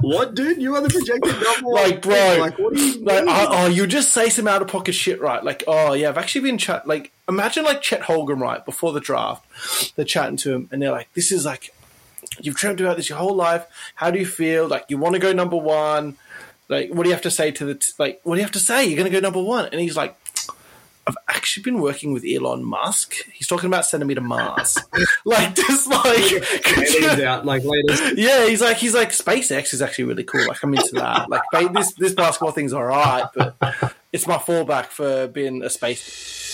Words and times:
what, 0.00 0.34
dude? 0.34 0.60
You 0.60 0.74
are 0.74 0.82
the 0.82 0.88
projected 0.88 1.32
number 1.42 1.66
one. 1.68 1.74
Like, 1.74 2.02
bro, 2.02 2.36
Like, 2.38 2.58
what 2.58 2.74
do 2.74 2.80
you 2.80 3.00
Like, 3.04 3.24
oh, 3.26 3.46
oh, 3.50 3.66
you 3.66 3.86
just 3.86 4.12
say 4.12 4.28
some 4.28 4.48
out 4.48 4.62
of 4.62 4.68
pocket 4.68 4.92
shit, 4.92 5.20
right? 5.20 5.42
Like, 5.42 5.64
oh 5.66 5.92
yeah, 5.92 6.08
I've 6.08 6.18
actually 6.18 6.42
been 6.42 6.58
chat. 6.58 6.86
Like, 6.86 7.12
imagine 7.28 7.64
like 7.64 7.82
Chet 7.82 8.02
Holmgren, 8.02 8.40
right 8.40 8.64
before 8.64 8.92
the 8.92 9.00
draft, 9.00 9.94
they're 9.96 10.04
chatting 10.04 10.36
to 10.38 10.52
him, 10.54 10.68
and 10.70 10.82
they're 10.82 10.92
like, 10.92 11.12
"This 11.14 11.32
is 11.32 11.44
like, 11.44 11.74
you've 12.40 12.56
dreamt 12.56 12.80
about 12.80 12.96
this 12.96 13.08
your 13.08 13.18
whole 13.18 13.34
life. 13.34 13.66
How 13.94 14.10
do 14.10 14.18
you 14.18 14.26
feel? 14.26 14.66
Like, 14.68 14.84
you 14.88 14.98
want 14.98 15.14
to 15.14 15.20
go 15.20 15.32
number 15.32 15.56
one? 15.56 16.16
Like, 16.68 16.90
what 16.90 17.02
do 17.02 17.08
you 17.08 17.14
have 17.14 17.22
to 17.22 17.30
say 17.30 17.50
to 17.52 17.64
the 17.64 17.74
t- 17.74 17.92
like? 17.98 18.20
What 18.24 18.34
do 18.34 18.40
you 18.40 18.44
have 18.44 18.52
to 18.52 18.58
say? 18.60 18.84
You're 18.84 18.96
going 18.96 19.10
to 19.10 19.16
go 19.16 19.20
number 19.20 19.42
one?" 19.42 19.66
And 19.66 19.80
he's 19.80 19.96
like. 19.96 20.16
I've 21.06 21.16
actually 21.28 21.62
been 21.64 21.80
working 21.80 22.12
with 22.12 22.24
Elon 22.24 22.64
Musk. 22.64 23.14
He's 23.32 23.46
talking 23.48 23.66
about 23.66 23.84
sending 23.86 24.06
me 24.06 24.14
to 24.14 24.20
Mars. 24.20 24.76
like, 25.24 25.54
just 25.54 25.88
like, 25.88 26.04
could 26.64 26.88
you- 26.88 26.98
Aliens 27.06 27.22
out, 27.22 27.46
like 27.46 27.62
latest. 27.64 28.16
yeah, 28.16 28.46
he's 28.46 28.60
like 28.60 28.76
he's 28.76 28.94
like 28.94 29.10
SpaceX 29.10 29.72
is 29.74 29.82
actually 29.82 30.04
really 30.04 30.24
cool. 30.24 30.46
Like 30.46 30.62
I'm 30.62 30.74
into 30.74 30.94
that. 30.94 31.28
Like 31.30 31.42
this 31.72 31.92
this 31.94 32.12
basketball 32.14 32.52
thing's 32.52 32.72
all 32.72 32.84
right, 32.84 33.24
but 33.34 33.56
it's 34.12 34.26
my 34.26 34.36
fallback 34.36 34.86
for 34.86 35.26
being 35.28 35.62
a 35.62 35.70
space. 35.70 36.48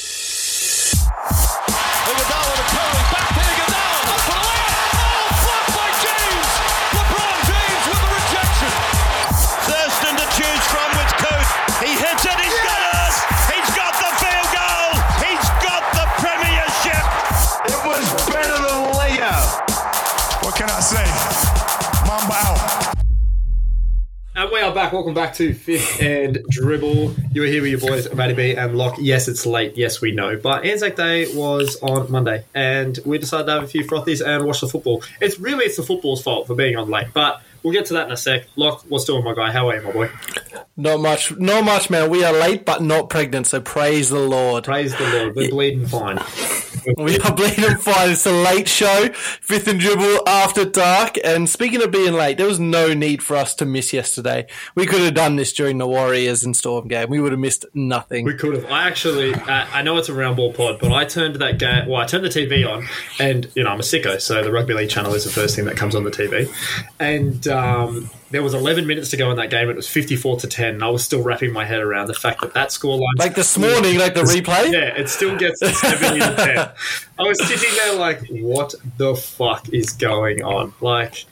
And 24.39 24.51
we 24.51 24.61
are 24.61 24.75
back. 24.75 24.93
Welcome 24.93 25.15
back 25.15 25.33
to 25.37 25.55
Fifth 25.55 26.03
and 26.03 26.45
Dribble. 26.51 27.15
You 27.33 27.43
are 27.43 27.47
here 27.47 27.63
with 27.63 27.71
your 27.71 27.81
boys, 27.81 28.13
Matty 28.13 28.35
B 28.35 28.55
and 28.55 28.77
Locke. 28.77 28.97
Yes, 28.99 29.29
it's 29.29 29.47
late. 29.47 29.79
Yes, 29.79 30.03
we 30.03 30.13
know. 30.13 30.37
But 30.37 30.67
Anzac 30.67 30.95
Day 30.95 31.35
was 31.35 31.79
on 31.81 32.13
Monday, 32.13 32.45
and 32.55 32.99
we 33.07 33.17
decided 33.17 33.47
to 33.47 33.53
have 33.53 33.63
a 33.63 33.67
few 33.67 33.85
frothies 33.85 34.23
and 34.23 34.45
watch 34.45 34.61
the 34.61 34.69
football. 34.69 35.03
It's 35.23 35.41
really 35.41 35.65
it's 35.65 35.79
the 35.79 35.85
football's 35.85 36.23
fault 36.23 36.49
for 36.49 36.55
being 36.55 36.77
on 36.77 36.91
late, 36.91 37.07
but 37.15 37.41
we'll 37.67 37.73
get 37.73 37.87
to 37.87 37.95
that 37.95 38.07
in 38.07 38.13
a 38.13 38.17
sec. 38.17 38.47
Locke, 38.55 38.85
what's 38.89 39.07
doing, 39.07 39.25
my 39.25 39.35
guy? 39.35 39.51
How 39.51 39.69
are 39.69 39.75
you, 39.75 39.83
my 39.83 39.91
boy? 39.91 40.11
Not 40.77 41.01
much, 41.01 41.37
not 41.37 41.65
much, 41.65 41.91
man. 41.91 42.11
We 42.11 42.23
are 42.23 42.33
late 42.33 42.65
but 42.65 42.81
not 42.81 43.11
pregnant, 43.11 43.49
so 43.49 43.61
praise 43.61 44.11
the 44.11 44.21
Lord. 44.21 44.63
Praise 44.63 44.97
the 44.97 45.09
Lord. 45.09 45.35
We're 45.35 45.51
bleeding 45.51 45.87
fine. 45.87 46.21
We 46.97 47.19
are 47.19 47.35
bleeding 47.35 47.79
fine. 47.79 48.11
It's 48.11 48.27
a 48.27 48.33
late 48.33 48.69
show, 48.69 49.09
fifth 49.13 49.67
and 49.67 49.81
dribble 49.81 50.29
after 50.29 50.65
dark. 50.65 51.19
And 51.25 51.49
speaking 51.49 51.83
of 51.83 51.91
being 51.91 52.13
late, 52.13 52.37
there 52.37 52.47
was 52.47 52.61
no 52.61 52.95
need 52.95 53.25
for 53.25 53.35
us 53.35 53.57
to 53.57 53.67
miss 53.67 53.93
yesterday. 53.93 54.47
We 54.77 54.87
could 54.87 55.01
have 55.01 55.15
done 55.15 55.35
this 55.35 55.53
during 55.53 55.79
the 55.79 55.87
Warriors 55.89 56.45
and 56.45 56.57
Storm 56.57 56.87
game. 56.87 57.11
We 57.11 57.21
would 57.21 57.33
have 57.33 57.41
missed 57.41 57.67
nothing. 57.75 58.25
We 58.25 58.35
could 58.35 58.55
have. 58.55 58.67
I 58.67 58.87
actually, 58.87 59.35
uh, 59.35 59.67
I 59.73 59.83
know 59.83 59.97
it's 59.97 60.09
a 60.09 60.15
round 60.15 60.37
ball 60.37 60.53
pod, 60.53 60.79
but 60.79 60.93
I 60.93 61.05
turned 61.05 61.37
that 61.37 61.59
game. 61.59 61.89
Well, 61.89 62.01
I 62.01 62.07
turned 62.07 62.25
the 62.25 62.29
TV 62.29 62.65
on, 62.65 62.87
and 63.19 63.51
you 63.57 63.65
know 63.65 63.71
I'm 63.71 63.81
a 63.81 63.83
sicko, 63.83 64.21
so 64.21 64.45
the 64.45 64.53
rugby 64.53 64.75
league 64.75 64.91
channel 64.91 65.13
is 65.15 65.25
the 65.25 65.31
first 65.31 65.57
thing 65.57 65.65
that 65.65 65.77
comes 65.77 65.97
on 65.97 66.05
the 66.05 66.13
TV. 66.13 66.49
And 67.01 67.49
um, 67.57 68.11
there 68.31 68.43
was 68.43 68.55
11 68.55 68.87
minutes 68.87 69.11
to 69.11 69.17
go 69.17 69.31
in 69.31 69.37
that 69.37 69.51
game. 69.51 69.69
It 69.71 69.77
was 69.77 69.89
54 69.89 70.41
to 70.41 70.47
10. 70.47 70.75
And 70.75 70.85
I 70.85 70.89
was 70.89 71.05
still 71.05 71.23
wrapping 71.23 71.53
my 71.53 71.65
head 71.65 71.81
around 71.81 72.09
the 72.09 72.15
fact 72.15 72.41
that 72.41 72.55
that 72.55 72.69
scoreline, 72.69 73.19
like 73.19 73.35
this 73.35 73.57
morning, 73.57 73.99
like 73.99 74.15
the 74.15 74.23
replay. 74.23 74.73
yeah, 74.73 74.97
it 74.97 75.09
still 75.09 75.37
gets 75.37 75.61
to 75.61 75.69
70 75.73 76.21
to 76.21 76.35
10. 76.37 76.59
I 77.19 77.23
was 77.23 77.43
sitting 77.47 77.75
there 77.77 77.95
like, 77.95 78.27
what 78.29 78.75
the 78.99 79.15
fuck 79.15 79.69
is 79.73 79.93
going 79.93 80.43
on? 80.43 80.75
Like, 80.81 81.25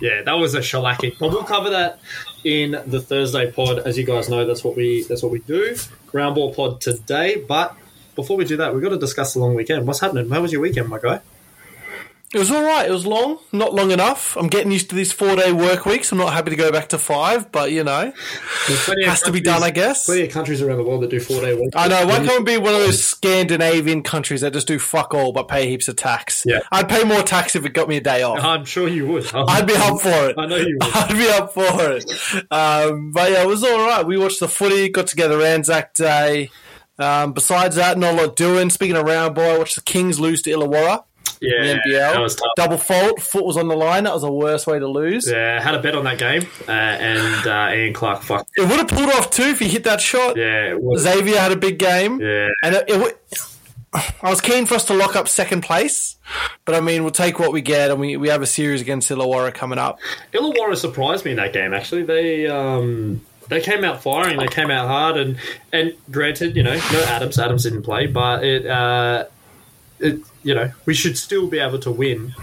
yeah, 0.00 0.22
that 0.22 0.32
was 0.34 0.54
a 0.54 0.60
shellacking. 0.60 1.18
But 1.18 1.30
we'll 1.30 1.44
cover 1.44 1.70
that 1.70 2.00
in 2.44 2.80
the 2.86 3.00
Thursday 3.00 3.50
pod. 3.50 3.78
As 3.80 3.98
you 3.98 4.04
guys 4.04 4.28
know, 4.28 4.46
that's 4.46 4.64
what 4.64 4.76
we 4.76 5.04
that's 5.04 5.22
what 5.22 5.32
we 5.32 5.40
do. 5.40 5.76
Round 6.12 6.34
ball 6.34 6.54
pod 6.54 6.80
today. 6.80 7.36
But 7.46 7.76
before 8.16 8.36
we 8.36 8.44
do 8.44 8.56
that, 8.56 8.74
we've 8.74 8.82
got 8.82 8.90
to 8.90 8.98
discuss 8.98 9.34
the 9.34 9.40
long 9.40 9.54
weekend. 9.54 9.86
What's 9.86 10.00
happening? 10.00 10.28
How 10.30 10.40
was 10.40 10.52
your 10.52 10.60
weekend, 10.60 10.88
my 10.88 10.98
guy? 10.98 11.20
It 12.32 12.38
was 12.38 12.52
all 12.52 12.62
right. 12.62 12.88
It 12.88 12.92
was 12.92 13.04
long, 13.04 13.38
not 13.50 13.74
long 13.74 13.90
enough. 13.90 14.36
I'm 14.36 14.46
getting 14.46 14.70
used 14.70 14.90
to 14.90 14.96
these 14.96 15.10
four 15.10 15.34
day 15.34 15.50
work 15.50 15.84
weeks. 15.84 16.12
I'm 16.12 16.18
not 16.18 16.32
happy 16.32 16.50
to 16.50 16.56
go 16.56 16.70
back 16.70 16.90
to 16.90 16.98
five, 16.98 17.50
but 17.50 17.72
you 17.72 17.82
know, 17.82 18.12
has 19.04 19.22
to 19.22 19.32
be 19.32 19.40
done, 19.40 19.64
I 19.64 19.70
guess. 19.70 20.06
Plenty 20.06 20.26
of 20.26 20.30
countries 20.30 20.62
around 20.62 20.78
the 20.78 20.84
world 20.84 21.02
that 21.02 21.10
do 21.10 21.18
four 21.18 21.40
day 21.40 21.54
weeks. 21.56 21.72
I 21.74 21.88
know. 21.88 22.06
Why 22.06 22.24
can't 22.24 22.44
we 22.44 22.52
be 22.52 22.58
one 22.58 22.72
of 22.74 22.80
those 22.80 23.02
Scandinavian 23.02 24.04
countries 24.04 24.42
that 24.42 24.52
just 24.52 24.68
do 24.68 24.78
fuck 24.78 25.12
all 25.12 25.32
but 25.32 25.48
pay 25.48 25.68
heaps 25.68 25.88
of 25.88 25.96
tax? 25.96 26.44
Yeah. 26.46 26.60
I'd 26.70 26.88
pay 26.88 27.02
more 27.02 27.22
tax 27.22 27.56
if 27.56 27.64
it 27.64 27.74
got 27.74 27.88
me 27.88 27.96
a 27.96 28.00
day 28.00 28.22
off. 28.22 28.38
I'm 28.38 28.64
sure 28.64 28.86
you 28.86 29.08
would. 29.08 29.28
I'd 29.34 29.66
be 29.66 29.74
up 29.74 30.00
for 30.00 30.28
it. 30.28 30.36
I 30.38 30.46
know 30.46 30.56
you 30.56 30.78
would. 30.80 30.94
I'd 30.94 31.18
be 31.18 31.28
up 31.30 31.52
for 31.52 31.92
it. 31.92 32.52
Um, 32.52 33.10
but 33.10 33.32
yeah, 33.32 33.42
it 33.42 33.48
was 33.48 33.64
all 33.64 33.86
right. 33.88 34.06
We 34.06 34.16
watched 34.16 34.38
the 34.38 34.48
footy, 34.48 34.88
got 34.88 35.08
together 35.08 35.42
Anzac 35.42 35.94
Day. 35.94 36.50
Um, 36.96 37.32
besides 37.32 37.76
that, 37.76 37.98
not 37.98 38.14
a 38.14 38.26
lot 38.26 38.36
doing. 38.36 38.70
Speaking 38.70 38.94
of 38.96 39.04
round 39.06 39.34
ball, 39.34 39.54
I 39.54 39.58
watched 39.58 39.74
the 39.74 39.80
Kings 39.80 40.20
lose 40.20 40.42
to 40.42 40.50
Illawarra. 40.50 41.04
Yeah, 41.40 41.78
NBL. 41.78 42.12
that 42.12 42.20
was 42.20 42.36
tough. 42.36 42.48
Double 42.56 42.76
fault. 42.76 43.20
Foot 43.22 43.44
was 43.46 43.56
on 43.56 43.68
the 43.68 43.76
line. 43.76 44.04
That 44.04 44.12
was 44.12 44.22
the 44.22 44.30
worst 44.32 44.66
way 44.66 44.78
to 44.78 44.86
lose. 44.86 45.26
Yeah, 45.30 45.60
had 45.60 45.74
a 45.74 45.80
bet 45.80 45.94
on 45.94 46.04
that 46.04 46.18
game, 46.18 46.42
uh, 46.68 46.70
and 46.72 47.46
uh, 47.46 47.70
Ian 47.74 47.94
Clark 47.94 48.22
fucked. 48.22 48.50
It 48.56 48.62
would 48.62 48.78
have 48.78 48.88
pulled 48.88 49.10
off 49.10 49.30
too 49.30 49.44
if 49.44 49.58
he 49.58 49.68
hit 49.68 49.84
that 49.84 50.00
shot. 50.00 50.36
Yeah, 50.36 50.76
it 50.76 50.98
Xavier 50.98 51.38
had 51.38 51.52
a 51.52 51.56
big 51.56 51.78
game. 51.78 52.20
yeah. 52.20 52.48
And 52.62 52.74
it, 52.74 52.84
it, 52.88 52.92
w- 52.92 53.14
I 53.92 54.30
was 54.30 54.40
keen 54.40 54.66
for 54.66 54.74
us 54.76 54.84
to 54.84 54.94
lock 54.94 55.16
up 55.16 55.26
second 55.26 55.62
place, 55.62 56.16
but 56.64 56.74
I 56.76 56.80
mean, 56.80 57.02
we'll 57.02 57.10
take 57.10 57.38
what 57.40 57.52
we 57.52 57.60
get, 57.60 57.90
and 57.90 57.98
we, 57.98 58.16
we 58.16 58.28
have 58.28 58.40
a 58.42 58.46
series 58.46 58.80
against 58.80 59.10
Illawarra 59.10 59.52
coming 59.52 59.78
up. 59.80 59.98
Illawarra 60.32 60.76
surprised 60.76 61.24
me 61.24 61.32
in 61.32 61.38
that 61.38 61.52
game. 61.52 61.74
Actually, 61.74 62.04
they 62.04 62.46
um, 62.46 63.20
they 63.48 63.60
came 63.60 63.82
out 63.82 64.00
firing. 64.02 64.38
They 64.38 64.46
came 64.46 64.70
out 64.70 64.86
hard, 64.86 65.16
and 65.16 65.38
and 65.72 65.94
granted, 66.10 66.54
you 66.54 66.62
know, 66.62 66.74
no 66.74 67.02
Adams. 67.08 67.38
Adams 67.38 67.64
didn't 67.64 67.82
play, 67.82 68.06
but 68.06 68.44
it 68.44 68.64
uh, 68.66 69.24
it 69.98 70.20
you 70.42 70.54
know 70.54 70.70
we 70.86 70.94
should 70.94 71.16
still 71.18 71.46
be 71.48 71.58
able 71.58 71.78
to 71.80 71.90
win. 71.90 72.34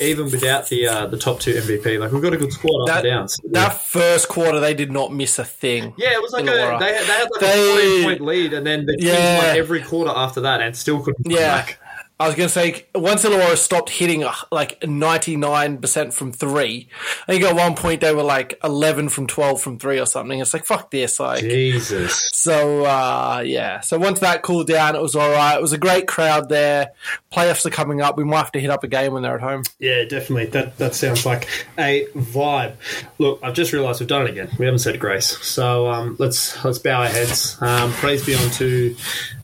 Even 0.00 0.26
without 0.26 0.68
the 0.68 0.86
uh, 0.86 1.06
the 1.06 1.18
top 1.18 1.40
two 1.40 1.54
MVP, 1.54 1.98
like 1.98 2.12
we've 2.12 2.22
got 2.22 2.32
a 2.32 2.36
good 2.36 2.52
squad 2.52 2.82
up 2.82 2.86
That, 2.86 2.96
and 2.98 3.04
down. 3.04 3.28
So, 3.28 3.42
that 3.50 3.82
first 3.82 4.28
quarter, 4.28 4.60
they 4.60 4.72
did 4.72 4.92
not 4.92 5.12
miss 5.12 5.40
a 5.40 5.44
thing. 5.44 5.92
yeah, 5.98 6.12
it 6.12 6.22
was 6.22 6.30
like 6.32 6.44
a, 6.44 6.46
they, 6.46 6.60
had- 6.60 6.80
they 6.80 6.92
had 6.94 7.28
like 7.32 7.40
They- 7.40 7.70
a 7.70 8.02
14 8.02 8.04
point 8.04 8.20
lead, 8.20 8.52
and 8.52 8.64
then 8.64 8.86
the 8.86 8.96
team 8.96 9.08
won 9.38 9.56
every 9.56 9.82
quarter 9.82 10.12
after 10.14 10.40
that, 10.42 10.60
and 10.60 10.76
still 10.76 11.00
couldn't. 11.00 11.24
come 11.24 11.32
Yeah. 11.32 11.56
back. 11.62 11.80
I 12.20 12.26
was 12.26 12.34
going 12.34 12.48
to 12.48 12.52
say, 12.52 12.84
once 12.96 13.24
Illawarra 13.24 13.56
stopped 13.56 13.90
hitting 13.90 14.24
uh, 14.24 14.34
like 14.50 14.80
99% 14.80 16.12
from 16.12 16.32
three, 16.32 16.88
I 17.28 17.32
think 17.32 17.44
at 17.44 17.54
one 17.54 17.76
point 17.76 18.00
they 18.00 18.12
were 18.12 18.24
like 18.24 18.58
11 18.64 19.10
from 19.10 19.28
12 19.28 19.60
from 19.60 19.78
three 19.78 20.00
or 20.00 20.06
something. 20.06 20.40
It's 20.40 20.52
like, 20.52 20.64
fuck 20.64 20.90
this. 20.90 21.20
Like, 21.20 21.40
Jesus. 21.40 22.28
So 22.34 22.84
uh, 22.84 23.42
yeah, 23.44 23.80
so 23.80 23.98
once 23.98 24.20
that 24.20 24.42
cooled 24.42 24.66
down, 24.66 24.96
it 24.96 25.02
was 25.02 25.14
all 25.14 25.30
right. 25.30 25.56
It 25.56 25.62
was 25.62 25.72
a 25.72 25.78
great 25.78 26.08
crowd 26.08 26.48
there. 26.48 26.92
Playoffs 27.32 27.64
are 27.66 27.70
coming 27.70 28.00
up. 28.00 28.16
We 28.16 28.24
might 28.24 28.38
have 28.38 28.52
to 28.52 28.60
hit 28.60 28.70
up 28.70 28.82
a 28.82 28.88
game 28.88 29.12
when 29.12 29.22
they're 29.22 29.36
at 29.36 29.40
home. 29.40 29.62
Yeah, 29.78 30.04
definitely. 30.04 30.46
That 30.46 30.78
that 30.78 30.94
sounds 30.94 31.24
like 31.26 31.46
a 31.78 32.06
vibe. 32.14 32.74
Look, 33.18 33.40
I've 33.42 33.54
just 33.54 33.72
realised 33.72 34.00
we've 34.00 34.08
done 34.08 34.22
it 34.26 34.30
again. 34.30 34.50
We 34.58 34.64
haven't 34.64 34.80
said 34.80 34.98
grace, 34.98 35.38
so 35.44 35.88
um, 35.88 36.16
let's 36.18 36.64
let's 36.64 36.78
bow 36.78 37.02
our 37.02 37.08
heads. 37.08 37.56
Um, 37.60 37.92
praise 37.92 38.24
be 38.24 38.34
unto 38.34 38.96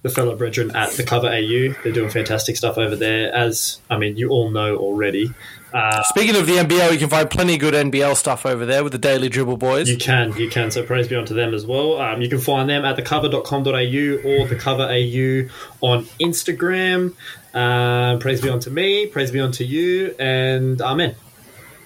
the 0.04 0.10
fellow 0.10 0.36
brethren 0.36 0.70
at 0.76 0.90
the 0.92 1.02
Cover 1.02 1.28
AU. 1.28 1.74
They're 1.82 1.92
doing 1.92 2.10
fantastic 2.10 2.56
stuff 2.56 2.76
over 2.76 2.94
there. 2.94 3.34
As 3.34 3.80
I 3.90 3.96
mean, 3.96 4.18
you 4.18 4.28
all 4.28 4.50
know 4.50 4.76
already. 4.76 5.32
Uh, 5.72 6.02
Speaking 6.04 6.36
of 6.36 6.46
the 6.46 6.52
NBL, 6.52 6.92
you 6.92 6.98
can 6.98 7.08
find 7.08 7.28
plenty 7.28 7.54
of 7.54 7.60
good 7.60 7.74
NBL 7.74 8.14
stuff 8.14 8.44
over 8.44 8.66
there 8.66 8.84
with 8.84 8.92
the 8.92 8.98
Daily 8.98 9.30
Dribble 9.30 9.56
Boys. 9.56 9.88
You 9.88 9.96
can, 9.96 10.36
you 10.36 10.48
can. 10.50 10.70
So 10.70 10.84
praise 10.84 11.08
be 11.08 11.16
unto 11.16 11.34
them 11.34 11.54
as 11.54 11.66
well. 11.66 12.00
Um, 12.00 12.20
you 12.20 12.28
can 12.28 12.38
find 12.38 12.68
them 12.68 12.84
at 12.84 12.96
thecover.com.au 12.96 13.70
or 13.70 14.46
thecoverau 14.46 15.50
on 15.80 16.04
Instagram. 16.20 17.14
Uh, 17.54 18.18
praise 18.18 18.42
be 18.42 18.50
unto 18.50 18.68
me, 18.68 19.06
praise 19.06 19.30
be 19.30 19.40
unto 19.40 19.64
you, 19.64 20.14
and 20.18 20.80
amen. 20.82 21.16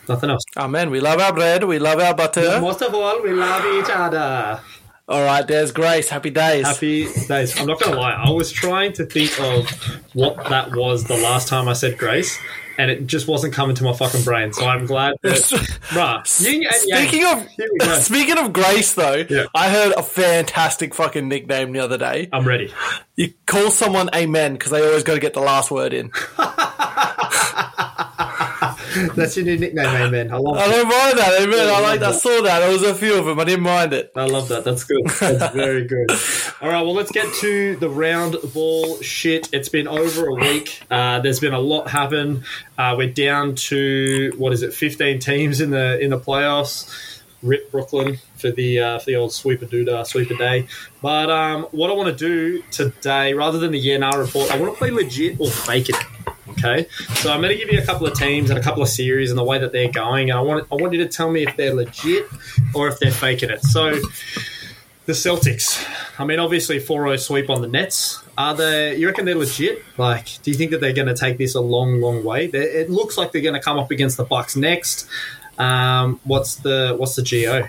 Nothing 0.08 0.30
else. 0.30 0.42
Amen. 0.56 0.90
We 0.90 1.00
love 1.00 1.20
our 1.20 1.32
bread. 1.32 1.64
We 1.64 1.78
love 1.78 2.00
our 2.00 2.14
butter. 2.14 2.60
Most 2.60 2.82
of 2.82 2.94
all, 2.94 3.22
we 3.22 3.32
love 3.32 3.64
each 3.64 3.90
other. 3.94 4.60
All 5.08 5.22
right, 5.24 5.46
there's 5.46 5.72
Grace. 5.72 6.08
Happy 6.10 6.28
days. 6.30 6.66
Happy 6.66 7.06
days. 7.28 7.58
I'm 7.58 7.66
not 7.66 7.80
going 7.80 7.92
to 7.94 7.98
lie. 7.98 8.12
I 8.12 8.30
was 8.30 8.52
trying 8.52 8.92
to 8.94 9.06
think 9.06 9.40
of 9.40 9.66
what 10.12 10.36
that 10.50 10.74
was 10.76 11.04
the 11.04 11.16
last 11.16 11.48
time 11.48 11.66
I 11.66 11.72
said 11.72 11.96
grace, 11.96 12.38
and 12.76 12.90
it 12.90 13.06
just 13.06 13.26
wasn't 13.26 13.54
coming 13.54 13.74
to 13.76 13.84
my 13.84 13.94
fucking 13.94 14.22
brain. 14.22 14.52
So 14.52 14.66
I'm 14.66 14.84
glad 14.84 15.14
that, 15.22 16.36
yin 16.40 16.62
and 16.62 16.74
yang. 16.86 17.08
Speaking 17.08 17.24
of 17.26 17.46
Here 17.48 17.68
we 17.72 17.78
go. 17.78 17.98
speaking 18.00 18.38
of 18.38 18.52
Grace, 18.52 18.92
though, 18.92 19.24
Yeah. 19.30 19.46
I 19.54 19.70
heard 19.70 19.94
a 19.96 20.02
fantastic 20.02 20.94
fucking 20.94 21.26
nickname 21.26 21.72
the 21.72 21.80
other 21.80 21.96
day. 21.96 22.28
I'm 22.30 22.46
ready. 22.46 22.70
You 23.16 23.32
call 23.46 23.70
someone 23.70 24.10
Amen 24.14 24.52
because 24.52 24.70
they 24.72 24.86
always 24.86 25.04
got 25.04 25.14
to 25.14 25.20
get 25.20 25.32
the 25.32 25.40
last 25.40 25.70
word 25.70 25.94
in. 25.94 26.12
That's 29.14 29.36
your 29.36 29.46
new 29.46 29.58
nickname, 29.58 29.86
amen. 29.88 30.32
I 30.32 30.36
love 30.36 30.56
I 30.56 30.68
don't 30.68 30.88
mind 30.88 31.18
that. 31.18 31.40
Amen. 31.42 31.68
I 31.68 31.80
like. 31.80 32.02
I 32.02 32.12
saw 32.12 32.42
that. 32.42 32.60
There 32.60 32.70
was 32.70 32.82
a 32.82 32.94
few 32.94 33.18
of 33.18 33.26
them. 33.26 33.38
I 33.38 33.44
didn't 33.44 33.64
mind 33.64 33.92
it. 33.92 34.12
I 34.16 34.26
love 34.26 34.48
that. 34.48 34.64
That's 34.64 34.84
good. 34.84 35.06
That's 35.20 35.54
very 35.54 35.86
good. 35.86 36.10
All 36.60 36.68
right, 36.68 36.82
well, 36.82 36.94
let's 36.94 37.12
get 37.12 37.32
to 37.34 37.76
the 37.76 37.88
round 37.88 38.36
ball 38.54 39.00
shit. 39.00 39.48
It's 39.52 39.68
been 39.68 39.88
over 39.88 40.28
a 40.28 40.34
week. 40.34 40.80
Uh, 40.90 41.20
there's 41.20 41.40
been 41.40 41.54
a 41.54 41.60
lot 41.60 41.88
happen. 41.88 42.44
Uh, 42.76 42.94
we're 42.96 43.12
down 43.12 43.54
to 43.54 44.32
what 44.38 44.52
is 44.52 44.62
it, 44.62 44.72
15 44.74 45.18
teams 45.20 45.60
in 45.60 45.70
the 45.70 45.98
in 46.00 46.10
the 46.10 46.18
playoffs. 46.18 47.22
rip 47.42 47.70
Brooklyn 47.70 48.18
for 48.36 48.50
the 48.50 48.80
uh, 48.80 48.98
for 48.98 49.06
the 49.06 49.16
old 49.16 49.32
sweeper 49.32 49.66
doodah 49.66 50.06
sweeper 50.06 50.34
day. 50.34 50.66
But 51.02 51.30
um, 51.30 51.64
what 51.70 51.90
I 51.90 51.94
want 51.94 52.08
to 52.08 52.14
do 52.16 52.62
today, 52.70 53.34
rather 53.34 53.58
than 53.58 53.72
the 53.72 53.78
yeah 53.78 53.98
nah 53.98 54.16
report, 54.16 54.50
I 54.50 54.58
want 54.60 54.72
to 54.72 54.78
play 54.78 54.90
legit 54.90 55.40
or 55.40 55.48
fake 55.50 55.88
it. 55.88 55.96
Okay, 56.50 56.86
so 57.16 57.32
I'm 57.32 57.40
going 57.40 57.56
to 57.56 57.58
give 57.58 57.72
you 57.72 57.80
a 57.80 57.84
couple 57.84 58.06
of 58.06 58.14
teams 58.14 58.50
and 58.50 58.58
a 58.58 58.62
couple 58.62 58.82
of 58.82 58.88
series 58.88 59.30
and 59.30 59.38
the 59.38 59.44
way 59.44 59.58
that 59.58 59.72
they're 59.72 59.92
going, 59.92 60.30
and 60.30 60.38
I 60.38 60.42
want 60.42 60.66
I 60.72 60.76
want 60.76 60.92
you 60.92 60.98
to 61.00 61.08
tell 61.08 61.30
me 61.30 61.44
if 61.46 61.56
they're 61.56 61.74
legit 61.74 62.26
or 62.74 62.88
if 62.88 62.98
they're 62.98 63.12
faking 63.12 63.50
it. 63.50 63.62
So 63.62 63.94
the 65.08 65.14
Celtics. 65.14 65.84
I 66.18 66.24
mean, 66.26 66.38
obviously 66.38 66.78
4-0 66.78 67.18
sweep 67.18 67.48
on 67.48 67.62
the 67.62 67.66
Nets. 67.66 68.22
Are 68.36 68.54
they? 68.54 68.96
You 68.96 69.06
reckon 69.06 69.24
they're 69.24 69.34
legit? 69.34 69.82
Like, 69.96 70.26
do 70.42 70.50
you 70.50 70.56
think 70.56 70.70
that 70.72 70.82
they're 70.82 70.92
going 70.92 71.08
to 71.08 71.16
take 71.16 71.38
this 71.38 71.54
a 71.54 71.62
long, 71.62 72.00
long 72.00 72.22
way? 72.22 72.46
They, 72.46 72.60
it 72.60 72.90
looks 72.90 73.16
like 73.16 73.32
they're 73.32 73.40
going 73.40 73.54
to 73.54 73.60
come 73.60 73.78
up 73.78 73.90
against 73.90 74.18
the 74.18 74.24
Bucks 74.24 74.54
next. 74.54 75.08
Um, 75.56 76.20
what's 76.24 76.56
the 76.56 76.94
what's 76.98 77.16
the 77.16 77.22
go? 77.22 77.66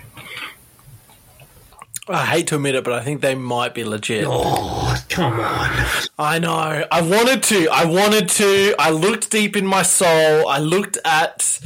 I 2.08 2.24
hate 2.26 2.48
to 2.48 2.56
admit 2.56 2.74
it, 2.74 2.82
but 2.82 2.92
I 2.92 3.02
think 3.04 3.20
they 3.20 3.34
might 3.36 3.72
be 3.74 3.84
legit. 3.84 4.24
Oh, 4.26 4.96
come 5.08 5.38
on! 5.38 5.86
I 6.18 6.38
know. 6.40 6.84
I 6.90 7.02
wanted 7.02 7.42
to. 7.44 7.68
I 7.70 7.84
wanted 7.84 8.28
to. 8.30 8.74
I 8.78 8.90
looked 8.90 9.30
deep 9.30 9.56
in 9.56 9.66
my 9.66 9.82
soul. 9.82 10.48
I 10.48 10.58
looked 10.58 10.98
at 11.04 11.60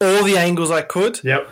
all 0.00 0.24
the 0.24 0.36
angles 0.36 0.70
I 0.72 0.82
could, 0.82 1.20
Yep. 1.22 1.48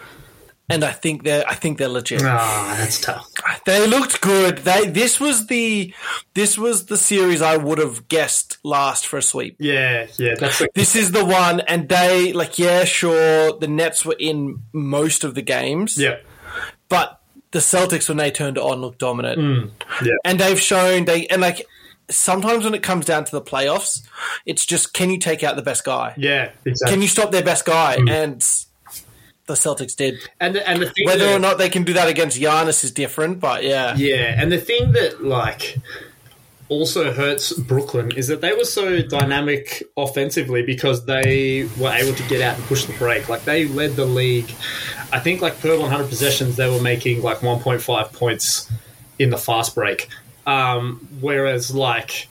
and 0.69 0.83
I 0.83 0.91
think 0.91 1.23
they're. 1.23 1.45
I 1.49 1.55
think 1.55 1.79
they're 1.79 1.89
legit. 1.89 2.23
Ah, 2.25 2.75
that's 2.79 3.01
tough. 3.01 3.31
They 3.65 3.87
looked 3.87 4.21
good. 4.23 4.59
They. 4.59 4.87
This 4.87 5.21
was 5.21 5.47
the. 5.47 5.95
This 6.35 6.59
was 6.59 6.87
the 6.87 6.97
series 6.97 7.43
I 7.43 7.59
would 7.59 7.79
have 7.79 8.09
guessed 8.09 8.59
last 8.65 9.07
for 9.07 9.19
a 9.19 9.23
sweep. 9.23 9.55
Yeah, 9.61 10.09
yeah. 10.17 10.35
That's 10.37 10.63
This 10.75 10.97
is 10.97 11.13
the 11.13 11.25
one, 11.25 11.61
and 11.61 11.89
they 11.89 12.33
like. 12.33 12.59
Yeah, 12.59 12.85
sure. 12.85 13.57
The 13.57 13.69
Nets 13.69 14.05
were 14.05 14.17
in 14.19 14.63
most 14.73 15.23
of 15.23 15.37
the 15.37 15.43
games. 15.43 15.97
yeah, 15.97 16.17
but 16.89 17.20
the 17.53 17.59
Celtics 17.59 18.09
when 18.09 18.17
they 18.19 18.31
turned 18.31 18.57
it 18.57 18.63
on 18.63 18.81
looked 18.81 18.99
dominant. 18.99 19.39
Hmm. 19.39 20.05
yeah. 20.05 20.13
And 20.25 20.39
they've 20.39 20.61
shown 20.61 21.05
they 21.05 21.27
and 21.27 21.41
like 21.43 21.67
sometimes 22.09 22.65
when 22.65 22.75
it 22.75 22.83
comes 22.83 23.07
down 23.07 23.25
to 23.25 23.31
the 23.33 23.43
playoffs, 23.43 24.07
it's 24.47 24.65
just 24.67 24.93
can 24.93 25.11
you 25.11 25.19
take 25.19 25.43
out 25.43 25.57
the 25.57 25.63
best 25.63 25.85
guy? 25.85 26.15
Yeah, 26.17 26.51
exactly. 26.65 26.95
Can 26.95 27.03
you 27.03 27.09
stop 27.09 27.31
their 27.33 27.43
best 27.45 27.65
guy? 27.65 27.97
Hmm. 27.97 28.09
And 28.09 28.55
the 29.47 29.55
Celtics 29.55 29.97
did. 29.97 30.15
and 30.39 30.55
the, 30.55 30.69
and 30.69 30.81
the 30.81 30.87
thing 30.91 31.07
Whether 31.07 31.27
that- 31.27 31.37
or 31.37 31.39
not 31.41 31.59
they 31.59 31.69
can 31.69 31.83
do 31.83 31.93
that 31.95 32.09
against 32.09 32.39
Giannis 32.41 32.85
is 32.85 32.93
different, 32.93 33.41
but 33.41 33.65
yeah. 33.65 33.97
Yeah, 33.97 34.41
and 34.41 34.53
the 34.53 34.61
thing 34.61 34.93
that 34.93 35.25
like 35.25 35.77
also 36.69 37.13
hurts 37.13 37.53
Brooklyn 37.55 38.13
is 38.13 38.29
that 38.29 38.41
they 38.43 38.53
were 38.53 38.63
so 38.65 39.03
dynamic 39.03 39.83
offensively 39.97 40.63
because 40.63 41.05
they 41.05 41.69
were 41.81 41.91
able 41.91 42.15
to 42.15 42.23
get 42.29 42.41
out 42.41 42.55
and 42.57 42.65
push 42.67 42.85
the 42.85 42.93
break. 42.93 43.29
Like 43.29 43.43
they 43.45 43.67
led 43.67 43.97
the 43.97 44.05
league. 44.05 44.53
I 45.13 45.19
think 45.21 45.41
like 45.41 45.61
per 45.61 45.79
100 45.79 46.09
possessions 46.09 46.57
they 46.57 46.69
were 46.69 46.81
making 46.83 47.23
like 47.23 47.39
1.5 47.39 48.13
points 48.13 48.71
in 49.19 49.31
the 49.31 49.37
fast 49.37 49.75
break. 49.75 50.09
Um, 50.47 51.07
whereas 51.21 51.75
like 51.75 52.29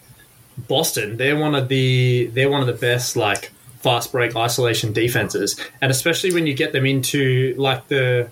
Boston, 0.68 1.18
they're 1.18 1.38
one 1.38 1.56
of 1.56 1.68
the 1.68 2.28
they're 2.28 2.50
one 2.50 2.62
of 2.62 2.68
the 2.68 2.74
best 2.74 3.16
like 3.16 3.52
fast 3.80 4.12
break 4.12 4.36
isolation 4.36 4.92
defenses, 4.92 5.60
and 5.82 5.92
especially 5.92 6.34
when 6.34 6.46
you 6.46 6.54
get 6.54 6.74
them 6.74 6.86
into 6.86 7.54
like 7.58 7.88
the, 7.88 8.30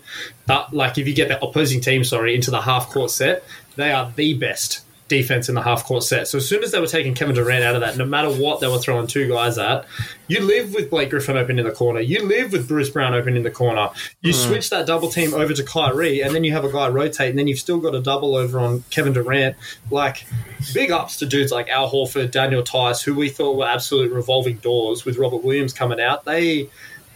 like 0.72 0.98
if 0.98 1.08
you 1.08 1.14
get 1.14 1.30
the 1.30 1.42
opposing 1.42 1.80
team, 1.80 2.04
sorry, 2.04 2.36
into 2.36 2.52
the 2.52 2.62
half 2.62 2.90
court 2.90 3.12
set, 3.12 3.44
they 3.76 3.92
are 3.92 4.12
the 4.16 4.34
best 4.34 4.82
defense 5.08 5.50
in 5.50 5.56
the 5.56 5.62
half 5.62 5.84
court 5.86 6.04
set. 6.04 6.28
So 6.28 6.38
as 6.38 6.48
soon 6.48 6.64
as 6.64 6.72
they 6.72 6.80
were 6.80 6.88
taking 6.88 7.14
Kevin 7.14 7.36
Durant 7.36 7.64
out 7.64 7.76
of 7.76 7.82
that, 7.82 7.98
no 7.98 8.06
matter 8.06 8.30
what 8.30 8.60
they 8.60 8.68
were 8.68 8.80
throwing 8.80 9.08
two 9.08 9.28
guys 9.28 9.58
at, 9.58 9.86
you 10.28 10.42
live 10.42 10.74
with 10.74 10.90
Blake 10.90 11.10
Griffin 11.10 11.38
open 11.38 11.60
in 11.60 11.66
the 11.66 11.72
corner, 11.72 12.00
you 12.00 12.26
live 12.26 12.52
with 12.52 12.68
Bruce 12.68 12.90
Brown 12.90 13.14
open 13.14 13.38
in 13.38 13.44
the 13.44 13.52
corner, 13.52 13.90
you 14.22 14.34
hmm. 14.34 14.38
switch 14.38 14.70
that 14.70 14.86
double 14.86 15.10
team 15.10 15.34
over 15.34 15.54
to 15.54 15.64
Kyrie, 15.64 16.22
and 16.22 16.36
then 16.36 16.44
you 16.44 16.52
have 16.52 16.66
a 16.66 16.72
guy 16.72 16.90
rotate, 16.90 17.30
and 17.30 17.40
then 17.40 17.48
you've 17.48 17.60
still 17.60 17.80
got 17.80 17.96
a 17.96 18.02
double 18.02 18.36
over 18.36 18.60
on 18.60 18.84
Kevin 18.90 19.14
Durant. 19.14 19.56
Like 19.90 20.26
big 20.74 20.92
ups 20.92 21.18
to 21.18 21.26
dudes 21.26 21.52
like 21.52 21.70
Al 21.70 21.90
Horford, 21.90 22.32
Daniel 22.32 22.64
Theis, 22.64 23.02
who 23.02 23.16
we 23.16 23.30
thought 23.30 23.58
were 23.58 23.68
absolute 23.68 24.12
revolving 24.12 24.58
doors 24.58 25.06
with 25.06 25.18
Robert 25.18 25.44
Williams 25.44 25.74
coming 25.74 26.00
out. 26.02 26.26
They 26.26 26.70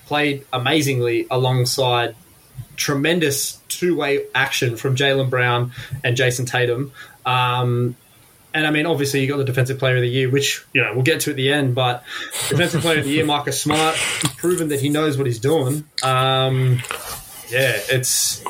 played 0.06 0.46
amazingly 0.52 1.28
alongside 1.32 2.16
tremendous 2.76 3.62
two 3.68 3.96
way 3.96 4.26
action 4.34 4.76
from 4.76 4.96
Jaylen 4.96 5.30
Brown 5.30 5.72
and 6.04 6.18
Jayson 6.18 6.46
Tatum. 6.46 6.92
Um, 7.26 7.96
and 8.54 8.68
I 8.68 8.72
mean, 8.72 8.86
obviously, 8.86 9.22
you 9.22 9.28
got 9.28 9.38
the 9.38 9.46
Defensive 9.46 9.80
Player 9.80 9.96
of 9.96 10.02
the 10.02 10.10
Year, 10.10 10.30
which 10.30 10.66
you 10.74 10.82
know 10.82 10.94
we'll 10.94 11.04
get 11.04 11.22
to 11.22 11.30
at 11.30 11.36
the 11.38 11.54
end. 11.54 11.74
But 11.74 12.04
Defensive 12.50 12.82
Player 12.82 13.00
of 13.00 13.06
the 13.06 13.12
Year, 13.12 13.26
Marcus 13.26 13.62
Smart, 13.62 13.96
proven 14.38 14.70
that 14.70 14.82
he 14.82 14.90
knows 14.90 15.18
what 15.18 15.26
he's 15.26 15.40
doing. 15.40 15.86
Um, 16.04 16.82
yeah, 17.50 17.80
it's 17.90 18.44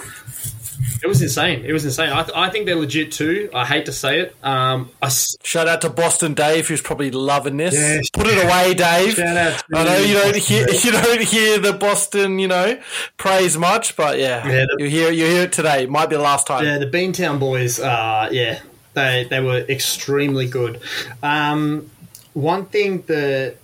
it 1.03 1.07
was 1.07 1.21
insane. 1.21 1.63
It 1.65 1.73
was 1.73 1.83
insane. 1.85 2.09
I, 2.11 2.23
th- 2.23 2.35
I 2.37 2.49
think 2.49 2.65
they're 2.65 2.75
legit 2.75 3.11
too. 3.11 3.49
I 3.53 3.65
hate 3.65 3.85
to 3.87 3.91
say 3.91 4.19
it. 4.19 4.35
Um, 4.43 4.89
I 5.01 5.07
s- 5.07 5.35
Shout 5.43 5.67
out 5.67 5.81
to 5.81 5.89
Boston 5.89 6.33
Dave, 6.33 6.67
who's 6.67 6.81
probably 6.81 7.11
loving 7.11 7.57
this. 7.57 7.73
Yeah. 7.73 7.99
Put 8.13 8.27
it 8.27 8.43
away, 8.43 8.73
Dave. 8.73 9.13
Shout 9.15 9.37
out 9.37 9.57
to 9.57 9.77
I 9.77 9.83
know 9.83 9.97
you 9.97 10.13
don't 10.13 10.35
hear 10.35 10.67
you 10.83 10.91
don't 10.91 11.21
hear 11.21 11.57
the 11.59 11.73
Boston, 11.73 12.39
you 12.39 12.47
know, 12.47 12.79
praise 13.17 13.57
much, 13.57 13.95
but 13.95 14.19
yeah, 14.19 14.47
Yeah, 14.47 14.65
the- 14.77 14.83
you 14.83 14.89
hear 14.89 15.11
you 15.11 15.25
hear 15.25 15.43
it 15.43 15.51
today. 15.53 15.85
Might 15.87 16.09
be 16.09 16.15
the 16.15 16.21
last 16.21 16.47
time. 16.47 16.63
Yeah, 16.65 16.77
the 16.77 16.87
Beantown 16.87 17.39
boys. 17.39 17.79
Uh, 17.79 18.29
yeah, 18.31 18.59
they 18.93 19.25
they 19.29 19.39
were 19.39 19.57
extremely 19.59 20.45
good. 20.47 20.81
Um, 21.23 21.89
one 22.33 22.65
thing 22.65 23.01
that, 23.07 23.55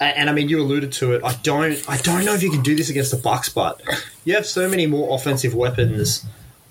and 0.00 0.30
I 0.30 0.32
mean, 0.32 0.48
you 0.48 0.60
alluded 0.60 0.92
to 0.92 1.12
it. 1.14 1.22
I 1.24 1.34
don't, 1.42 1.82
I 1.88 1.96
don't 1.98 2.24
know 2.24 2.34
if 2.34 2.42
you 2.42 2.50
can 2.50 2.62
do 2.62 2.74
this 2.74 2.88
against 2.90 3.10
the 3.10 3.16
Bucks, 3.18 3.48
but 3.50 3.80
you 4.24 4.34
have 4.34 4.46
so 4.46 4.68
many 4.68 4.86
more 4.86 5.14
offensive 5.14 5.54
weapons 5.54 6.24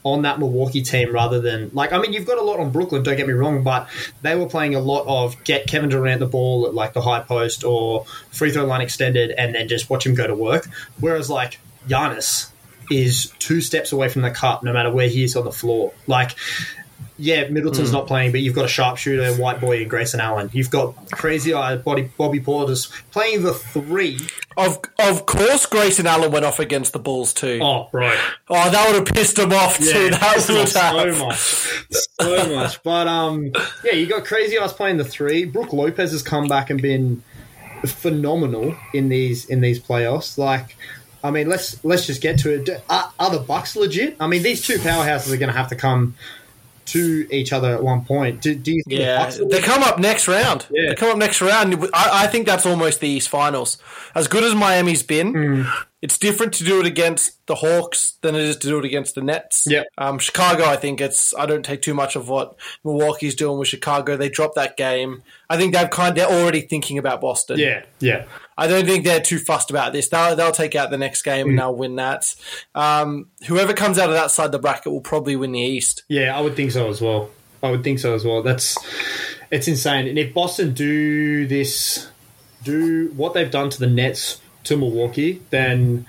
on 0.06 0.22
that 0.22 0.40
Milwaukee 0.40 0.82
team 0.82 1.12
rather 1.12 1.42
than 1.42 1.70
like. 1.74 1.92
I 1.92 1.98
mean, 1.98 2.14
you've 2.14 2.26
got 2.26 2.38
a 2.38 2.42
lot 2.42 2.62
on 2.62 2.72
Brooklyn. 2.72 3.04
Don't 3.04 3.18
get 3.18 3.28
me 3.28 3.34
wrong, 3.34 3.64
but 3.64 3.90
they 4.22 4.36
were 4.36 4.48
playing 4.48 4.76
a 4.76 4.80
lot 4.80 5.04
of 5.08 5.44
get 5.44 5.68
Kevin 5.68 5.90
Durant 5.90 6.20
the 6.20 6.28
ball 6.28 6.68
at 6.68 6.74
like 6.74 6.94
the 6.94 7.02
high 7.02 7.20
post 7.20 7.66
or 7.66 8.06
free 8.32 8.52
throw 8.52 8.66
line 8.66 8.82
extended, 8.82 9.32
and 9.32 9.54
then 9.54 9.68
just 9.68 9.90
watch 9.90 10.06
him 10.06 10.14
go 10.16 10.26
to 10.26 10.36
work. 10.36 10.70
Whereas 11.02 11.30
like 11.30 11.60
Giannis 11.90 12.52
is 12.92 13.34
two 13.40 13.62
steps 13.62 13.92
away 13.92 14.08
from 14.10 14.22
the 14.22 14.32
cup, 14.32 14.64
no 14.64 14.72
matter 14.72 14.92
where 14.92 15.08
he 15.08 15.24
is 15.24 15.36
on 15.36 15.44
the 15.44 15.52
floor. 15.52 15.92
Like, 16.08 16.36
yeah, 17.18 17.48
Middleton's 17.48 17.94
not 17.94 18.08
playing, 18.08 18.32
but 18.32 18.42
you've 18.42 18.56
got 18.56 18.66
a 18.66 18.70
sharpshooter, 18.70 19.34
white 19.36 19.62
boy, 19.62 19.82
and 19.82 19.90
Grayson 19.90 20.20
Allen. 20.20 20.50
You've 20.52 20.70
got 20.70 21.12
crazy 21.12 21.54
eye 21.54 21.78
body 21.78 22.10
Bobby 22.18 22.42
Portis 22.42 22.92
playing 23.12 23.44
the 23.44 23.54
three. 23.54 24.20
Of 24.58 24.80
of 25.00 25.26
course, 25.26 25.66
Grayson 25.66 26.08
Allen 26.08 26.32
went 26.32 26.44
off 26.44 26.60
against 26.60 26.92
the 26.92 27.00
Bulls 27.00 27.34
too. 27.34 27.60
Oh, 27.62 27.90
right. 27.94 28.20
Oh, 28.50 28.70
that 28.70 28.88
would 28.88 28.96
have 28.96 29.16
pissed 29.16 29.40
him 29.40 29.54
off 29.54 29.78
too. 29.78 29.86
yeah, 29.86 30.10
that 30.18 30.34
pissed 30.36 30.50
would 30.50 30.58
have. 30.58 31.16
so 31.16 31.26
much, 31.26 32.08
so 32.20 32.56
much. 32.56 32.84
But 32.84 33.08
um, 33.08 33.52
yeah, 33.84 33.94
you 33.94 34.08
got 34.08 34.26
crazy 34.26 34.58
eyes 34.58 34.74
playing 34.74 34.98
the 34.98 35.06
three. 35.06 35.46
Brooke 35.46 35.72
Lopez 35.72 36.12
has 36.12 36.22
come 36.22 36.48
back 36.48 36.70
and 36.70 36.82
been 36.82 37.24
phenomenal 37.86 38.76
in 38.94 39.08
these 39.08 39.46
in 39.46 39.62
these 39.62 39.80
playoffs. 39.80 40.38
Like, 40.38 40.76
I 41.24 41.32
mean, 41.32 41.48
let's 41.48 41.84
let's 41.86 42.08
just 42.08 42.22
get 42.22 42.40
to 42.40 42.54
it. 42.54 42.84
Are, 42.90 43.14
are 43.20 43.30
the 43.30 43.40
Bucks 43.40 43.78
legit? 43.78 44.18
I 44.20 44.28
mean, 44.28 44.44
these 44.44 44.62
two 44.66 44.78
powerhouses 44.80 45.32
are 45.34 45.38
going 45.38 45.52
to 45.52 45.58
have 45.58 45.70
to 45.70 45.76
come 45.78 46.16
to 46.86 47.28
each 47.32 47.52
other 47.54 47.74
at 47.74 47.84
one 47.84 48.06
point. 48.06 48.42
Do, 48.42 48.56
do 48.56 48.72
you 48.72 48.82
the 48.86 48.96
Yeah, 48.96 49.30
they 49.50 49.62
come 49.62 49.84
up 49.84 50.00
next 50.00 50.28
round. 50.28 50.66
Yeah. 50.72 50.90
They 50.90 50.96
come 50.96 51.10
up 51.10 51.18
next 51.18 51.42
round. 51.42 51.76
I, 51.94 52.24
I 52.24 52.28
think 52.28 52.46
that's 52.46 52.66
almost 52.66 53.00
the 53.00 53.08
East 53.10 53.30
Finals. 53.30 53.78
As 54.14 54.28
good 54.28 54.44
as 54.44 54.54
Miami's 54.56 55.04
been, 55.04 55.34
Hmm. 55.34 55.70
It's 56.06 56.20
different 56.20 56.54
to 56.54 56.64
do 56.64 56.80
it 56.80 56.86
against 56.86 57.44
the 57.48 57.56
Hawks 57.56 58.20
than 58.22 58.36
it 58.36 58.42
is 58.42 58.58
to 58.58 58.68
do 58.68 58.78
it 58.78 58.86
against 58.86 59.16
the 59.16 59.24
Nets. 59.24 59.66
Yeah. 59.68 59.86
Um, 59.98 60.20
Chicago, 60.20 60.64
I 60.64 60.76
think 60.76 61.02
it's. 61.02 61.34
I 61.34 61.48
don't 61.48 61.66
take 61.66 61.82
too 61.82 61.96
much 61.96 62.16
of 62.16 62.30
what 62.30 62.58
Milwaukee's 62.84 63.34
doing 63.34 63.58
with 63.58 63.70
Chicago. 63.70 64.16
They 64.16 64.30
dropped 64.30 64.54
that 64.54 64.78
game. 64.78 65.24
I 65.50 65.58
think 65.58 65.74
they've 65.74 65.90
kind. 65.90 66.16
They're 66.16 66.28
already 66.28 66.62
thinking 66.62 67.00
about 67.00 67.22
Boston. 67.22 67.58
Yeah, 67.58 67.86
yeah. 68.00 68.26
I 68.56 68.68
don't 68.68 68.86
think 68.86 69.04
they're 69.04 69.20
too 69.20 69.40
fussed 69.40 69.72
about 69.72 69.94
this. 69.94 70.10
They'll, 70.10 70.36
they'll 70.36 70.52
take 70.52 70.76
out 70.76 70.92
the 70.92 70.98
next 71.00 71.24
game 71.24 71.46
Hmm. 71.46 71.50
and 71.50 71.60
they'll 71.60 71.76
win 71.76 71.96
that. 71.96 72.36
Um, 72.76 73.30
whoever 73.48 73.74
comes 73.74 73.98
out 73.98 74.10
of 74.10 74.16
that 74.16 74.30
side 74.30 74.46
of 74.46 74.52
the 74.52 74.60
bracket 74.60 74.92
will 74.92 75.02
probably 75.02 75.36
win 75.36 75.54
the 75.54 75.60
East. 75.60 76.04
Yeah, 76.08 76.38
I 76.38 76.42
would 76.42 76.56
think 76.56 76.70
so 76.70 76.88
as 76.88 77.02
well. 77.02 77.32
I 77.64 77.72
would 77.72 77.84
think 77.84 77.98
so 77.98 78.14
as 78.14 78.24
well. 78.24 78.44
That's 78.44 78.78
it's 79.50 79.68
insane. 79.68 80.08
And 80.08 80.20
if 80.20 80.36
Boston 80.36 80.74
do 80.76 81.48
this, 81.48 82.08
do 82.64 83.12
what 83.16 83.34
they've 83.34 83.50
done 83.50 83.72
to 83.72 83.80
the 83.80 83.88
Nets 83.88 84.40
to 84.66 84.78
Milwaukee, 84.78 85.42
then 85.50 86.06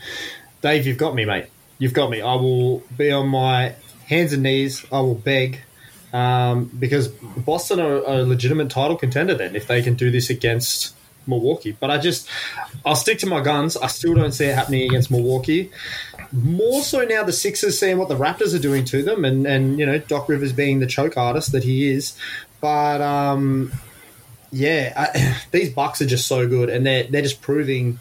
Dave, 0.63 0.87
you've 0.87 0.99
got 0.99 1.15
me, 1.15 1.25
mate. 1.25 1.47
You've 1.79 1.95
got 1.95 2.11
me. 2.11 2.21
I 2.21 2.35
will 2.35 2.83
be 2.97 3.11
on 3.11 3.29
my 3.29 3.75
hands 4.07 4.33
and 4.33 4.43
knees. 4.43 4.85
I 4.91 5.01
will 5.01 5.15
beg. 5.15 5.61
Um, 6.13 6.71
because 6.79 7.09
Boston 7.09 7.81
are 7.81 7.97
a 7.97 8.23
legitimate 8.23 8.71
title 8.71 8.97
contender 8.97 9.35
then 9.35 9.55
if 9.55 9.67
they 9.67 9.83
can 9.83 9.95
do 9.95 10.11
this 10.11 10.31
against 10.31 10.95
Milwaukee. 11.27 11.77
But 11.79 11.91
I 11.91 11.99
just, 11.99 12.29
I'll 12.87 12.97
stick 12.97 13.19
to 13.19 13.27
my 13.27 13.43
guns. 13.43 13.77
I 13.77 13.89
still 13.89 14.15
don't 14.15 14.33
see 14.33 14.47
it 14.47 14.55
happening 14.55 14.89
against 14.89 15.11
Milwaukee 15.11 15.71
more 16.33 16.83
so 16.83 17.05
now 17.05 17.23
the 17.23 17.33
Sixers 17.33 17.79
seeing 17.79 17.99
what 17.99 18.09
the 18.09 18.17
Raptors 18.17 18.55
are 18.55 18.61
doing 18.61 18.85
to 18.87 19.03
them, 19.03 19.25
and 19.25 19.47
and 19.47 19.79
you 19.79 19.87
know 19.87 19.99
Doc 19.99 20.29
Rivers 20.29 20.53
being 20.53 20.81
the 20.81 20.87
choke 20.87 21.17
artist 21.17 21.53
that 21.53 21.65
he 21.65 21.89
is, 21.89 22.17
but 22.61 23.01
um, 23.01 23.73
yeah, 24.51 24.93
I, 24.97 25.43
these 25.51 25.73
Bucks 25.73 26.01
are 26.03 26.07
just 26.07 26.27
so 26.27 26.49
good, 26.49 26.69
and 26.69 26.87
they're 26.87 27.05
they're 27.05 27.23
just 27.23 27.41
proving, 27.41 28.01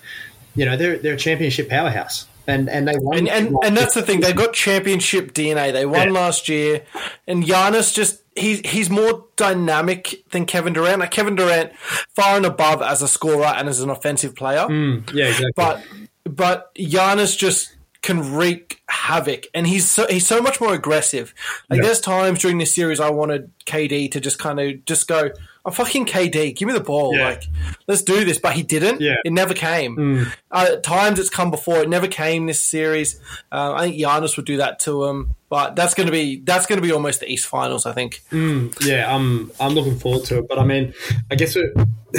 you 0.56 0.66
know, 0.66 0.78
they're 0.78 0.98
they're 0.98 1.14
a 1.14 1.18
championship 1.18 1.70
powerhouse. 1.70 2.26
and 2.48 2.70
and 2.70 2.88
they 2.88 2.96
won. 2.98 3.18
And, 3.18 3.28
and 3.30 3.56
and 3.64 3.78
that's 3.78 3.94
the 3.96 4.02
thing. 4.02 4.20
They've 4.22 4.36
got 4.36 4.54
championship 4.54 5.34
DNA. 5.34 5.74
They 5.74 5.86
won 5.86 6.08
Yeah. 6.08 6.14
last 6.14 6.48
year, 6.50 6.84
and 7.28 7.44
Giannis 7.44 7.94
just 7.94 8.22
he's 8.36 8.60
he's 8.62 8.90
more 8.90 9.26
dynamic 9.36 10.24
than 10.32 10.46
Kevin 10.46 10.74
Durant. 10.74 11.00
Like 11.00 11.12
Kevin 11.12 11.36
Durant, 11.36 11.76
far 12.16 12.38
and 12.38 12.46
above 12.46 12.82
as 12.82 13.02
a 13.02 13.08
scorer 13.08 13.46
and 13.46 13.68
as 13.68 13.80
an 13.82 13.90
offensive 13.90 14.36
player. 14.36 14.62
Mm, 14.68 15.12
yeah, 15.14 15.26
exactly. 15.26 15.52
But 15.56 15.84
but 16.24 16.76
Giannis 16.76 17.38
just 17.38 17.72
can 18.02 18.36
wreak 18.36 18.82
havoc, 18.88 19.48
and 19.56 19.66
he's 19.66 19.90
so 19.90 20.06
he's 20.08 20.28
so 20.28 20.40
much 20.42 20.62
more 20.62 20.74
aggressive. 20.76 21.34
Like 21.70 21.78
Yeah. 21.78 21.86
there's 21.88 22.02
times 22.02 22.40
during 22.40 22.60
this 22.60 22.74
series 22.76 23.00
I 23.00 23.10
wanted 23.10 23.50
KD 23.66 24.12
to 24.12 24.20
just 24.20 24.38
kind 24.38 24.60
of 24.60 24.86
just 24.86 25.08
go, 25.08 25.32
"I'm 25.66 25.72
fucking 25.72 26.06
KD, 26.06 26.56
give 26.56 26.68
me 26.68 26.74
the 26.74 26.80
ball, 26.80 27.16
Yeah. 27.16 27.30
like 27.30 27.44
let's 27.88 28.02
do 28.04 28.24
this." 28.24 28.38
But 28.40 28.54
he 28.54 28.64
didn't. 28.64 29.02
Yeah. 29.02 29.16
it 29.26 29.34
never 29.34 29.54
came. 29.54 30.28
Uh, 30.52 30.68
at 30.74 30.84
times 30.84 31.20
it's 31.20 31.30
come 31.30 31.52
before, 31.52 31.80
it 31.82 31.90
never 31.90 32.08
came 32.08 32.46
this 32.46 32.62
series. 32.62 33.20
Uh, 33.52 33.74
I 33.74 33.84
think 33.86 33.96
Giannis 34.02 34.38
would 34.38 34.46
do 34.46 34.58
that 34.58 34.80
to 34.82 35.06
him, 35.06 35.36
but 35.50 35.76
that's 35.76 35.94
gonna 35.94 36.12
be 36.12 36.42
that's 36.44 36.66
gonna 36.66 36.82
be 36.82 36.92
almost 36.92 37.20
the 37.20 37.30
East 37.32 37.48
Finals, 37.48 37.86
I 37.86 37.94
think. 37.94 38.22
yeah, 38.32 39.14
I'm 39.14 39.52
I'm 39.60 39.74
looking 39.74 39.98
forward 39.98 40.26
to 40.26 40.40
it. 40.40 40.48
But 40.48 40.60
I 40.60 40.64
mean, 40.66 40.94
I 41.32 41.36
guess 41.36 41.56
it, 41.56 41.74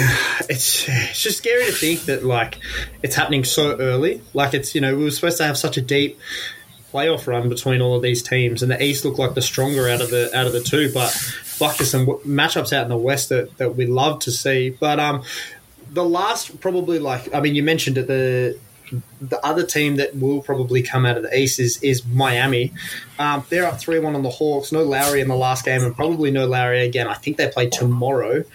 it's 0.49 0.87
it's 0.87 1.21
just 1.23 1.37
scary 1.39 1.65
to 1.65 1.71
think 1.71 2.01
that 2.05 2.23
like 2.25 2.59
it's 3.03 3.15
happening 3.15 3.43
so 3.43 3.77
early. 3.77 4.21
Like 4.33 4.53
it's 4.53 4.75
you 4.75 4.81
know 4.81 4.95
we 4.95 5.03
were 5.03 5.11
supposed 5.11 5.37
to 5.37 5.45
have 5.45 5.57
such 5.57 5.77
a 5.77 5.81
deep 5.81 6.19
playoff 6.93 7.27
run 7.27 7.49
between 7.49 7.81
all 7.81 7.95
of 7.95 8.01
these 8.01 8.23
teams, 8.23 8.61
and 8.63 8.71
the 8.71 8.81
East 8.81 9.03
looked 9.05 9.19
like 9.19 9.33
the 9.33 9.41
stronger 9.41 9.89
out 9.89 10.01
of 10.01 10.09
the 10.09 10.35
out 10.37 10.47
of 10.47 10.53
the 10.53 10.61
two. 10.61 10.91
But 10.93 11.11
fuck, 11.57 11.77
there's 11.77 11.91
some 11.91 12.05
matchups 12.05 12.71
out 12.71 12.83
in 12.83 12.89
the 12.89 12.97
West 12.97 13.29
that, 13.29 13.57
that 13.57 13.75
we 13.75 13.85
love 13.85 14.19
to 14.19 14.31
see. 14.31 14.69
But 14.69 14.99
um, 14.99 15.23
the 15.91 16.05
last 16.05 16.59
probably 16.59 16.99
like 16.99 17.33
I 17.33 17.41
mean 17.41 17.55
you 17.55 17.63
mentioned 17.63 17.97
it 17.97 18.07
the. 18.07 18.59
The 19.19 19.45
other 19.45 19.65
team 19.65 19.97
that 19.97 20.15
will 20.15 20.41
probably 20.41 20.81
come 20.81 21.05
out 21.05 21.17
of 21.17 21.23
the 21.23 21.37
East 21.37 21.59
is, 21.59 21.83
is 21.83 22.05
Miami. 22.05 22.71
Um, 23.19 23.43
they're 23.49 23.65
up 23.65 23.81
3 23.81 23.99
1 23.99 24.15
on 24.15 24.23
the 24.23 24.29
Hawks. 24.29 24.71
No 24.71 24.83
Lowry 24.83 25.19
in 25.19 25.27
the 25.27 25.35
last 25.35 25.65
game, 25.65 25.83
and 25.83 25.93
probably 25.93 26.31
no 26.31 26.47
Lowry 26.47 26.85
again. 26.85 27.05
I 27.05 27.15
think 27.15 27.35
they 27.35 27.49
play 27.49 27.69
tomorrow. 27.69 28.45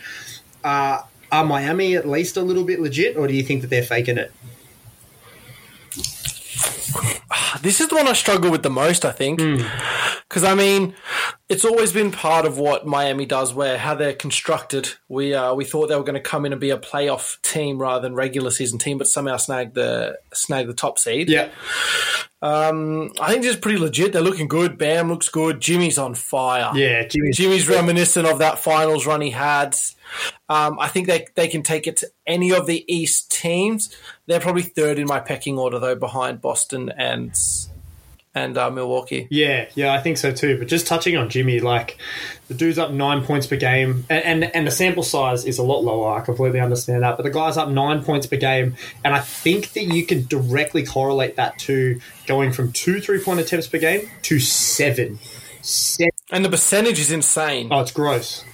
Uh, 0.65 1.03
are 1.31 1.45
Miami 1.45 1.97
at 1.97 2.09
least 2.09 2.39
a 2.39 2.43
little 2.43 2.65
bit 2.65 2.81
legit, 2.81 3.19
or 3.19 3.27
do 3.27 3.35
you 3.35 3.43
think 3.43 3.61
that 3.61 3.69
they're 3.69 3.83
faking 3.83 4.17
it? 4.17 4.33
This 7.63 7.81
is 7.81 7.89
the 7.89 7.95
one 7.95 8.09
I 8.09 8.13
struggle 8.13 8.51
with 8.51 8.63
the 8.63 8.71
most, 8.71 9.05
I 9.05 9.13
think. 9.13 9.41
Because, 10.29 10.45
I 10.45 10.55
mean, 10.55 10.95
it's 11.53 11.65
always 11.65 11.93
been 11.93 12.11
part 12.11 12.47
of 12.47 12.59
what 12.59 12.87
Miami 12.87 13.27
does, 13.27 13.53
where 13.55 13.77
how 13.79 13.95
they're 13.95 14.15
constructed. 14.15 14.89
We 15.09 15.35
uh, 15.35 15.55
we 15.55 15.65
thought 15.65 15.89
they 15.89 15.97
were 15.97 16.03
going 16.03 16.15
to 16.15 16.21
come 16.21 16.47
in 16.47 16.53
and 16.53 16.61
be 16.61 16.71
a 16.71 16.79
playoff 16.79 17.41
team 17.43 17.79
rather 17.79 18.01
than 18.01 18.15
regular 18.15 18.51
season 18.51 18.79
team, 18.79 18.99
but 18.99 19.07
somehow 19.07 19.37
snag 19.37 19.75
the 19.75 20.19
snag 20.33 20.67
the 20.67 20.75
top 20.75 20.99
seed. 20.99 21.29
Yeah. 21.29 21.51
I 23.21 23.29
think 23.29 23.43
this 23.43 23.55
is 23.55 23.61
pretty 23.61 23.79
legit. 23.79 24.13
They're 24.13 24.21
looking 24.21 24.49
good. 24.49 24.77
Bam 24.77 25.09
looks 25.09 25.29
good. 25.29 25.61
Jimmy's 25.61 25.97
on 25.97 26.15
fire. 26.15 26.73
Yeah, 26.75 27.07
Jimmy's- 27.07 27.37
Jimmy's 27.37 27.69
reminiscent 27.69 28.27
of 28.27 28.39
that 28.41 28.59
finals 28.59 29.07
run 29.07 29.21
he 29.21 29.31
had. 29.31 29.77
Um, 30.49 30.79
I 30.81 30.89
think 30.89 31.07
they 31.07 31.27
they 31.37 31.49
can 31.49 31.63
take 31.63 31.87
it 31.87 31.99
to 31.99 32.09
any 32.27 32.53
of 32.53 32.67
the 32.67 32.85
East 32.93 33.31
teams. 33.31 33.95
They're 34.27 34.41
probably 34.41 34.63
third 34.63 34.99
in 34.99 35.07
my 35.07 35.21
pecking 35.21 35.59
order 35.59 35.79
though, 35.79 35.95
behind 35.95 36.41
Boston 36.41 36.91
and 36.97 37.31
and 38.35 38.57
uh, 38.57 38.71
Milwaukee. 38.71 39.27
Yeah, 39.31 39.69
yeah, 39.75 39.93
I 39.93 40.01
think 40.01 40.17
so 40.17 40.33
too. 40.33 40.59
But 40.59 40.69
just 40.69 40.87
touching 40.87 41.17
on 41.17 41.29
Jimmy, 41.29 41.61
like 41.61 41.99
the 42.49 42.55
dude's 42.55 42.79
up 42.79 42.91
nine 42.91 43.25
points 43.25 43.47
per 43.47 43.57
game, 43.57 44.05
and, 44.09 44.25
and 44.25 44.57
and 44.57 44.67
the 44.67 44.71
sample 44.71 45.03
size 45.03 45.45
is 45.45 45.59
a 45.59 45.63
lot 45.63 45.85
lower. 45.85 46.17
I 46.17 46.21
completely 46.21 46.61
understand 46.61 47.03
that, 47.03 47.17
but 47.17 47.25
the 47.25 47.31
guy's 47.31 47.57
up 47.57 47.69
nine 47.69 48.03
points 48.03 48.27
per 48.27 48.37
game, 48.37 48.77
and 49.05 49.15
I 49.15 49.21
think 49.21 49.73
that 49.73 49.85
you 49.85 50.07
can 50.07 50.25
directly 50.25 50.85
correlate 50.85 51.37
that 51.37 51.59
to 51.61 52.01
going 52.27 52.53
from 52.53 52.73
two 52.73 53.01
three 53.01 53.21
point 53.21 53.41
attempts 53.41 53.67
per 53.67 53.79
game 53.79 54.09
to 54.23 54.41
seven. 54.41 55.19
Seven. 55.63 56.11
And 56.31 56.45
the 56.45 56.51
percentage 56.51 56.99
is 56.99 57.13
insane. 57.13 57.69
Oh, 57.71 57.81
it's 57.81 57.93
gross. 57.93 58.45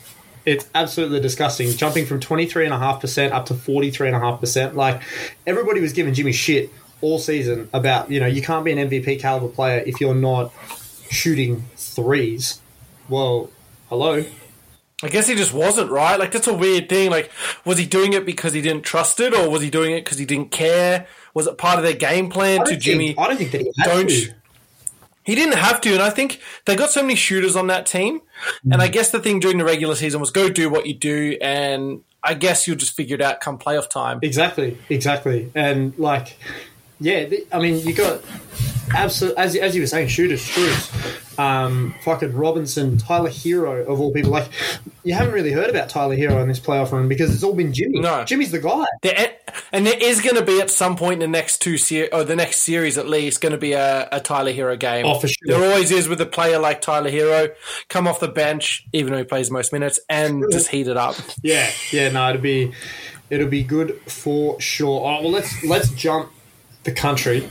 It's 0.44 0.68
absolutely 0.74 1.20
disgusting. 1.20 1.70
Jumping 1.72 2.06
from 2.06 2.20
23.5% 2.20 3.32
up 3.32 3.46
to 3.46 3.54
43.5%. 3.54 4.74
Like, 4.74 5.02
everybody 5.46 5.80
was 5.80 5.92
giving 5.92 6.14
Jimmy 6.14 6.32
shit 6.32 6.70
all 7.00 7.18
season 7.18 7.68
about, 7.72 8.10
you 8.10 8.20
know, 8.20 8.26
you 8.26 8.42
can't 8.42 8.64
be 8.64 8.72
an 8.72 8.90
MVP 8.90 9.20
caliber 9.20 9.48
player 9.48 9.82
if 9.86 10.00
you're 10.00 10.14
not 10.14 10.52
shooting 11.10 11.64
threes. 11.76 12.60
Well, 13.08 13.50
hello. 13.88 14.24
I 15.02 15.08
guess 15.08 15.28
he 15.28 15.36
just 15.36 15.54
wasn't 15.54 15.90
right. 15.90 16.18
Like 16.18 16.32
that's 16.32 16.48
a 16.48 16.54
weird 16.54 16.88
thing. 16.88 17.10
Like, 17.10 17.30
was 17.64 17.78
he 17.78 17.86
doing 17.86 18.14
it 18.14 18.26
because 18.26 18.52
he 18.52 18.60
didn't 18.60 18.82
trust 18.82 19.20
it, 19.20 19.32
or 19.32 19.48
was 19.48 19.62
he 19.62 19.70
doing 19.70 19.92
it 19.92 20.04
because 20.04 20.18
he 20.18 20.24
didn't 20.24 20.50
care? 20.50 21.06
Was 21.34 21.46
it 21.46 21.56
part 21.56 21.78
of 21.78 21.84
their 21.84 21.94
game 21.94 22.28
plan 22.30 22.64
to 22.64 22.72
don't 22.72 22.80
Jimmy? 22.80 23.16
I 23.16 23.28
don't 23.28 23.36
think 23.36 23.52
that 23.52 23.60
he 23.60 23.72
don't 23.84 24.08
to. 24.08 24.34
He 25.22 25.34
didn't 25.34 25.58
have 25.58 25.80
to, 25.82 25.92
and 25.92 26.02
I 26.02 26.08
think 26.10 26.40
they 26.64 26.74
got 26.74 26.90
so 26.90 27.02
many 27.02 27.14
shooters 27.14 27.54
on 27.54 27.66
that 27.66 27.84
team. 27.86 28.22
And 28.64 28.74
Mm. 28.74 28.80
I 28.80 28.88
guess 28.88 29.10
the 29.10 29.20
thing 29.20 29.40
during 29.40 29.58
the 29.58 29.64
regular 29.64 29.94
season 29.94 30.20
was 30.20 30.30
go 30.30 30.48
do 30.48 30.70
what 30.70 30.86
you 30.86 30.94
do, 30.94 31.36
and 31.42 32.00
I 32.22 32.34
guess 32.34 32.66
you'll 32.66 32.78
just 32.78 32.96
figure 32.96 33.14
it 33.14 33.20
out 33.20 33.40
come 33.40 33.58
playoff 33.58 33.90
time. 33.90 34.20
Exactly, 34.22 34.78
exactly, 34.88 35.52
and 35.54 35.96
like, 35.98 36.38
yeah, 37.00 37.28
I 37.52 37.58
mean, 37.58 37.86
you 37.86 37.94
got 37.94 38.22
absolute 38.94 39.36
as 39.36 39.54
as 39.56 39.74
you 39.74 39.82
were 39.82 39.86
saying, 39.86 40.08
shooters, 40.08 40.40
shooters, 40.40 40.90
um, 41.38 41.94
fucking 42.02 42.34
Robinson, 42.34 42.98
Tyler 42.98 43.30
Herro 43.30 43.86
of 43.86 44.00
all 44.00 44.12
people. 44.12 44.32
Like, 44.32 44.48
you 45.04 45.14
haven't 45.14 45.32
really 45.32 45.52
heard 45.52 45.70
about 45.70 45.88
Tyler 45.88 46.16
Herro 46.16 46.42
in 46.42 46.48
this 46.48 46.60
playoff 46.60 46.92
run 46.92 47.08
because 47.08 47.32
it's 47.32 47.42
all 47.42 47.54
been 47.54 47.72
Jimmy. 47.72 48.00
No. 48.00 48.24
Jimmy's 48.24 48.50
the 48.50 48.58
guy. 48.58 48.84
There, 49.02 49.36
and 49.72 49.86
there 49.86 49.98
is 49.98 50.20
going 50.20 50.36
to 50.36 50.44
be 50.44 50.60
at 50.60 50.70
some 50.70 50.96
point 50.96 51.14
in 51.22 51.30
the 51.30 51.38
next 51.38 51.58
two 51.62 51.78
ser- 51.78 52.08
or 52.12 52.24
the 52.24 52.36
next 52.36 52.58
series 52.58 52.98
at 52.98 53.08
least 53.08 53.40
going 53.40 53.52
to 53.52 53.58
be 53.58 53.72
a, 53.72 54.08
a 54.10 54.20
Tyler 54.20 54.52
Herro 54.52 54.78
game. 54.78 55.06
Oh, 55.06 55.18
for 55.18 55.28
sure. 55.28 55.36
There 55.46 55.70
always 55.70 55.90
is 55.90 56.08
with 56.08 56.20
a 56.20 56.26
player 56.26 56.58
like 56.58 56.80
Tyler 56.80 57.10
Herro, 57.10 57.54
come 57.88 58.08
off 58.08 58.20
the 58.20 58.28
bench 58.28 58.86
even 58.92 59.12
though 59.12 59.18
he 59.18 59.24
plays 59.24 59.50
most 59.50 59.72
minutes 59.72 60.00
and 60.08 60.44
just 60.50 60.68
heat 60.68 60.88
it 60.88 60.96
up. 60.96 61.16
Yeah, 61.42 61.70
yeah, 61.92 62.10
no, 62.10 62.30
it'll 62.30 62.42
be 62.42 62.72
it'll 63.30 63.48
be 63.48 63.62
good 63.62 64.00
for 64.06 64.60
sure. 64.60 65.00
All 65.00 65.12
right, 65.12 65.22
well, 65.22 65.32
let's 65.32 65.64
let's 65.64 65.90
jump 65.90 66.30
the 66.88 66.94
country. 66.94 67.48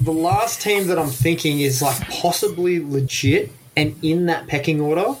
The 0.00 0.12
last 0.12 0.62
team 0.62 0.86
that 0.86 0.98
I'm 0.98 1.08
thinking 1.08 1.60
is 1.60 1.82
like 1.82 2.00
possibly 2.08 2.82
legit 2.82 3.52
and 3.76 3.94
in 4.02 4.26
that 4.26 4.46
pecking 4.46 4.80
order, 4.80 5.16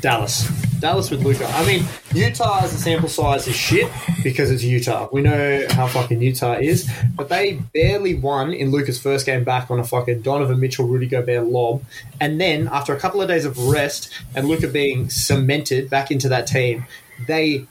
Dallas. 0.00 0.48
Dallas 0.80 1.10
with 1.10 1.22
Luka. 1.22 1.46
I 1.46 1.64
mean, 1.64 1.84
Utah 2.12 2.64
as 2.64 2.74
a 2.74 2.78
sample 2.78 3.08
size 3.08 3.46
is 3.46 3.54
shit 3.54 3.88
because 4.24 4.50
it's 4.50 4.64
Utah. 4.64 5.08
We 5.12 5.20
know 5.20 5.64
how 5.70 5.86
fucking 5.86 6.20
Utah 6.20 6.54
is, 6.54 6.90
but 7.14 7.28
they 7.28 7.54
barely 7.72 8.14
won 8.14 8.52
in 8.52 8.72
Luka's 8.72 9.00
first 9.00 9.26
game 9.26 9.44
back 9.44 9.70
on 9.70 9.78
a 9.78 9.84
fucking 9.84 10.22
Donovan 10.22 10.58
Mitchell, 10.58 10.86
Rudy 10.86 11.06
Gobert 11.06 11.46
lob, 11.46 11.84
and 12.20 12.40
then 12.40 12.66
after 12.72 12.96
a 12.96 12.98
couple 12.98 13.22
of 13.22 13.28
days 13.28 13.44
of 13.44 13.56
rest 13.58 14.10
and 14.34 14.48
Luka 14.48 14.66
being 14.66 15.08
cemented 15.08 15.88
back 15.88 16.10
into 16.10 16.28
that 16.30 16.48
team, 16.48 16.86
they 17.28 17.66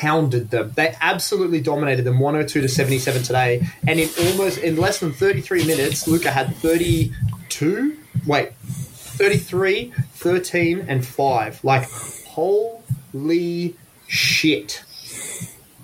pounded 0.00 0.50
them. 0.50 0.72
They 0.74 0.94
absolutely 1.00 1.60
dominated 1.60 2.02
them 2.02 2.18
102 2.18 2.62
to 2.62 2.68
77 2.68 3.22
today. 3.22 3.66
And 3.86 4.00
in 4.00 4.08
almost 4.26 4.58
in 4.58 4.76
less 4.76 4.98
than 4.98 5.12
33 5.12 5.66
minutes, 5.66 6.08
Luka 6.08 6.30
had 6.30 6.56
32, 6.56 7.98
wait, 8.26 8.54
33, 8.54 9.92
13 10.14 10.86
and 10.88 11.06
5. 11.06 11.64
Like 11.64 11.88
holy 12.26 13.76
shit. 14.06 14.82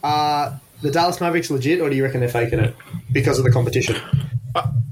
Uh 0.03 0.59
the 0.83 0.91
Dallas 0.91 1.21
Mavericks 1.21 1.51
legit 1.51 1.81
or 1.81 1.91
do 1.91 1.97
you 1.97 2.05
reckon 2.05 2.21
they're 2.21 2.29
faking 2.29 2.59
it 2.59 2.75
because 3.13 3.39
of 3.39 3.45
the 3.45 3.51
competition? 3.51 3.97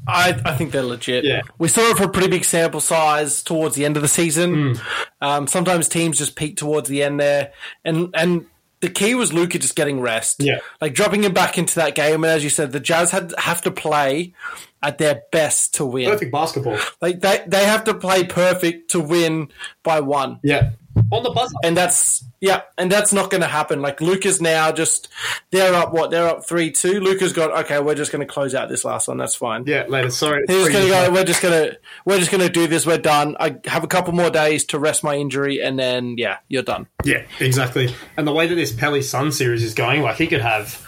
I, 0.07 0.39
I 0.45 0.55
think 0.55 0.73
they're 0.73 0.83
legit. 0.83 1.25
Yeah. 1.25 1.41
We 1.57 1.69
saw 1.69 1.81
it 1.91 1.97
for 1.97 2.05
a 2.05 2.09
pretty 2.11 2.29
big 2.29 2.45
sample 2.45 2.81
size 2.81 3.43
towards 3.43 3.75
the 3.75 3.87
end 3.87 3.97
of 3.97 4.03
the 4.03 4.09
season. 4.09 4.77
Um, 5.23 5.47
sometimes 5.47 5.89
teams 5.89 6.19
just 6.19 6.37
peak 6.37 6.59
towards 6.59 6.91
the 6.91 7.03
end 7.03 7.19
there, 7.19 7.53
and 7.87 8.11
and 8.15 8.45
the 8.81 8.89
key 8.89 9.15
was 9.15 9.33
Luka 9.33 9.59
just 9.59 9.77
getting 9.77 10.01
rest. 10.01 10.43
Yeah. 10.43 10.61
like 10.81 10.95
dropping 10.95 11.25
him 11.25 11.33
back 11.33 11.59
into 11.59 11.77
that 11.77 11.95
game. 11.95 12.25
And 12.25 12.33
as 12.33 12.45
you 12.45 12.51
said, 12.51 12.73
the 12.73 12.81
Jazz 12.81 13.11
had 13.11 13.33
have 13.39 13.63
to 13.63 13.71
play 13.71 14.35
at 14.83 14.99
their 14.99 15.23
best 15.33 15.75
to 15.75 15.87
win. 15.87 16.11
Perfect 16.11 16.33
basketball. 16.33 16.79
Like 17.01 17.21
they 17.21 17.45
they 17.47 17.65
have 17.65 17.85
to 17.85 17.95
play 17.95 18.25
perfect 18.25 18.91
to 18.91 19.01
win 19.01 19.49
by 19.83 20.01
one. 20.01 20.41
Yeah. 20.43 20.71
On 21.11 21.23
the 21.23 21.31
buzzer. 21.31 21.55
And 21.65 21.77
that's 21.77 22.25
yeah, 22.41 22.63
and 22.77 22.91
that's 22.93 23.13
not 23.13 23.31
going 23.31 23.41
to 23.41 23.47
happen. 23.47 23.81
Like 23.81 24.01
Luka's 24.01 24.41
now 24.41 24.71
just 24.71 25.09
they're 25.51 25.75
up 25.75 25.93
what 25.93 26.11
they're 26.11 26.29
up 26.29 26.47
three 26.47 26.71
two. 26.71 27.01
Luka's 27.01 27.33
got 27.33 27.65
okay. 27.65 27.81
We're 27.81 27.95
just 27.95 28.13
going 28.13 28.27
to 28.27 28.33
close 28.33 28.55
out 28.55 28.69
this 28.69 28.85
last 28.85 29.09
one. 29.09 29.17
That's 29.17 29.35
fine. 29.35 29.65
Yeah, 29.67 29.87
later. 29.89 30.11
Sorry. 30.11 30.45
He's 30.47 30.67
just 30.67 30.73
gonna 30.73 30.89
go. 30.89 31.13
We're 31.13 31.25
just 31.25 31.43
gonna 31.43 31.73
we're 32.05 32.19
just 32.19 32.31
gonna 32.31 32.49
do 32.49 32.67
this. 32.67 32.87
We're 32.87 32.99
done. 32.99 33.37
I 33.41 33.57
have 33.65 33.83
a 33.83 33.87
couple 33.87 34.13
more 34.13 34.31
days 34.31 34.65
to 34.67 34.79
rest 34.79 35.03
my 35.03 35.17
injury, 35.17 35.63
and 35.63 35.79
then 35.79 36.17
yeah, 36.19 36.39
you're 36.49 36.63
done. 36.63 36.87
Yeah, 37.03 37.23
exactly. 37.41 37.95
And 38.17 38.27
the 38.27 38.33
way 38.33 38.47
that 38.47 38.55
this 38.55 38.73
Pelly 38.73 39.03
Sun 39.03 39.33
series 39.33 39.63
is 39.63 39.75
going, 39.75 40.03
like 40.03 40.17
he 40.17 40.27
could 40.27 40.43
have, 40.43 40.87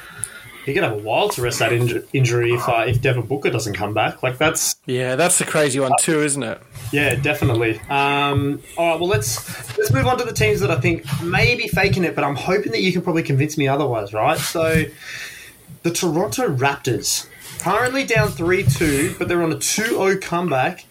he 0.66 0.74
could 0.74 0.82
have 0.82 0.92
a 0.92 0.98
while 0.98 1.30
to 1.30 1.40
rest 1.40 1.60
that 1.60 1.72
inju- 1.72 2.04
injury 2.12 2.52
if 2.52 2.68
uh, 2.68 2.84
if 2.86 3.00
Devin 3.00 3.22
Booker 3.26 3.48
doesn't 3.50 3.74
come 3.74 3.94
back. 3.94 4.22
Like 4.22 4.36
that's 4.36 4.76
Yeah, 4.84 5.16
that's 5.16 5.38
the 5.38 5.44
crazy 5.46 5.80
one 5.80 5.92
too, 6.00 6.20
isn't 6.22 6.42
it? 6.42 6.60
yeah, 6.92 7.14
definitely. 7.14 7.78
Um, 7.88 8.60
all 8.76 8.90
right, 8.90 9.00
well 9.00 9.08
let's 9.08 9.78
let's 9.78 9.90
move 9.92 10.06
on 10.06 10.18
to 10.18 10.24
the 10.24 10.32
teams 10.34 10.60
that 10.60 10.70
I 10.70 10.78
think 10.80 11.04
may 11.22 11.54
be 11.54 11.68
faking 11.68 12.04
it, 12.04 12.14
but 12.14 12.24
I'm 12.24 12.36
hoping 12.36 12.72
that 12.72 12.82
you 12.82 12.92
can 12.92 13.00
probably 13.00 13.22
convince 13.22 13.56
me 13.56 13.66
otherwise, 13.68 14.12
right? 14.12 14.36
So, 14.38 14.84
the 15.84 15.90
Toronto 15.90 16.48
Raptors. 16.54 17.26
currently 17.60 18.04
down 18.04 18.28
3 18.28 18.64
2, 18.64 19.14
but 19.18 19.28
they're 19.28 19.42
on 19.42 19.52
a 19.52 19.58
2 19.58 19.82
0 19.84 20.18
comeback 20.18 20.84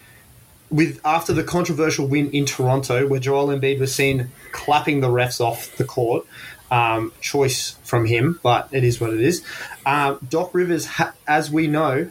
with 0.70 1.00
after 1.04 1.32
the 1.32 1.44
controversial 1.44 2.06
win 2.08 2.30
in 2.32 2.44
Toronto, 2.44 3.06
where 3.06 3.20
Joel 3.20 3.48
Embiid 3.48 3.78
was 3.78 3.94
seen 3.94 4.30
clapping 4.52 5.00
the 5.00 5.08
refs 5.08 5.40
off 5.40 5.76
the 5.76 5.84
court. 5.84 6.26
Um, 6.70 7.12
choice 7.20 7.76
from 7.84 8.06
him, 8.06 8.40
but 8.42 8.68
it 8.72 8.82
is 8.82 9.00
what 9.00 9.10
it 9.10 9.20
is. 9.20 9.44
Um, 9.84 10.18
Doc 10.28 10.52
Rivers, 10.52 10.84
ha- 10.86 11.14
as 11.26 11.50
we 11.50 11.68
know, 11.68 12.10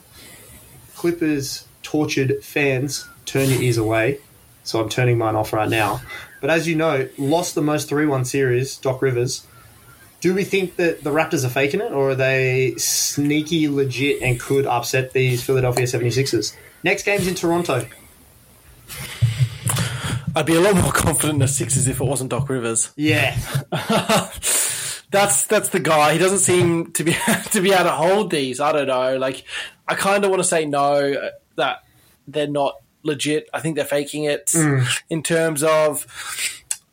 Clippers 0.96 1.68
tortured 1.84 2.44
fans. 2.44 3.08
Turn 3.26 3.50
your 3.50 3.62
ears 3.62 3.78
away. 3.78 4.20
So 4.64 4.82
I'm 4.82 4.90
turning 4.90 5.18
mine 5.18 5.36
off 5.36 5.54
right 5.54 5.70
now. 5.70 6.02
But 6.42 6.50
as 6.50 6.68
you 6.68 6.76
know, 6.76 7.08
lost 7.18 7.56
the 7.56 7.62
most 7.62 7.90
3 7.90 8.06
1 8.06 8.26
series, 8.26 8.78
Doc 8.78 9.02
Rivers. 9.02 9.46
Do 10.22 10.34
we 10.34 10.44
think 10.44 10.78
that 10.78 11.04
the 11.04 11.12
Raptors 11.12 11.46
are 11.46 11.50
faking 11.50 11.82
it, 11.82 11.92
or 11.92 12.12
are 12.12 12.16
they 12.16 12.74
sneaky, 12.78 13.68
legit, 13.68 14.22
and 14.22 14.40
could 14.40 14.66
upset 14.66 15.14
these 15.14 15.44
Philadelphia 15.44 15.86
76ers? 15.86 16.56
Next 16.84 17.04
game's 17.04 17.28
in 17.28 17.36
Toronto. 17.36 17.86
I'd 20.36 20.46
be 20.46 20.56
a 20.56 20.62
lot 20.62 20.76
more 20.76 20.92
confident 20.94 21.36
in 21.36 21.40
the 21.40 21.48
Sixers 21.48 21.88
if 21.88 22.02
it 22.02 22.04
wasn't 22.04 22.32
Doc 22.32 22.50
Rivers. 22.50 22.92
Yeah. 22.96 23.38
that's 25.12 25.48
that's 25.48 25.70
the 25.70 25.80
guy. 25.80 26.14
He 26.14 26.20
doesn't 26.20 26.40
seem 26.40 26.92
to 26.94 27.04
be 27.04 27.16
to 27.52 27.62
be 27.62 27.72
able 27.72 27.86
to 27.86 27.92
hold 27.92 28.32
these. 28.32 28.60
I 28.60 28.72
don't 28.72 28.88
know. 28.88 29.18
Like, 29.18 29.46
I 29.88 29.96
kind 29.96 30.24
of 30.24 30.30
want 30.30 30.42
to 30.42 30.48
say 30.48 30.66
no 30.66 31.14
uh, 31.14 31.30
that 31.56 31.84
they're 32.28 32.48
not 32.48 32.76
legit. 33.04 33.50
I 33.54 33.62
think 33.62 33.76
they're 33.76 33.86
faking 33.86 34.26
it 34.26 34.54
in 35.10 35.24
terms 35.24 35.64
of. 35.64 36.06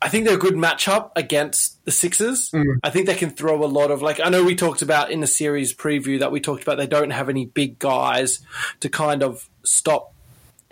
I 0.01 0.09
think 0.09 0.25
they're 0.27 0.35
a 0.35 0.39
good 0.39 0.55
matchup 0.55 1.13
against 1.15 1.85
the 1.85 1.93
Sixers. 1.93 2.53
I 2.83 2.91
think 2.91 3.07
they 3.07 3.15
can 3.15 3.31
throw 3.31 3.65
a 3.65 3.67
lot 3.67 3.93
of 3.93 4.03
like 4.03 4.19
I 4.19 4.31
know 4.31 4.43
we 4.43 4.57
talked 4.57 4.83
about 4.83 5.13
in 5.13 5.21
the 5.21 5.29
series 5.29 5.73
preview 5.73 6.19
that 6.19 6.33
we 6.33 6.41
talked 6.41 6.65
about 6.65 6.77
they 6.77 6.89
don't 6.89 7.11
have 7.11 7.29
any 7.29 7.47
big 7.47 7.79
guys 7.79 8.41
to 8.81 8.89
kind 8.89 9.23
of 9.23 9.49
stop 9.63 10.12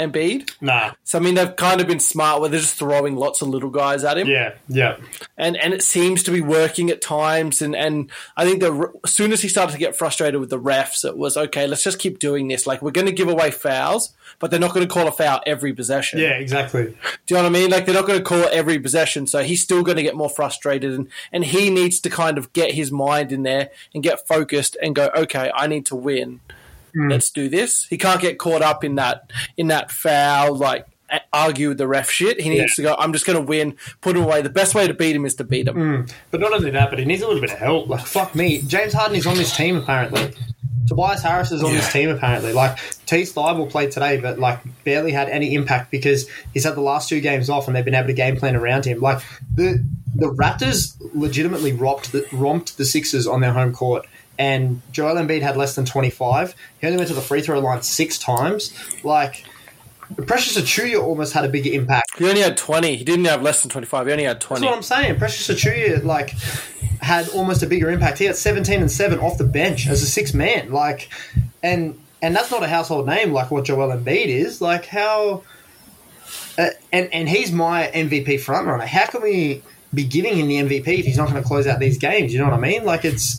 Embiid. 0.00 0.50
Nah. 0.60 0.92
So 1.04 1.18
I 1.18 1.20
mean 1.20 1.34
they've 1.34 1.54
kind 1.54 1.80
of 1.80 1.86
been 1.86 2.00
smart 2.00 2.40
where 2.40 2.48
they're 2.48 2.60
just 2.60 2.76
throwing 2.76 3.16
lots 3.16 3.42
of 3.42 3.48
little 3.48 3.70
guys 3.70 4.02
at 4.04 4.16
him 4.18 4.26
Yeah. 4.26 4.54
Yeah. 4.68 4.96
and 5.36 5.56
and 5.56 5.74
it 5.74 5.82
seems 5.82 6.22
to 6.24 6.30
be 6.30 6.40
working 6.40 6.90
at 6.90 7.00
times. 7.02 7.60
And 7.62 7.76
and 7.76 8.10
I 8.36 8.44
think 8.44 8.60
the 8.60 8.90
as 9.04 9.12
soon 9.12 9.32
as 9.32 9.42
he 9.42 9.48
started 9.48 9.72
to 9.72 9.78
get 9.78 9.96
frustrated 9.96 10.40
with 10.40 10.50
the 10.50 10.58
refs, 10.58 11.04
it 11.04 11.16
was 11.16 11.36
okay. 11.36 11.66
Let's 11.66 11.82
just 11.84 11.98
keep 11.98 12.18
doing 12.18 12.48
this. 12.48 12.66
Like 12.66 12.80
we're 12.82 12.90
going 12.90 13.06
to 13.06 13.12
give 13.12 13.28
away 13.28 13.50
fouls, 13.50 14.14
but 14.38 14.50
they're 14.50 14.60
not 14.60 14.72
going 14.74 14.86
to 14.86 14.92
call 14.92 15.06
a 15.06 15.12
foul 15.12 15.40
every 15.46 15.72
possession. 15.72 16.18
Yeah, 16.20 16.30
exactly. 16.30 16.84
Do 16.84 17.34
you 17.34 17.36
know 17.36 17.42
what 17.42 17.46
I 17.46 17.52
mean? 17.60 17.70
Like 17.70 17.84
they're 17.86 17.94
not 17.94 18.06
going 18.06 18.18
to 18.18 18.24
call 18.24 18.46
every 18.52 18.78
possession, 18.78 19.26
so 19.26 19.42
he's 19.42 19.62
still 19.62 19.82
going 19.82 19.96
to 19.96 20.02
get 20.02 20.16
more 20.16 20.30
frustrated, 20.30 20.92
and 20.94 21.08
and 21.32 21.44
he 21.44 21.70
needs 21.70 22.00
to 22.00 22.10
kind 22.10 22.38
of 22.38 22.52
get 22.52 22.72
his 22.72 22.90
mind 22.90 23.32
in 23.32 23.42
there 23.42 23.70
and 23.94 24.02
get 24.02 24.26
focused 24.26 24.76
and 24.82 24.94
go, 24.94 25.10
okay, 25.16 25.50
I 25.54 25.66
need 25.66 25.86
to 25.86 25.96
win. 25.96 26.40
Hmm. 26.94 27.08
Let's 27.08 27.30
do 27.30 27.48
this. 27.48 27.86
He 27.86 27.98
can't 27.98 28.20
get 28.20 28.38
caught 28.38 28.62
up 28.62 28.84
in 28.84 28.96
that 28.96 29.30
in 29.56 29.68
that 29.68 29.90
foul 29.90 30.56
like 30.56 30.86
argue 31.32 31.68
with 31.68 31.78
the 31.78 31.88
ref 31.88 32.10
shit. 32.10 32.40
He 32.40 32.48
needs 32.48 32.74
to 32.76 32.82
go. 32.82 32.94
I'm 32.98 33.12
just 33.12 33.26
going 33.26 33.38
to 33.38 33.44
win. 33.44 33.76
Put 34.00 34.16
him 34.16 34.22
away. 34.22 34.42
The 34.42 34.50
best 34.50 34.74
way 34.74 34.86
to 34.86 34.94
beat 34.94 35.16
him 35.16 35.24
is 35.24 35.34
to 35.36 35.44
beat 35.44 35.68
him. 35.68 35.74
Hmm. 35.74 36.12
But 36.30 36.40
not 36.40 36.52
only 36.52 36.70
that, 36.70 36.90
but 36.90 36.98
he 36.98 37.04
needs 37.04 37.22
a 37.22 37.26
little 37.26 37.40
bit 37.40 37.52
of 37.52 37.58
help. 37.58 37.88
Like, 37.88 38.06
fuck 38.06 38.34
me. 38.34 38.62
James 38.62 38.92
Harden 38.92 39.16
is 39.16 39.26
on 39.26 39.36
this 39.36 39.56
team, 39.56 39.76
apparently. 39.76 40.32
Tobias 40.86 41.22
Harris 41.22 41.52
is 41.52 41.62
on 41.62 41.72
this 41.72 41.92
team, 41.92 42.08
apparently. 42.10 42.52
Like, 42.52 42.76
T. 43.06 43.22
Thybulle 43.22 43.70
played 43.70 43.92
today, 43.92 44.16
but, 44.20 44.38
like, 44.38 44.58
barely 44.82 45.12
had 45.12 45.28
any 45.28 45.54
impact 45.54 45.90
because 45.90 46.28
he's 46.52 46.64
had 46.64 46.74
the 46.74 46.80
last 46.80 47.08
two 47.08 47.20
games 47.20 47.48
off 47.48 47.68
and 47.68 47.76
they've 47.76 47.84
been 47.84 47.94
able 47.94 48.08
to 48.08 48.12
game 48.12 48.36
plan 48.36 48.56
around 48.56 48.84
him. 48.84 49.00
Like, 49.00 49.22
the 49.54 49.84
the 50.12 50.26
Raptors 50.32 50.96
legitimately 51.14 51.72
romped 51.72 52.10
the, 52.10 52.26
romped 52.32 52.76
the 52.76 52.84
Sixers 52.84 53.28
on 53.28 53.40
their 53.40 53.52
home 53.52 53.72
court. 53.72 54.06
And 54.40 54.80
Joel 54.90 55.16
Embiid 55.16 55.42
had 55.42 55.58
less 55.58 55.74
than 55.74 55.84
25. 55.84 56.54
He 56.80 56.86
only 56.86 56.96
went 56.96 57.08
to 57.08 57.14
the 57.14 57.20
free 57.20 57.42
throw 57.42 57.60
line 57.60 57.82
six 57.82 58.16
times. 58.16 58.72
Like, 59.04 59.44
Precious 60.26 60.56
Achiuwa 60.56 61.02
almost 61.02 61.34
had 61.34 61.44
a 61.44 61.48
bigger 61.50 61.70
impact. 61.70 62.18
He 62.18 62.26
only 62.26 62.40
had 62.40 62.56
20. 62.56 62.96
He 62.96 63.04
didn't 63.04 63.26
have 63.26 63.42
less 63.42 63.60
than 63.60 63.70
25. 63.70 64.06
He 64.06 64.12
only 64.12 64.24
had 64.24 64.40
20. 64.40 64.62
That's 64.62 64.70
what 64.70 64.76
I'm 64.76 64.82
saying. 64.82 65.18
Precious 65.18 65.46
Achiuwa, 65.54 66.04
like, 66.04 66.30
had 67.02 67.28
almost 67.28 67.62
a 67.62 67.66
bigger 67.66 67.90
impact. 67.90 68.16
He 68.16 68.24
had 68.24 68.34
17 68.34 68.80
and 68.80 68.90
7 68.90 69.18
off 69.18 69.36
the 69.36 69.44
bench 69.44 69.86
as 69.86 70.02
a 70.02 70.06
six 70.06 70.32
man. 70.32 70.72
Like, 70.72 71.10
and 71.62 72.00
and 72.22 72.34
that's 72.34 72.50
not 72.50 72.62
a 72.62 72.66
household 72.66 73.06
name 73.06 73.32
like 73.34 73.50
what 73.50 73.66
Joel 73.66 73.94
Embiid 73.94 74.26
is. 74.26 74.62
Like, 74.62 74.86
how. 74.86 75.42
Uh, 76.56 76.68
and, 76.92 77.12
and 77.12 77.28
he's 77.28 77.52
my 77.52 77.90
MVP 77.92 78.40
frontrunner. 78.40 78.86
How 78.86 79.06
can 79.06 79.20
we 79.20 79.62
be 79.92 80.04
giving 80.04 80.36
him 80.36 80.48
the 80.48 80.56
MVP 80.56 81.00
if 81.00 81.04
he's 81.04 81.18
not 81.18 81.28
going 81.28 81.42
to 81.42 81.46
close 81.46 81.66
out 81.66 81.78
these 81.78 81.98
games? 81.98 82.32
You 82.32 82.38
know 82.38 82.46
what 82.46 82.54
I 82.54 82.60
mean? 82.60 82.86
Like, 82.86 83.04
it's. 83.04 83.38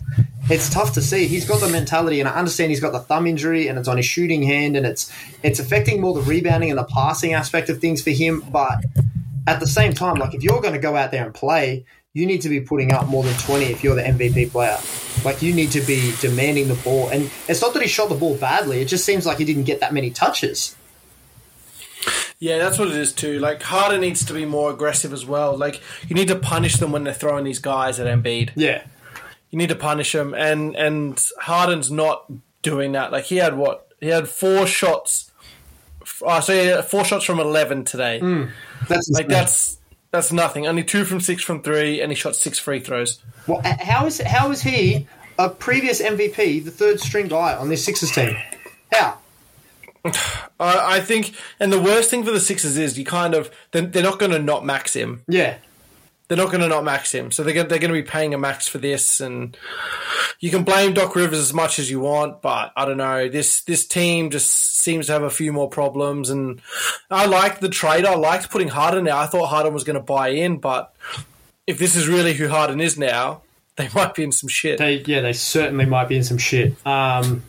It's 0.51 0.69
tough 0.69 0.93
to 0.93 1.01
see. 1.01 1.27
He's 1.27 1.45
got 1.45 1.61
the 1.61 1.69
mentality, 1.69 2.19
and 2.19 2.27
I 2.27 2.33
understand 2.33 2.71
he's 2.71 2.81
got 2.81 2.91
the 2.91 2.99
thumb 2.99 3.25
injury, 3.25 3.67
and 3.67 3.79
it's 3.79 3.87
on 3.87 3.95
his 3.95 4.05
shooting 4.05 4.43
hand, 4.43 4.75
and 4.75 4.85
it's 4.85 5.09
it's 5.43 5.59
affecting 5.59 6.01
more 6.01 6.13
the 6.13 6.21
rebounding 6.21 6.69
and 6.69 6.77
the 6.77 6.83
passing 6.83 7.33
aspect 7.33 7.69
of 7.69 7.79
things 7.79 8.03
for 8.03 8.09
him. 8.09 8.41
But 8.51 8.83
at 9.47 9.61
the 9.61 9.67
same 9.67 9.93
time, 9.93 10.15
like 10.15 10.33
if 10.33 10.43
you're 10.43 10.59
going 10.59 10.73
to 10.73 10.79
go 10.79 10.97
out 10.97 11.11
there 11.11 11.25
and 11.25 11.33
play, 11.33 11.85
you 12.13 12.25
need 12.25 12.41
to 12.41 12.49
be 12.49 12.59
putting 12.59 12.91
up 12.91 13.07
more 13.07 13.23
than 13.23 13.33
20 13.35 13.65
if 13.65 13.81
you're 13.81 13.95
the 13.95 14.01
MVP 14.01 14.51
player. 14.51 14.77
Like 15.23 15.41
you 15.41 15.53
need 15.53 15.71
to 15.71 15.81
be 15.81 16.13
demanding 16.19 16.67
the 16.67 16.75
ball. 16.75 17.07
And 17.07 17.31
it's 17.47 17.61
not 17.61 17.73
that 17.73 17.81
he 17.81 17.87
shot 17.87 18.09
the 18.09 18.15
ball 18.15 18.35
badly, 18.35 18.81
it 18.81 18.89
just 18.89 19.05
seems 19.05 19.25
like 19.25 19.37
he 19.37 19.45
didn't 19.45 19.63
get 19.63 19.79
that 19.79 19.93
many 19.93 20.09
touches. 20.09 20.75
Yeah, 22.39 22.57
that's 22.57 22.79
what 22.79 22.87
it 22.89 22.97
is 22.97 23.13
too. 23.13 23.39
Like 23.39 23.61
Harden 23.61 24.01
needs 24.01 24.25
to 24.25 24.33
be 24.33 24.45
more 24.45 24.71
aggressive 24.71 25.13
as 25.13 25.25
well. 25.25 25.55
Like 25.57 25.81
you 26.09 26.15
need 26.15 26.27
to 26.27 26.35
punish 26.35 26.75
them 26.77 26.91
when 26.91 27.03
they're 27.03 27.13
throwing 27.13 27.45
these 27.45 27.59
guys 27.59 27.99
at 27.99 28.07
Embiid. 28.07 28.51
Yeah. 28.55 28.83
You 29.51 29.57
need 29.57 29.69
to 29.69 29.75
punish 29.75 30.15
him. 30.15 30.33
and 30.33 30.75
and 30.75 31.23
Harden's 31.39 31.91
not 31.91 32.25
doing 32.61 32.93
that. 32.93 33.11
Like 33.11 33.25
he 33.25 33.37
had 33.37 33.55
what? 33.55 33.87
He 33.99 34.07
had 34.07 34.27
four 34.27 34.65
shots. 34.65 35.31
Uh, 36.25 36.41
so 36.41 36.53
had 36.53 36.85
four 36.85 37.03
shots 37.05 37.25
from 37.25 37.39
eleven 37.39 37.83
today. 37.85 38.19
That's 38.87 39.09
Like 39.09 39.27
that's 39.27 39.77
that's 40.11 40.31
nothing. 40.31 40.67
Only 40.67 40.83
two 40.83 41.05
from 41.05 41.21
six 41.21 41.43
from 41.43 41.61
three, 41.61 42.01
and 42.01 42.11
he 42.11 42.15
shot 42.15 42.35
six 42.35 42.59
free 42.59 42.79
throws. 42.79 43.19
Well, 43.47 43.61
how 43.63 44.05
is 44.05 44.19
how 44.21 44.51
is 44.51 44.61
he 44.61 45.07
a 45.37 45.49
previous 45.49 46.01
MVP, 46.01 46.63
the 46.63 46.71
third 46.71 46.99
string 46.99 47.27
guy 47.27 47.55
on 47.55 47.69
this 47.69 47.83
Sixers 47.83 48.11
team? 48.11 48.35
How? 48.91 49.17
I, 50.59 50.97
I 50.97 50.99
think, 50.99 51.33
and 51.59 51.71
the 51.71 51.81
worst 51.81 52.09
thing 52.09 52.23
for 52.23 52.31
the 52.31 52.39
Sixers 52.39 52.77
is 52.77 52.97
you 52.97 53.05
kind 53.05 53.33
of 53.33 53.51
they're 53.71 54.03
not 54.03 54.19
going 54.19 54.31
to 54.31 54.39
not 54.39 54.65
max 54.65 54.93
him. 54.93 55.23
Yeah. 55.27 55.57
They're 56.31 56.37
not 56.37 56.49
going 56.49 56.61
to 56.61 56.69
not 56.69 56.85
max 56.85 57.11
him. 57.11 57.29
So 57.29 57.43
they're 57.43 57.53
going, 57.53 57.67
they're 57.67 57.77
going 57.77 57.93
to 57.93 58.01
be 58.01 58.07
paying 58.07 58.33
a 58.33 58.37
max 58.37 58.65
for 58.65 58.77
this, 58.77 59.19
and 59.19 59.57
you 60.39 60.49
can 60.49 60.63
blame 60.63 60.93
Doc 60.93 61.13
Rivers 61.13 61.39
as 61.39 61.53
much 61.53 61.77
as 61.77 61.91
you 61.91 61.99
want, 61.99 62.41
but 62.41 62.71
I 62.73 62.85
don't 62.85 62.95
know. 62.95 63.27
This 63.27 63.63
this 63.63 63.85
team 63.85 64.29
just 64.29 64.49
seems 64.77 65.07
to 65.07 65.11
have 65.11 65.23
a 65.23 65.29
few 65.29 65.51
more 65.51 65.67
problems, 65.67 66.29
and 66.29 66.61
I 67.09 67.25
liked 67.25 67.59
the 67.59 67.67
trade. 67.67 68.05
I 68.05 68.15
liked 68.15 68.49
putting 68.49 68.69
Harden 68.69 69.09
out. 69.09 69.17
I 69.17 69.25
thought 69.25 69.47
Harden 69.47 69.73
was 69.73 69.83
going 69.83 69.97
to 69.97 70.01
buy 70.01 70.29
in, 70.29 70.59
but 70.59 70.95
if 71.67 71.77
this 71.77 71.97
is 71.97 72.07
really 72.07 72.33
who 72.33 72.47
Harden 72.47 72.79
is 72.79 72.97
now, 72.97 73.41
they 73.75 73.89
might 73.93 74.15
be 74.15 74.23
in 74.23 74.31
some 74.31 74.47
shit. 74.47 74.77
They 74.77 75.03
yeah, 75.05 75.19
they 75.19 75.33
certainly 75.33 75.85
might 75.85 76.07
be 76.07 76.15
in 76.15 76.23
some 76.23 76.37
shit. 76.37 76.75
Um, 76.87 77.43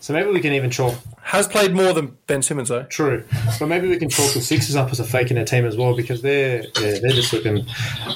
so 0.00 0.12
maybe 0.12 0.28
we 0.28 0.40
can 0.40 0.52
even 0.52 0.70
chalk 0.70 0.96
Has 1.22 1.48
played 1.48 1.72
more 1.72 1.92
than 1.94 2.16
Ben 2.26 2.42
Simmons 2.42 2.68
though. 2.68 2.82
True, 2.84 3.24
but 3.58 3.66
maybe 3.66 3.88
we 3.88 3.96
can 3.96 4.10
chalk 4.10 4.32
the 4.34 4.40
Sixers 4.40 4.76
up 4.76 4.90
as 4.90 5.00
a 5.00 5.04
fake 5.04 5.30
in 5.30 5.36
their 5.36 5.44
team 5.44 5.64
as 5.64 5.76
well 5.76 5.96
because 5.96 6.20
they're 6.20 6.62
yeah, 6.80 6.98
they're 7.00 7.12
just 7.12 7.32
looking 7.32 7.64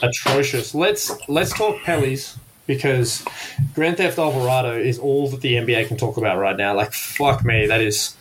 atrocious. 0.03 0.75
Let's 0.75 1.11
let's 1.29 1.53
talk 1.57 1.77
Pellies 1.83 2.37
because 2.66 3.25
Grand 3.75 3.97
Theft 3.97 4.19
Alvarado 4.19 4.77
is 4.77 4.99
all 4.99 5.29
that 5.29 5.40
the 5.40 5.55
NBA 5.55 5.88
can 5.88 5.97
talk 5.97 6.16
about 6.16 6.38
right 6.38 6.57
now. 6.57 6.75
Like 6.75 6.92
fuck 6.92 7.45
me, 7.45 7.66
that 7.66 7.81
is. 7.81 8.16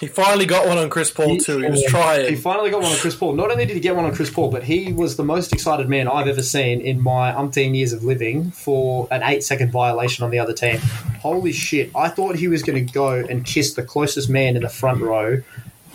He 0.00 0.06
finally 0.06 0.46
got 0.46 0.68
one 0.68 0.78
on 0.78 0.90
Chris 0.90 1.10
Paul 1.10 1.38
too. 1.38 1.58
He 1.58 1.70
was 1.70 1.82
trying. 1.88 2.28
He 2.28 2.36
finally 2.36 2.70
got 2.70 2.82
one 2.82 2.92
on 2.92 2.98
Chris 2.98 3.16
Paul. 3.16 3.32
Not 3.32 3.50
only 3.50 3.66
did 3.66 3.74
he 3.74 3.80
get 3.80 3.96
one 3.96 4.04
on 4.04 4.14
Chris 4.14 4.30
Paul, 4.30 4.48
but 4.48 4.62
he 4.62 4.92
was 4.92 5.16
the 5.16 5.24
most 5.24 5.52
excited 5.52 5.88
man 5.88 6.06
I've 6.06 6.28
ever 6.28 6.42
seen 6.42 6.80
in 6.80 7.02
my 7.02 7.32
umpteen 7.32 7.74
years 7.74 7.92
of 7.92 8.04
living 8.04 8.52
for 8.52 9.08
an 9.10 9.22
eight 9.24 9.42
second 9.42 9.72
violation 9.72 10.24
on 10.24 10.30
the 10.30 10.38
other 10.38 10.52
team. 10.52 10.78
Holy 11.20 11.52
shit. 11.52 11.90
I 11.96 12.10
thought 12.10 12.36
he 12.36 12.46
was 12.46 12.62
going 12.62 12.86
to 12.86 12.92
go 12.92 13.10
and 13.10 13.44
kiss 13.44 13.74
the 13.74 13.82
closest 13.82 14.30
man 14.30 14.54
in 14.54 14.62
the 14.62 14.68
front 14.68 15.00
row 15.00 15.42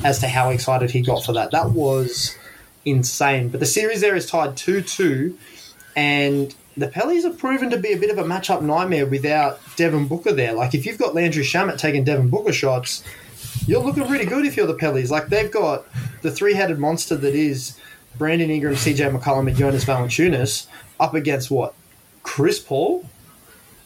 as 0.04 0.20
to 0.20 0.28
how 0.28 0.50
excited 0.50 0.92
he 0.92 1.02
got 1.02 1.24
for 1.24 1.32
that. 1.34 1.52
That 1.52 1.72
was 1.72 2.38
insane. 2.84 3.50
But 3.50 3.62
the 3.62 3.66
series 3.66 4.02
there 4.02 4.18
is 4.18 4.30
tied 4.30 4.58
2 4.58 4.82
2, 4.82 5.38
and 5.96 6.54
the 6.76 6.88
Pellies 6.88 7.24
have 7.24 7.38
proven 7.38 7.70
to 7.70 7.78
be 7.78 7.94
a 7.94 7.98
bit 7.98 8.10
of 8.10 8.18
a 8.18 8.24
matchup 8.24 8.62
nightmare 8.62 9.06
without 9.06 9.62
Devin 9.78 10.08
Booker 10.08 10.34
there. 10.34 10.52
Like, 10.54 10.74
if 10.74 10.86
you've 10.86 10.98
got 10.98 11.16
Landry 11.16 11.44
Shamet 11.44 11.78
taking 11.78 12.04
Devin 12.04 12.30
Booker 12.30 12.52
shots, 12.52 13.04
you're 13.68 13.82
looking 13.82 14.08
really 14.10 14.26
good 14.26 14.46
if 14.46 14.58
you're 14.58 14.68
the 14.68 14.76
Pellies. 14.76 15.10
Like 15.10 15.28
they've 15.28 15.52
got 15.52 15.86
the 16.22 16.32
three-headed 16.32 16.80
monster 16.80 17.16
that 17.16 17.36
is 17.36 17.78
Brandon 18.18 18.50
Ingram, 18.50 18.76
CJ 18.76 19.18
McCollum, 19.18 19.48
and 19.48 19.58
Jonas 19.58 19.86
Valanciunas 19.86 20.68
up 21.00 21.14
against 21.14 21.50
what? 21.50 21.74
Chris 22.24 22.60
Paul. 22.60 23.08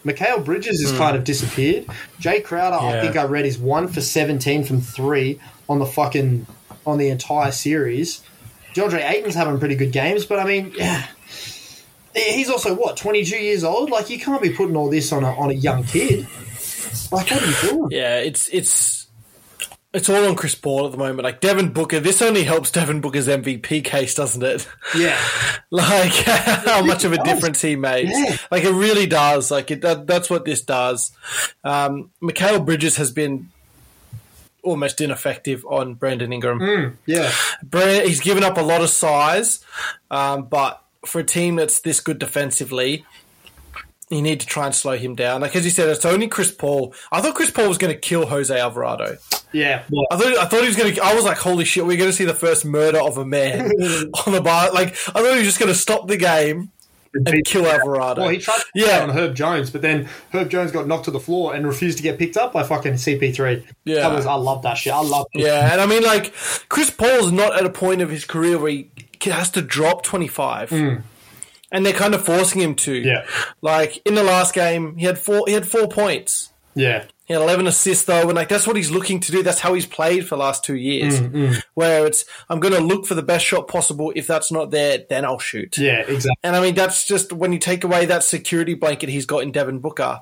Mikal 0.06 0.46
Bridges 0.46 0.82
has 0.82 0.92
hmm. 0.92 0.98
kind 0.98 1.18
of 1.18 1.24
disappeared. 1.24 1.86
Jae 2.20 2.44
Crowder, 2.44 2.78
I 2.78 3.02
think 3.02 3.18
I 3.18 3.24
read, 3.24 3.46
is 3.46 3.58
one 3.58 3.88
for 3.88 4.00
seventeen 4.00 4.64
from 4.64 4.80
three 4.80 5.40
on 5.68 5.80
the 5.80 5.86
fucking 5.86 6.48
on 6.86 6.98
the 6.98 7.10
entire 7.10 7.52
series. 7.52 8.24
DeAndre 8.74 9.10
Ayton's 9.10 9.36
having 9.36 9.60
pretty 9.60 9.76
good 9.76 9.92
games, 9.92 10.26
but 10.26 10.40
I 10.40 10.46
mean, 10.46 10.72
yeah, 10.76 11.08
he's 12.14 12.50
also 12.50 12.74
what 12.74 12.96
twenty 12.96 13.26
two 13.26 13.38
years 13.38 13.64
old. 13.64 13.90
Like 13.90 14.10
you 14.10 14.20
can't 14.20 14.42
be 14.42 14.52
putting 14.52 14.78
all 14.78 14.90
this 14.90 15.12
on 15.12 15.24
a 15.24 15.32
on 15.32 15.50
a 15.50 15.54
young 15.54 15.84
kid. 15.84 16.28
Like, 17.12 17.30
what 17.30 17.44
are 17.44 17.46
you 17.46 17.70
doing? 17.70 17.88
Yeah, 17.92 18.18
it's 18.18 18.48
it's 18.50 18.97
it's 19.94 20.10
all 20.10 20.26
on 20.26 20.36
Chris 20.36 20.56
Paul 20.56 20.86
at 20.86 20.92
the 20.92 20.98
moment. 20.98 21.24
Like 21.24 21.40
Devin 21.40 21.72
Booker, 21.72 22.00
this 22.00 22.22
only 22.22 22.44
helps 22.44 22.72
Devin 22.72 23.02
Booker's 23.02 23.28
MVP 23.28 23.84
case, 23.84 24.16
doesn't 24.16 24.44
it? 24.44 24.68
Yeah. 24.96 25.18
like 25.72 26.14
how 26.26 26.84
much 26.84 27.04
of 27.04 27.14
a 27.14 27.24
difference 27.24 27.62
he 27.62 27.76
makes. 27.76 28.12
Yeah. 28.14 28.38
Like 28.52 28.64
it 28.64 28.74
really 28.74 29.08
does. 29.08 29.50
Like 29.50 29.72
it, 29.72 29.82
that, 29.82 30.06
that's 30.06 30.30
what 30.30 30.46
this 30.46 30.62
does. 30.62 31.12
Um, 31.64 32.12
Mikal 32.22 32.66
Bridges 32.66 32.98
has 32.98 33.12
been 33.12 33.50
almost 34.62 35.00
ineffective 35.00 35.66
on 35.66 35.94
Brandon 35.94 36.34
Ingram. 36.34 36.98
Yeah. 37.06 37.32
Bra- 37.64 38.02
he's 38.02 38.20
given 38.20 38.44
up 38.44 38.58
a 38.58 38.62
lot 38.62 38.82
of 38.82 38.90
size, 38.90 39.64
um, 40.12 40.44
but 40.44 40.84
for 41.06 41.20
a 41.20 41.24
team 41.24 41.56
that's 41.56 41.80
this 41.80 42.02
good 42.02 42.20
defensively, 42.20 43.06
you 44.10 44.22
need 44.22 44.40
to 44.40 44.46
try 44.48 44.66
and 44.66 44.74
slow 44.76 44.98
him 44.98 45.16
down. 45.16 45.42
Like 45.42 45.56
as 45.56 45.66
you 45.66 45.72
said, 45.72 45.90
it's 45.90 46.06
only 46.06 46.28
Chris 46.28 46.52
Paul. 46.52 46.94
I 47.12 47.22
thought 47.22 47.36
Chris 47.36 47.52
Paul 47.52 47.68
was 47.68 47.78
going 47.78 47.94
to 47.94 48.00
kill 48.00 48.26
Jose 48.26 48.58
Alvarado. 48.58 49.18
Yeah. 49.52 49.84
I 50.12 50.16
thought 50.18 50.38
I 50.38 50.46
thought 50.46 50.62
he 50.62 50.68
was 50.68 50.76
going 50.78 50.94
to. 50.96 51.02
I 51.04 51.14
was 51.14 51.26
like, 51.26 51.38
holy 51.38 51.66
shit, 51.66 51.86
we're 51.86 51.98
going 51.98 52.10
to 52.10 52.16
see 52.16 52.26
the 52.26 52.34
first 52.34 52.66
murder 52.66 53.00
of 53.00 53.18
a 53.18 53.26
man 53.26 53.66
on 54.26 54.34
the 54.34 54.42
bar. 54.42 54.72
Like 54.72 54.90
I 54.90 54.94
thought 55.22 55.32
he 55.32 55.38
was 55.38 55.44
just 55.46 55.60
going 55.60 55.72
to 55.72 55.78
stop 55.78 56.08
the 56.08 56.18
game 56.18 56.72
and 57.14 57.46
kill 57.46 57.66
Alvarado. 57.66 58.22
well, 58.22 58.30
he 58.30 58.38
tried 58.38 58.60
to 58.60 58.66
Yeah. 58.76 59.02
on 59.02 59.10
Herb 59.10 59.34
Jones, 59.36 59.70
but 59.72 59.82
then 59.82 60.08
Herb 60.32 60.50
Jones 60.50 60.72
got 60.72 60.88
knocked 60.88 61.06
to 61.06 61.12
the 61.12 61.20
floor 61.20 61.56
and 61.56 61.66
refused 61.66 61.98
to 61.98 62.04
get 62.04 62.20
picked 62.20 62.38
up 62.38 62.54
by 62.54 62.64
fucking 62.64 62.94
CP3. 62.94 63.64
Yeah. 63.86 64.14
Was, 64.14 64.26
I 64.26 64.36
love 64.36 64.62
that 64.64 64.76
shit. 64.76 64.94
I 64.94 65.02
love 65.02 65.26
it. 65.34 65.42
Yeah, 65.42 65.72
and 65.72 65.82
I 65.82 65.86
mean, 65.86 66.04
like 66.04 66.34
Chris 66.70 66.90
Paul's 66.92 67.32
not 67.32 67.58
at 67.58 67.66
a 67.66 67.70
point 67.70 68.02
of 68.02 68.10
his 68.10 68.24
career 68.26 68.58
where 68.60 68.72
he 68.72 68.90
has 69.24 69.50
to 69.52 69.62
drop 69.62 70.04
twenty 70.04 70.28
five, 70.28 70.70
mm. 70.70 71.02
And 71.72 71.86
they're 71.86 71.94
kind 71.94 72.14
of 72.16 72.26
forcing 72.26 72.62
him 72.62 72.76
to. 72.76 72.94
Yeah. 72.94 73.26
like 73.62 74.02
in 74.06 74.16
the 74.16 74.24
last 74.24 74.54
game, 74.54 74.96
he 74.96 75.06
had 75.06 75.18
four. 75.18 75.44
He 75.48 75.54
had 75.54 75.68
four 75.68 75.88
points. 75.88 76.52
Yeah. 76.76 77.06
He 77.26 77.34
had 77.34 77.42
eleven 77.42 77.68
assists 77.68 78.06
though, 78.06 78.22
and 78.22 78.36
like 78.36 78.48
that's 78.48 78.66
what 78.66 78.78
he's 78.78 78.90
looking 78.90 79.20
to 79.20 79.32
do. 79.34 79.44
That's 79.44 79.60
how 79.60 79.74
he's 79.74 79.86
played 79.86 80.26
for 80.26 80.36
the 80.36 80.42
last 80.42 80.64
two 80.64 80.76
years. 80.76 81.20
Mm, 81.20 81.62
Where 81.74 82.06
it's 82.08 82.24
I'm 82.50 82.62
going 82.62 82.74
to 82.74 82.80
look 82.80 83.06
for 83.06 83.16
the 83.16 83.22
best 83.22 83.44
shot 83.44 83.68
possible. 83.68 84.14
If 84.16 84.28
that's 84.28 84.50
not 84.50 84.72
there, 84.72 85.00
then 85.10 85.26
I'll 85.26 85.40
shoot. 85.40 85.78
Yeah, 85.78 86.00
exactly. 86.02 86.40
And 86.44 86.56
I 86.56 86.62
mean, 86.62 86.74
that's 86.76 87.06
just 87.06 87.34
when 87.34 87.52
you 87.52 87.60
take 87.60 87.84
away 87.84 88.06
that 88.06 88.24
security 88.24 88.76
blanket 88.76 89.10
he's 89.10 89.26
got 89.26 89.40
in 89.44 89.52
Devin 89.52 89.80
Booker, 89.80 90.22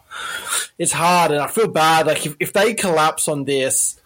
it's 0.80 0.94
hard. 0.94 1.30
And 1.30 1.42
I 1.42 1.48
feel 1.48 1.68
bad. 1.68 2.08
Like, 2.08 2.26
if, 2.26 2.36
if 2.40 2.54
they 2.54 2.74
collapse 2.74 3.28
on 3.28 3.44
this, 3.44 4.00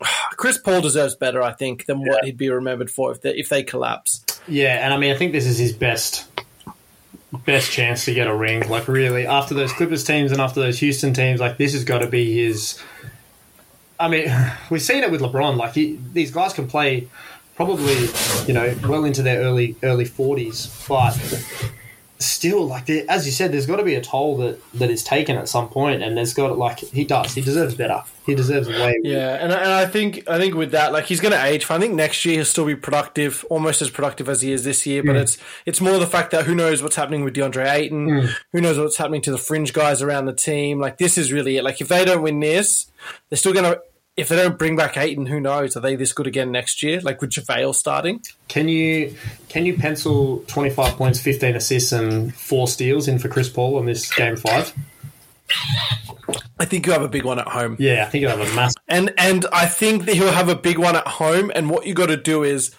Chris 0.36 0.58
Paul 0.58 0.80
deserves 0.80 1.14
better, 1.14 1.40
I 1.40 1.52
think, 1.52 1.86
than 1.86 2.00
what 2.00 2.24
he'd 2.24 2.36
be 2.36 2.50
remembered 2.50 2.90
for 2.90 3.12
if 3.12 3.20
they, 3.20 3.36
if 3.36 3.48
they 3.48 3.62
collapse. 3.62 4.24
Yeah, 4.48 4.84
and 4.84 4.92
I 4.92 4.96
mean, 4.96 5.14
I 5.14 5.16
think 5.16 5.30
this 5.30 5.46
is 5.46 5.56
his 5.56 5.72
best 5.72 6.26
best 7.38 7.70
chance 7.70 8.04
to 8.04 8.14
get 8.14 8.26
a 8.26 8.34
ring. 8.34 8.68
Like, 8.68 8.88
really, 8.88 9.26
after 9.26 9.54
those 9.54 9.72
Clippers 9.72 10.04
teams 10.04 10.32
and 10.32 10.40
after 10.40 10.60
those 10.60 10.78
Houston 10.78 11.14
teams, 11.14 11.40
like 11.40 11.56
this 11.56 11.72
has 11.72 11.84
got 11.84 11.98
to 11.98 12.06
be 12.06 12.34
his. 12.34 12.78
I 13.98 14.08
mean, 14.08 14.28
we've 14.70 14.82
seen 14.82 15.02
it 15.02 15.10
with 15.10 15.20
LeBron. 15.20 15.56
Like, 15.56 15.74
he, 15.74 15.98
these 16.12 16.30
guys 16.30 16.52
can 16.52 16.68
play 16.68 17.08
probably, 17.54 18.08
you 18.46 18.54
know, 18.54 18.74
well 18.88 19.04
into 19.04 19.22
their 19.22 19.40
early 19.40 19.76
early 19.82 20.04
forties, 20.04 20.84
but 20.88 21.16
still, 22.24 22.66
like, 22.66 22.86
there- 22.86 23.04
as 23.08 23.26
you 23.26 23.32
said, 23.32 23.52
there's 23.52 23.66
got 23.66 23.76
to 23.76 23.84
be 23.84 23.94
a 23.94 24.00
toll 24.00 24.36
that 24.38 24.58
that 24.74 24.90
is 24.90 25.02
taken 25.04 25.36
at 25.36 25.48
some 25.48 25.68
point, 25.68 26.02
and 26.02 26.16
there's 26.16 26.34
got 26.34 26.48
to 26.48 26.54
like 26.54 26.80
he 26.80 27.04
does. 27.04 27.34
He 27.34 27.40
deserves 27.40 27.74
better. 27.74 28.02
He 28.24 28.34
deserves 28.34 28.68
way. 28.68 29.00
Yeah, 29.02 29.34
and, 29.34 29.52
and 29.52 29.72
I 29.72 29.86
think 29.86 30.28
I 30.28 30.38
think 30.38 30.54
with 30.54 30.70
that, 30.72 30.92
like 30.92 31.06
he's 31.06 31.20
going 31.20 31.32
to 31.32 31.44
age. 31.44 31.68
I 31.70 31.78
think 31.78 31.94
next 31.94 32.24
year 32.24 32.36
he'll 32.36 32.44
still 32.44 32.66
be 32.66 32.76
productive, 32.76 33.44
almost 33.50 33.82
as 33.82 33.90
productive 33.90 34.28
as 34.28 34.42
he 34.42 34.52
is 34.52 34.64
this 34.64 34.86
year. 34.86 35.02
But 35.02 35.16
hmm. 35.16 35.22
it's 35.22 35.38
it's 35.66 35.80
more 35.80 35.98
the 35.98 36.06
fact 36.06 36.30
that 36.30 36.44
who 36.44 36.54
knows 36.54 36.82
what's 36.82 36.96
happening 36.96 37.24
with 37.24 37.34
DeAndre 37.34 37.70
Ayton, 37.70 38.20
hmm. 38.20 38.26
who 38.52 38.60
knows 38.60 38.78
what's 38.78 38.96
happening 38.96 39.22
to 39.22 39.32
the 39.32 39.38
fringe 39.38 39.72
guys 39.72 40.02
around 40.02 40.26
the 40.26 40.32
team. 40.32 40.78
Like 40.78 40.98
this 40.98 41.18
is 41.18 41.32
really 41.32 41.56
it. 41.56 41.64
Like 41.64 41.80
if 41.80 41.88
they 41.88 42.04
don't 42.04 42.22
win 42.22 42.40
this, 42.40 42.86
they're 43.28 43.36
still 43.36 43.52
going 43.52 43.64
to. 43.64 43.82
If 44.16 44.28
they 44.28 44.36
don't 44.36 44.58
bring 44.58 44.76
back 44.76 44.98
Ayton, 44.98 45.26
who 45.26 45.40
knows? 45.40 45.76
Are 45.76 45.80
they 45.80 45.96
this 45.96 46.12
good 46.12 46.26
again 46.26 46.52
next 46.52 46.82
year? 46.82 47.00
Like 47.00 47.20
with 47.22 47.30
JaVale 47.30 47.74
starting? 47.74 48.22
Can 48.48 48.68
you 48.68 49.16
can 49.48 49.64
you 49.64 49.76
pencil 49.76 50.44
twenty 50.48 50.70
five 50.70 50.94
points, 50.94 51.20
fifteen 51.20 51.56
assists, 51.56 51.92
and 51.92 52.34
four 52.34 52.68
steals 52.68 53.08
in 53.08 53.18
for 53.18 53.28
Chris 53.28 53.48
Paul 53.48 53.78
on 53.78 53.86
this 53.86 54.12
game 54.14 54.36
five? 54.36 54.74
I 56.58 56.64
think 56.64 56.86
you 56.86 56.92
have 56.92 57.02
a 57.02 57.08
big 57.08 57.24
one 57.24 57.38
at 57.38 57.48
home. 57.48 57.76
Yeah, 57.78 58.04
I 58.06 58.08
think 58.08 58.22
you'll 58.22 58.36
have 58.36 58.40
a 58.40 58.54
massive. 58.54 58.82
And 58.88 59.12
and 59.18 59.46
I 59.52 59.66
think 59.66 60.04
that 60.04 60.14
he'll 60.14 60.30
have 60.30 60.48
a 60.48 60.54
big 60.54 60.78
one 60.78 60.94
at 60.94 61.06
home. 61.06 61.50
And 61.54 61.68
what 61.68 61.86
you 61.86 61.94
got 61.94 62.06
to 62.06 62.16
do 62.16 62.44
is, 62.44 62.74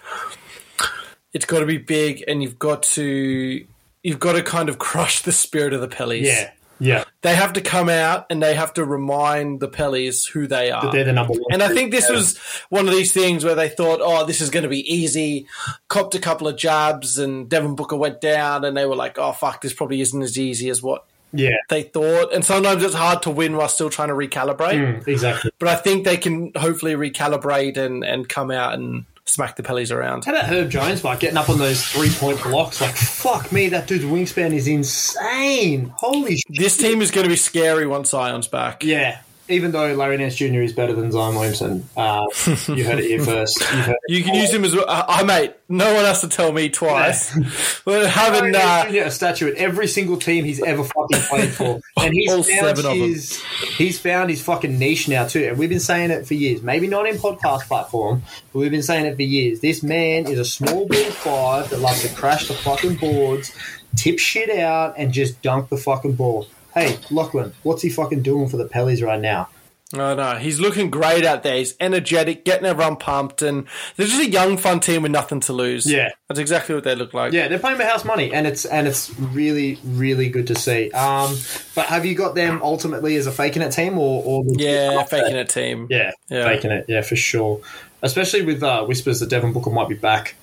it's 1.32 1.44
got 1.44 1.60
to 1.60 1.66
be 1.66 1.78
big, 1.78 2.24
and 2.26 2.42
you've 2.42 2.58
got 2.58 2.82
to 2.84 3.66
you've 4.02 4.20
got 4.20 4.32
to 4.34 4.42
kind 4.42 4.68
of 4.68 4.78
crush 4.90 5.22
the 5.22 5.32
spirit 5.32 5.72
of 5.72 5.80
the 5.80 5.88
Pellies. 5.88 6.22
Yeah, 6.22 6.52
yeah. 6.78 7.04
they 7.22 7.34
have 7.34 7.54
to 7.54 7.60
come 7.60 7.88
out 7.88 8.26
and 8.30 8.42
they 8.42 8.54
have 8.54 8.74
to 8.74 8.84
remind 8.84 9.60
the 9.60 9.68
Pellies 9.68 10.28
who 10.28 10.46
they 10.46 10.70
are. 10.70 10.92
They're 10.92 11.04
the 11.04 11.12
number 11.12 11.32
one. 11.32 11.52
and 11.52 11.62
I 11.62 11.68
think 11.68 11.90
this 11.90 12.08
was 12.08 12.38
one 12.68 12.88
of 12.88 12.94
these 12.94 13.12
things 13.12 13.44
where 13.44 13.54
they 13.54 13.68
thought, 13.68 14.00
oh, 14.02 14.24
this 14.24 14.40
is 14.40 14.50
going 14.50 14.64
to 14.64 14.68
be 14.68 14.80
easy. 14.92 15.46
Copped 15.88 16.14
a 16.14 16.20
couple 16.20 16.48
of 16.48 16.56
jabs, 16.56 17.18
and 17.18 17.48
Devin 17.48 17.74
Booker 17.74 17.96
went 17.96 18.20
down, 18.20 18.64
and 18.64 18.76
they 18.76 18.86
were 18.86 18.96
like, 18.96 19.18
oh, 19.18 19.32
fuck, 19.32 19.60
this 19.60 19.72
probably 19.72 20.00
isn't 20.00 20.22
as 20.22 20.38
easy 20.38 20.68
as 20.68 20.82
what 20.82 21.06
yeah, 21.34 21.56
they 21.68 21.82
thought. 21.82 22.32
And 22.32 22.44
sometimes 22.44 22.82
it's 22.82 22.94
hard 22.94 23.22
to 23.22 23.30
win 23.30 23.56
while 23.56 23.68
still 23.68 23.90
trying 23.90 24.08
to 24.08 24.14
recalibrate. 24.14 25.02
Mm, 25.02 25.08
exactly. 25.08 25.50
But 25.58 25.68
I 25.68 25.74
think 25.76 26.04
they 26.04 26.16
can 26.16 26.52
hopefully 26.54 26.94
recalibrate 26.94 27.76
and, 27.76 28.04
and 28.04 28.28
come 28.28 28.50
out 28.50 28.74
and 28.74 29.04
smack 29.34 29.56
the 29.56 29.62
Pellies 29.62 29.94
around. 29.94 30.24
How 30.24 30.32
about 30.32 30.46
Herb 30.46 30.70
Jones, 30.70 31.02
like 31.04 31.20
getting 31.20 31.36
up 31.36 31.50
on 31.50 31.58
those 31.58 31.84
three 31.84 32.10
point 32.10 32.42
blocks? 32.42 32.80
Like, 32.80 32.94
fuck 32.94 33.50
me, 33.52 33.68
that 33.70 33.88
dude's 33.88 34.04
wingspan 34.04 34.54
is 34.54 34.68
insane. 34.68 35.92
Holy 35.96 36.36
shit. 36.36 36.44
This 36.48 36.76
team 36.76 37.02
is 37.02 37.10
going 37.10 37.24
to 37.24 37.30
be 37.30 37.36
scary 37.36 37.86
once 37.86 38.10
Zion's 38.10 38.46
back. 38.46 38.84
Yeah. 38.84 39.20
Even 39.48 39.72
though 39.72 39.92
Larry 39.94 40.16
Nance 40.16 40.36
Jr. 40.36 40.62
is 40.62 40.72
better 40.72 40.94
than 40.94 41.12
Zion 41.12 41.34
Williamson, 41.34 41.86
uh, 41.98 42.24
you 42.66 42.82
heard 42.84 42.98
it 42.98 43.04
here 43.04 43.20
first. 43.24 43.60
You, 43.60 43.66
heard 43.66 43.96
it. 44.08 44.12
You 44.14 44.24
can 44.24 44.34
use 44.34 44.50
him 44.52 44.64
as 44.64 44.74
well. 44.74 44.86
Uh, 44.88 45.04
uh, 45.20 45.24
mate, 45.24 45.54
no 45.68 45.92
one 45.92 46.04
has 46.06 46.22
to 46.22 46.28
tell 46.28 46.50
me 46.50 46.70
twice. 46.70 47.36
We're 47.84 47.98
Larry 47.98 48.08
having 48.08 48.52
Nance 48.52 48.94
uh, 48.94 49.00
a 49.04 49.10
statue 49.10 49.48
at 49.48 49.56
every 49.56 49.86
single 49.86 50.16
team 50.16 50.44
he's 50.46 50.62
ever 50.62 50.82
fucking 50.82 51.20
played 51.28 51.50
for, 51.50 51.78
and 52.00 52.14
he's 52.14 52.30
All 52.30 52.42
found 52.42 52.46
seven 52.78 52.86
of 52.86 52.98
them. 52.98 52.98
his 52.98 53.42
he's 53.76 53.98
found 53.98 54.30
his 54.30 54.42
fucking 54.42 54.78
niche 54.78 55.08
now 55.08 55.26
too. 55.26 55.44
And 55.44 55.58
we've 55.58 55.68
been 55.68 55.78
saying 55.80 56.10
it 56.10 56.26
for 56.26 56.32
years. 56.34 56.62
Maybe 56.62 56.86
not 56.86 57.06
in 57.06 57.16
podcast 57.16 57.64
platform, 57.64 58.22
but 58.52 58.58
we've 58.60 58.70
been 58.70 58.82
saying 58.82 59.04
it 59.04 59.16
for 59.16 59.22
years. 59.22 59.60
This 59.60 59.82
man 59.82 60.26
is 60.26 60.38
a 60.38 60.44
small 60.46 60.86
ball 60.86 61.10
five 61.10 61.68
that 61.68 61.80
loves 61.80 62.00
to 62.02 62.14
crash 62.14 62.48
the 62.48 62.54
fucking 62.54 62.96
boards, 62.96 63.52
tip 63.94 64.18
shit 64.18 64.48
out, 64.48 64.94
and 64.96 65.12
just 65.12 65.42
dunk 65.42 65.68
the 65.68 65.76
fucking 65.76 66.14
ball. 66.14 66.46
Hey, 66.74 66.98
Lachlan, 67.10 67.52
what's 67.62 67.82
he 67.82 67.88
fucking 67.88 68.22
doing 68.22 68.48
for 68.48 68.56
the 68.56 68.64
Pellies 68.68 69.04
right 69.04 69.20
now? 69.20 69.48
I 69.92 70.14
know 70.14 70.36
he's 70.36 70.58
looking 70.58 70.90
great 70.90 71.24
out 71.24 71.44
there. 71.44 71.56
He's 71.58 71.76
energetic, 71.78 72.44
getting 72.44 72.66
everyone 72.66 72.96
pumped, 72.96 73.42
and 73.42 73.66
they're 73.94 74.06
just 74.08 74.20
a 74.26 74.28
young, 74.28 74.56
fun 74.56 74.80
team 74.80 75.02
with 75.02 75.12
nothing 75.12 75.38
to 75.40 75.52
lose. 75.52 75.86
Yeah. 75.86 76.08
that's 76.28 76.40
exactly 76.40 76.74
what 76.74 76.82
they 76.82 76.96
look 76.96 77.14
like. 77.14 77.32
Yeah, 77.32 77.46
they're 77.46 77.60
playing 77.60 77.76
for 77.76 77.84
house 77.84 78.04
money, 78.04 78.32
and 78.34 78.44
it's 78.44 78.64
and 78.64 78.88
it's 78.88 79.16
really 79.20 79.78
really 79.84 80.28
good 80.30 80.48
to 80.48 80.56
see. 80.56 80.90
Um, 80.90 81.36
but 81.76 81.86
have 81.86 82.04
you 82.04 82.16
got 82.16 82.34
them 82.34 82.60
ultimately 82.62 83.14
as 83.16 83.28
a 83.28 83.32
faking 83.32 83.62
it 83.62 83.70
team 83.70 83.96
or 83.96 84.22
or 84.24 84.44
yeah, 84.48 85.04
faking 85.04 85.36
it 85.36 85.48
team. 85.48 85.86
Yeah, 85.90 86.10
Yeah. 86.28 86.44
faking 86.44 86.72
it. 86.72 86.86
Yeah, 86.88 87.02
for 87.02 87.14
sure. 87.14 87.60
Especially 88.02 88.42
with 88.42 88.62
uh, 88.64 88.84
whispers 88.86 89.20
that 89.20 89.30
Devin 89.30 89.52
Booker 89.52 89.70
might 89.70 89.88
be 89.88 89.94
back 89.94 90.34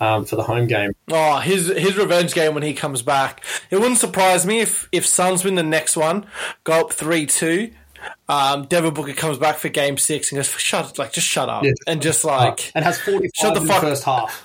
um, 0.00 0.24
for 0.24 0.36
the 0.36 0.42
home 0.42 0.66
game. 0.66 0.92
Oh, 1.10 1.38
his 1.38 1.66
his 1.68 1.96
revenge 1.96 2.34
game 2.34 2.54
when 2.54 2.62
he 2.62 2.74
comes 2.74 3.02
back. 3.02 3.44
It 3.70 3.76
wouldn't 3.76 3.98
surprise 3.98 4.46
me 4.46 4.60
if 4.60 4.88
if 4.92 5.06
Suns 5.06 5.44
win 5.44 5.54
the 5.54 5.62
next 5.62 5.96
one, 5.96 6.26
go 6.64 6.80
up 6.80 6.92
three 6.92 7.26
two. 7.26 7.70
Um, 8.28 8.66
Devin 8.66 8.94
Booker 8.94 9.12
comes 9.12 9.38
back 9.38 9.56
for 9.56 9.68
Game 9.68 9.98
Six 9.98 10.30
and 10.30 10.38
goes, 10.38 10.48
"Shut, 10.48 10.98
like, 10.98 11.12
just 11.12 11.26
shut 11.26 11.48
up," 11.48 11.64
Yeah. 11.64 11.72
and 11.86 12.00
just 12.00 12.24
like 12.24 12.70
and 12.74 12.84
has 12.84 12.98
forty 13.00 13.28
Shut 13.34 13.54
the 13.54 13.60
in 13.60 13.66
fuck- 13.66 13.80
the 13.80 13.88
first 13.88 14.04
half. 14.04 14.44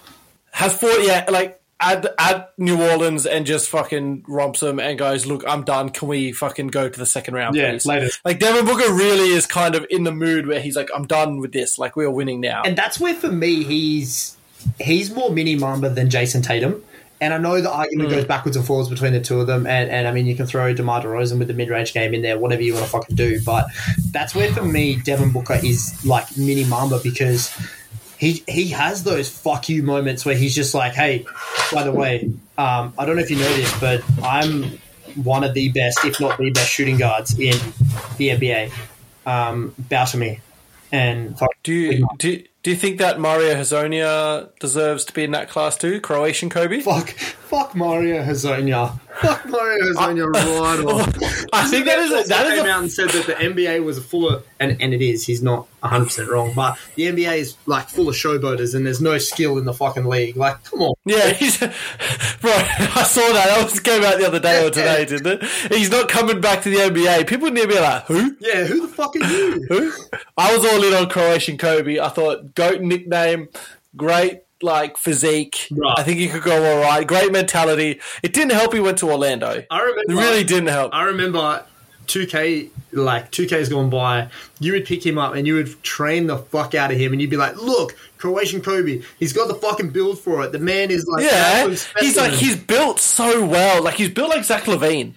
has 0.51 0.73
forty, 0.73 1.05
yeah, 1.05 1.25
like 1.29 1.59
add 1.79 2.07
add 2.17 2.47
New 2.57 2.81
Orleans 2.81 3.25
and 3.27 3.45
just 3.45 3.69
fucking 3.69 4.23
romps 4.27 4.61
them 4.61 4.79
and 4.79 4.97
goes, 4.97 5.27
"Look, 5.27 5.43
I'm 5.47 5.63
done. 5.63 5.89
Can 5.89 6.07
we 6.07 6.31
fucking 6.31 6.67
go 6.67 6.89
to 6.89 6.99
the 6.99 7.05
second 7.05 7.35
round, 7.35 7.55
Yeah, 7.55 7.69
please?" 7.71 7.85
later. 7.85 8.09
Like 8.25 8.39
Devin 8.39 8.65
Booker 8.65 8.91
really 8.91 9.29
is 9.29 9.45
kind 9.45 9.75
of 9.75 9.85
in 9.91 10.03
the 10.03 10.11
mood 10.11 10.47
where 10.47 10.59
he's 10.59 10.75
like, 10.75 10.89
"I'm 10.95 11.05
done 11.05 11.37
with 11.39 11.51
this. 11.51 11.77
Like, 11.77 11.95
we're 11.95 12.09
winning 12.09 12.41
now." 12.41 12.63
And 12.65 12.75
that's 12.75 12.99
where 12.99 13.13
for 13.13 13.31
me 13.31 13.63
he's 13.63 14.35
he's 14.79 15.13
more 15.13 15.29
mini 15.31 15.55
Mamba 15.55 15.89
than 15.89 16.09
Jayson 16.09 16.43
Tatum. 16.43 16.83
And 17.21 17.33
I 17.33 17.37
know 17.37 17.61
the 17.61 17.71
argument 17.71 18.09
Hmm. 18.09 18.15
goes 18.15 18.25
backwards 18.25 18.57
and 18.57 18.65
forwards 18.65 18.89
between 18.89 19.13
the 19.13 19.21
two 19.21 19.39
of 19.39 19.47
them, 19.47 19.65
and, 19.65 19.89
and 19.89 20.07
I 20.07 20.11
mean 20.11 20.25
you 20.25 20.35
can 20.35 20.45
throw 20.45 20.73
DeMar 20.73 21.03
DeRozan 21.03 21.39
with 21.39 21.47
the 21.47 21.53
mid 21.53 21.69
range 21.69 21.93
game 21.93 22.13
in 22.13 22.21
there, 22.21 22.37
whatever 22.37 22.61
you 22.61 22.73
want 22.73 22.85
to 22.85 22.91
fucking 22.91 23.15
do. 23.15 23.39
But 23.45 23.67
that's 24.11 24.35
where 24.35 24.51
for 24.51 24.63
me 24.63 24.97
Devin 24.97 25.31
Booker 25.31 25.57
is 25.63 26.05
like 26.05 26.35
mini 26.37 26.65
Mamba 26.65 26.99
because 27.01 27.55
he 28.17 28.43
he 28.47 28.69
has 28.69 29.03
those 29.03 29.29
fuck 29.29 29.69
you 29.69 29.83
moments 29.83 30.25
where 30.25 30.35
he's 30.35 30.53
just 30.53 30.73
like, 30.73 30.93
hey, 30.93 31.25
by 31.71 31.83
the 31.83 31.93
way, 31.93 32.29
um, 32.57 32.93
I 32.97 33.05
don't 33.05 33.15
know 33.15 33.21
if 33.21 33.31
you 33.31 33.37
know 33.37 33.53
this, 33.55 33.79
but 33.79 34.03
I'm 34.21 34.79
one 35.15 35.43
of 35.45 35.53
the 35.53 35.69
best, 35.69 36.03
if 36.03 36.19
not 36.19 36.37
the 36.37 36.49
best, 36.49 36.69
shooting 36.71 36.97
guards 36.97 37.39
in 37.39 37.55
the 38.17 38.29
NBA. 38.29 38.71
Um, 39.25 39.73
bow 39.77 40.03
to 40.05 40.17
me, 40.17 40.39
and 40.93 41.37
fuck, 41.37 41.49
do 41.63 41.73
you 41.73 42.07
do 42.19 42.43
Do 42.61 42.69
you 42.69 42.77
think 42.77 42.99
that 42.99 43.19
Mario 43.19 43.55
Hezonja 43.55 44.57
deserves 44.59 45.03
to 45.05 45.13
be 45.13 45.23
in 45.23 45.31
that 45.31 45.49
class 45.49 45.75
too? 45.75 45.99
Croatian 45.99 46.49
Kobe? 46.49 46.81
Fuck, 46.81 47.09
fuck 47.53 47.75
Mario 47.75 48.23
Hezonja. 48.23 48.99
Fuck 49.21 49.45
Mario 49.45 49.83
Hezonja 49.85 50.33
right 50.33 50.85
off. 50.87 51.45
I 51.53 51.67
think 51.69 51.85
that 51.85 51.99
is 51.99 52.11
a, 52.11 52.27
that 52.29 52.47
is 52.47 52.53
came 52.55 52.65
a 52.65 52.69
out 52.69 52.81
and 52.81 52.91
said 52.91 53.09
that 53.09 53.27
the 53.27 53.33
NBA 53.33 53.83
was 53.83 54.03
full 54.03 54.27
of, 54.27 54.43
and, 54.59 54.81
and 54.81 54.91
it 54.91 55.03
is. 55.03 55.27
He's 55.27 55.43
not 55.43 55.67
100 55.81 56.05
percent 56.05 56.29
wrong, 56.29 56.53
but 56.55 56.79
the 56.95 57.03
NBA 57.03 57.37
is 57.37 57.55
like 57.67 57.89
full 57.89 58.09
of 58.09 58.15
showboaters, 58.15 58.73
and 58.73 58.85
there's 58.85 59.01
no 59.01 59.19
skill 59.19 59.59
in 59.59 59.65
the 59.65 59.73
fucking 59.73 60.05
league. 60.05 60.35
Like, 60.35 60.63
come 60.63 60.81
on. 60.81 60.95
Yeah, 61.05 61.29
he's 61.29 61.57
bro. 61.59 61.69
I 61.71 63.03
saw 63.03 63.21
that. 63.33 63.45
That 63.53 63.63
was 63.63 63.79
came 63.79 64.03
out 64.03 64.17
the 64.17 64.25
other 64.25 64.39
day 64.39 64.65
or 64.65 64.71
today, 64.71 65.05
didn't 65.05 65.43
it? 65.43 65.43
He's 65.71 65.91
not 65.91 66.09
coming 66.09 66.41
back 66.41 66.63
to 66.63 66.71
the 66.71 66.77
NBA. 66.77 67.27
People 67.27 67.51
need 67.51 67.61
to 67.61 67.67
be 67.67 67.79
like, 67.79 68.05
who? 68.05 68.35
Yeah, 68.39 68.65
who 68.65 68.81
the 68.81 68.87
fuck 68.87 69.15
are 69.15 69.19
you? 69.19 69.65
Who? 69.69 69.91
I 70.37 70.55
was 70.55 70.65
all 70.65 70.83
in 70.83 70.93
on 70.95 71.07
Croatian 71.07 71.59
Kobe. 71.59 71.99
I 71.99 72.09
thought 72.09 72.55
goat 72.55 72.81
nickname, 72.81 73.49
great 73.95 74.39
like 74.63 74.97
physique. 74.97 75.67
Right. 75.71 75.95
I 75.97 76.03
think 76.03 76.19
he 76.19 76.27
could 76.27 76.43
go 76.43 76.63
all 76.63 76.81
right. 76.81 77.05
Great 77.05 77.31
mentality. 77.31 77.99
It 78.23 78.33
didn't 78.33 78.53
help. 78.53 78.73
He 78.73 78.79
went 78.79 78.97
to 78.99 79.11
Orlando. 79.11 79.63
I 79.69 79.79
remember. 79.81 80.11
It 80.11 80.15
really 80.15 80.43
didn't 80.43 80.69
help. 80.69 80.93
I 80.93 81.03
remember 81.03 81.65
2K, 82.07 82.69
like 82.91 83.31
2K's 83.31 83.69
gone 83.69 83.89
by. 83.89 84.29
You 84.59 84.73
would 84.73 84.85
pick 84.85 85.05
him 85.05 85.17
up 85.17 85.35
and 85.35 85.45
you 85.47 85.55
would 85.55 85.81
train 85.83 86.27
the 86.27 86.37
fuck 86.37 86.75
out 86.75 86.91
of 86.91 86.97
him, 86.97 87.11
and 87.11 87.21
you'd 87.21 87.29
be 87.29 87.37
like, 87.37 87.55
"Look, 87.55 87.95
Croatian 88.17 88.61
Kobe, 88.61 89.01
he's 89.19 89.33
got 89.33 89.49
the 89.49 89.55
fucking 89.55 89.89
build 89.89 90.17
for 90.17 90.43
it. 90.43 90.53
The 90.53 90.59
man 90.59 90.91
is 90.91 91.05
like, 91.07 91.25
Yeah, 91.25 91.67
he's 91.99 92.15
like 92.15 92.31
he's 92.31 92.55
built 92.55 93.01
so 93.01 93.45
well. 93.45 93.83
Like 93.83 93.95
he's 93.95 94.07
built 94.07 94.29
like 94.29 94.45
Zach 94.45 94.63
LaVine. 94.63 95.13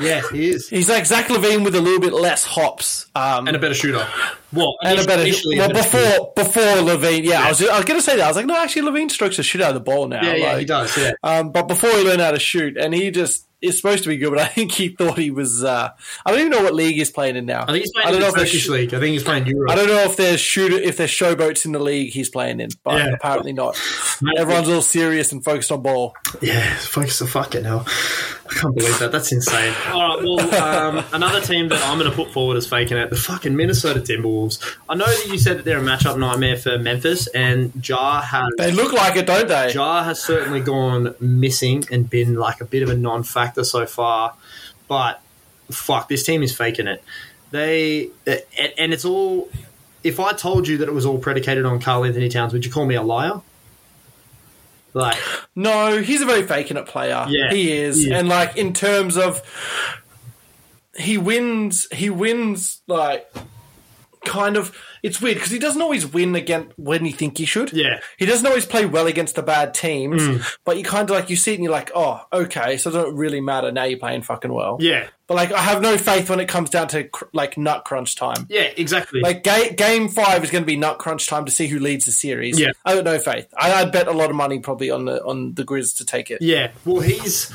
Yeah, 0.00 0.22
he 0.32 0.48
is, 0.48 0.68
He's 0.68 0.88
like 0.88 1.04
Zach 1.04 1.26
LaVine 1.26 1.62
with 1.64 1.74
a 1.74 1.80
little 1.80 2.00
bit 2.00 2.12
less 2.14 2.42
hops. 2.44 3.06
Um, 3.14 3.46
and 3.46 3.54
a 3.56 3.58
better 3.58 3.74
shooter. 3.74 4.06
Well, 4.52 4.76
and 4.82 4.98
a 4.98 5.04
better 5.04 5.22
initially 5.22 5.58
well 5.58 5.68
better 5.68 5.82
shooter. 5.82 6.08
before 6.18 6.32
before 6.36 6.62
LaVine. 6.96 7.24
Yeah, 7.24 7.42
I 7.42 7.48
was 7.50 7.62
I 7.66 7.76
was 7.76 7.84
gonna 7.84 8.00
say 8.00 8.16
that. 8.16 8.24
I 8.24 8.28
was 8.28 8.36
like, 8.36 8.46
no, 8.46 8.56
actually, 8.56 8.82
LaVine 8.90 9.10
strokes 9.10 9.36
the 9.36 9.42
shit 9.42 9.60
out 9.60 9.68
of 9.68 9.74
the 9.74 9.80
ball 9.80 10.08
now. 10.08 10.22
Yeah, 10.22 10.34
yeah, 10.34 10.46
like, 10.52 10.58
he 10.60 10.64
does. 10.64 10.96
Yeah, 10.96 11.12
Um, 11.22 11.52
but 11.52 11.68
before 11.68 11.90
he 11.90 12.02
learned 12.04 12.20
how 12.22 12.30
to 12.30 12.38
shoot, 12.40 12.76
and 12.78 12.94
he 12.94 13.10
just 13.10 13.46
is 13.60 13.76
supposed 13.76 14.02
to 14.04 14.08
be 14.08 14.16
good, 14.16 14.30
but 14.30 14.38
I 14.40 14.46
think 14.46 14.72
he 14.72 14.88
thought 14.88 15.18
he 15.18 15.30
was. 15.30 15.62
Uh, 15.62 15.90
I 16.24 16.30
don't 16.30 16.40
even 16.40 16.50
know 16.50 16.62
what 16.62 16.74
league 16.74 16.96
he's 16.96 17.10
playing 17.10 17.36
in 17.36 17.44
now. 17.44 17.62
I 17.62 17.66
think 17.66 17.80
he's 17.80 17.92
playing 17.92 18.08
I 18.08 18.10
don't 18.12 18.20
the 18.20 18.26
know 18.26 18.28
if 18.28 18.34
there's 18.36 18.50
Turkish 18.50 18.64
sh- 18.64 18.68
league. 18.70 18.94
I 18.94 18.98
think 19.00 19.12
he's 19.12 19.22
playing 19.22 19.46
Euro. 19.46 19.70
I 19.70 19.74
don't 19.76 19.88
know 19.88 20.02
if 20.04 20.16
there's 20.16 20.40
shooter 20.40 20.76
if 20.76 20.96
there's 20.96 21.10
showboats 21.10 21.66
in 21.66 21.72
the 21.72 21.78
league 21.78 22.12
he's 22.12 22.30
playing 22.30 22.60
in, 22.60 22.70
but 22.82 22.94
Yeah. 22.98 23.12
apparently 23.14 23.52
not. 23.52 23.78
Everyone's 24.38 24.68
all 24.70 24.80
serious 24.82 25.30
and 25.32 25.44
focused 25.44 25.70
on 25.70 25.82
ball. 25.82 26.14
Yeah, 26.40 26.74
focus 26.76 27.18
the 27.18 27.26
fucking 27.26 27.64
hell. 27.64 27.86
I 28.50 28.54
can't 28.54 28.74
believe 28.74 28.98
that. 28.98 29.12
That's 29.12 29.30
insane. 29.30 29.74
All 29.88 30.16
right, 30.16 30.24
well, 30.24 30.54
um, 30.62 31.04
another 31.12 31.40
team 31.40 31.68
that 31.68 31.80
I'm 31.84 31.98
going 31.98 32.10
to 32.10 32.16
put 32.16 32.32
forward 32.32 32.56
as 32.56 32.66
faking 32.66 32.96
it, 32.96 33.10
the 33.10 33.16
fucking 33.16 33.54
Minnesota 33.54 34.00
Timberwolves. 34.00 34.76
I 34.88 34.96
know 34.96 35.06
that 35.06 35.28
you 35.28 35.38
said 35.38 35.58
that 35.58 35.64
they're 35.64 35.78
a 35.78 35.82
matchup 35.82 36.18
nightmare 36.18 36.56
for 36.56 36.78
Memphis, 36.78 37.28
and 37.28 37.72
Ja 37.86 38.20
has 38.20 38.48
They 38.58 38.72
look 38.72 38.92
like 38.92 39.16
it, 39.16 39.26
don't 39.26 39.46
they? 39.46 39.72
Ja 39.72 40.02
has 40.02 40.20
certainly 40.20 40.60
gone 40.60 41.14
missing 41.20 41.84
and 41.92 42.10
been 42.10 42.34
like 42.34 42.60
a 42.60 42.64
bit 42.64 42.82
of 42.82 42.88
a 42.88 42.96
non-factor 42.96 43.62
so 43.62 43.86
far. 43.86 44.34
But 44.88 45.20
fuck, 45.70 46.08
this 46.08 46.24
team 46.24 46.42
is 46.42 46.54
faking 46.56 46.88
it. 46.88 47.04
They 47.52 48.10
and, 48.26 48.72
and 48.78 48.92
it's 48.92 49.04
all. 49.04 49.48
If 50.02 50.18
I 50.18 50.32
told 50.32 50.66
you 50.66 50.78
that 50.78 50.88
it 50.88 50.94
was 50.94 51.04
all 51.04 51.18
predicated 51.18 51.66
on 51.66 51.78
Karl-Anthony 51.78 52.30
Towns, 52.30 52.52
would 52.54 52.64
you 52.64 52.72
call 52.72 52.86
me 52.86 52.94
a 52.94 53.02
liar? 53.02 53.42
Like, 54.92 55.18
No, 55.54 56.00
he's 56.02 56.20
a 56.22 56.26
very 56.26 56.46
faking 56.46 56.76
it 56.76 56.86
player. 56.86 57.26
Yeah, 57.28 57.50
he 57.52 57.70
is. 57.72 57.96
he 57.96 58.06
is. 58.10 58.12
And 58.12 58.28
like 58.28 58.56
in 58.56 58.72
terms 58.72 59.16
of 59.16 59.40
he 60.96 61.16
wins 61.18 61.86
he 61.92 62.10
wins 62.10 62.82
like 62.86 63.32
kind 64.24 64.56
of 64.56 64.76
it's 65.02 65.20
weird 65.20 65.36
because 65.36 65.50
he 65.50 65.58
doesn't 65.58 65.80
always 65.82 66.06
win 66.06 66.34
against 66.34 66.78
when 66.78 67.04
you 67.06 67.12
think 67.12 67.38
he 67.38 67.44
should. 67.44 67.72
Yeah. 67.72 68.00
He 68.18 68.26
doesn't 68.26 68.46
always 68.46 68.66
play 68.66 68.86
well 68.86 69.06
against 69.06 69.34
the 69.34 69.42
bad 69.42 69.74
teams, 69.74 70.22
Mm. 70.22 70.56
but 70.64 70.76
you 70.78 70.84
kind 70.84 71.08
of 71.08 71.14
like 71.16 71.30
you 71.30 71.36
see 71.36 71.52
it 71.52 71.54
and 71.56 71.64
you're 71.64 71.72
like, 71.72 71.90
oh, 71.94 72.20
okay, 72.32 72.76
so 72.76 72.90
it 72.90 72.92
doesn't 72.94 73.16
really 73.16 73.40
matter 73.40 73.72
now 73.72 73.84
you're 73.84 73.98
playing 73.98 74.22
fucking 74.22 74.52
well. 74.52 74.76
yeah, 74.80 75.06
But 75.26 75.34
like 75.36 75.52
I 75.52 75.60
have 75.60 75.80
no 75.82 75.96
faith 75.96 76.28
when 76.28 76.40
it 76.40 76.48
comes 76.48 76.70
down 76.70 76.88
to 76.88 77.04
cr- 77.04 77.24
like 77.32 77.56
nut 77.56 77.84
crunch 77.84 78.16
time. 78.16 78.46
yeah, 78.48 78.68
exactly. 78.76 79.20
Like 79.20 79.42
ga- 79.44 79.72
game 79.74 80.08
five 80.08 80.42
is 80.44 80.50
going 80.50 80.62
to 80.62 80.66
be 80.66 80.76
nut 80.76 80.98
crunch 80.98 81.26
time 81.26 81.44
to 81.44 81.50
see 81.52 81.66
who 81.68 81.78
leads 81.78 82.04
the 82.04 82.12
series. 82.12 82.58
Yeah. 82.58 82.70
I 82.84 82.94
got 82.94 83.04
no 83.04 83.18
faith. 83.18 83.46
I, 83.56 83.72
I'd 83.74 83.92
bet 83.92 84.08
a 84.08 84.12
lot 84.12 84.30
of 84.30 84.36
money 84.36 84.58
probably 84.58 84.90
on 84.90 85.04
the 85.04 85.22
on 85.24 85.54
the 85.54 85.64
Grizz 85.64 85.96
to 85.98 86.04
take 86.04 86.30
it. 86.30 86.42
Yeah, 86.42 86.70
well, 86.84 87.00
he's 87.00 87.52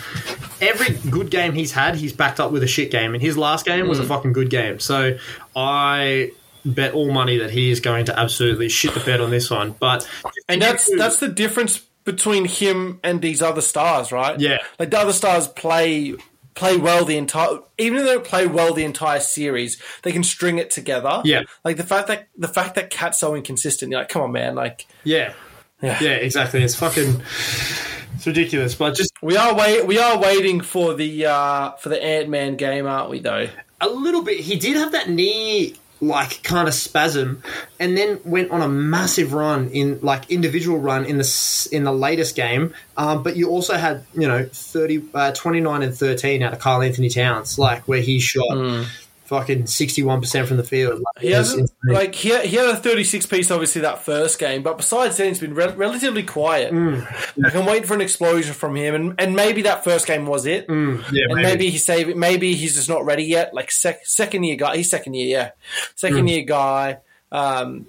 every 0.62 0.96
good 1.12 1.30
game 1.30 1.54
he's 1.54 1.72
had, 1.74 1.96
he's 1.96 2.14
backed 2.14 2.40
up 2.40 2.52
with 2.52 2.64
a 2.64 2.68
shit 2.68 2.92
game, 2.92 3.14
and 3.14 3.22
his 3.22 3.38
last 3.38 3.66
game 3.66 3.86
Mm. 3.86 3.90
was 3.90 4.00
a 4.00 4.04
fucking 4.06 4.34
good 4.34 4.50
game. 4.50 4.80
So 4.80 5.18
I 5.56 6.32
bet 6.66 6.94
all 6.94 7.12
money 7.12 7.38
that 7.38 7.52
he 7.52 7.70
is 7.70 7.80
going 7.80 8.06
to 8.06 8.20
absolutely 8.20 8.70
shit 8.70 8.94
the 8.94 9.00
bed 9.00 9.22
on 9.22 9.30
this 9.30 9.50
one. 9.50 9.76
But 9.80 10.08
And 10.50 10.62
that's 10.62 10.90
that's 10.98 11.20
the 11.20 11.28
difference 11.28 11.80
between 12.04 12.46
him 12.46 13.00
and 13.04 13.22
these 13.22 13.42
other 13.42 13.62
stars, 13.62 14.12
right? 14.12 14.40
Yeah. 14.40 14.60
Like 14.80 14.92
the 14.92 15.00
other 15.00 15.14
stars 15.14 15.48
play 15.48 16.16
play 16.56 16.78
well 16.78 17.04
the 17.04 17.18
entire 17.18 17.60
even 17.78 17.98
though 17.98 18.06
they 18.06 18.14
don't 18.14 18.26
play 18.26 18.48
well 18.48 18.74
the 18.74 18.84
entire 18.84 19.20
series, 19.20 19.82
they 20.04 20.12
can 20.12 20.24
string 20.24 20.58
it 20.58 20.72
together. 20.72 21.22
Yeah. 21.24 21.44
Like 21.64 21.78
the 21.78 21.84
fact 21.84 22.08
that 22.08 22.28
the 22.38 22.48
fact 22.48 22.76
that 22.76 22.90
KAT's 22.90 23.20
so 23.20 23.36
inconsistent, 23.36 23.92
you're 23.92 24.02
like, 24.02 24.10
come 24.10 24.22
on 24.22 24.32
man, 24.32 24.56
like 24.56 24.88
yeah, 25.04 25.34
yeah. 25.82 26.00
yeah, 26.02 26.12
exactly. 26.12 26.64
It's 26.64 26.76
fucking 26.76 27.22
it's 28.16 28.26
ridiculous. 28.26 28.76
But 28.76 28.96
just 28.96 29.12
We 29.22 29.38
are 29.38 29.54
wait 29.54 29.86
we 29.86 30.00
are 30.00 30.18
waiting 30.18 30.62
for 30.62 30.94
the 30.94 31.26
uh 31.28 31.72
for 31.74 31.90
the 31.90 32.02
Ant 32.02 32.30
Man 32.30 32.56
game, 32.56 32.88
aren't 32.88 33.10
we 33.10 33.20
though? 33.20 33.48
a 33.82 33.90
little 33.90 34.22
bit. 34.22 34.40
He 34.40 34.58
did 34.58 34.78
have 34.78 34.94
that 34.94 35.10
knee 35.10 35.76
like 36.02 36.44
kind 36.44 36.68
of 36.68 36.74
spasm, 36.74 37.42
and 37.80 37.98
then 37.98 38.20
went 38.26 38.52
on 38.52 38.62
a 38.62 38.68
massive 38.68 39.34
run 39.34 39.70
in 39.70 40.00
like 40.02 40.30
individual 40.30 40.80
run 40.80 41.06
in 41.06 41.18
the 41.18 41.70
in 41.72 41.84
the 41.84 41.94
latest 41.94 42.36
game. 42.36 42.74
Um, 42.98 43.24
but 43.24 43.36
you 43.36 43.50
also 43.50 43.76
had 43.76 44.06
you 44.14 44.28
know 44.28 44.48
30, 44.52 45.04
uh, 45.14 45.32
29 45.32 45.84
and 45.84 45.96
thirteen 45.96 46.44
out 46.44 46.54
of 46.54 46.60
Karl-Anthony 46.60 47.10
Towns, 47.10 47.58
like 47.58 47.88
where 47.88 48.02
he 48.02 48.20
shot 48.20 48.58
fucking 49.26 49.68
sixty 49.68 50.04
one 50.04 50.22
percent 50.22 50.48
from 50.48 50.58
the 50.58 50.64
field. 50.64 50.96
Like, 51.16 51.24
He 51.24 51.32
hasn't 51.32 51.72
like 51.84 52.16
he 52.16 52.30
had, 52.30 52.46
he 52.46 52.56
had 52.56 52.68
a 52.68 52.76
36 52.76 53.26
piece 53.26 53.52
obviously 53.52 53.82
that 53.82 54.04
first 54.04 54.40
game, 54.40 54.64
but 54.64 54.78
besides 54.78 55.18
then 55.18 55.32
it's 55.32 55.40
been 55.40 55.54
re- 55.54 55.74
relatively 55.74 56.24
quiet. 56.24 56.74
Like 56.74 57.46
I 57.46 57.50
can 57.50 57.66
wait 57.66 57.86
for 57.86 57.94
an 57.94 58.02
explosion 58.02 58.54
from 58.54 58.76
him, 58.76 58.96
and, 58.96 59.16
and 59.20 59.36
maybe 59.36 59.64
that 59.64 59.84
first 59.84 60.08
game 60.08 60.26
was 60.26 60.46
it. 60.46 60.66
yeah, 60.70 60.76
and 61.30 61.36
maybe, 61.36 61.70
he 61.70 61.78
save 61.78 62.16
Maybe 62.16 62.54
he's 62.56 62.76
just 62.76 62.88
not 62.90 63.04
ready 63.06 63.24
yet. 63.26 63.54
Like 63.54 63.72
sec- 63.72 64.06
second 64.06 64.44
year 64.44 64.56
guy, 64.56 64.78
he's 64.78 64.90
second 64.90 65.14
year, 65.16 65.28
yeah, 65.28 65.52
second 65.96 66.28
year 66.28 66.44
guy. 66.44 66.98
Um, 67.32 67.86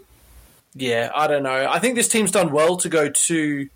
yeah, 0.74 1.10
I 1.14 1.26
don't 1.26 1.42
know. 1.42 1.68
I 1.70 1.78
think 1.78 1.94
this 1.94 2.08
team's 2.08 2.30
done 2.32 2.50
well 2.52 2.76
to 2.78 2.88
go 2.88 3.08
to 3.08 3.68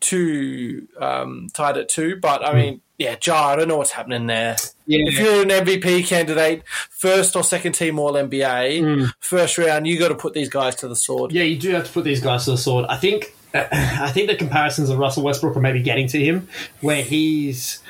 to 0.00 0.88
um, 0.98 1.48
tied 1.52 1.76
at 1.76 1.88
two, 1.88 2.16
but 2.16 2.46
I 2.46 2.54
mean, 2.54 2.80
yeah, 3.00 3.16
Ja. 3.24 3.48
I 3.48 3.56
don't 3.56 3.66
know 3.66 3.78
what's 3.78 3.92
happening 3.92 4.26
there. 4.26 4.56
Yeah. 4.86 5.08
If 5.08 5.18
you're 5.18 5.42
an 5.42 5.48
MVP 5.48 6.06
candidate, 6.06 6.62
first 6.90 7.34
or 7.34 7.42
second 7.42 7.72
team 7.72 7.98
All 7.98 8.12
NBA, 8.12 9.10
first 9.20 9.56
round, 9.56 9.86
you 9.86 9.98
got 9.98 10.08
to 10.08 10.14
put 10.14 10.34
these 10.34 10.50
guys 10.50 10.74
to 10.76 10.88
the 10.88 10.94
sword. 10.94 11.32
Yeah, 11.32 11.44
you 11.44 11.58
do 11.58 11.70
have 11.70 11.86
to 11.86 11.92
put 11.92 12.04
these 12.04 12.20
guys 12.20 12.44
to 12.44 12.50
the 12.50 12.58
sword. 12.58 12.84
I 12.90 12.98
think 12.98 13.34
I 13.54 14.10
think 14.12 14.28
the 14.28 14.36
comparisons 14.36 14.90
of 14.90 14.98
Russell 14.98 15.22
Westbrook 15.22 15.56
are 15.56 15.60
maybe 15.60 15.82
getting 15.82 16.08
to 16.08 16.22
him, 16.22 16.48
where 16.82 17.02
he's 17.02 17.82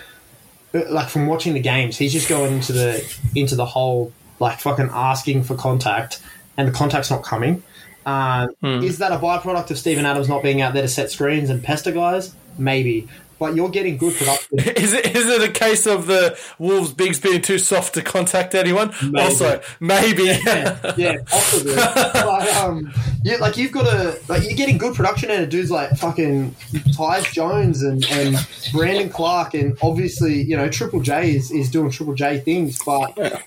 like 0.73 1.09
from 1.09 1.27
watching 1.27 1.55
the 1.55 1.61
games, 1.61 1.99
he's 1.99 2.13
just 2.13 2.29
going 2.29 2.53
into 2.53 2.73
the 2.73 3.19
into 3.35 3.57
the 3.57 3.67
hole 3.67 4.13
like 4.39 4.61
fucking 4.61 4.91
asking 4.93 5.43
for 5.43 5.57
contact, 5.57 6.23
and 6.57 6.69
the 6.69 6.73
contact's 6.73 7.11
not 7.11 7.25
coming. 7.25 7.65
Um, 8.07 8.55
Is 8.63 8.99
that 8.99 9.11
a 9.11 9.19
byproduct 9.19 9.73
of 9.73 9.79
Steven 9.79 10.07
Adams 10.07 10.29
not 10.29 10.43
being 10.43 10.63
out 10.63 10.73
there 10.73 10.83
to 10.83 10.89
set 10.89 11.11
screens 11.11 11.51
and 11.51 11.63
pester 11.63 11.93
guys? 11.93 12.33
Maybe, 12.57 13.09
but 13.41 13.57
you're 13.57 13.71
getting 13.71 13.97
good 13.97 14.15
production. 14.15 14.59
Is 14.77 14.93
it 14.93 15.17
is 15.17 15.27
it 15.27 15.43
a 15.43 15.51
case 15.51 15.87
of 15.87 16.07
the 16.07 16.39
Wolves' 16.59 16.93
bigs 16.93 17.19
being 17.19 17.41
too 17.41 17.59
soft 17.59 17.95
to 17.95 18.03
contact 18.03 18.55
anyone? 18.55 18.93
Also, 19.17 19.63
maybe. 19.81 20.25
yeah, 20.25 20.95
yeah 20.97 21.17
possibly. 21.27 21.75
but, 21.75 22.49
um, 22.57 22.93
yeah, 23.25 23.37
like 23.37 23.57
you've 23.57 23.73
got 23.73 23.85
to 23.85 24.21
like 24.29 24.45
you're 24.45 24.57
getting 24.57 24.77
good 24.77 24.95
production 24.95 25.31
out 25.31 25.41
of 25.41 25.49
dudes 25.49 25.71
like 25.71 25.91
fucking 25.97 26.51
Tyus 26.95 27.33
Jones 27.33 27.83
and, 27.83 28.05
and 28.11 28.37
Brandon 28.73 29.09
Clarke, 29.09 29.55
and 29.55 29.77
obviously 29.83 30.43
you 30.43 30.57
know 30.57 30.69
Triple 30.69 31.01
J 31.01 31.35
is, 31.35 31.51
is 31.51 31.71
doing 31.71 31.91
Triple 31.91 32.15
J 32.15 32.41
things, 32.41 32.79
but 32.85 33.43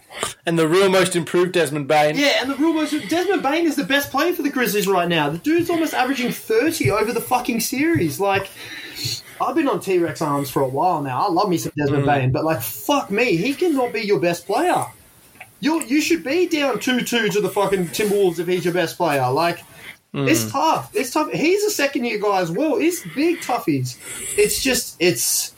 and 0.48 0.58
the 0.58 0.68
real 0.68 0.90
most 0.90 1.16
improved 1.16 1.52
Desmond 1.54 1.88
Bane. 1.88 2.18
yeah, 2.18 2.42
and 2.42 2.50
the 2.50 2.56
real 2.56 2.74
most 2.74 2.92
Desmond 3.10 3.44
Bane 3.44 3.66
is 3.66 3.76
the 3.76 3.84
best 3.84 4.10
player 4.10 4.34
for 4.34 4.42
the 4.42 4.50
Grizzlies 4.50 4.88
right 4.88 5.08
now. 5.08 5.30
The 5.30 5.38
dude's 5.38 5.70
almost 5.70 5.94
averaging 5.94 6.32
thirty 6.32 6.90
over 6.90 7.14
the 7.14 7.22
fucking 7.22 7.60
series, 7.60 8.20
like. 8.20 8.50
I've 9.42 9.56
been 9.56 9.68
on 9.68 9.80
T 9.80 10.00
Rex 10.00 10.22
arms 10.22 10.50
for 10.50 10.62
a 10.62 10.68
while 10.68 11.02
now. 11.02 11.26
I 11.26 11.30
love 11.32 11.50
me 11.50 11.58
some 11.58 11.72
Desmond 11.78 12.06
Bane, 12.06 12.32
but 12.32 12.44
like, 12.44 12.62
fuck 12.62 13.12
me, 13.12 13.36
he 13.36 13.54
cannot 13.54 13.94
be 13.94 14.02
your 14.02 14.20
best 14.20 14.46
player. 14.46 14.86
You 15.60 15.84
you 15.84 16.02
should 16.02 16.24
be 16.24 16.48
down 16.48 16.80
two 16.80 17.02
two 17.02 17.30
to 17.30 17.42
the 17.42 17.50
fucking 17.50 17.88
Timberwolves 17.88 18.40
if 18.40 18.48
he's 18.48 18.66
your 18.66 18.74
best 18.74 18.98
player. 18.98 19.30
Like, 19.32 19.64
it's 20.14 20.52
tough. 20.52 20.92
It's 20.94 21.12
tough. 21.12 21.32
He's 21.32 21.64
a 21.64 21.72
second 21.72 22.06
year 22.06 22.20
guy 22.20 22.42
as 22.42 22.52
well. 22.52 22.78
He's 22.78 23.04
big 23.16 23.40
toughies. 23.40 23.98
It's 24.38 24.62
just 24.62 24.96
it's 25.00 25.54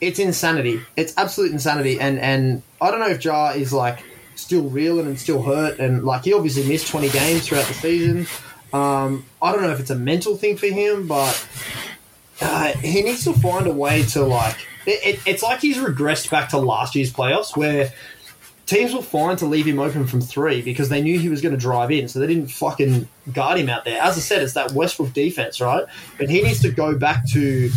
it's 0.00 0.18
insanity. 0.18 0.82
It's 0.96 1.16
absolute 1.16 1.52
insanity. 1.52 1.98
And 2.00 2.18
and 2.18 2.62
I 2.80 2.90
don't 2.90 3.00
know 3.00 3.08
if 3.08 3.24
Ja 3.24 3.50
is 3.50 3.72
like 3.72 4.04
still 4.34 4.68
reeling 4.68 5.06
and 5.06 5.18
still 5.18 5.42
hurt 5.42 5.78
and 5.78 6.04
like 6.04 6.24
he 6.24 6.32
obviously 6.32 6.68
missed 6.68 6.88
twenty 6.88 7.08
games 7.08 7.46
throughout 7.46 7.66
the 7.66 7.74
season. 7.74 8.26
Um, 8.72 9.24
I 9.40 9.52
don't 9.52 9.62
know 9.62 9.70
if 9.70 9.80
it's 9.80 9.90
a 9.90 9.96
mental 9.96 10.36
thing 10.36 10.56
for 10.56 10.66
him, 10.66 11.06
but 11.06 11.48
uh, 12.40 12.72
he 12.78 13.02
needs 13.02 13.24
to 13.24 13.32
find 13.32 13.66
a 13.66 13.72
way 13.72 14.02
to 14.04 14.22
like. 14.22 14.56
It, 14.86 15.16
it, 15.16 15.20
it's 15.26 15.42
like 15.42 15.60
he's 15.60 15.76
regressed 15.76 16.30
back 16.30 16.50
to 16.50 16.58
last 16.58 16.94
year's 16.94 17.12
playoffs 17.12 17.56
where 17.56 17.92
teams 18.68 18.94
were 18.94 19.02
fine 19.02 19.36
to 19.36 19.46
leave 19.46 19.66
him 19.66 19.78
open 19.78 20.06
from 20.06 20.20
three 20.20 20.60
because 20.62 20.90
they 20.90 21.00
knew 21.00 21.18
he 21.18 21.28
was 21.28 21.40
going 21.40 21.54
to 21.54 21.60
drive 21.60 21.90
in, 21.90 22.06
so 22.06 22.18
they 22.18 22.26
didn't 22.26 22.48
fucking 22.48 23.08
guard 23.32 23.58
him 23.58 23.68
out 23.68 23.84
there. 23.84 24.00
As 24.00 24.16
I 24.16 24.20
said, 24.20 24.42
it's 24.42 24.52
that 24.52 24.72
Westbrook 24.72 25.12
defense, 25.12 25.60
right? 25.60 25.84
But 26.18 26.28
he 26.28 26.42
needs 26.42 26.60
to 26.62 26.70
go 26.70 26.96
back 26.96 27.26
to 27.30 27.70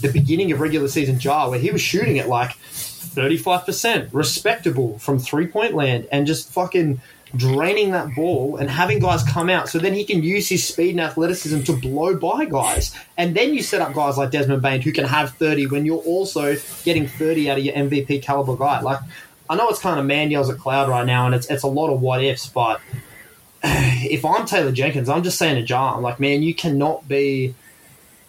the 0.00 0.10
beginning 0.12 0.52
of 0.52 0.60
regular 0.60 0.88
season 0.88 1.18
Ja 1.18 1.48
where 1.48 1.58
he 1.58 1.70
was 1.70 1.80
shooting 1.80 2.18
at 2.18 2.28
like 2.28 2.50
35%, 2.50 4.10
respectable 4.12 4.98
from 4.98 5.18
three 5.18 5.46
point 5.46 5.74
land, 5.74 6.06
and 6.12 6.26
just 6.26 6.50
fucking 6.52 7.00
draining 7.36 7.90
that 7.92 8.14
ball 8.14 8.56
and 8.56 8.70
having 8.70 8.98
guys 8.98 9.22
come 9.22 9.50
out 9.50 9.68
so 9.68 9.78
then 9.78 9.94
he 9.94 10.04
can 10.04 10.22
use 10.22 10.48
his 10.48 10.66
speed 10.66 10.90
and 10.90 11.00
athleticism 11.00 11.62
to 11.62 11.72
blow 11.76 12.16
by 12.16 12.44
guys. 12.44 12.94
And 13.16 13.34
then 13.34 13.54
you 13.54 13.62
set 13.62 13.80
up 13.80 13.94
guys 13.94 14.16
like 14.16 14.30
Desmond 14.30 14.62
Bane 14.62 14.80
who 14.80 14.92
can 14.92 15.04
have 15.04 15.34
30 15.34 15.66
when 15.66 15.86
you're 15.86 16.02
also 16.02 16.56
getting 16.84 17.06
30 17.06 17.50
out 17.50 17.58
of 17.58 17.64
your 17.64 17.74
MVP 17.74 18.22
caliber 18.22 18.56
guy. 18.56 18.80
Like, 18.80 19.00
I 19.48 19.56
know 19.56 19.68
it's 19.68 19.80
kind 19.80 19.98
of 19.98 20.06
man 20.06 20.30
yells 20.30 20.50
at 20.50 20.58
cloud 20.58 20.88
right 20.88 21.06
now 21.06 21.26
and 21.26 21.34
it's, 21.34 21.50
it's 21.50 21.62
a 21.62 21.68
lot 21.68 21.92
of 21.92 22.00
what 22.00 22.22
ifs, 22.22 22.46
but 22.46 22.80
if 23.62 24.24
I'm 24.24 24.46
Taylor 24.46 24.72
Jenkins, 24.72 25.08
I'm 25.08 25.22
just 25.22 25.38
saying 25.38 25.56
to 25.56 25.62
Ja, 25.62 25.96
I'm 25.96 26.02
like, 26.02 26.20
man, 26.20 26.42
you 26.42 26.54
cannot 26.54 27.06
be 27.08 27.54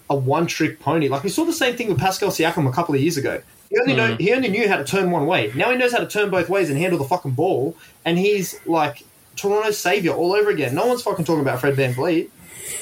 a 0.09 0.15
one 0.15 0.47
trick 0.47 0.79
pony. 0.79 1.09
Like 1.09 1.23
we 1.23 1.29
saw 1.29 1.45
the 1.45 1.53
same 1.53 1.75
thing 1.75 1.89
with 1.89 1.99
Pascal 1.99 2.29
Siakam 2.29 2.67
a 2.67 2.71
couple 2.71 2.95
of 2.95 3.01
years 3.01 3.17
ago. 3.17 3.41
He 3.69 3.79
only 3.79 3.95
know 3.95 4.15
he 4.15 4.33
only 4.33 4.49
knew 4.49 4.67
how 4.67 4.77
to 4.77 4.83
turn 4.83 5.11
one 5.11 5.25
way. 5.25 5.51
Now 5.55 5.71
he 5.71 5.77
knows 5.77 5.91
how 5.91 5.99
to 5.99 6.07
turn 6.07 6.29
both 6.29 6.49
ways 6.49 6.69
and 6.69 6.77
handle 6.77 6.99
the 6.99 7.05
fucking 7.05 7.31
ball. 7.31 7.75
And 8.03 8.17
he's 8.17 8.59
like 8.65 9.03
Toronto's 9.35 9.77
savior 9.77 10.11
all 10.11 10.33
over 10.33 10.49
again. 10.49 10.75
No 10.75 10.85
one's 10.85 11.01
fucking 11.01 11.25
talking 11.25 11.41
about 11.41 11.59
Fred 11.59 11.75
VanVleet. 11.75 12.29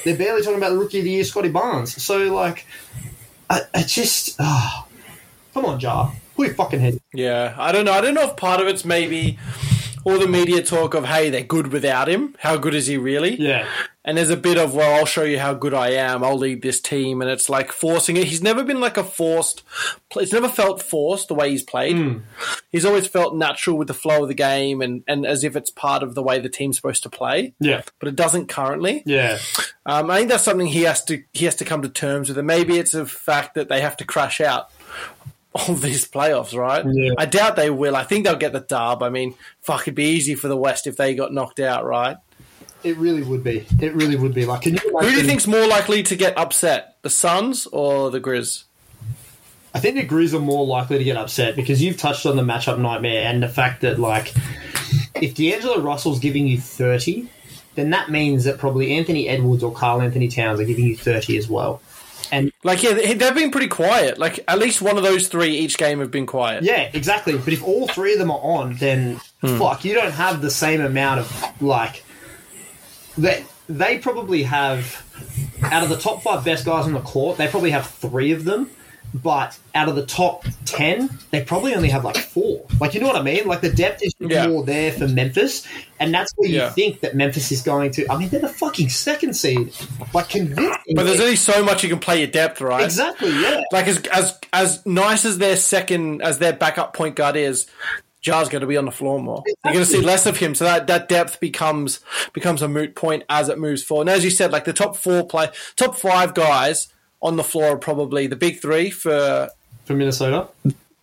They're 0.04 0.16
barely 0.16 0.42
talking 0.42 0.58
about 0.58 0.70
the 0.70 0.78
rookie 0.78 0.98
of 0.98 1.04
the 1.04 1.10
year, 1.10 1.24
Scottie 1.24 1.50
Barnes. 1.50 2.02
So 2.02 2.34
like, 2.34 2.66
I, 3.50 3.62
I 3.74 3.82
just 3.82 4.36
ah, 4.40 4.86
come 5.52 5.64
on, 5.64 5.80
Ja, 5.80 6.12
your 6.38 6.54
fucking 6.54 6.80
head. 6.80 7.00
Yeah, 7.12 7.54
I 7.58 7.72
don't 7.72 7.84
know. 7.84 7.92
I 7.92 8.00
don't 8.00 8.14
know 8.14 8.28
if 8.28 8.36
part 8.36 8.60
of 8.60 8.66
it's 8.66 8.84
maybe 8.84 9.38
all 10.04 10.18
the 10.18 10.28
media 10.28 10.62
talk 10.62 10.94
of, 10.94 11.04
hey, 11.06 11.30
they're 11.30 11.42
good 11.42 11.68
without 11.72 12.08
him. 12.08 12.34
How 12.38 12.56
good 12.56 12.74
is 12.74 12.86
he 12.86 12.96
really? 12.98 13.36
Yeah, 13.40 13.66
And 14.04 14.18
there's 14.18 14.30
a 14.30 14.36
bit 14.36 14.58
of, 14.58 14.74
well, 14.74 14.98
I'll 14.98 15.06
show 15.06 15.22
you 15.22 15.38
how 15.38 15.54
good 15.54 15.72
I 15.74 15.90
am. 15.92 16.22
I'll 16.22 16.36
lead 16.38 16.60
this 16.62 16.80
team. 16.80 17.22
And 17.22 17.30
it's 17.30 17.48
like 17.48 17.72
forcing 17.72 18.16
it. 18.18 18.24
He's 18.26 18.42
never 18.42 18.62
been 18.62 18.80
like 18.80 18.96
a 18.98 19.04
forced, 19.04 19.62
it's 20.16 20.32
never 20.32 20.48
felt 20.48 20.82
forced 20.82 21.28
the 21.28 21.34
way 21.34 21.50
he's 21.50 21.62
played. 21.62 22.20
He's 22.70 22.84
always 22.84 23.06
felt 23.06 23.34
natural 23.36 23.76
with 23.78 23.88
the 23.88 23.94
flow 23.94 24.22
of 24.22 24.28
the 24.28 24.34
game 24.34 24.80
and, 24.82 25.02
and 25.08 25.24
as 25.24 25.42
if 25.44 25.56
it's 25.56 25.70
part 25.70 26.02
of 26.02 26.14
the 26.14 26.22
way 26.22 26.38
the 26.38 26.48
team's 26.48 26.76
supposed 26.76 27.02
to 27.04 27.10
play. 27.10 27.54
yeah, 27.60 27.82
But 27.98 28.08
it 28.08 28.16
doesn't 28.16 28.48
currently. 28.48 29.02
yeah. 29.06 29.38
Um, 29.86 30.10
I 30.10 30.16
think 30.16 30.30
that's 30.30 30.44
something 30.44 30.66
he 30.66 30.82
has 30.84 31.04
to 31.04 31.22
he 31.34 31.44
has 31.44 31.56
to 31.56 31.64
come 31.66 31.82
to 31.82 31.90
terms 31.90 32.28
with, 32.30 32.38
and 32.38 32.46
maybe 32.46 32.78
it's 32.78 32.94
a 32.94 33.04
fact 33.04 33.54
that 33.54 33.68
they 33.68 33.82
have 33.82 33.98
to 33.98 34.06
crash 34.06 34.40
out 34.40 34.70
all 35.54 35.74
these 35.74 36.06
playoffs, 36.08 36.56
right? 36.56 36.84
Yeah. 36.86 37.12
I 37.16 37.26
doubt 37.26 37.56
they 37.56 37.70
will. 37.70 37.94
I 37.96 38.04
think 38.04 38.24
they'll 38.24 38.36
get 38.36 38.52
the 38.52 38.60
dub. 38.60 39.02
I 39.02 39.08
mean, 39.08 39.34
fuck, 39.60 39.82
it'd 39.82 39.94
be 39.94 40.04
easy 40.04 40.34
for 40.34 40.48
the 40.48 40.56
West 40.56 40.86
if 40.86 40.96
they 40.96 41.14
got 41.14 41.32
knocked 41.32 41.60
out, 41.60 41.84
right? 41.84 42.16
It 42.82 42.98
really 42.98 43.22
would 43.22 43.42
be. 43.42 43.64
It 43.80 43.94
really 43.94 44.16
would 44.16 44.34
be. 44.34 44.44
Like, 44.44 44.62
can 44.62 44.74
you 44.74 44.98
Who 45.00 45.08
do 45.08 45.12
you 45.12 45.22
think's 45.22 45.46
more 45.46 45.66
likely 45.66 46.02
to 46.02 46.16
get 46.16 46.36
upset, 46.36 46.96
the 47.02 47.10
Suns 47.10 47.66
or 47.66 48.10
the 48.10 48.20
Grizz? 48.20 48.64
I 49.72 49.80
think 49.80 49.96
the 49.96 50.06
Grizz 50.06 50.34
are 50.34 50.40
more 50.40 50.66
likely 50.66 50.98
to 50.98 51.04
get 51.04 51.16
upset 51.16 51.56
because 51.56 51.82
you've 51.82 51.96
touched 51.96 52.26
on 52.26 52.36
the 52.36 52.42
matchup 52.42 52.78
nightmare 52.78 53.24
and 53.24 53.42
the 53.42 53.48
fact 53.48 53.80
that 53.80 53.98
like 53.98 54.34
if 55.14 55.34
D'Angelo 55.34 55.80
Russell's 55.80 56.18
giving 56.20 56.46
you 56.46 56.60
thirty, 56.60 57.28
then 57.74 57.90
that 57.90 58.10
means 58.10 58.44
that 58.44 58.58
probably 58.58 58.92
Anthony 58.92 59.28
Edwards 59.28 59.64
or 59.64 59.72
Karl-Anthony 59.72 60.28
Towns 60.28 60.60
are 60.60 60.64
giving 60.64 60.84
you 60.84 60.96
thirty 60.96 61.36
as 61.38 61.48
well. 61.48 61.80
And 62.34 62.52
Like, 62.62 62.82
yeah, 62.82 62.94
they- 62.94 63.14
they've 63.14 63.34
been 63.34 63.50
pretty 63.50 63.68
quiet. 63.68 64.18
Like, 64.18 64.40
at 64.48 64.58
least 64.58 64.82
one 64.82 64.96
of 64.96 65.02
those 65.02 65.28
three 65.28 65.56
each 65.56 65.78
game 65.78 66.00
have 66.00 66.10
been 66.10 66.26
quiet. 66.26 66.64
yeah, 66.64 66.90
exactly. 66.92 67.36
But 67.38 67.52
if 67.52 67.62
all 67.62 67.86
three 67.88 68.14
of 68.14 68.18
them 68.18 68.30
are 68.30 68.40
on, 68.40 68.74
then 68.74 69.20
hmm. 69.40 69.58
fuck, 69.58 69.84
you 69.84 69.94
don't 69.94 70.12
have 70.12 70.42
the 70.42 70.50
same 70.50 70.80
amount 70.80 71.20
of 71.20 71.62
like 71.62 72.02
that. 73.18 73.42
They 73.68 73.98
probably 73.98 74.42
have 74.42 75.02
out 75.62 75.82
of 75.82 75.88
the 75.88 75.96
top 75.96 76.22
five 76.22 76.44
best 76.44 76.64
guys 76.66 76.84
on 76.84 76.92
the 76.92 77.00
court, 77.00 77.38
they 77.38 77.48
probably 77.48 77.70
have 77.70 77.86
three 77.86 78.32
of 78.32 78.44
them. 78.44 78.70
But 79.14 79.56
out 79.76 79.88
of 79.88 79.94
the 79.94 80.04
top 80.04 80.44
ten, 80.64 81.08
they 81.30 81.40
probably 81.44 81.72
only 81.74 81.88
have 81.90 82.04
like 82.04 82.16
four. 82.16 82.66
Like 82.80 82.94
you 82.94 83.00
know 83.00 83.06
what 83.06 83.14
I 83.14 83.22
mean? 83.22 83.46
Like 83.46 83.60
the 83.60 83.70
depth 83.70 84.02
is 84.02 84.12
Yeah. 84.18 84.48
more 84.48 84.64
there 84.64 84.90
for 84.90 85.06
Memphis, 85.06 85.64
and 86.00 86.12
that's 86.12 86.32
where 86.34 86.48
you 86.48 86.56
Yeah. 86.56 86.70
think 86.70 86.98
that 87.00 87.14
Memphis 87.14 87.52
is 87.52 87.62
going 87.62 87.92
to. 87.92 88.10
I 88.10 88.18
mean, 88.18 88.28
they're 88.28 88.40
the 88.40 88.48
fucking 88.48 88.88
second 88.88 89.34
seed, 89.34 89.72
like 90.12 90.28
convincing. 90.30 90.74
But 90.96 91.04
there's 91.04 91.20
only 91.20 91.36
so 91.36 91.62
much 91.62 91.84
you 91.84 91.88
can 91.88 92.00
play 92.00 92.18
your 92.18 92.26
depth, 92.26 92.60
right? 92.60 92.82
exactly 92.84 93.30
yeah. 93.40 93.60
Like 93.70 93.86
as 93.86 93.98
as 94.12 94.36
as 94.52 94.84
nice 94.84 95.24
as 95.24 95.38
their 95.38 95.56
second 95.56 96.20
as 96.20 96.38
their 96.40 96.52
backup 96.52 96.92
point 96.92 97.14
guard 97.14 97.36
is, 97.36 97.66
Ja's 98.20 98.48
going 98.48 98.62
to 98.62 98.66
be 98.66 98.76
on 98.76 98.84
the 98.84 98.90
floor 98.90 99.20
more. 99.22 99.44
You're 99.64 99.74
going 99.74 99.84
to 99.86 99.90
see 99.90 100.00
less 100.00 100.26
of 100.26 100.38
him, 100.38 100.56
so 100.56 100.64
that, 100.64 100.88
that 100.88 101.08
depth 101.08 101.38
becomes 101.38 102.00
becomes 102.32 102.62
a 102.62 102.68
moot 102.68 102.96
point 102.96 103.22
as 103.30 103.48
it 103.48 103.60
moves 103.60 103.84
forward. 103.84 104.08
And 104.08 104.10
as 104.10 104.24
you 104.24 104.30
said, 104.30 104.50
like 104.50 104.64
the 104.64 104.72
top 104.72 104.96
four 104.96 105.24
play, 105.24 105.50
top 105.76 105.96
five 105.96 106.34
guys 106.34 106.88
on 107.24 107.34
the 107.36 107.42
floor 107.42 107.70
are 107.70 107.76
probably 107.76 108.28
the 108.28 108.36
big 108.36 108.60
three 108.60 108.90
for 108.90 109.48
for 109.84 109.94
Minnesota. 109.94 110.46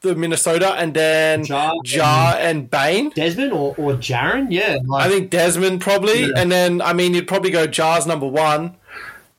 the 0.01 0.15
Minnesota, 0.15 0.73
and 0.75 0.93
then 0.93 1.43
Ja 1.45 1.73
Ja, 1.84 2.34
and 2.38 2.69
Bane. 2.71 3.10
Desmond 3.10 3.51
or, 3.51 3.75
or 3.77 3.93
Jaron, 3.95 4.47
yeah. 4.49 4.77
Like, 4.86 5.05
I 5.05 5.10
think 5.10 5.29
Desmond 5.29 5.81
probably, 5.81 6.21
Yeah. 6.21 6.34
and 6.38 6.51
then 6.51 6.81
I 6.81 6.93
mean 6.93 7.13
you'd 7.13 7.27
probably 7.27 7.51
go 7.51 7.67
Ja's 7.67 8.07
number 8.07 8.25
one, 8.27 8.75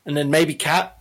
and 0.06 0.16
then 0.16 0.30
maybe 0.30 0.54
KAT, 0.54 0.96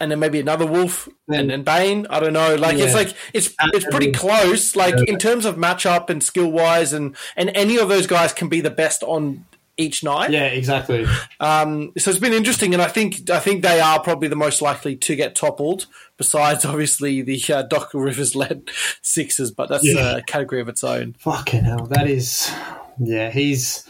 and 0.00 0.10
then 0.10 0.18
maybe 0.18 0.40
another 0.40 0.66
Wolf, 0.66 1.08
and 1.28 1.50
then 1.50 1.62
Bane. 1.62 2.06
I 2.08 2.20
don't 2.20 2.32
know. 2.32 2.54
Like 2.54 2.76
it's 2.78 2.94
like 2.94 3.14
it's 3.34 3.54
it's 3.74 3.84
pretty 3.86 4.12
close. 4.12 4.74
Like 4.76 4.94
in 5.08 5.18
terms 5.18 5.44
of 5.44 5.56
matchup 5.56 6.08
and 6.10 6.22
skill 6.22 6.50
wise, 6.50 6.92
and 6.94 7.14
and 7.36 7.50
any 7.54 7.76
of 7.78 7.88
those 7.88 8.06
guys 8.06 8.32
can 8.32 8.48
be 8.48 8.60
the 8.62 8.70
best 8.70 9.02
on 9.02 9.44
each 9.76 10.04
night. 10.04 10.30
yeah, 10.30 10.44
exactly. 10.46 11.06
Um, 11.40 11.92
so 11.98 12.10
it's 12.10 12.20
been 12.20 12.32
interesting, 12.34 12.74
and 12.74 12.82
I 12.82 12.88
think 12.88 13.30
I 13.30 13.38
think 13.40 13.62
they 13.62 13.80
are 13.80 14.00
probably 14.02 14.28
the 14.28 14.36
most 14.36 14.60
likely 14.62 14.96
to 14.96 15.16
get 15.16 15.34
toppled. 15.34 15.86
Besides, 16.18 16.64
obviously 16.66 17.22
the 17.22 17.42
uh, 17.52 17.64
Rivers 17.94 18.34
led 18.36 18.68
Sixers, 19.02 19.50
but 19.50 19.68
that's 19.68 19.86
Yeah. 19.86 20.18
a 20.18 20.22
category 20.22 20.60
of 20.60 20.68
its 20.68 20.84
own. 20.84 21.14
Fucking 21.18 21.64
hell, 21.64 21.86
that 21.86 22.06
is. 22.08 22.50
Yeah, 22.98 23.30
he's. 23.30 23.86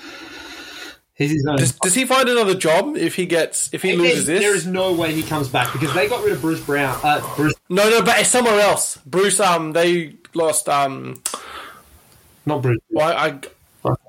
He's 1.14 1.32
his. 1.32 1.44
Does, 1.56 1.72
does 1.72 1.94
he 1.94 2.06
find 2.06 2.28
another 2.28 2.54
job 2.54 2.96
if 2.96 3.14
he 3.14 3.26
gets 3.26 3.68
if 3.74 3.82
he 3.82 3.94
loses 3.96 4.26
this? 4.26 4.40
There 4.40 4.54
is 4.56 4.66
no 4.66 4.92
way 4.94 5.12
he 5.12 5.22
comes 5.22 5.48
back 5.48 5.70
because 5.72 5.92
they 5.94 6.08
got 6.08 6.24
rid 6.24 6.32
of 6.32 6.40
Bruce 6.40 6.64
Brown. 6.64 6.98
Uh, 7.02 7.20
Bruce, 7.36 7.54
No, 7.68 7.88
no, 7.90 8.02
but 8.02 8.18
it's 8.18 8.30
somewhere 8.30 8.58
else. 8.60 8.96
Bruce, 9.04 9.38
um, 9.38 9.72
they 9.72 10.14
lost. 10.34 10.68
Um, 10.70 11.22
not 12.46 12.62
Bruce. 12.62 12.80
why? 12.88 13.12
I 13.12 13.38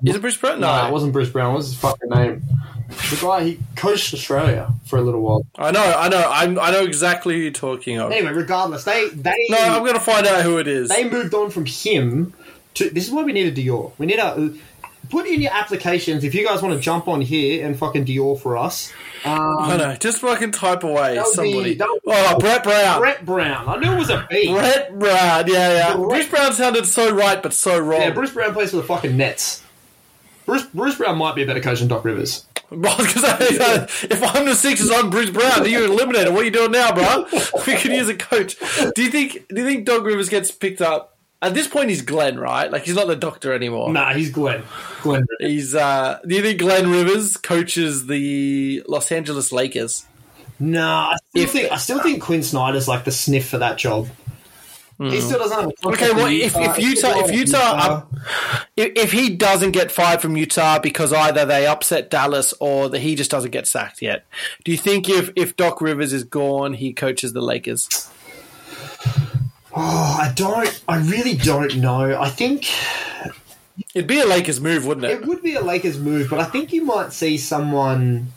is 0.04 0.14
it 0.16 0.20
Bruce 0.20 0.36
Brown? 0.36 0.60
No, 0.60 0.74
No, 0.74 0.88
it 0.88 0.92
wasn't 0.92 1.12
Bruce 1.12 1.30
Brown. 1.30 1.54
What's 1.54 1.66
his 1.68 1.78
fucking 1.78 2.08
name? 2.10 2.42
The 2.88 3.18
guy 3.20 3.44
he 3.44 3.58
coached 3.76 4.12
Australia 4.14 4.72
for 4.84 4.98
a 4.98 5.02
little 5.02 5.20
while. 5.20 5.46
I 5.56 5.70
know, 5.70 5.82
I 5.82 6.08
know, 6.08 6.30
I'm, 6.30 6.58
I 6.60 6.70
know 6.70 6.84
exactly 6.84 7.34
who 7.34 7.40
you're 7.40 7.50
talking 7.50 7.98
of. 7.98 8.12
Anyway, 8.12 8.32
regardless, 8.32 8.84
they 8.84 9.08
they 9.08 9.46
No, 9.48 9.58
I'm 9.58 9.82
going 9.82 9.94
to 9.94 10.00
find 10.00 10.26
out 10.26 10.42
who 10.42 10.58
it 10.58 10.68
is. 10.68 10.90
they 10.90 11.08
moved 11.08 11.34
on 11.34 11.50
from 11.50 11.64
him 11.66 12.34
to. 12.74 12.90
This 12.90 13.06
is 13.06 13.10
why 13.10 13.22
we 13.24 13.32
need 13.32 13.46
a 13.46 13.62
Dior. 13.64 13.92
We 13.98 14.06
need 14.06 14.18
a. 14.18 14.54
Put 15.10 15.26
in 15.26 15.40
your 15.42 15.52
applications 15.52 16.24
if 16.24 16.34
you 16.34 16.46
guys 16.46 16.62
want 16.62 16.74
to 16.74 16.80
jump 16.80 17.08
on 17.08 17.20
here 17.20 17.64
and 17.66 17.78
fucking 17.78 18.06
Dior 18.06 18.40
for 18.40 18.56
us. 18.56 18.90
Um, 19.24 19.38
I 19.58 19.76
know, 19.76 19.94
just 19.96 20.18
fucking 20.20 20.52
type 20.52 20.82
away 20.82 21.14
That 21.16 21.24
would 21.26 21.42
be- 21.42 21.52
somebody. 21.52 21.74
that 21.74 22.00
oh, 22.06 22.38
Brett 22.38 22.62
Brown. 22.64 23.00
Brett, 23.00 23.24
Brett 23.24 23.26
Brown. 23.26 23.68
I 23.68 23.76
knew 23.78 23.92
it 23.92 23.98
was 23.98 24.10
a 24.10 24.26
B. 24.30 24.50
Brett 24.52 24.98
Brown. 24.98 25.46
Yeah, 25.46 25.72
yeah. 25.72 25.96
Brett- 25.96 26.08
Bruce 26.08 26.28
Brown 26.28 26.52
sounded 26.52 26.86
so 26.86 27.14
right, 27.14 27.42
but 27.42 27.52
so 27.52 27.78
wrong. 27.78 28.00
Yeah, 28.00 28.10
Bruce 28.10 28.30
Brown 28.32 28.52
plays 28.54 28.70
for 28.70 28.76
the 28.76 28.82
fucking 28.82 29.16
Nets. 29.16 29.62
Bruce 30.46 30.64
Bruce 30.66 30.96
Brown 30.96 31.18
might 31.18 31.34
be 31.34 31.42
a 31.42 31.46
better 31.46 31.60
coach 31.60 31.78
than 31.80 31.88
Doc 31.88 32.04
Rivers. 32.04 32.46
Well, 32.70 32.96
'cause 32.96 33.22
I- 33.24 33.86
if 34.10 34.22
I'm 34.22 34.46
the 34.46 34.54
Sixers, 34.54 34.90
I'm 34.90 35.10
Bruce 35.10 35.30
Brown. 35.30 35.62
Are 35.62 35.66
You're 35.66 35.84
eliminated. 35.86 36.32
What 36.32 36.42
are 36.42 36.44
you 36.44 36.50
doing 36.50 36.72
now, 36.72 36.92
bro? 36.92 37.26
We 37.66 37.74
could 37.76 37.92
use 37.92 38.08
a 38.08 38.14
coach. 38.16 38.56
Do 38.94 39.02
you 39.02 39.10
think? 39.10 39.46
Do 39.48 39.60
you 39.60 39.66
think 39.66 39.84
Doc 39.86 40.04
Rivers 40.04 40.28
gets 40.28 40.50
picked 40.50 40.80
up? 40.82 41.10
At 41.42 41.52
this 41.52 41.66
point, 41.68 41.90
he's 41.90 42.00
Glenn, 42.00 42.38
right? 42.38 42.70
Like 42.72 42.84
he's 42.84 42.94
not 42.94 43.06
the 43.06 43.16
doctor 43.16 43.52
anymore. 43.52 43.92
Nah, 43.92 44.14
he's 44.14 44.30
Glenn. 44.30 44.62
Glenn. 45.02 45.26
He's. 45.40 45.74
uh 45.74 46.18
Do 46.26 46.34
you 46.34 46.40
think 46.42 46.58
Glenn 46.58 46.90
Rivers 46.90 47.36
coaches 47.36 48.06
the 48.06 48.82
Los 48.88 49.12
Angeles 49.12 49.52
Lakers? 49.52 50.06
Nah, 50.58 51.10
I 51.10 51.16
still 51.30 51.42
If- 51.44 51.50
think 51.50 51.72
I 51.72 51.76
still 51.76 52.00
think 52.00 52.22
Quin 52.22 52.42
Snyder's 52.42 52.88
like 52.88 53.04
the 53.04 53.10
sniff 53.12 53.46
for 53.48 53.58
that 53.58 53.76
job. 53.76 54.08
He 54.98 55.20
still 55.20 55.38
doesn't 55.38 55.58
have 55.58 55.68
a 55.68 55.72
Hmm. 55.82 55.88
Okay, 55.88 56.12
well, 56.12 56.26
if, 56.26 56.56
if 56.56 56.78
Utah, 56.78 57.24
if 57.24 57.32
Utah, 57.32 57.34
Utah- 57.34 58.02
if, 58.76 58.92
if 58.96 59.12
he 59.12 59.30
doesn't 59.30 59.72
get 59.72 59.90
fired 59.90 60.20
from 60.20 60.36
Utah 60.36 60.78
because 60.78 61.12
either 61.12 61.44
they 61.44 61.66
upset 61.66 62.10
Dallas 62.10 62.54
or 62.60 62.88
that 62.88 63.00
he 63.00 63.14
just 63.16 63.30
doesn't 63.30 63.50
get 63.50 63.66
sacked 63.66 64.00
yet, 64.02 64.24
do 64.64 64.70
you 64.70 64.78
think 64.78 65.08
if 65.08 65.30
if 65.34 65.56
Doc 65.56 65.80
Rivers 65.80 66.12
is 66.12 66.22
gone, 66.24 66.74
he 66.74 66.92
coaches 66.92 67.32
the 67.32 67.40
Lakers? 67.40 68.08
Oh, 69.76 70.18
I 70.20 70.32
don't. 70.36 70.82
I 70.86 70.98
really 70.98 71.34
don't 71.36 71.76
know. 71.78 72.20
I 72.20 72.28
think 72.28 72.66
It'd 73.94 74.06
be 74.06 74.20
a 74.20 74.26
Lakers 74.26 74.60
move, 74.60 74.86
wouldn't 74.86 75.04
it? 75.06 75.22
it 75.22 75.26
would 75.26 75.42
be 75.42 75.56
a 75.56 75.60
Lakers 75.60 75.98
move, 75.98 76.30
but 76.30 76.38
I 76.38 76.44
think 76.44 76.72
you 76.72 76.84
might 76.84 77.12
see 77.12 77.36
someone. 77.36 78.28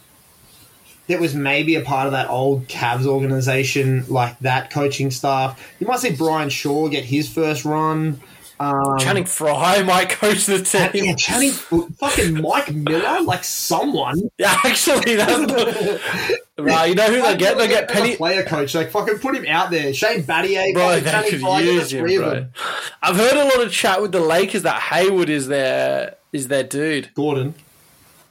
That 1.07 1.19
was 1.19 1.33
maybe 1.35 1.75
a 1.75 1.81
part 1.81 2.05
of 2.07 2.11
that 2.13 2.29
old 2.29 2.67
Cavs 2.67 3.05
organization, 3.05 4.05
like 4.07 4.37
that 4.39 4.69
coaching 4.71 5.11
staff. 5.11 5.61
You 5.79 5.87
might 5.87 5.99
see 5.99 6.11
Brian 6.15 6.49
Shaw 6.49 6.87
get 6.89 7.05
his 7.05 7.29
first 7.29 7.65
run. 7.65 8.19
Um, 8.59 8.97
Channing 8.97 9.25
Frye 9.25 9.83
might 9.85 10.09
coach 10.09 10.47
the 10.47 10.59
team. 10.61 11.05
yeah. 11.05 11.13
Channing, 11.15 11.51
fucking 11.99 12.41
Mike 12.41 12.73
Miller, 12.73 13.21
like 13.21 13.43
someone. 13.43 14.29
Yeah, 14.39 14.55
Actually, 14.63 15.15
that's 15.15 16.31
right. 16.57 16.85
You 16.89 16.95
know 16.95 17.05
who 17.07 17.21
they 17.21 17.37
get? 17.37 17.57
They 17.57 17.67
get 17.67 17.87
Penny. 17.87 18.15
player 18.15 18.43
coach. 18.43 18.73
Like 18.75 18.89
fucking 18.91 19.19
put 19.19 19.35
him 19.35 19.45
out 19.47 19.69
there. 19.71 19.93
Shane 19.93 20.23
Battier, 20.23 20.73
Bro, 20.73 20.99
they 20.99 21.01
Channing 21.09 21.29
could 21.31 21.41
Frye, 21.41 21.61
the 21.61 21.71
use 21.73 21.91
him, 21.93 22.05
bro. 22.05 22.29
them. 22.31 22.53
I've 23.01 23.15
heard 23.15 23.35
a 23.35 23.43
lot 23.45 23.61
of 23.61 23.71
chat 23.71 24.01
with 24.01 24.11
the 24.11 24.19
Lakers 24.19 24.63
that 24.63 24.81
Hayward 24.81 25.29
is 25.29 25.47
their 25.47 26.15
is 26.33 26.47
their 26.47 26.63
dude. 26.63 27.13
Gordon, 27.15 27.53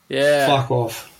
Yeah, 0.08 0.46
fuck 0.46 0.70
off. 0.70 1.10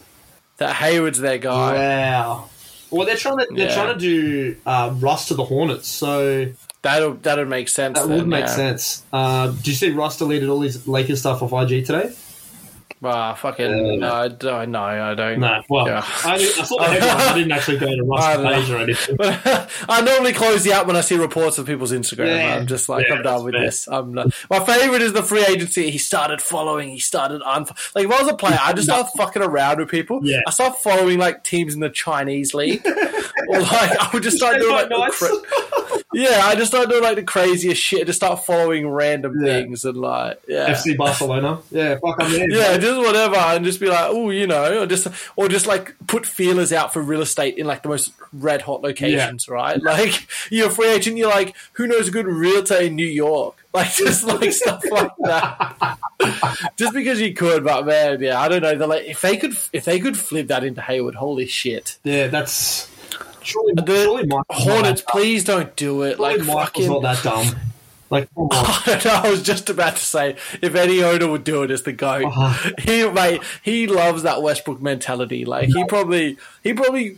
That 0.58 0.74
Hayward's 0.74 1.18
their 1.18 1.38
guy. 1.38 1.74
Wow. 1.74 2.48
Well, 2.90 3.06
they're 3.06 3.16
trying 3.16 3.38
to 3.38 3.46
they're 3.50 3.68
Yeah. 3.68 3.74
trying 3.74 3.94
to 3.94 3.98
do 4.00 4.56
uh, 4.64 4.94
Russ 4.98 5.28
to 5.28 5.34
the 5.34 5.44
Hornets, 5.44 5.88
so 5.88 6.46
That'll 6.82 7.14
that'll 7.14 7.46
make 7.46 7.68
sense. 7.68 7.98
that 7.98 8.06
then, 8.08 8.18
would 8.18 8.28
make 8.28 8.46
yeah. 8.46 8.54
sense. 8.54 9.02
Uh, 9.12 9.48
do 9.48 9.70
you 9.70 9.76
see 9.76 9.90
Russ 9.90 10.18
deleted 10.18 10.48
all 10.48 10.60
his 10.60 10.86
Lakers 10.86 11.18
stuff 11.20 11.42
off 11.42 11.52
IG 11.52 11.84
today? 11.84 12.14
Ah, 13.06 13.34
fucking. 13.34 13.66
Uh, 13.72 13.96
no, 14.08 14.12
I 14.14 14.28
don't. 14.28 14.70
No, 14.70 14.82
I 14.82 15.14
don't. 15.14 15.40
No. 15.40 15.62
Well, 15.68 15.86
Yeah. 15.86 16.04
I, 16.24 16.34
I 16.34 16.38
saw 16.38 16.78
the 16.78 16.84
headline. 16.84 17.16
I 17.16 17.34
didn't 17.34 17.52
actually 17.52 17.78
go 17.78 17.86
to 17.86 18.12
I 18.14 18.36
Russ' 18.36 18.66
page 18.66 18.70
or 18.70 18.78
anything. 18.78 19.16
I 19.88 20.00
normally 20.02 20.32
close 20.32 20.64
the 20.64 20.72
app 20.72 20.86
when 20.86 20.96
I 20.96 21.00
see 21.00 21.16
reports 21.16 21.58
of 21.58 21.66
people's 21.66 21.92
Instagram. 21.92 22.36
Yeah. 22.36 22.56
I'm 22.56 22.66
just 22.66 22.88
like, 22.88 23.06
Yeah, 23.08 23.14
I'm 23.14 23.22
done 23.22 23.44
with 23.44 23.54
fair. 23.54 23.64
this. 23.64 23.86
I'm 23.88 24.12
not. 24.14 24.32
My 24.50 24.60
favorite 24.64 25.02
is 25.02 25.12
the 25.12 25.22
free 25.22 25.44
agency. 25.44 25.90
He 25.90 25.98
started 25.98 26.40
following. 26.42 26.88
He 26.90 26.98
started 26.98 27.42
unfo- 27.42 27.94
like 27.94 28.04
if 28.06 28.10
I 28.12 28.22
was 28.22 28.30
a 28.32 28.36
player, 28.36 28.58
I 28.60 28.72
just 28.72 28.88
start 28.88 29.08
fucking 29.16 29.42
around 29.42 29.78
with 29.78 29.88
people. 29.90 30.20
Yeah. 30.22 30.40
I 30.46 30.50
start 30.50 30.78
following 30.78 31.18
like 31.18 31.44
teams 31.44 31.74
in 31.74 31.80
the 31.80 31.90
Chinese 31.90 32.54
league, 32.54 32.84
or 32.86 32.92
like 33.60 33.98
I 34.00 34.10
would 34.12 34.22
just 34.22 34.36
start 34.36 34.58
doing 34.60 34.72
like 34.72 34.88
the 34.88 34.96
Nice. 34.98 36.02
yeah, 36.16 36.40
I 36.44 36.54
just 36.54 36.70
start 36.72 36.88
doing 36.88 37.02
like 37.02 37.16
the 37.16 37.22
craziest 37.22 37.80
shit. 37.82 38.00
I 38.00 38.04
Just 38.04 38.16
start 38.18 38.46
following 38.46 38.88
random 38.88 39.34
Yeah. 39.38 39.60
things 39.60 39.84
and 39.84 39.98
like 39.98 40.40
yeah. 40.48 40.70
FC 40.72 40.96
Barcelona. 40.96 41.60
Yeah, 41.70 41.98
fuck, 41.98 42.16
I'm 42.18 42.32
in. 42.34 42.50
Yeah, 42.50 42.78
just 42.78 42.98
whatever, 42.98 43.36
and 43.36 43.64
just 43.66 43.80
be 43.80 43.86
like, 43.88 44.06
oh, 44.08 44.30
you 44.30 44.46
know, 44.46 44.82
or 44.82 44.86
just 44.86 45.08
or 45.36 45.48
just 45.48 45.66
like 45.66 45.94
put 46.06 46.24
feelers 46.24 46.72
out 46.72 46.92
for 46.92 47.02
real 47.02 47.20
estate 47.20 47.58
in 47.58 47.66
like 47.66 47.82
the 47.82 47.90
most 47.90 48.12
red 48.32 48.62
hot 48.62 48.80
locations, 48.82 49.46
right? 49.48 49.80
Like 49.82 50.26
you're 50.50 50.68
a 50.68 50.70
free 50.70 50.88
agent, 50.88 51.18
you're 51.18 51.28
like, 51.28 51.54
who 51.72 51.86
knows 51.86 52.08
a 52.08 52.10
good 52.10 52.26
realtor 52.26 52.76
in 52.80 52.96
New 52.96 53.06
York? 53.06 53.54
Like 53.76 53.92
just 53.92 54.24
like 54.24 54.50
stuff 54.52 54.82
like 54.90 55.10
that. 55.24 55.98
just 56.76 56.94
because 56.94 57.20
you 57.20 57.34
could, 57.34 57.62
but 57.62 57.84
man, 57.84 58.22
yeah, 58.22 58.40
I 58.40 58.48
don't 58.48 58.62
know. 58.62 58.74
They're 58.74 58.88
like 58.88 59.04
if 59.04 59.20
they 59.20 59.36
could 59.36 59.54
if 59.70 59.84
they 59.84 60.00
could 60.00 60.16
flip 60.16 60.48
that 60.48 60.64
into 60.64 60.80
Hayward, 60.80 61.14
holy 61.14 61.44
shit. 61.46 61.98
Yeah, 62.02 62.28
that's 62.28 62.86
surely, 63.46 63.72
The 63.74 63.86
surely 64.04 64.28
Hornets, 64.50 65.02
please 65.06 65.44
don't 65.44 65.74
do 65.76 66.02
it. 66.02 66.18
Like 66.18 66.40
fucking 66.40 66.88
not 66.88 67.02
that 67.02 67.22
dumb. 67.22 67.46
Like, 68.08 68.28
on. 68.36 68.48
I 68.52 68.82
don't 68.86 69.04
know, 69.04 69.20
I 69.24 69.30
was 69.30 69.42
just 69.42 69.68
about 69.68 69.96
to 69.96 70.04
say, 70.04 70.36
if 70.62 70.74
any 70.76 71.02
owner 71.02 71.28
would 71.28 71.42
do 71.42 71.62
it, 71.64 71.70
it's 71.70 71.82
the 71.82 71.92
goat. 71.92 72.24
Uh-huh. 72.26 72.70
He 72.78 73.08
mate, 73.08 73.42
he 73.62 73.86
loves 73.86 74.22
that 74.22 74.42
Westbrook 74.42 74.80
mentality. 74.80 75.44
Like 75.44 75.68
he 75.68 75.84
probably 75.86 76.38
he 76.62 76.72
probably 76.72 77.16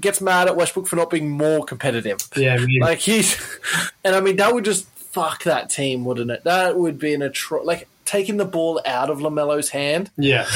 gets 0.00 0.20
mad 0.20 0.48
at 0.48 0.56
Westbrook 0.56 0.86
for 0.86 0.96
not 0.96 1.10
being 1.10 1.28
more 1.30 1.64
competitive. 1.64 2.18
yeah. 2.36 2.56
Like 2.80 2.98
he's, 3.00 3.36
and 4.04 4.14
I 4.14 4.20
mean 4.20 4.36
that 4.36 4.54
would 4.54 4.64
just 4.64 4.86
fuck 4.88 5.42
that 5.44 5.68
team, 5.70 6.04
wouldn't 6.04 6.30
it? 6.30 6.44
That 6.44 6.78
would 6.78 6.98
be 6.98 7.12
an 7.14 7.20
atro- 7.22 7.64
like 7.64 7.88
taking 8.04 8.36
the 8.36 8.44
ball 8.44 8.80
out 8.86 9.10
of 9.10 9.18
LaMelo's 9.18 9.70
hand. 9.70 10.10
yeah. 10.16 10.46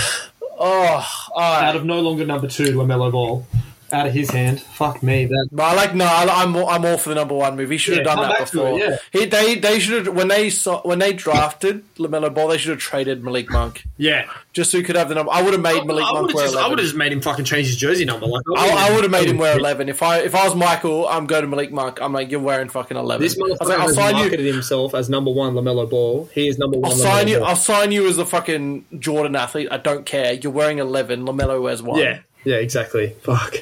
Oh, 0.56 1.04
Out 1.36 1.74
of 1.74 1.84
no 1.84 1.98
longer 2.00 2.24
number 2.24 2.46
two, 2.46 2.76
LaMelo 2.76 3.10
Ball, 3.10 3.44
out 3.92 4.06
of 4.06 4.12
his 4.12 4.30
hand. 4.30 4.60
Fuck 4.60 5.02
me. 5.02 5.26
That 5.26 5.48
But 5.52 5.62
I 5.64 5.74
like 5.74 5.94
no, 5.94 6.04
I- 6.04 6.42
I'm 6.42 6.56
all- 6.56 6.68
I'm 6.68 6.84
all 6.84 6.96
for 6.98 7.10
the 7.10 7.14
number 7.14 7.34
one 7.34 7.56
move. 7.56 7.70
He 7.70 7.78
should 7.78 7.96
have 7.98 8.06
Yeah, 8.06 8.14
done 8.14 8.28
that 8.28 8.50
before. 8.52 8.78
it, 8.80 9.00
He 9.12 9.24
they 9.26 9.54
they 9.56 9.78
should 9.78 10.06
have 10.06 10.14
when 10.16 10.28
they 10.28 10.50
saw 10.50 10.80
when 10.82 10.98
they 10.98 11.12
drafted 11.12 11.84
LaMelo 11.96 12.32
Ball, 12.34 12.48
they 12.48 12.58
should 12.58 12.70
have 12.70 12.78
traded 12.80 13.22
Malik 13.22 13.50
Monk 13.50 13.84
yeah. 13.96 14.24
just 14.52 14.70
so 14.70 14.78
he 14.78 14.84
could 14.84 14.96
have 14.96 15.08
the 15.08 15.14
number. 15.14 15.30
I 15.32 15.42
would 15.42 15.52
have 15.52 15.62
made 15.62 15.84
Malik 15.86 16.04
I 16.08 16.12
Monk 16.12 16.34
wear 16.34 16.46
just, 16.46 16.56
I 16.56 16.68
would 16.68 16.78
have 16.78 16.86
just 16.86 16.96
made 16.96 17.12
him 17.12 17.20
fucking 17.20 17.44
change 17.44 17.66
his 17.68 17.76
jersey 17.76 18.04
number. 18.04 18.26
Like 18.26 18.42
I, 18.56 18.88
I 18.88 18.94
would 18.94 19.02
have 19.04 19.10
made 19.12 19.28
him 19.28 19.38
wear 19.38 19.56
eleven. 19.56 19.88
If 19.88 20.02
I 20.02 20.18
if 20.20 20.34
I 20.34 20.44
was 20.44 20.54
Michael, 20.56 21.06
I'm 21.08 21.26
going 21.26 21.42
to 21.42 21.48
Malik 21.48 21.72
Monk. 21.72 22.00
I'm 22.00 22.12
like 22.12 22.30
you're 22.30 22.40
wearing 22.40 22.68
fucking 22.68 22.96
eleven. 22.96 23.22
This 23.22 23.36
I 23.36 23.42
motherfucker 23.42 23.68
like, 23.68 23.78
I'll 23.78 23.86
has 23.86 23.94
sign 23.94 24.14
you. 24.16 24.20
marketed 24.22 24.46
himself 24.46 24.94
as 24.94 25.08
number 25.08 25.30
one 25.30 25.54
LaMelo 25.54 25.88
Ball. 25.88 26.28
He 26.34 26.48
is 26.48 26.58
number 26.58 26.78
one. 26.78 26.90
I'll 26.90 26.96
LaMelo 26.96 27.02
sign 27.02 27.28
you. 27.28 27.38
Ball. 27.38 27.48
I'll 27.48 27.56
sign 27.56 27.92
you 27.92 28.08
as 28.08 28.18
a 28.18 28.26
fucking 28.26 28.84
Jordan 28.98 29.36
athlete. 29.36 29.68
I 29.70 29.76
don't 29.76 30.04
care. 30.06 30.32
You're 30.34 30.52
wearing 30.52 30.78
eleven. 30.78 31.24
LaMelo 31.24 31.62
wears 31.62 31.82
one. 31.82 32.00
Yeah, 32.00 32.20
yeah, 32.44 32.56
exactly. 32.56 33.10
Fuck. 33.22 33.56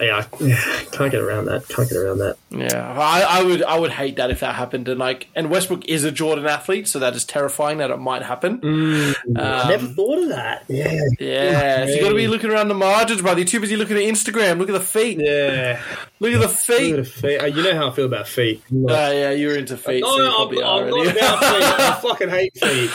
Yeah, 0.00 0.18
I- 0.32 0.44
yeah, 0.44 0.62
can't 0.92 1.10
get 1.10 1.20
around 1.20 1.46
that. 1.46 1.66
Can't 1.66 1.88
get 1.88 1.98
around 1.98 2.18
that. 2.18 2.36
Yeah, 2.50 2.88
I, 2.96 3.40
I 3.40 3.42
would 3.42 3.64
I 3.64 3.76
would 3.76 3.90
hate 3.90 4.14
that 4.16 4.30
if 4.30 4.38
that 4.40 4.54
happened. 4.54 4.86
And 4.86 4.96
like, 5.00 5.26
and 5.34 5.50
Westbrook 5.50 5.86
is 5.88 6.04
a 6.04 6.12
Jordan 6.12 6.46
athlete, 6.46 6.86
so 6.86 7.00
that 7.00 7.16
is 7.16 7.24
terrifying 7.24 7.78
that 7.78 7.90
it 7.90 7.96
might 7.96 8.22
happen. 8.22 8.60
Mm. 8.60 9.14
Um, 9.36 9.68
Never 9.68 9.86
thought 9.88 10.22
of 10.22 10.28
that. 10.28 10.62
Yeah, 10.68 11.00
Yeah, 11.18 11.86
so 11.86 11.90
you 11.94 12.00
got 12.00 12.10
to 12.10 12.14
be 12.14 12.28
looking 12.28 12.48
around 12.50 12.68
the 12.68 12.74
margins, 12.74 13.22
brother. 13.22 13.40
You're 13.40 13.48
too 13.48 13.58
busy 13.58 13.74
looking 13.74 13.96
at 13.96 14.04
Instagram. 14.04 14.58
Look 14.58 14.68
at 14.68 14.72
the 14.74 14.78
feet. 14.80 15.18
yeah. 15.20 15.82
Look 16.20 16.32
at 16.32 16.34
the 16.42 16.46
Look 16.46 16.50
at 16.50 16.56
feet. 16.60 16.92
the 16.94 17.04
feet. 17.04 17.38
Uh, 17.42 17.46
You 17.46 17.62
know 17.64 17.74
how 17.74 17.90
I 17.90 17.92
feel 17.92 18.06
about 18.06 18.28
feet. 18.28 18.62
Uh, 18.72 18.86
yeah, 18.92 19.30
you're 19.32 19.56
into 19.56 19.76
feet. 19.76 20.02
No, 20.02 20.16
so 20.16 20.22
you 20.22 20.28
I'm, 20.28 20.48
I'm 20.48 20.54
not 20.54 20.92
already. 20.94 21.10
about 21.18 21.40
feet. 21.40 21.64
I 21.80 21.98
fucking 22.02 22.28
hate 22.28 22.56
feet. 22.56 22.90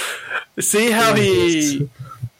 See 0.63 0.89
how 0.89 1.13
he 1.15 1.89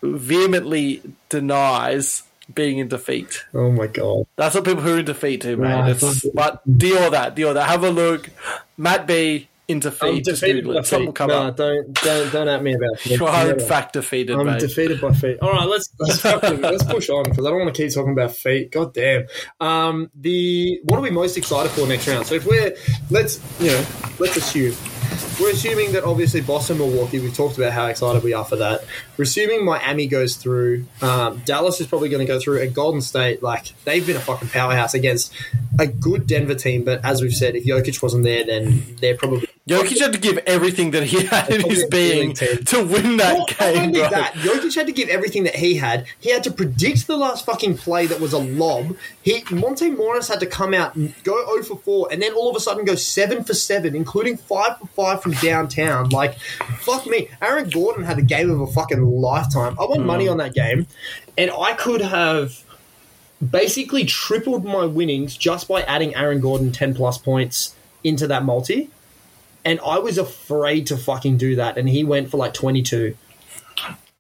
vehemently 0.02 1.02
denies 1.30 2.24
being 2.56 2.78
in 2.80 2.88
defeat. 2.88 3.44
Oh 3.54 3.72
my 3.72 3.88
god. 3.88 4.26
That's 4.36 4.56
what 4.56 4.66
people 4.66 4.82
who 4.84 4.96
are 4.96 5.00
into 5.00 5.14
feet 5.14 5.42
do, 5.42 5.58
man. 5.58 5.80
Right. 5.82 5.90
It's, 5.92 6.28
but 6.30 6.62
deal 6.78 7.02
with 7.02 7.12
that. 7.12 7.36
Deal 7.36 7.50
with 7.50 7.56
that. 7.56 7.70
Have 7.70 7.84
a 7.84 7.90
look. 7.90 8.30
Matt 8.78 9.08
B 9.08 9.48
in 9.68 9.80
defeat. 9.80 10.08
I'm 10.08 10.22
defeated 10.22 10.68
by. 10.68 10.82
Something 10.82 11.06
will 11.08 11.14
come 11.14 11.30
No, 11.30 11.44
up. 11.44 11.56
don't 11.58 11.94
don't 12.02 12.32
don't 12.32 12.48
at 12.50 12.62
me 12.62 12.74
about 12.74 13.00
feet. 13.00 13.20
You 13.20 13.26
are 13.26 13.52
in 13.52 13.60
fact 13.60 13.94
defeated, 13.94 14.36
I'm 14.38 14.46
mate. 14.46 14.60
defeated 14.60 15.00
by 15.00 15.14
feet. 15.14 15.38
All 15.42 15.52
right, 15.52 15.68
let's 15.68 15.90
let's, 16.00 16.24
let's 16.62 16.84
push 16.84 17.10
on 17.10 17.24
because 17.24 17.46
I 17.46 17.50
don't 17.50 17.60
want 17.60 17.74
to 17.74 17.82
keep 17.82 17.94
talking 17.94 18.12
about 18.12 18.36
feet. 18.36 18.72
God 18.72 18.94
damn. 18.94 19.26
Um, 19.62 20.10
the 20.16 20.80
what 20.84 20.98
are 20.98 21.02
we 21.02 21.12
most 21.12 21.38
excited 21.38 21.72
for 21.72 21.88
next 21.88 22.08
round? 22.08 22.26
So 22.28 22.36
if 22.36 22.46
we're 22.46 22.76
let's 23.10 23.40
you 23.62 23.68
know 23.72 23.86
let's 24.20 24.36
assume 24.36 24.76
we're 25.40 25.52
assuming 25.52 25.92
that 25.94 26.04
obviously 26.04 26.42
Boston, 26.42 26.78
Milwaukee. 26.78 27.20
We've 27.20 27.36
talked 27.36 27.58
about 27.58 27.74
how 27.74 27.88
excited 27.88 28.24
we 28.24 28.34
are 28.34 28.46
for 28.46 28.56
that. 28.58 28.86
We're 29.18 29.24
assuming 29.24 29.66
Miami 29.66 30.08
goes 30.08 30.36
through. 30.36 30.86
Um, 31.02 31.42
Dallas 31.46 31.82
is 31.82 31.88
probably 31.88 32.10
going 32.10 32.26
to 32.26 32.32
go 32.32 32.40
through, 32.40 32.62
and 32.62 32.74
Golden 32.74 33.02
State 33.02 33.42
like 33.42 33.74
they've 33.84 34.06
been 34.06 34.18
a 34.18 34.22
fucking 34.22 34.50
powerhouse 34.50 34.94
against 34.94 35.34
a 35.80 35.88
good 35.88 36.28
Denver 36.28 36.56
team. 36.56 36.84
But 36.84 37.04
as 37.04 37.22
we've 37.22 37.34
said, 37.34 37.56
if 37.56 37.66
Jokic 37.66 38.02
wasn't 38.02 38.24
there, 38.24 38.46
then 38.46 38.96
they're 39.00 39.18
probably 39.18 39.48
Jokic 39.68 39.98
had 39.98 40.12
to 40.12 40.20
give 40.20 40.40
everything 40.40 40.92
that 40.92 41.04
he 41.04 41.26
had 41.26 41.50
in 41.50 41.62
his 41.62 41.86
being 41.86 42.34
to 42.34 42.84
win 42.84 43.16
that 43.16 43.38
Not, 43.38 43.38
not 43.38 43.58
game, 43.58 43.78
only 43.78 44.00
bro. 44.02 44.10
that, 44.10 44.34
Jokic 44.34 44.76
had 44.76 44.88
to 44.88 44.92
give 44.92 45.08
everything 45.08 45.46
that 45.46 45.56
he 45.56 45.76
had. 45.76 46.06
He 46.20 46.32
had 46.32 46.44
to 46.44 46.52
predict 46.52 47.08
the 47.08 47.16
last 47.16 47.46
fucking 47.46 47.78
play 47.78 48.06
that 48.08 48.20
was 48.20 48.34
a 48.34 48.40
lob. 48.40 48.98
He 49.22 49.42
Monte 49.52 49.92
Morris 49.92 50.28
had 50.28 50.42
to 50.42 50.46
come 50.46 50.74
out 50.74 50.96
and 50.96 51.14
go 51.24 51.46
0 51.62 51.64
for 51.64 51.78
4 51.78 52.10
and 52.12 52.22
then 52.22 52.34
all 52.34 52.50
of 52.50 52.58
a 52.58 52.60
sudden 52.60 52.84
go 52.84 52.96
7 52.96 53.46
for 53.46 53.54
7, 53.54 53.96
including 53.96 54.36
5 54.36 54.80
for 54.80 54.88
5 54.88 55.24
from 55.24 55.32
downtown. 55.34 56.10
Like, 56.10 56.38
fuck 56.80 57.08
me. 57.08 57.30
Aaron 57.42 57.70
Gordon 57.70 58.04
had 58.04 58.20
a 58.20 58.22
game 58.22 58.52
of 58.52 58.60
a 58.60 58.68
fucking 58.68 59.02
lifetime. 59.02 59.78
I 59.80 59.86
won 59.86 60.00
mm. 60.00 60.06
money 60.06 60.28
on 60.28 60.38
that 60.38 60.54
game, 60.54 60.88
and 61.38 61.50
I 61.58 61.74
could 61.74 62.02
have 62.02 62.66
basically 63.52 64.04
tripled 64.04 64.66
my 64.66 64.86
winnings 64.86 65.38
just 65.38 65.70
by 65.70 65.84
adding 65.84 66.16
Aaron 66.16 66.42
Gordon 66.42 66.74
10 66.74 66.96
plus 66.96 67.18
points 67.18 67.76
into 68.04 68.28
that 68.28 68.44
multi. 68.44 68.90
And 69.66 69.80
I 69.86 70.00
was 70.00 70.18
afraid 70.18 70.88
to 70.88 70.98
fucking 70.98 71.38
do 71.38 71.56
that, 71.58 71.78
and 71.78 71.88
he 71.88 72.04
went 72.04 72.30
for 72.30 72.38
like 72.38 72.54
22. 72.54 73.16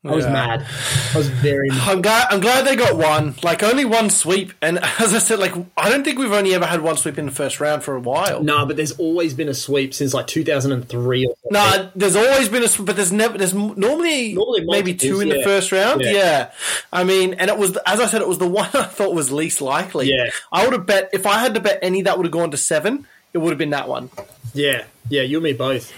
I 0.05 0.11
was 0.13 0.25
Yeah. 0.25 0.33
mad. 0.33 0.65
I 1.13 1.17
was 1.17 1.29
very 1.29 1.69
mad. 1.69 1.79
I'm 1.87 2.01
glad. 2.01 2.27
I'm 2.29 2.41
glad 2.41 2.65
they 2.65 2.75
got 2.75 2.97
one. 2.97 3.35
Like 3.41 3.63
only 3.63 3.85
one 3.85 4.09
sweep, 4.09 4.51
and 4.61 4.77
as 4.99 5.13
I 5.13 5.19
said, 5.19 5.39
like 5.39 5.53
I 5.77 5.89
don't 5.89 6.03
think 6.03 6.19
we've 6.19 6.29
only 6.33 6.53
ever 6.53 6.65
had 6.65 6.81
one 6.81 6.97
sweep 6.97 7.17
in 7.17 7.25
the 7.25 7.31
first 7.31 7.61
round 7.61 7.83
for 7.83 7.95
a 7.95 8.01
while. 8.01 8.43
No, 8.43 8.65
but 8.65 8.75
there's 8.75 8.91
always 8.99 9.33
been 9.33 9.47
a 9.47 9.53
sweep 9.53 9.93
since 9.93 10.13
like 10.13 10.27
2003 10.27 11.25
or. 11.27 11.35
No, 11.51 11.89
there's 11.95 12.17
always 12.17 12.49
been 12.49 12.63
a 12.63 12.67
sweep, 12.67 12.85
but 12.87 12.97
there's 12.97 13.13
never. 13.13 13.37
There's 13.37 13.53
normally, 13.53 14.33
Normally 14.33 14.65
maybe 14.65 14.93
two 14.93 15.21
in 15.21 15.29
the 15.29 15.41
first 15.41 15.71
round. 15.71 16.01
Yeah. 16.01 16.11
Yeah. 16.11 16.51
I 16.91 17.05
mean, 17.05 17.35
and 17.35 17.49
it 17.49 17.57
was 17.57 17.77
as 17.85 18.01
I 18.01 18.07
said, 18.07 18.21
it 18.21 18.27
was 18.27 18.39
the 18.39 18.47
one 18.61 18.69
I 18.73 18.83
thought 18.83 19.13
was 19.13 19.31
least 19.31 19.61
likely. 19.61 20.09
Yeah. 20.09 20.31
I 20.51 20.65
would 20.65 20.73
have 20.73 20.85
bet 20.85 21.11
if 21.13 21.25
I 21.25 21.39
had 21.39 21.53
to 21.53 21.61
bet 21.61 21.79
any 21.81 22.01
that 22.01 22.17
would 22.17 22.25
have 22.25 22.33
gone 22.33 22.51
to 22.51 22.57
seven, 22.57 23.07
it 23.31 23.37
would 23.37 23.51
have 23.51 23.57
been 23.57 23.69
that 23.69 23.87
one. 23.87 24.09
Yeah, 24.53 24.85
yeah, 25.09 25.23
you 25.23 25.37
and 25.37 25.43
me 25.43 25.53
both. 25.53 25.91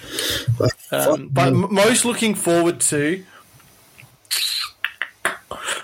Um, 0.92 1.30
but 1.30 1.54
most 1.54 2.06
looking 2.06 2.36
forward 2.36 2.80
to. 2.82 3.24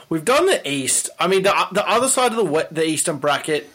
We've 0.10 0.26
done 0.26 0.46
the 0.46 0.70
East. 0.70 1.10
I 1.20 1.28
mean, 1.28 1.44
the, 1.44 1.68
the 1.72 1.88
other 1.88 2.08
side 2.08 2.34
of 2.34 2.38
the 2.38 2.68
the 2.72 2.86
Eastern 2.86 3.18
bracket 3.18 3.70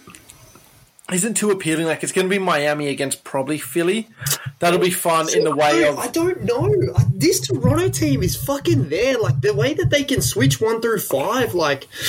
isn't 1.12 1.34
too 1.34 1.50
appealing. 1.50 1.86
Like 1.86 2.02
it's 2.02 2.12
going 2.12 2.26
to 2.26 2.30
be 2.30 2.38
Miami 2.38 2.88
against 2.88 3.24
probably 3.24 3.58
Philly. 3.58 4.08
That'll 4.58 4.80
be 4.80 4.90
fun 4.90 5.32
in 5.34 5.44
the 5.44 5.54
way 5.54 5.84
I, 5.84 5.88
of. 5.88 5.98
I 5.98 6.08
don't 6.08 6.42
know. 6.42 6.74
This 7.12 7.40
Toronto 7.40 7.88
team 7.88 8.22
is 8.22 8.36
fucking 8.36 8.88
there. 8.88 9.18
Like 9.18 9.40
the 9.40 9.54
way 9.54 9.74
that 9.74 9.90
they 9.90 10.04
can 10.04 10.20
switch 10.20 10.60
one 10.60 10.80
through 10.80 11.00
five. 11.00 11.54
Like 11.54 11.88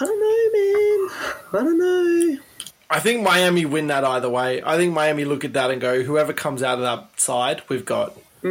I 0.00 0.04
don't 0.04 0.20
know. 0.20 0.36
Man. 0.52 1.08
I 1.52 2.49
think 2.98 3.22
Miami 3.22 3.64
win 3.66 3.86
that 3.86 4.02
either 4.02 4.28
way. 4.28 4.60
I 4.64 4.76
think 4.76 4.92
Miami 4.92 5.24
look 5.24 5.44
at 5.44 5.52
that 5.52 5.70
and 5.70 5.80
go, 5.80 6.02
whoever 6.02 6.32
comes 6.32 6.64
out 6.64 6.78
of 6.78 6.80
that 6.80 7.20
side, 7.20 7.62
we've 7.68 7.84
got. 7.84 8.16
Yeah, 8.42 8.50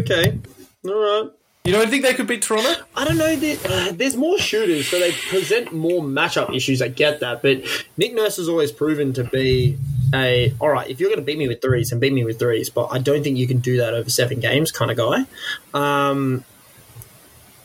okay. 0.00 0.40
All 0.84 0.98
right. 0.98 1.30
You 1.64 1.74
don't 1.74 1.90
think 1.90 2.02
they 2.02 2.14
could 2.14 2.26
beat 2.26 2.40
Toronto? 2.40 2.82
I 2.96 3.04
don't 3.04 3.18
know. 3.18 3.36
There, 3.36 3.58
uh, 3.66 3.92
there's 3.92 4.16
more 4.16 4.38
shooters, 4.38 4.88
so 4.88 4.98
they 4.98 5.12
present 5.12 5.70
more 5.70 6.00
matchup 6.00 6.56
issues. 6.56 6.80
I 6.80 6.88
get 6.88 7.20
that, 7.20 7.42
but 7.42 7.62
Nick 7.98 8.14
Nurse 8.14 8.38
has 8.38 8.48
always 8.48 8.72
proven 8.72 9.12
to 9.12 9.24
be 9.24 9.76
a 10.14 10.54
all 10.60 10.70
right. 10.70 10.88
If 10.88 10.98
you're 10.98 11.10
going 11.10 11.20
to 11.20 11.24
beat 11.26 11.36
me 11.36 11.46
with 11.46 11.60
threes, 11.60 11.90
then 11.90 12.00
beat 12.00 12.14
me 12.14 12.24
with 12.24 12.38
threes. 12.38 12.70
But 12.70 12.86
I 12.86 12.98
don't 13.00 13.22
think 13.22 13.36
you 13.36 13.46
can 13.46 13.58
do 13.58 13.76
that 13.76 13.92
over 13.92 14.08
seven 14.08 14.40
games, 14.40 14.72
kind 14.72 14.90
of 14.90 14.96
guy. 14.96 15.26
Um, 15.74 16.42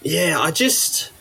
yeah, 0.02 0.38
I 0.38 0.52
just, 0.52 1.13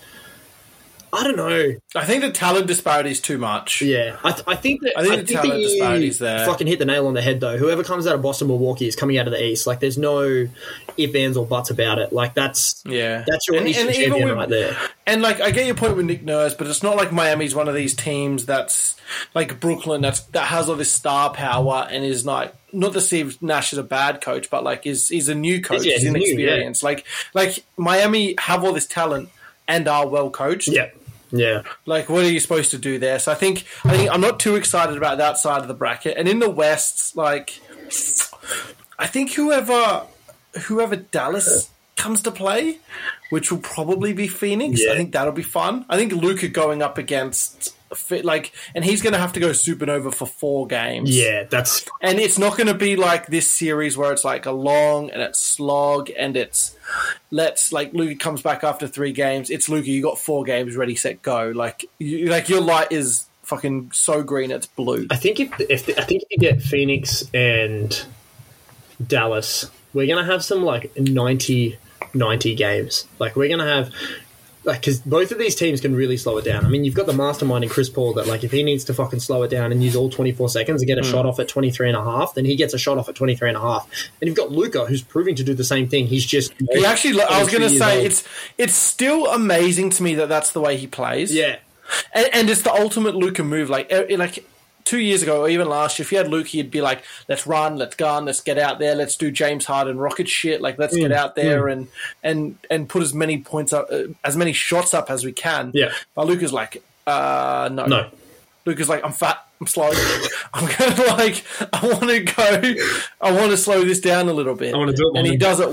I 1.15 1.25
don't 1.25 1.37
know. 1.37 1.75
I 1.95 2.05
think 2.07 2.23
the 2.23 2.31
talent 2.31 2.67
disparity 2.67 3.11
is 3.11 3.21
too 3.21 3.37
much. 3.37 3.83
Yeah, 3.83 4.17
I, 4.25 4.33
th- 4.33 4.45
I 4.47 4.57
think 4.57 4.81
that 4.81 4.95
I 4.97 5.03
think 5.03 5.27
the 5.27 5.35
that 5.35 5.43
talent 5.43 5.63
disparity 5.63 6.09
is 6.09 6.19
there. 6.19 6.47
Fucking 6.47 6.67
hit 6.67 6.79
the 6.79 6.87
nail 6.87 7.07
on 7.07 7.13
the 7.13 7.21
head 7.21 7.39
though. 7.41 7.59
Whoever 7.59 7.85
comes 7.85 8.07
out 8.07 8.15
of 8.15 8.23
Boston, 8.23 8.49
Milwaukee 8.49 8.89
is 8.89 8.97
coming 8.97 9.19
out 9.19 9.27
of 9.27 9.33
the 9.35 9.45
East. 9.45 9.67
Like, 9.67 9.81
there's 9.81 9.99
no 9.99 10.49
if, 10.97 11.15
ands, 11.15 11.37
or 11.37 11.45
buts 11.47 11.69
about 11.69 11.99
it. 11.99 12.15
Like, 12.15 12.33
that's 12.33 12.83
Yeah. 12.87 13.25
that's 13.27 13.47
your 13.47 13.59
And- 13.59 13.69
Eastern 13.69 13.89
and 13.89 13.97
champion 13.97 14.29
with- 14.29 14.37
right 14.39 14.49
there. 14.49 14.77
And 15.07 15.21
like, 15.21 15.41
I 15.43 15.51
get 15.51 15.67
your 15.67 15.75
point 15.75 15.97
with 15.97 16.07
Nick 16.07 16.23
Nurse, 16.23 16.55
but 16.55 16.67
it's 16.67 16.83
not 16.83 16.97
like 16.97 17.13
Miami's 17.13 17.55
one 17.55 17.69
of 17.69 17.75
these 17.75 17.95
teams 17.95 18.47
that's 18.47 18.97
like 19.35 19.61
Brooklyn 19.61 20.01
that's 20.01 20.21
that 20.21 20.47
has 20.47 20.71
all 20.71 20.77
this 20.77 20.93
star 20.93 21.29
power 21.31 21.87
and 21.91 22.05
is 22.05 22.25
like 22.25 22.55
not 22.73 22.95
that 22.95 23.03
Steve 23.03 23.37
Nash 23.43 23.75
is 23.75 23.79
a 23.79 23.83
bad 23.83 24.23
coach, 24.23 24.49
but 24.49 24.65
like 24.65 24.87
is 24.87 25.11
is 25.11 25.29
a 25.29 25.35
new 25.35 25.61
coach, 25.61 25.85
Yeah, 25.85 25.93
he's 25.95 26.03
he's 26.05 26.11
new, 26.13 26.17
inexperienced. 26.23 26.83
Like 26.83 27.05
like 27.35 27.63
Miami 27.77 28.35
have 28.39 28.65
all 28.65 28.73
this 28.73 28.87
talent 28.87 29.29
and 29.69 29.87
are 29.89 30.09
well 30.09 30.31
coached. 30.31 30.69
Yeah, 30.69 30.89
yeah. 31.33 31.62
Like, 31.87 32.09
what 32.09 32.24
are 32.24 32.30
you 32.30 32.41
supposed 32.41 32.70
to 32.72 32.78
do 32.78 32.99
there? 32.99 33.18
So 33.18 33.33
I 33.33 33.35
think 33.35 33.64
I 33.85 33.97
think 33.97 34.11
I'm 34.11 34.20
not 34.20 34.39
too 34.39 34.57
excited 34.57 34.97
about 34.97 35.18
that 35.18 35.39
side 35.39 35.62
of 35.62 35.68
the 35.68 35.74
bracket. 35.74 36.16
And 36.16 36.28
in 36.28 36.39
the 36.39 36.51
West, 36.51 37.16
like, 37.16 37.61
I 38.99 39.07
think 39.07 39.33
whoever 39.33 40.03
whoever 40.66 40.97
Dallas 40.97 41.70
comes 41.97 42.22
to 42.22 42.30
play, 42.30 42.78
which 43.30 43.51
will 43.51 43.61
probably 43.61 44.12
be 44.12 44.28
Phoenix. 44.28 44.80
Yeah. 44.83 44.93
I 44.93 44.97
think 44.97 45.12
that'll 45.12 45.33
be 45.33 45.43
fun. 45.43 45.87
I 45.89 45.97
think 45.97 46.12
Luka 46.12 46.49
going 46.49 46.83
up 46.83 46.99
against 46.99 47.74
fit 47.95 48.24
like, 48.24 48.53
and 48.74 48.84
he's 48.84 49.03
going 49.03 49.12
to 49.12 49.18
have 49.18 49.32
to 49.34 49.40
go 49.40 49.51
supernova 49.51 50.14
for 50.14 50.26
four 50.26 50.66
games. 50.66 51.16
Yeah, 51.16 51.45
that's 51.45 51.86
And 52.01 52.18
it's 52.18 52.38
not 52.38 52.57
going 52.57 52.68
to 52.68 52.74
be 52.74 52.97
like 52.97 53.26
this 53.26 53.49
series 53.49 53.97
where 53.97 54.12
it's 54.12 54.24
like 54.24 54.47
a 54.47 54.53
long 54.53 55.11
and 55.11 55.22
it's 55.22 55.38
slog 55.38 56.11
and 56.16 56.36
it's 56.36 56.76
let's 57.30 57.72
like 57.72 57.93
Luka 57.93 58.16
comes 58.16 58.43
back 58.43 58.64
after 58.64 58.86
three 58.86 59.12
games. 59.12 59.51
It's 59.51 59.68
Luka. 59.68 59.88
You 59.88 60.03
got 60.03 60.18
four 60.18 60.45
games 60.45 60.76
ready, 60.76 60.95
set, 60.95 61.22
go. 61.22 61.53
Like 61.55 61.84
you, 61.99 62.26
like 62.26 62.49
your 62.49 62.61
light 62.61 62.93
is 62.93 63.26
fucking 63.43 63.90
so 63.93 64.22
green 64.22 64.51
it's 64.51 64.66
blue. 64.66 65.07
I 65.11 65.16
think 65.16 65.40
if 65.40 65.61
if 65.61 65.88
I 65.99 66.05
think 66.05 66.22
if 66.22 66.28
you 66.30 66.38
get 66.38 66.62
Phoenix 66.62 67.24
and 67.34 68.05
Dallas, 69.05 69.70
we're 69.93 70.07
gonna 70.07 70.24
have 70.24 70.45
some 70.45 70.62
like 70.62 70.97
90, 70.99 71.78
90 72.14 72.55
games. 72.55 73.07
Like 73.18 73.36
we're 73.36 73.49
gonna 73.49 73.68
have. 73.68 73.93
Like, 74.65 74.81
because 74.81 75.01
both 75.01 75.33
of 75.33 75.39
these 75.39 75.57
teams 75.57 75.81
can 75.81 75.95
really 75.95 76.17
slow 76.17 76.39
it 76.39 76.45
down. 76.45 76.65
I 76.65 76.69
mean, 76.69 76.85
you've 76.85 76.95
got 76.95 77.07
the 77.07 77.13
mastermind 77.13 77.65
in 77.65 77.71
Chris 77.71 77.89
Paul 77.89 78.13
that, 78.15 78.27
like, 78.27 78.45
if 78.45 78.53
he 78.53 78.63
needs 78.63 78.85
to 78.85 78.95
fucking 78.95 79.21
slow 79.21 79.43
it 79.43 79.49
down 79.49 79.73
and 79.73 79.83
use 79.83 79.97
all 79.97 80.09
24 80.09 80.49
seconds 80.51 80.83
and 80.83 80.87
get 80.87 80.99
a 80.99 81.03
hmm. 81.03 81.11
shot 81.11 81.27
off 81.27 81.41
at 81.41 81.49
23 81.49 81.89
and 81.89 81.97
a 81.97 82.05
half, 82.05 82.35
then 82.35 82.45
he 82.45 82.55
gets 82.55 82.73
a 82.73 82.79
shot 82.79 82.97
off 82.97 83.09
at 83.09 83.15
23 83.17 83.49
and 83.49 83.57
a 83.57 83.61
half. 83.61 83.89
And 84.21 84.29
you've 84.29 84.37
got 84.37 84.53
Luka, 84.53 84.87
who's 84.87 85.03
proving 85.03 85.35
to 85.35 85.45
do 85.45 85.55
the 85.55 85.65
same 85.65 85.89
thing. 85.89 86.07
He's 86.07 86.25
just. 86.25 86.53
He 86.73 86.85
actually, 86.85 87.21
I 87.23 87.41
was 87.41 87.51
going 87.51 87.63
to 87.63 87.71
say, 87.71 87.97
old. 87.97 88.07
it's 88.07 88.25
it's 88.59 88.75
still 88.75 89.27
amazing 89.27 89.91
to 89.91 90.03
me 90.03 90.15
that 90.17 90.29
that's 90.29 90.53
the 90.53 90.61
way 90.61 90.77
he 90.77 90.87
plays. 90.87 91.35
Yeah. 91.35 91.57
and, 92.15 92.29
and 92.33 92.51
it's 92.51 92.63
the 92.63 92.73
ultimate 92.73 93.15
Luka 93.15 93.43
move. 93.43 93.69
Like 93.69 93.93
like 94.11 94.45
two 94.85 94.99
years 94.99 95.22
ago 95.22 95.43
or 95.43 95.49
even 95.49 95.68
last 95.68 95.99
year, 95.99 96.05
if 96.05 96.12
you 96.12 96.18
had 96.18 96.28
Luke, 96.28 96.47
he'd 96.49 96.70
be 96.70 96.80
like, 96.80 97.03
"Let's 97.28 97.47
run, 97.47 97.76
let's 97.76 97.95
gun, 97.97 98.24
let's 98.24 98.41
get 98.41 98.59
out 98.59 98.78
there, 98.78 98.95
let's 98.95 99.16
do 99.16 99.30
James 99.30 99.64
Harden 99.64 99.99
rocket 99.99 100.28
shit. 100.28 100.61
Like 100.61 100.78
let's 100.78 100.95
Mm, 100.97 101.01
get 101.01 101.12
out 101.12 101.35
there 101.37 101.68
and 101.68 101.89
and 102.22 102.57
and 102.70 102.89
put 102.89 103.03
as 103.03 103.12
many 103.14 103.39
points 103.39 103.72
up, 103.72 103.89
uh, 103.93 104.05
as 104.24 104.37
many 104.37 104.53
shots 104.53 104.95
up 104.95 105.11
as 105.11 105.24
we 105.24 105.33
can." 105.33 105.70
Yeah. 105.74 105.93
but 106.14 106.26
Luke 106.26 106.43
is 106.43 106.53
like, 106.53 106.83
uh, 107.07 107.68
no, 107.72 107.87
No. 107.87 108.11
Luke 108.64 108.78
is 108.78 108.89
like, 108.89 109.05
I'm 109.05 109.12
fat, 109.12 109.45
I'm 109.61 109.66
slow. 109.66 109.91
I'm 110.55 110.70
gonna 110.78 111.03
like, 111.16 111.45
I 111.72 111.87
want 111.87 112.09
to 112.11 112.20
go, 112.20 112.74
I 113.20 113.33
want 113.33 113.51
to 113.51 113.57
slow 113.57 113.85
this 113.85 113.99
down 114.01 114.28
a 114.28 114.33
little 114.33 114.55
bit. 114.55 114.72
I 114.74 114.78
wanna 114.78 114.93
do 114.93 115.11
it 115.12 115.18
and 115.18 115.26
he 115.26 115.37
does 115.37 115.59
it. 115.61 115.68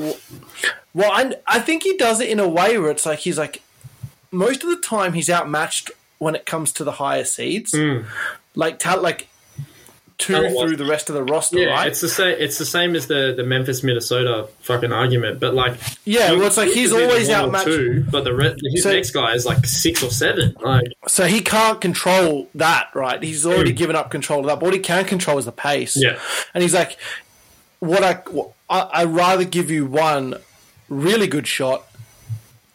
Well, 0.95 1.11
I, 1.11 1.35
I 1.47 1.59
think 1.59 1.83
he 1.83 1.97
does 1.97 2.19
it 2.19 2.29
in 2.29 2.39
a 2.39 2.47
way 2.47 2.79
where 2.79 2.89
it's 2.89 3.05
like 3.05 3.19
he's 3.19 3.37
like, 3.37 3.61
most 4.31 4.63
of 4.63 4.69
the 4.71 4.77
time 4.77 5.13
he's 5.13 5.29
outmatched 5.29 5.91
when 6.17 6.33
it 6.35 6.45
comes 6.47 6.71
to 6.73 6.83
the 6.83 6.93
higher 6.93 7.23
seeds. 7.23 7.73
Like, 8.55 8.79
ta- 8.79 8.95
like 8.95 9.27
two 10.17 10.33
through 10.49 10.75
the 10.75 10.83
rest 10.85 11.07
of 11.09 11.15
the 11.15 11.23
roster, 11.23 11.59
Yeah, 11.59 11.67
right? 11.67 11.87
it's 11.87 12.01
the 12.01 12.09
same. 12.09 12.35
It's 12.39 12.57
the 12.57 12.65
same 12.65 12.93
as 12.95 13.07
the 13.07 13.33
the 13.37 13.43
Memphis 13.43 13.83
Minnesota 13.83 14.49
fucking 14.61 14.91
argument. 14.91 15.39
But 15.39 15.53
like, 15.53 15.79
Yeah, 16.03 16.31
well, 16.33 16.43
it's 16.47 16.57
like 16.57 16.71
he's 16.71 16.91
always 16.91 17.29
outmatched. 17.29 17.65
two, 17.65 18.05
but 18.11 18.25
the 18.25 18.33
re- 18.35 18.55
his 18.73 18.83
So- 18.83 18.91
next 18.91 19.11
guy 19.11 19.33
is 19.33 19.45
like 19.45 19.65
six 19.65 20.03
or 20.03 20.09
seven. 20.09 20.55
Like, 20.61 20.87
So 21.07 21.25
he 21.25 21.39
can't 21.39 21.79
control 21.79 22.49
that, 22.55 22.89
right? 22.93 23.23
He's 23.23 23.45
already 23.45 23.71
mm. 23.71 23.77
given 23.77 23.95
up 23.95 24.11
control 24.11 24.41
of 24.41 24.47
that. 24.47 24.59
But 24.59 24.65
what 24.65 24.73
he 24.73 24.79
can 24.81 25.05
control 25.05 25.37
is 25.37 25.45
the 25.45 25.53
pace. 25.53 25.95
Yeah. 25.95 26.19
And 26.53 26.61
he's 26.63 26.73
like, 26.73 26.97
what 27.79 28.03
I, 28.03 28.15
what, 28.29 28.51
I 28.69 28.89
I'd 29.03 29.07
rather 29.09 29.45
give 29.45 29.71
you 29.71 29.85
one 29.85 30.35
really 30.89 31.27
good 31.27 31.47
shot 31.47 31.85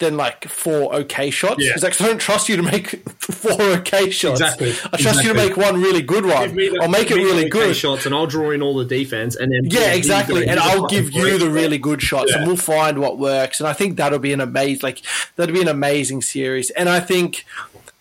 than 0.04 0.16
like 0.16 0.46
four 0.48 0.94
okay 0.94 1.30
shots. 1.30 1.56
Yeah. 1.64 1.72
Like, 1.82 2.00
I 2.00 2.06
don't 2.06 2.18
trust 2.20 2.48
you 2.48 2.56
to 2.56 2.62
make 2.62 2.88
four 3.18 3.60
okay 3.60 4.10
shots. 4.10 4.40
Exactly. 4.40 4.74
I 4.92 4.96
trust 4.96 5.22
you 5.24 5.28
to 5.30 5.34
make 5.34 5.56
one 5.56 5.80
really 5.82 6.02
good 6.02 6.24
one. 6.26 6.54
give 6.54 6.74
I'll 6.80 6.88
make 6.88 7.10
it 7.10 7.14
give 7.14 7.16
me 7.18 7.24
the 7.24 7.30
really 7.30 7.40
okay 7.46 7.50
good. 7.50 7.76
shots, 7.76 8.06
and 8.06 8.14
I'll 8.14 8.26
draw 8.26 8.50
in 8.50 8.62
all 8.62 8.74
the 8.76 8.84
defense, 8.84 9.36
and 9.36 9.52
then 9.52 9.62
Yeah, 9.64 9.92
exactly. 9.92 10.46
And 10.46 10.60
I'll 10.60 10.86
give 10.86 11.10
you 11.12 11.38
the 11.38 11.50
really 11.50 11.78
good 11.78 12.00
shots, 12.02 12.32
and 12.32 12.46
we'll 12.46 12.56
find 12.56 12.98
what 12.98 13.18
works. 13.18 13.60
And 13.60 13.68
I 13.68 13.72
think 13.72 13.96
that'll 13.96 14.18
be 14.18 14.32
an 14.32 14.40
amazing, 14.40 14.80
like 14.82 15.02
that'll 15.36 15.54
be 15.54 15.62
an 15.62 15.68
amazing 15.68 16.22
series. 16.22 16.70
And 16.70 16.88
I 16.88 17.00
think 17.00 17.44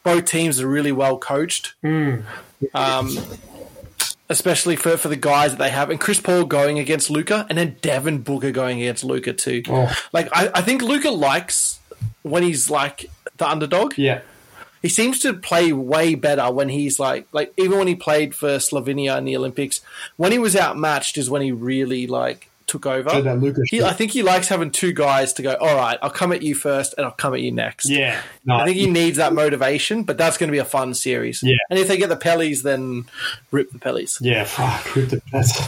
both 0.03 0.25
teams 0.25 0.59
are 0.61 0.67
really 0.67 0.91
well 0.91 1.17
coached, 1.17 1.73
Hmm. 1.81 2.15
um, 2.73 3.17
especially 4.29 4.75
for 4.75 4.97
for 4.97 5.09
the 5.09 5.15
guys 5.15 5.51
that 5.51 5.59
they 5.59 5.69
have. 5.69 5.89
And 5.89 5.99
Chris 5.99 6.19
Paul 6.19 6.45
going 6.45 6.79
against 6.79 7.09
Luka, 7.09 7.45
and 7.49 7.57
then 7.57 7.75
Devin 7.81 8.19
Booker 8.19 8.51
going 8.51 8.79
against 8.81 9.03
Luka 9.03 9.33
too. 9.33 9.63
Oh. 9.69 9.93
Like 10.11 10.29
I, 10.33 10.49
I 10.55 10.61
think 10.61 10.81
Luka 10.81 11.09
likes 11.09 11.79
when 12.23 12.43
he's 12.43 12.69
like 12.69 13.09
the 13.37 13.47
underdog. 13.47 13.97
Yeah, 13.97 14.21
He 14.81 14.89
seems 14.89 15.19
to 15.19 15.33
play 15.33 15.73
way 15.73 16.15
better 16.15 16.51
when 16.51 16.69
he's 16.69 16.99
like 16.99 17.27
like 17.31 17.53
even 17.57 17.77
when 17.77 17.87
he 17.87 17.95
played 17.95 18.35
for 18.35 18.57
Slovenia 18.57 19.17
in 19.17 19.25
the 19.25 19.35
Olympics, 19.37 19.81
when 20.17 20.31
he 20.31 20.39
was 20.39 20.55
outmatched 20.55 21.17
is 21.17 21.29
when 21.29 21.41
he 21.41 21.51
really 21.51 22.07
like 22.07 22.49
took 22.65 22.85
over. 22.85 23.09
So 23.09 23.21
that 23.21 23.39
Luka 23.39 23.61
he. 23.65 23.83
I 23.83 23.91
think 23.91 24.11
he 24.11 24.23
likes 24.23 24.47
having 24.47 24.71
two 24.71 24.93
guys 24.93 25.33
to 25.33 25.41
go. 25.41 25.53
All 25.55 25.75
right, 25.75 25.97
I'll 26.01 26.09
come 26.09 26.31
at 26.31 26.41
you 26.41 26.55
first, 26.55 26.93
and 26.97 27.05
I'll 27.05 27.11
come 27.11 27.33
at 27.33 27.41
you 27.41 27.51
next. 27.51 27.89
yeah. 27.89 28.21
No, 28.45 28.55
I 28.55 28.65
think 28.65 28.77
he 28.77 28.87
needs 28.89 29.17
that 29.17 29.33
motivation, 29.33 30.03
but 30.03 30.17
that's 30.17 30.37
going 30.37 30.47
to 30.47 30.51
be 30.51 30.59
a 30.59 30.65
fun 30.65 30.93
series. 30.93 31.41
Yeah. 31.43 31.55
and 31.69 31.77
if 31.77 31.87
they 31.87 31.97
get 31.97 32.09
the 32.09 32.15
Pellies, 32.17 32.63
then 32.63 33.05
rip 33.51 33.71
the 33.71 33.79
Pellies. 33.79 34.17
yeah. 34.21 34.45
Fuck. 34.45 34.95
With 34.95 35.09
the 35.11 35.21
that's, 35.31 35.59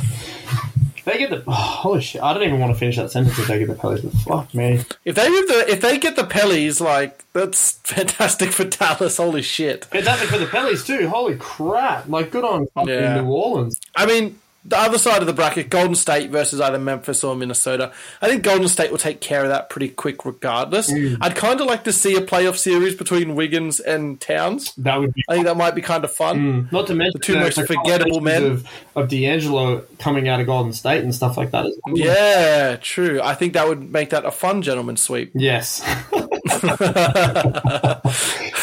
they 1.05 1.17
get 1.17 1.29
the 1.29 1.43
oh, 1.47 1.51
holy 1.53 2.01
shit. 2.01 2.21
I 2.21 2.33
don't 2.33 2.43
even 2.43 2.59
want 2.59 2.73
to 2.73 2.79
finish 2.79 2.97
that 2.97 3.11
sentence 3.11 3.37
if 3.39 3.47
they 3.47 3.59
get 3.59 3.67
the 3.69 3.75
Pelicans. 3.75 4.23
But 4.25 4.41
fuck 4.41 4.53
me. 4.53 4.83
If 5.05 5.15
they 5.15 5.29
rip 5.29 5.47
the, 5.47 5.65
if 5.71 5.81
they 5.81 5.97
get 5.97 6.15
the 6.15 6.23
Pellies, 6.23 6.81
like 6.81 7.23
that's 7.33 7.73
fantastic 7.83 8.51
for 8.51 8.65
Dallas. 8.65 9.17
Holy 9.17 9.41
shit! 9.41 9.85
Fantastic 9.85 10.29
for 10.29 10.37
the 10.37 10.45
Pellies 10.47 10.85
too. 10.85 11.07
Holy 11.07 11.35
crap! 11.37 12.07
Like 12.09 12.31
good 12.31 12.43
on 12.43 12.67
fucking 12.75 12.89
Yeah. 12.93 13.21
New 13.21 13.27
Orleans. 13.29 13.79
I 13.95 14.05
mean, 14.05 14.39
the 14.67 14.77
other 14.77 14.97
side 14.97 15.21
of 15.21 15.27
the 15.27 15.33
bracket, 15.33 15.69
Golden 15.69 15.93
State 15.95 16.31
versus 16.31 16.59
either 16.59 16.79
Memphis 16.79 17.23
or 17.23 17.35
Minnesota. 17.35 17.91
I 18.21 18.27
think 18.27 18.43
Golden 18.43 18.67
State 18.67 18.89
will 18.89 18.97
take 18.97 19.21
care 19.21 19.43
of 19.43 19.49
that 19.49 19.69
pretty 19.69 19.89
quick, 19.89 20.25
regardless. 20.25 20.91
Mm. 20.91 21.17
I'd 21.21 21.35
kind 21.35 21.61
of 21.61 21.67
like 21.67 21.83
to 21.83 21.93
see 21.93 22.15
a 22.15 22.21
playoff 22.21 22.57
series 22.57 22.95
between 22.95 23.35
Wiggins 23.35 23.79
and 23.79 24.19
Towns. 24.19 24.73
That 24.75 24.99
would 24.99 25.13
be 25.13 25.23
I 25.29 25.35
think 25.35 25.45
that 25.45 25.55
might 25.55 25.75
be 25.75 25.81
kind 25.81 26.03
of 26.03 26.11
fun. 26.11 26.67
Not 26.71 26.87
to 26.87 26.95
mention 26.95 27.19
The 27.19 27.25
two 27.25 27.39
most 27.39 27.61
forgettable 27.65 28.21
men. 28.21 28.43
of, 28.43 28.67
of 28.95 29.09
D'Angelo 29.09 29.83
coming 29.99 30.27
out 30.27 30.39
of 30.39 30.47
Golden 30.47 30.73
State 30.73 31.03
and 31.03 31.13
stuff 31.13 31.37
like 31.37 31.51
that 31.51 31.65
well. 31.85 31.97
Yeah, 31.97 32.77
true. 32.77 33.21
I 33.23 33.35
think 33.35 33.53
that 33.53 33.67
would 33.67 33.91
make 33.91 34.09
that 34.09 34.25
a 34.25 34.31
fun 34.31 34.61
gentleman 34.61 34.97
sweep. 34.97 35.31
Yes. 35.45 35.83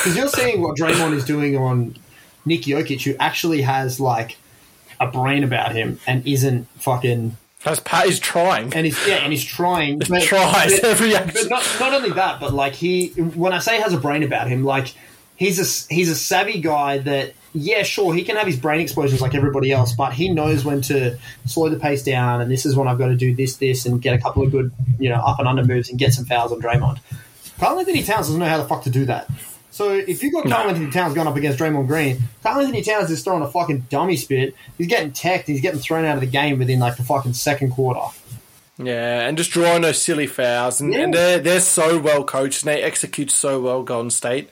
Because 0.03 0.16
you're 0.16 0.28
seeing 0.28 0.62
what 0.62 0.76
Draymond 0.76 1.14
is 1.14 1.24
doing 1.24 1.57
on 1.57 1.94
Nick 2.44 2.62
Jokic, 2.62 3.03
who 3.05 3.14
actually 3.20 3.62
has 3.62 4.00
like 4.00 4.36
a 5.09 5.11
brain 5.11 5.44
about 5.44 5.72
him 5.74 5.98
and 6.07 6.26
isn't 6.26 6.66
fucking 6.78 7.36
That's 7.64 7.80
Pat 7.80 8.07
is 8.07 8.18
trying. 8.20 8.72
and 8.74 8.86
he's 8.86 9.07
yeah 9.07 9.16
and 9.16 9.32
he's 9.32 9.44
trying 9.44 9.98
but- 9.98 10.22
tries 10.22 10.80
but- 10.80 10.84
every 10.84 11.12
But 11.12 11.48
not, 11.48 11.66
not 11.80 11.92
only 11.94 12.11
that, 12.11 12.40
but 12.40 12.53
like 12.55 12.74
he 12.74 13.09
when 13.09 13.53
I 13.53 13.59
say 13.59 13.80
has 13.80 13.92
a 13.92 13.98
brain 13.98 14.22
about 14.22 14.48
him, 14.48 14.64
like 14.64 14.94
he's 15.36 15.59
a 15.59 15.94
he's 15.94 16.09
a 16.11 16.14
savvy 16.16 16.61
guy 16.61 16.98
that 16.98 17.34
yeah, 17.55 17.82
sure, 17.82 18.14
he 18.14 18.24
can 18.24 18.36
have 18.36 18.46
his 18.46 18.57
brain 18.57 18.80
explosions 18.80 19.20
like 19.20 19.34
everybody 19.34 19.70
else, 19.72 19.92
but 19.92 20.14
he 20.14 20.30
knows 20.30 20.64
when 20.64 20.80
to 20.82 21.18
slow 21.44 21.68
the 21.68 21.78
pace 21.78 22.03
down 22.03 22.40
and 22.40 22.50
this 22.50 22.64
is 22.64 22.74
when 22.74 22.88
I've 22.88 22.96
got 22.96 23.09
to 23.09 23.14
do 23.14 23.34
this, 23.36 23.57
this, 23.57 23.84
and 23.84 24.00
get 24.00 24.14
a 24.14 24.18
couple 24.18 24.42
of 24.42 24.50
good, 24.50 24.72
you 24.98 25.11
know, 25.11 25.16
up 25.16 25.38
and 25.38 25.46
under 25.46 25.62
moves 25.62 25.90
and 25.90 25.98
get 25.98 26.14
some 26.14 26.24
fouls 26.24 26.50
on 26.50 26.62
Draymond. 26.62 26.98
Karl-Anthony 27.61 28.03
Towns 28.05 28.28
doesn't 28.28 28.38
know 28.40 28.46
how 28.46 28.57
the 28.57 28.64
fuck 28.64 28.84
to 28.84 28.90
do 28.90 29.05
that. 29.05 29.28
So 29.73 29.91
if 29.91 30.23
you've 30.23 30.35
got 30.35 30.45
Karl-Anthony 30.45 30.91
Towns 30.91 31.14
going 31.14 31.27
up 31.27 31.35
against 31.35 31.59
Draymond 31.59 31.87
Green, 31.87 32.18
Karl-Anthony 32.43 32.83
Towns 32.83 33.11
is 33.11 33.25
throwing 33.25 33.43
a 33.43 33.51
fucking 33.51 33.87
dummy 33.89 34.16
spit. 34.16 34.55
He's 34.77 34.87
getting 34.87 35.12
teched. 35.12 35.47
He's 35.47 35.62
getting 35.62 35.81
thrown 35.81 36.05
out 36.05 36.14
of 36.16 36.20
the 36.20 36.27
game 36.27 36.59
within 36.59 36.79
like 36.79 36.97
the 36.97 37.03
fucking 37.03 37.33
second 37.33 37.70
quarter. 37.70 38.14
Yeah, 38.79 39.20
and 39.27 39.37
just 39.37 39.51
drawing 39.51 39.83
those 39.83 40.01
silly 40.01 40.27
fouls, 40.27 40.81
and, 40.81 40.95
and 40.95 41.12
they're 41.12 41.39
they're 41.39 41.61
so 41.61 41.99
well 41.99 42.25
coached, 42.25 42.62
and 42.62 42.68
they 42.68 42.83
execute 42.83 43.31
so 43.31 43.61
well. 43.61 43.83
Golden 43.83 44.11
State, 44.11 44.51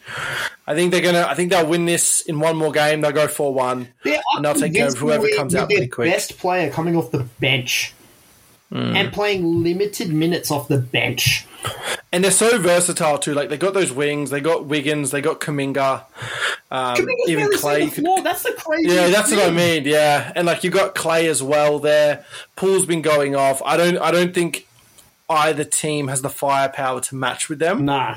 I 0.66 0.75
think 0.75 0.93
they're 0.93 1.01
gonna. 1.01 1.27
I 1.27 1.35
think 1.35 1.51
they'll 1.51 1.66
win 1.66 1.87
this 1.87 2.21
in 2.21 2.39
one 2.39 2.57
more 2.57 2.71
game. 2.71 3.01
They'll 3.01 3.12
go 3.12 3.27
four 3.27 3.53
one, 3.53 3.89
and 4.05 4.45
they'll 4.45 4.55
take 4.55 4.75
care 4.75 4.89
of 4.89 4.99
whoever 4.99 5.27
comes 5.37 5.55
out 5.55 5.68
pretty 5.71 5.89
quick. 5.89 6.12
Best 6.12 6.39
player 6.39 6.71
coming 6.71 6.97
off 6.97 7.11
the 7.11 7.25
bench 7.41 7.95
and 8.73 9.12
playing 9.12 9.62
limited 9.62 10.12
minutes 10.12 10.51
off 10.51 10.68
the 10.68 10.79
bench. 10.79 11.47
And 12.12 12.25
they're 12.25 12.31
so 12.31 12.59
versatile 12.59 13.18
too. 13.18 13.35
Like 13.35 13.49
they 13.49 13.57
got 13.57 13.75
those 13.75 13.93
wings, 13.93 14.31
they 14.31 14.41
got 14.41 14.64
Wiggins, 14.66 15.11
they 15.11 15.21
got 15.21 15.41
Kuminga, 15.41 16.05
um, 16.71 16.97
even 17.27 17.51
Clay. 17.59 17.87
the. 17.87 18.21
That's 18.23 18.43
the 18.45 18.53
crazy. 18.53 18.89
Yeah, 18.95 19.09
that's 19.09 19.31
what 19.31 19.41
I 19.47 19.51
mean. 19.51 19.85
Yeah, 19.85 20.33
and 20.35 20.47
like 20.47 20.64
you 20.64 20.71
got 20.71 20.95
Clay 20.95 21.27
as 21.29 21.43
well 21.43 21.79
there. 21.79 22.25
Paul's 22.57 22.87
been 22.87 23.03
going 23.03 23.35
off. 23.37 23.61
I 23.62 23.77
don't. 23.77 23.99
I 23.99 24.11
don't 24.11 24.33
think 24.35 24.66
either 25.29 25.64
team 25.64 26.09
has 26.09 26.23
the 26.23 26.31
firepower 26.31 27.01
to 27.01 27.14
match 27.14 27.49
with 27.49 27.61
them 27.61 27.85
Nah. 27.85 28.16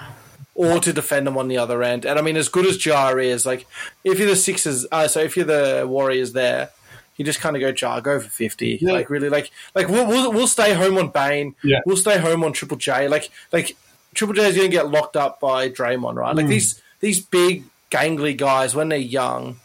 or 0.56 0.80
to 0.80 0.92
defend 0.92 1.28
them 1.28 1.38
on 1.38 1.48
the 1.48 1.58
other 1.58 1.84
end. 1.84 2.06
And 2.06 2.18
I 2.18 2.22
mean, 2.24 2.38
as 2.38 2.50
good 2.50 2.66
as 2.66 2.84
Ja 2.84 3.10
is, 3.18 3.46
like 3.46 3.68
if 4.04 4.18
you're 4.18 4.30
the 4.30 4.36
Sixers, 4.36 4.86
uh, 4.92 5.08
so 5.08 5.20
if 5.20 5.36
you're 5.38 5.46
the 5.46 5.86
Warriors, 5.88 6.34
there. 6.34 6.70
You 7.18 7.26
just 7.26 7.40
kind 7.40 7.56
of 7.56 7.60
go 7.62 7.74
Ja, 7.80 8.00
go 8.00 8.20
for 8.20 8.30
fifty. 8.30 8.80
Yeah. 8.82 8.94
Like 8.94 9.10
really, 9.10 9.30
like 9.30 9.52
like 9.76 9.88
we'll, 9.88 10.08
we'll 10.08 10.32
we'll 10.32 10.48
stay 10.48 10.74
home 10.74 10.98
on 10.98 11.10
Bane. 11.10 11.56
Yeah. 11.64 11.80
We'll 11.86 11.98
stay 11.98 12.18
home 12.18 12.44
on 12.44 12.54
Triple 12.54 12.78
J. 12.78 13.08
Like 13.08 13.30
like 13.52 13.76
Triple 14.16 14.34
J 14.36 14.48
is 14.48 14.56
going 14.56 14.70
to 14.70 14.76
get 14.76 14.90
locked 14.90 15.16
up 15.18 15.40
by 15.40 15.70
Draymond, 15.70 16.16
right? 16.16 16.34
Mm. 16.34 16.38
Like 16.38 16.48
these 16.48 16.82
these 17.00 17.20
big 17.20 17.64
gangly 17.92 18.36
guys 18.36 18.74
when 18.76 18.90
they're 18.90 18.98
young, 18.98 19.60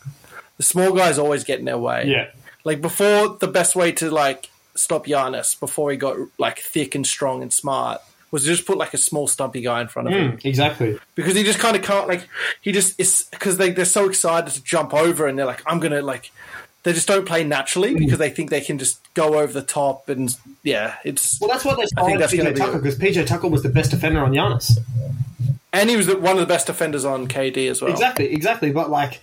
the 0.59 0.63
small 0.63 0.93
guys 0.93 1.19
always 1.19 1.45
get 1.45 1.59
in 1.59 1.65
their 1.65 1.79
way. 1.79 2.05
Yeah. 2.07 2.27
Like 2.65 2.81
before, 2.83 3.37
the 3.39 3.49
best 3.49 3.75
way 3.77 3.93
to 3.93 4.11
like 4.11 4.51
stop 4.75 5.07
Giannis 5.07 5.59
before 5.59 5.91
he 5.91 5.97
got 5.97 6.17
like 6.39 6.59
thick 6.61 6.95
and 6.95 7.07
strong 7.07 7.43
and 7.43 7.53
smart 7.53 8.01
was 8.31 8.43
to 8.43 8.49
just 8.49 8.67
put 8.67 8.77
like 8.77 8.93
a 8.93 8.99
small 8.99 9.27
stumpy 9.27 9.63
guy 9.63 9.81
in 9.81 9.89
front 9.89 10.07
of 10.09 10.15
him 10.15 10.33
Mm, 10.33 10.45
exactly. 10.45 10.99
because 11.15 11.35
he 11.35 11.43
just 11.45 11.59
kind 11.59 11.75
of 11.75 11.83
can't 11.83 12.07
like 12.07 12.29
he 12.61 12.73
just 12.73 13.01
is 13.01 13.27
because 13.31 13.57
they 13.57 13.71
they're 13.71 13.87
so 13.87 14.07
excited 14.07 14.53
to 14.53 14.63
jump 14.63 14.93
over 14.93 15.27
and 15.27 15.39
they're 15.39 15.47
like 15.47 15.63
I'm 15.67 15.81
gonna 15.81 16.03
like 16.03 16.31
they 16.89 16.93
just 16.95 17.07
don't 17.07 17.27
play 17.27 17.45
naturally 17.45 17.95
Mm. 17.95 17.99
because 17.99 18.19
they 18.19 18.31
think 18.31 18.51
they 18.51 18.61
can 18.61 18.79
just 18.79 18.99
go 19.15 19.39
over 19.39 19.53
the 19.53 19.63
top 19.63 20.09
and 20.09 20.31
yeah 20.63 20.95
it's 21.05 21.39
Well, 21.41 21.51
that's 21.51 21.65
why 21.65 21.75
they 21.75 21.85
I 21.97 22.05
think 22.07 22.19
that's 22.19 22.33
PJ 22.33 22.57
Tucker 22.57 22.79
because 22.79 22.99
PJ 22.99 23.27
Tucker 23.27 23.49
was 23.49 23.63
the 23.63 23.69
best 23.69 23.91
defender 23.91 24.21
on 24.25 24.33
Giannis. 24.33 24.79
and 25.73 25.91
he 25.91 25.97
was 25.97 26.07
the, 26.07 26.17
one 26.19 26.33
of 26.33 26.41
the 26.41 26.47
best 26.47 26.67
defenders 26.67 27.05
on 27.05 27.29
KD 27.29 27.69
as 27.71 27.83
well. 27.83 27.91
Exactly, 27.91 28.33
exactly. 28.33 28.73
But 28.73 28.91
like, 28.91 29.21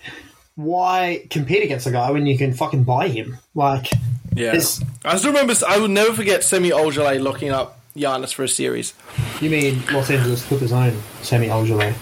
why 0.55 1.25
compete 1.29 1.63
against 1.63 1.87
a 1.87 1.91
guy 1.91 2.11
when 2.11 2.25
you 2.25 2.37
can 2.37 2.53
fucking 2.53 2.83
buy 2.83 3.07
him? 3.09 3.37
Like, 3.55 3.87
Yeah, 4.35 4.49
It's- 4.49 4.81
I 5.03 5.15
still 5.17 5.31
remember. 5.31 5.53
I 5.67 5.77
will 5.79 5.87
never 5.87 6.13
forget 6.13 6.43
Semi 6.43 6.69
Ojeleye 6.69 7.21
locking 7.21 7.49
up 7.51 7.79
Giannis 7.95 8.33
for 8.33 8.43
a 8.43 8.49
series. 8.49 8.93
you 9.41 9.49
mean 9.49 9.81
Los 9.91 10.09
Angeles 10.09 10.43
Clippers 10.45 10.71
own 10.73 10.93
Sammy 11.21 11.47
Ojeleye? 11.47 11.93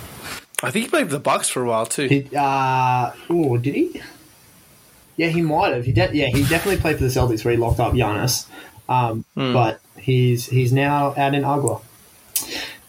I 0.64 0.72
think 0.72 0.86
he 0.86 0.90
played 0.90 1.08
for 1.08 1.14
the 1.14 1.20
Bucks 1.20 1.50
for 1.50 1.62
a 1.64 1.68
while 1.68 1.86
too. 1.86 2.08
He, 2.08 2.28
uh, 2.36 3.12
oh, 3.30 3.58
did 3.58 3.76
he? 3.76 4.02
Yeah, 5.18 5.28
he 5.28 5.42
might 5.42 5.74
have. 5.74 5.86
He 5.86 5.92
de- 5.92 6.10
yeah, 6.16 6.28
he 6.28 6.42
definitely 6.44 6.78
played 6.82 6.98
for 6.98 7.04
the 7.04 7.10
Celtics 7.10 7.44
where 7.46 7.54
he 7.54 7.58
locked 7.60 7.80
up 7.80 7.94
Giannis. 7.94 8.48
Um, 8.90 9.24
Hmm. 9.36 9.54
But 9.54 9.80
he's 9.98 10.48
he's 10.48 10.74
now 10.74 11.14
out 11.18 11.34
in 11.34 11.44
Agua, 11.46 11.80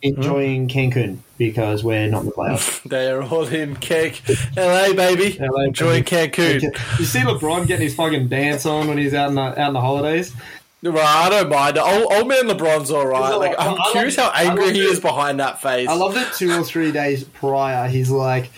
enjoying 0.03 0.69
Cancun 0.69 1.19
because 1.39 1.83
we're 1.85 2.07
not 2.09 2.21
in 2.21 2.27
the 2.27 2.33
playoffs. 2.33 2.83
They're 2.89 3.23
all 3.23 3.47
in 3.47 3.77
cake. 3.77 4.23
LA 4.57 4.93
baby, 4.93 5.37
LA, 5.41 5.63
enjoying 5.65 6.05
baby. 6.05 6.31
Cancun. 6.31 6.99
You 6.99 7.05
see 7.05 7.21
LeBron 7.21 7.67
getting 7.67 7.85
his 7.85 7.95
fucking 7.95 8.29
dance 8.29 8.67
on 8.67 8.89
when 8.89 8.99
he's 8.99 9.15
out 9.15 9.29
in 9.31 9.35
the, 9.37 9.41
out 9.43 9.69
in 9.69 9.75
the 9.75 9.81
holidays. 9.81 10.35
Right, 10.83 10.99
I 11.03 11.31
don't 11.31 11.49
mind. 11.49 11.79
Old, 11.79 12.13
old 12.13 12.29
man 12.29 12.45
LeBron's 12.47 12.91
all 12.91 13.07
right. 13.07 13.35
Like. 13.37 13.59
I 13.59 13.69
I'm 13.69 13.77
love 13.77 13.93
curious 13.93 14.17
how 14.17 14.31
angry 14.35 14.73
he 14.75 14.81
is 14.81 15.01
behind 15.01 15.41
that 15.41 15.63
face. 15.63 15.89
I 15.89 15.95
loved 15.95 16.17
it 16.19 16.29
two 16.35 16.53
or 16.53 16.63
three 16.63 16.93
days 16.93 17.25
prior. 17.25 17.89
He's 17.89 18.11
like, 18.11 18.51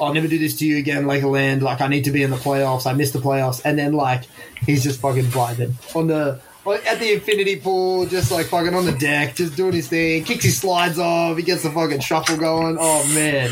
I'll 0.00 0.14
never 0.14 0.28
do 0.28 0.38
this 0.38 0.56
to 0.58 0.66
you 0.66 0.78
again, 0.78 1.04
Lakerland. 1.04 1.60
Like, 1.62 1.80
I 1.80 1.88
need 1.88 2.04
to 2.04 2.10
be 2.10 2.22
in 2.22 2.30
the 2.30 2.36
playoffs. 2.36 2.86
I 2.86 2.92
missed 2.94 3.12
the 3.12 3.18
playoffs. 3.18 3.62
And 3.64 3.78
then, 3.78 3.92
like, 3.92 4.24
he's 4.64 4.82
just 4.82 5.00
fucking 5.00 5.24
vibing 5.24 5.74
on 5.94 6.06
the. 6.06 6.40
At 6.66 6.98
the 6.98 7.14
infinity 7.14 7.56
pool, 7.56 8.04
just 8.04 8.30
like 8.30 8.46
fucking 8.46 8.74
on 8.74 8.84
the 8.84 8.92
deck, 8.92 9.34
just 9.34 9.56
doing 9.56 9.72
his 9.72 9.88
thing. 9.88 10.24
Kicks 10.24 10.44
his 10.44 10.58
slides 10.58 10.98
off. 10.98 11.38
He 11.38 11.42
gets 11.42 11.62
the 11.62 11.70
fucking 11.70 12.00
shuffle 12.00 12.36
going. 12.36 12.76
Oh 12.78 13.06
man, 13.14 13.50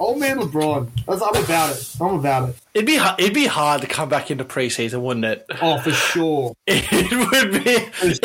old 0.00 0.18
man 0.18 0.38
LeBron. 0.40 0.88
That's, 1.06 1.22
I'm 1.22 1.44
about 1.44 1.76
it. 1.76 1.96
I'm 2.00 2.14
about 2.14 2.48
it. 2.48 2.56
It'd 2.74 2.86
be 2.86 2.96
it'd 2.96 3.32
be 3.32 3.46
hard 3.46 3.82
to 3.82 3.86
come 3.86 4.08
back 4.08 4.30
into 4.32 4.44
preseason, 4.44 5.02
wouldn't 5.02 5.24
it? 5.24 5.46
Oh, 5.62 5.78
for 5.78 5.92
sure. 5.92 6.54
It 6.66 7.32
would 7.32 7.64
be 7.64 7.70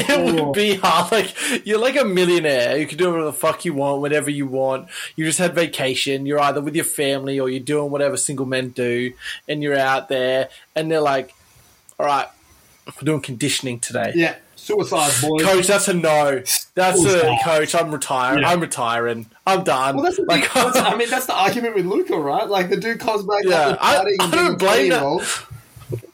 it 0.03 0.35
would 0.35 0.53
be 0.53 0.75
hard. 0.75 1.11
Like 1.11 1.65
you're 1.65 1.79
like 1.79 1.95
a 1.95 2.03
millionaire. 2.03 2.77
You 2.77 2.87
can 2.87 2.97
do 2.97 3.09
whatever 3.09 3.25
the 3.25 3.33
fuck 3.33 3.65
you 3.65 3.73
want, 3.73 4.01
whenever 4.01 4.29
you 4.29 4.47
want. 4.47 4.89
You 5.15 5.25
just 5.25 5.39
had 5.39 5.53
vacation. 5.53 6.25
You're 6.25 6.39
either 6.41 6.59
with 6.59 6.75
your 6.75 6.85
family 6.85 7.39
or 7.39 7.49
you're 7.49 7.59
doing 7.59 7.91
whatever 7.91 8.17
single 8.17 8.45
men 8.45 8.69
do, 8.69 9.13
and 9.47 9.61
you're 9.61 9.77
out 9.77 10.09
there, 10.09 10.49
and 10.75 10.91
they're 10.91 11.01
like, 11.01 11.33
"All 11.99 12.05
right, 12.05 12.27
we're 12.85 13.05
doing 13.05 13.21
conditioning 13.21 13.79
today." 13.79 14.11
Yeah, 14.15 14.35
suicide 14.55 15.11
boy. 15.21 15.37
Coach, 15.39 15.67
that's 15.67 15.87
a 15.87 15.93
no. 15.93 16.41
That's 16.75 17.03
a 17.05 17.37
coach. 17.43 17.75
I'm 17.75 17.91
retiring. 17.91 18.41
Yeah. 18.41 18.49
I'm 18.49 18.59
retiring. 18.59 19.25
I'm 19.45 19.63
done. 19.63 19.95
Well, 19.95 20.03
that's 20.05 20.17
the 20.17 20.23
like, 20.23 20.51
That's- 20.53 20.75
I 20.77 20.95
mean, 20.95 21.09
that's 21.09 21.25
the 21.27 21.35
argument 21.37 21.75
with 21.75 21.85
Luka, 21.85 22.17
right? 22.17 22.47
Like 22.47 22.69
the 22.69 22.77
dude 22.77 22.99
comes 22.99 23.23
back. 23.23 23.43
Yeah, 23.43 23.77
I- 23.79 23.97
I 23.97 24.05
and 24.23 24.31
don't 24.31 24.59
blame 24.59 24.89
that. 24.89 25.45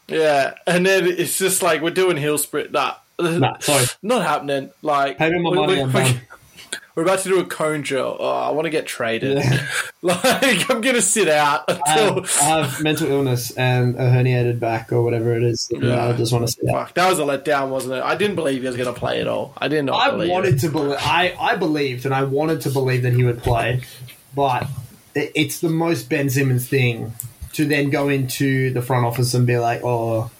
Yeah, 0.07 0.55
and 0.65 0.85
then 0.85 1.05
it's 1.05 1.37
just 1.37 1.61
like 1.61 1.81
we're 1.81 1.91
doing 1.91 2.17
heel 2.17 2.37
sprint. 2.37 2.71
Nah, 2.71 2.95
Nah, 3.19 3.57
sorry. 3.59 3.85
not 4.01 4.23
happening. 4.23 4.71
Like 4.81 5.17
Pay 5.17 5.29
me 5.29 5.39
my 5.41 5.53
money, 5.53 5.83
we- 5.83 5.91
we-. 5.91 6.19
We're 6.99 7.05
about 7.05 7.19
to 7.19 7.29
do 7.29 7.39
a 7.39 7.45
cone 7.45 7.81
drill. 7.81 8.17
Oh, 8.19 8.29
I 8.29 8.51
want 8.51 8.65
to 8.65 8.69
get 8.69 8.85
traded. 8.85 9.37
Yeah. 9.37 9.65
Like 10.01 10.69
I'm 10.69 10.79
gonna 10.79 11.01
sit 11.01 11.27
out 11.27 11.65
I 11.67 11.73
until. 11.73 12.23
have, 12.23 12.37
I 12.41 12.43
have 12.43 12.81
mental 12.81 13.09
illness 13.11 13.51
and 13.51 13.95
a 13.95 14.09
herniated 14.09 14.57
back 14.57 14.93
or 14.93 15.01
whatever 15.01 15.35
it 15.35 15.43
is. 15.43 15.69
Yeah. 15.71 16.07
I 16.07 16.13
just 16.13 16.31
want 16.31 16.47
to 16.47 16.51
sit 16.53 16.69
out. 16.69 16.95
That 16.95 17.09
was 17.09 17.19
a 17.19 17.23
letdown, 17.23 17.67
wasn't 17.67 17.95
it? 17.95 18.03
I 18.03 18.15
didn't 18.15 18.35
believe 18.37 18.61
he 18.61 18.67
was 18.67 18.77
gonna 18.77 18.93
play 18.93 19.19
at 19.19 19.27
all. 19.27 19.53
I 19.57 19.67
did 19.67 19.83
not 19.83 19.95
I 19.95 20.25
wanted 20.25 20.55
it. 20.55 20.59
to 20.59 20.69
believe. 20.69 20.97
I, 21.01 21.35
I 21.37 21.57
believed 21.57 22.05
and 22.05 22.13
I 22.13 22.23
wanted 22.23 22.61
to 22.61 22.69
believe 22.69 23.03
that 23.03 23.11
he 23.13 23.25
would 23.25 23.43
play, 23.43 23.81
but 24.33 24.67
it, 25.15 25.33
it's 25.35 25.59
the 25.59 25.69
most 25.69 26.09
Ben 26.09 26.29
Simmons 26.29 26.67
thing 26.67 27.13
to 27.53 27.65
then 27.65 27.89
go 27.89 28.07
into 28.07 28.71
the 28.71 28.81
front 28.81 29.05
office 29.05 29.33
and 29.33 29.45
be 29.45 29.57
like, 29.57 29.81
"Oh, 29.83 30.31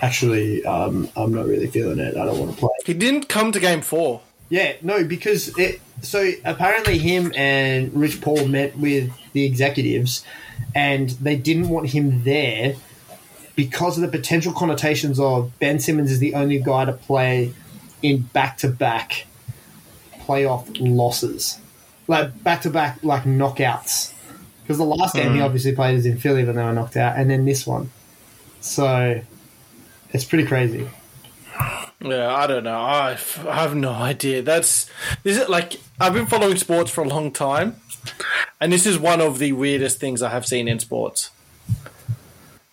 actually, 0.00 0.64
um, 0.64 1.10
I'm 1.14 1.34
not 1.34 1.44
really 1.46 1.66
feeling 1.66 1.98
it. 1.98 2.16
I 2.16 2.24
don't 2.24 2.38
want 2.38 2.52
to 2.52 2.56
play." 2.56 2.70
He 2.86 2.94
didn't 2.94 3.28
come 3.28 3.52
to 3.52 3.60
game 3.60 3.82
four. 3.82 4.22
Yeah, 4.54 4.74
no, 4.82 5.02
because 5.02 5.48
it. 5.58 5.80
So 6.02 6.30
apparently, 6.44 6.96
him 6.98 7.32
and 7.34 7.92
Rich 7.92 8.20
Paul 8.20 8.46
met 8.46 8.78
with 8.78 9.10
the 9.32 9.44
executives, 9.44 10.24
and 10.76 11.10
they 11.10 11.34
didn't 11.34 11.70
want 11.70 11.88
him 11.88 12.22
there 12.22 12.76
because 13.56 13.98
of 13.98 14.02
the 14.02 14.16
potential 14.16 14.52
connotations 14.52 15.18
of 15.18 15.50
Ben 15.58 15.80
Simmons 15.80 16.12
is 16.12 16.20
the 16.20 16.34
only 16.34 16.60
guy 16.60 16.84
to 16.84 16.92
play 16.92 17.52
in 18.00 18.22
back-to-back 18.32 19.26
playoff 20.20 20.68
losses, 20.78 21.58
like 22.06 22.44
back-to-back 22.44 23.02
like 23.02 23.24
knockouts. 23.24 24.12
Because 24.62 24.78
the 24.78 24.84
last 24.84 25.16
game 25.16 25.32
he 25.32 25.38
hmm. 25.38 25.44
obviously 25.44 25.74
played 25.74 25.96
is 25.96 26.06
in 26.06 26.16
Philly 26.16 26.44
when 26.44 26.54
they 26.54 26.62
were 26.62 26.72
knocked 26.72 26.96
out, 26.96 27.18
and 27.18 27.28
then 27.28 27.44
this 27.44 27.66
one. 27.66 27.90
So 28.60 29.20
it's 30.10 30.24
pretty 30.24 30.46
crazy. 30.46 30.88
Yeah, 32.00 32.34
I 32.34 32.46
don't 32.46 32.64
know. 32.64 32.78
I, 32.80 33.12
f- 33.12 33.46
I 33.46 33.54
have 33.56 33.74
no 33.74 33.90
idea. 33.92 34.42
That's 34.42 34.90
this 35.22 35.38
is 35.38 35.48
like 35.48 35.80
I've 36.00 36.12
been 36.14 36.26
following 36.26 36.56
sports 36.56 36.90
for 36.90 37.02
a 37.02 37.08
long 37.08 37.32
time, 37.32 37.76
and 38.60 38.72
this 38.72 38.84
is 38.86 38.98
one 38.98 39.20
of 39.20 39.38
the 39.38 39.52
weirdest 39.52 40.00
things 40.00 40.22
I 40.22 40.30
have 40.30 40.44
seen 40.46 40.68
in 40.68 40.78
sports. 40.80 41.30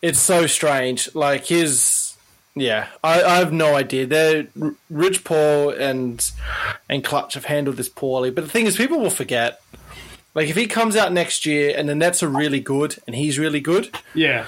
It's 0.02 0.20
so 0.20 0.48
strange. 0.48 1.14
Like 1.16 1.46
his, 1.46 2.16
yeah, 2.56 2.88
I, 3.04 3.22
I 3.24 3.36
have 3.38 3.54
no 3.54 3.76
idea. 3.76 4.06
They're 4.08 4.48
Rich 4.90 5.24
Paul 5.24 5.70
and 5.70 6.30
and 6.90 7.04
Clutch 7.04 7.36
have 7.36 7.46
handled 7.46 7.78
this 7.78 7.90
poorly. 7.90 8.32
But 8.32 8.46
the 8.46 8.50
thing 8.50 8.66
is, 8.66 8.76
people 8.78 9.00
will 9.00 9.10
forget. 9.12 9.62
Like 10.34 10.50
if 10.50 10.56
he 10.56 10.66
comes 10.66 10.96
out 10.96 11.12
next 11.14 11.46
year 11.46 11.74
and 11.78 11.88
the 11.90 11.96
Nets 11.96 12.24
are 12.24 12.30
really 12.30 12.62
good 12.62 12.98
and 13.06 13.16
he's 13.16 13.38
really 13.38 13.60
good, 13.60 13.94
Yeah. 14.14 14.46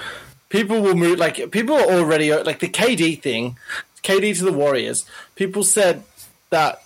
people 0.48 0.80
will 0.80 0.94
move 0.94 1.18
like 1.18 1.50
people 1.50 1.76
are 1.76 1.84
already 1.92 2.32
like 2.34 2.58
the 2.60 2.68
KD 2.68 3.20
thing, 3.20 3.56
KD 4.04 4.36
to 4.38 4.44
the 4.44 4.52
Warriors. 4.52 5.04
People 5.34 5.64
said 5.64 6.04
that 6.50 6.82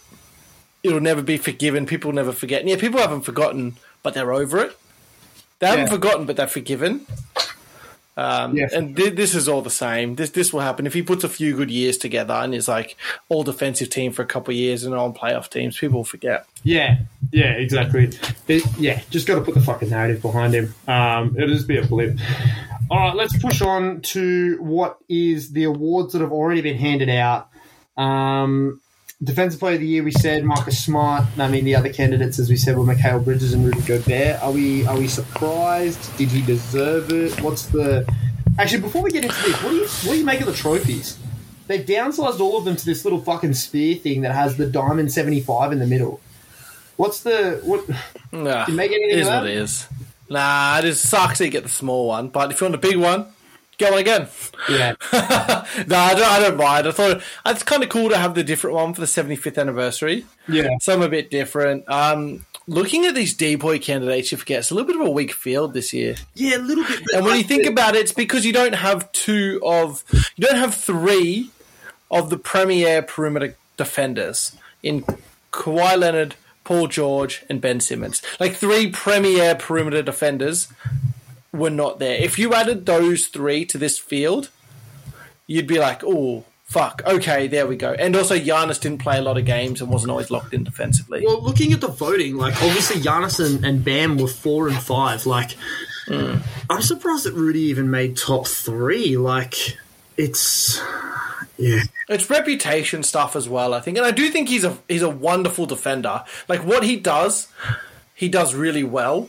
it'll 0.83 1.01
never 1.01 1.21
be 1.21 1.37
forgiven. 1.37 1.85
People 1.85 2.13
never 2.13 2.33
forget. 2.33 2.61
And 2.61 2.71
yeah, 2.71 2.77
people 2.77 3.01
haven't 3.01 3.23
forgotten, 3.23 3.77
but 4.03 4.15
they're 4.15 4.33
over 4.33 4.59
it. 4.59 4.79
They 5.59 5.67
haven't 5.67 5.87
Yeah. 5.87 5.93
forgotten, 5.93 6.25
but 6.27 6.37
they're 6.37 6.47
forgiven. 6.47 7.07
Um, 8.19 8.57
Yeah. 8.57 8.67
And 8.75 8.97
th- 8.97 9.15
this 9.15 9.35
is 9.35 9.49
all 9.49 9.63
the 9.63 9.71
same. 9.71 10.17
This 10.17 10.31
this 10.31 10.53
will 10.53 10.61
happen 10.61 10.87
if 10.87 10.93
he 10.95 11.03
puts 11.03 11.23
a 11.23 11.29
few 11.29 11.55
good 11.57 11.71
years 11.71 11.97
together 11.97 12.35
and 12.35 12.53
is 12.55 12.67
like 12.67 12.97
all 13.29 13.45
defensive 13.45 13.91
team 13.91 14.11
for 14.13 14.23
a 14.23 14.27
couple 14.27 14.51
of 14.53 14.57
years 14.57 14.83
and 14.83 14.93
on 14.95 15.15
playoff 15.15 15.49
teams. 15.49 15.79
People 15.79 15.99
will 15.99 16.05
forget. 16.05 16.45
Yeah, 16.65 16.99
yeah, 17.31 17.53
exactly. 17.53 18.11
It- 18.49 18.65
yeah, 18.79 19.01
just 19.11 19.27
got 19.29 19.37
to 19.37 19.41
put 19.43 19.55
the 19.55 19.61
fucking 19.61 19.91
narrative 19.91 20.21
behind 20.21 20.53
him. 20.55 20.75
Um, 20.89 21.37
it'll 21.37 21.55
just 21.55 21.69
be 21.69 21.79
a 21.79 21.85
blip. 21.87 22.19
All 22.91 22.99
right, 22.99 23.15
let's 23.15 23.37
push 23.39 23.61
on 23.63 24.01
to 24.01 24.57
what 24.63 24.99
is 25.09 25.53
the 25.53 25.65
awards 25.65 26.13
that 26.15 26.21
have 26.23 26.33
already 26.33 26.63
been 26.63 26.79
handed 26.79 27.11
out. 27.11 27.49
Um, 27.97 28.81
Defensive 29.23 29.59
Player 29.59 29.75
of 29.75 29.81
the 29.81 29.87
Year, 29.87 30.05
we 30.05 30.13
said 30.13 30.45
Marcus 30.45 30.85
Smart. 30.85 31.25
I 31.39 31.49
mean, 31.49 31.65
the 31.65 31.75
other 31.75 31.93
candidates, 31.93 32.39
as 32.39 32.49
we 32.49 32.57
said, 32.57 32.79
were 32.79 32.85
Mikal 32.85 33.25
Bridges 33.25 33.53
and 33.53 33.65
Rudy 33.65 33.81
Gobert. 33.81 34.41
Are 34.41 34.53
we 34.53 34.87
are 34.87 34.97
we 34.97 35.09
surprised? 35.09 36.17
Did 36.17 36.29
he 36.29 36.41
deserve 36.41 37.11
it? 37.13 37.41
What's 37.41 37.67
the 37.67 38.09
actually? 38.61 38.81
Before 38.83 39.03
we 39.03 39.11
get 39.11 39.25
into 39.25 39.43
this, 39.43 39.61
what 39.61 39.71
do 39.71 39.77
you 39.77 39.87
what 39.89 40.13
do 40.13 40.19
you 40.19 40.25
make 40.25 40.41
of 40.41 40.47
the 40.47 40.53
trophies? 40.53 41.19
They've 41.67 41.85
downsized 41.85 42.39
all 42.39 42.59
of 42.59 42.65
them 42.65 42.77
to 42.77 42.85
this 42.87 43.05
little 43.05 43.21
fucking 43.21 43.55
spear 43.55 43.97
thing 43.97 44.21
that 44.21 44.33
has 44.37 44.57
the 44.57 44.67
diamond 44.67 45.13
seventy 45.13 45.41
five 45.41 45.73
in 45.73 45.81
the 45.81 45.87
middle. 45.87 46.21
What's 46.97 47.21
the 47.21 47.61
what? 47.65 47.89
Nah, 48.31 48.67
You 48.69 48.75
make 48.75 48.93
anything 48.93 49.19
it 49.19 49.21
is 49.23 49.27
of 49.27 49.35
what 49.35 49.47
it 49.47 49.57
is. 49.57 49.89
Nah, 50.31 50.79
it 50.79 50.85
is 50.85 51.01
sucks 51.01 51.39
that 51.39 51.45
you 51.45 51.51
get 51.51 51.65
the 51.65 51.69
small 51.69 52.07
one, 52.07 52.29
but 52.29 52.53
if 52.53 52.61
you 52.61 52.67
want 52.67 52.77
a 52.77 52.79
big 52.79 52.99
one, 52.99 53.27
go 53.79 53.93
on 53.93 53.99
again. 53.99 54.29
Yeah, 54.69 54.95
no, 55.13 55.97
I 55.97 56.15
don't, 56.15 56.23
I 56.25 56.41
don't 56.41 56.57
mind. 56.57 56.87
I 56.87 56.91
thought 56.93 57.23
it's 57.47 57.63
kind 57.63 57.83
of 57.83 57.89
cool 57.89 58.09
to 58.11 58.19
have 58.19 58.35
the 58.35 58.45
different 58.45 58.77
one 58.77 58.95
for 58.95 59.01
the 59.01 59.07
75th 59.07 59.59
anniversary. 59.59 60.27
yeah, 60.49 60.69
Some 60.81 61.03
a 61.03 61.09
bit 61.09 61.31
different. 61.31 61.89
Um, 61.89 62.45
looking 62.67 63.07
at 63.07 63.15
these 63.15 63.35
D-boy 63.35 63.79
candidates, 63.79 64.31
you 64.33 64.39
forget 64.39 64.59
it's 64.61 64.71
a 64.71 64.75
little 64.75 64.87
bit 64.87 65.01
of 65.01 65.07
a 65.07 65.11
weak 65.11 65.33
field 65.33 65.75
this 65.75 65.93
year. 65.93 66.17
yeah. 66.35 66.57
A 66.57 66.59
little 66.59 66.85
bit. 66.85 67.01
And 67.15 67.25
when 67.25 67.37
you 67.39 67.45
think 67.45 67.67
about 67.67 67.95
it, 67.95 68.01
it's 68.01 68.13
because 68.13 68.45
you 68.45 68.53
don't 68.53 68.75
have 68.75 69.11
two 69.13 69.61
of, 69.65 70.05
you 70.37 70.47
don't 70.47 70.59
have 70.59 70.75
three 70.75 71.51
of 72.11 72.31
the 72.31 72.37
premier 72.39 73.03
perimeter 73.03 73.55
defenders 73.77 74.57
in 74.83 75.05
Kawhi 75.53 75.97
Leonard, 75.99 76.35
Paul 76.65 76.89
George, 76.89 77.45
and 77.49 77.61
Ben 77.61 77.81
Simmons. 77.81 78.23
Like 78.41 78.55
three 78.55 78.91
premier 78.91 79.55
perimeter 79.55 80.03
defenders 80.03 80.69
were 81.53 81.71
not 81.71 81.99
there. 81.99 82.17
If 82.17 82.39
you 82.39 82.55
added 82.55 82.87
those 82.87 83.27
three 83.27 83.65
to 83.67 83.79
this 83.79 83.99
field, 83.99 84.51
you'd 85.47 85.67
be 85.67 85.79
like, 85.79 86.03
oh, 86.05 86.45
fuck, 86.65 87.03
okay, 87.07 87.49
there 87.49 87.67
we 87.67 87.77
go. 87.77 87.93
And 87.93 88.15
also, 88.15 88.37
Giannis 88.37 88.81
didn't 88.81 88.99
play 88.99 89.19
a 89.19 89.23
lot 89.23 89.39
of 89.39 89.45
games 89.45 89.81
and 89.81 89.91
wasn't 89.91 90.11
always 90.11 90.31
locked 90.31 90.53
in 90.55 90.65
defensively. 90.65 91.23
Well, 91.25 91.43
looking 91.43 91.73
at 91.73 91.81
the 91.81 91.89
voting, 91.89 92.37
like 92.37 92.55
obviously 92.63 93.01
Giannis 93.01 93.45
and, 93.45 93.65
and 93.65 93.85
Bam 93.85 94.19
were 94.19 94.29
four 94.29 94.69
and 94.69 94.79
five. 94.79 95.27
Like, 95.27 95.53
hmm. 96.07 96.37
I'm 96.69 96.83
surprised 96.83 97.25
that 97.25 97.35
Rudy 97.35 97.63
even 97.63 97.91
made 97.91 98.17
top 98.17 98.47
three. 98.47 99.17
Like, 99.17 99.57
it's 100.17 100.81
yeah, 101.59 101.83
It's 102.09 102.31
reputation 102.31 103.03
stuff 103.03 103.35
as 103.35 103.49
well, 103.49 103.75
I 103.75 103.81
think, 103.81 103.97
and 103.97 104.07
I 104.07 104.13
do 104.13 104.31
think 104.31 104.49
he's 104.49 104.65
a 104.65 104.79
he's 104.89 105.03
a 105.03 105.11
wonderful 105.11 105.67
defender. 105.67 106.25
Like 106.49 106.65
what 106.65 106.85
he 106.85 106.97
does, 106.97 107.49
he 108.15 108.29
does 108.29 108.55
really 108.55 108.85
well. 108.85 109.29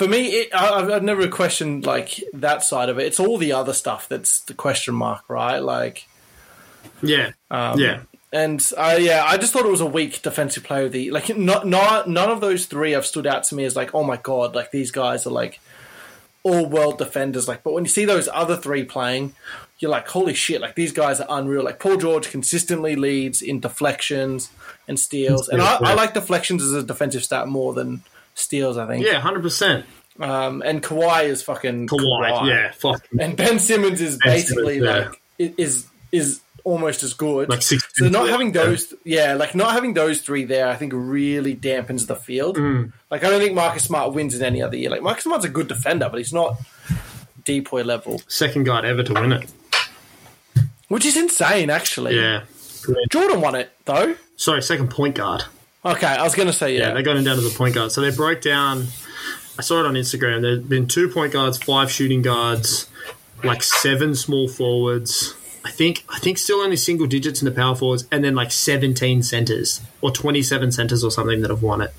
For 0.00 0.08
me, 0.08 0.28
it, 0.28 0.54
I, 0.54 0.70
I've- 0.80 0.90
I've 0.94 1.02
never 1.02 1.28
questioned 1.28 1.84
like 1.84 2.24
that 2.32 2.62
side 2.62 2.88
of 2.88 2.98
it. 2.98 3.04
It's 3.06 3.20
all 3.20 3.36
the 3.36 3.52
other 3.52 3.74
stuff 3.74 4.08
that's 4.08 4.40
the 4.40 4.54
question 4.54 4.94
mark, 4.94 5.28
right? 5.28 5.58
Like, 5.58 6.08
yeah, 7.02 7.32
um, 7.50 7.78
yeah. 7.78 8.00
and 8.32 8.66
I 8.78 8.96
yeah, 8.96 9.22
I 9.26 9.36
just 9.36 9.52
thought 9.52 9.66
it 9.66 9.70
was 9.70 9.82
a 9.82 9.86
weak 9.86 10.22
defensive 10.22 10.64
player 10.64 10.86
of 10.86 10.92
the 10.92 11.10
like. 11.10 11.36
Not, 11.36 11.66
not 11.66 12.08
none 12.08 12.30
of 12.30 12.40
those 12.40 12.64
three 12.64 12.92
have 12.92 13.04
stood 13.04 13.26
out 13.26 13.42
to 13.44 13.54
me 13.54 13.64
as 13.64 13.76
like, 13.76 13.94
oh 13.94 14.02
my 14.02 14.16
god, 14.16 14.54
like 14.54 14.70
these 14.70 14.90
guys 14.90 15.26
are 15.26 15.30
like 15.42 15.60
all 16.44 16.64
world 16.64 16.96
defenders. 16.96 17.46
Like, 17.46 17.62
but 17.62 17.74
when 17.74 17.84
you 17.84 17.90
see 17.90 18.06
those 18.06 18.26
other 18.32 18.56
three 18.56 18.84
playing, 18.84 19.34
you're 19.80 19.90
like, 19.90 20.08
holy 20.08 20.32
shit! 20.32 20.62
Like 20.62 20.76
these 20.76 20.92
guys 20.92 21.20
are 21.20 21.26
unreal. 21.28 21.62
Like 21.62 21.78
Paul 21.78 21.98
George 21.98 22.30
consistently 22.30 22.96
leads 22.96 23.42
in 23.42 23.60
deflections 23.60 24.50
and 24.88 24.98
steals, 24.98 25.50
and 25.50 25.60
I, 25.60 25.76
I 25.76 25.92
like 25.92 26.14
deflections 26.14 26.62
as 26.62 26.72
a 26.72 26.82
defensive 26.82 27.22
stat 27.22 27.48
more 27.48 27.74
than 27.74 28.00
steals. 28.34 28.76
I 28.76 28.86
think. 28.86 29.04
Yeah, 29.04 29.20
hundred 29.20 29.42
percent. 29.42 29.86
Um, 30.18 30.62
and 30.62 30.82
Kawhi 30.82 31.24
is 31.24 31.42
fucking 31.42 31.86
Kawhi, 31.88 32.46
yeah, 32.48 32.72
fuck. 32.72 33.02
and 33.18 33.36
Ben 33.36 33.58
Simmons 33.58 34.00
is 34.02 34.18
Ben 34.22 34.34
basically 34.34 34.78
Simmons, 34.80 35.16
yeah. 35.38 35.44
like 35.48 35.54
is 35.58 35.86
is 36.12 36.40
almost 36.62 37.02
as 37.02 37.14
good. 37.14 37.48
Like 37.48 37.62
six- 37.62 37.86
so 37.94 38.08
not 38.08 38.28
having 38.28 38.52
those, 38.52 38.92
yeah, 39.04 39.32
like 39.32 39.54
not 39.54 39.72
having 39.72 39.94
those 39.94 40.20
three 40.20 40.44
there, 40.44 40.68
I 40.68 40.76
think 40.76 40.92
really 40.94 41.56
dampens 41.56 42.06
the 42.06 42.16
field. 42.16 42.58
Mm. 42.58 42.92
Like 43.10 43.24
I 43.24 43.30
don't 43.30 43.40
think 43.40 43.54
Marcus 43.54 43.84
Smart 43.84 44.12
wins 44.12 44.34
in 44.34 44.42
any 44.42 44.60
other 44.60 44.76
year. 44.76 44.90
Like 44.90 45.00
Marcus 45.00 45.24
Smart's 45.24 45.46
a 45.46 45.48
good 45.48 45.68
defender, 45.68 46.08
but 46.10 46.18
he's 46.18 46.34
not 46.34 46.58
DPOY 47.44 47.86
level, 47.86 48.20
Second 48.28 48.64
guard 48.64 48.84
ever 48.84 49.02
to 49.02 49.14
win 49.14 49.32
it. 49.32 49.50
which 50.88 51.06
is 51.06 51.16
insane 51.16 51.70
actually. 51.70 52.16
Yeah. 52.16 52.42
Jordan 53.10 53.40
won 53.40 53.54
it 53.54 53.72
though. 53.86 54.16
Sorry, 54.36 54.60
second 54.62 54.90
point 54.90 55.14
guard. 55.14 55.44
Okay, 55.84 56.06
I 56.06 56.22
was 56.22 56.34
gonna 56.34 56.52
say 56.52 56.74
Yeah, 56.76 56.88
yeah. 56.88 56.94
they 56.94 57.02
got 57.02 57.16
him 57.16 57.24
down 57.24 57.36
to 57.36 57.42
the 57.42 57.50
point 57.56 57.74
guard. 57.74 57.92
So 57.92 58.00
they 58.00 58.10
broke 58.14 58.40
down. 58.42 58.86
I 59.58 59.62
saw 59.62 59.80
it 59.80 59.86
on 59.86 59.94
Instagram. 59.94 60.42
There've 60.42 60.68
been 60.68 60.86
two 60.86 61.08
point 61.08 61.32
guards, 61.32 61.58
five 61.58 61.90
shooting 61.90 62.22
guards, 62.22 62.88
like 63.44 63.62
seven 63.62 64.14
small 64.14 64.48
forwards. 64.48 65.34
I 65.64 65.70
think 65.70 66.04
I 66.08 66.18
think 66.18 66.38
still 66.38 66.58
only 66.60 66.76
single 66.76 67.06
digits 67.06 67.42
in 67.42 67.46
the 67.46 67.50
power 67.52 67.74
forwards, 67.74 68.06
and 68.12 68.22
then 68.24 68.34
like 68.34 68.50
seventeen 68.52 69.22
centers 69.22 69.80
or 70.00 70.10
twenty 70.10 70.42
seven 70.42 70.72
centers 70.72 71.02
or 71.04 71.10
something 71.10 71.40
that 71.42 71.50
have 71.50 71.62
won 71.62 71.80
it. 71.82 71.92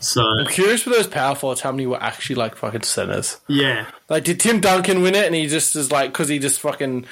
So 0.00 0.20
I'm 0.22 0.46
curious 0.46 0.82
for 0.82 0.90
those 0.90 1.06
power 1.06 1.34
forwards, 1.36 1.60
how 1.60 1.70
many 1.70 1.86
were 1.86 2.02
actually 2.02 2.34
like 2.36 2.56
fucking 2.56 2.82
centers? 2.82 3.38
yeah, 3.46 3.86
Like, 4.08 4.24
did 4.24 4.40
Tim 4.40 4.60
Duncan 4.60 5.00
win 5.00 5.14
it? 5.14 5.26
And 5.26 5.34
he 5.34 5.46
just 5.46 5.76
is 5.76 5.92
like, 5.92 6.10
because 6.12 6.28
he 6.28 6.40
just 6.40 6.60
fucking 6.60 7.06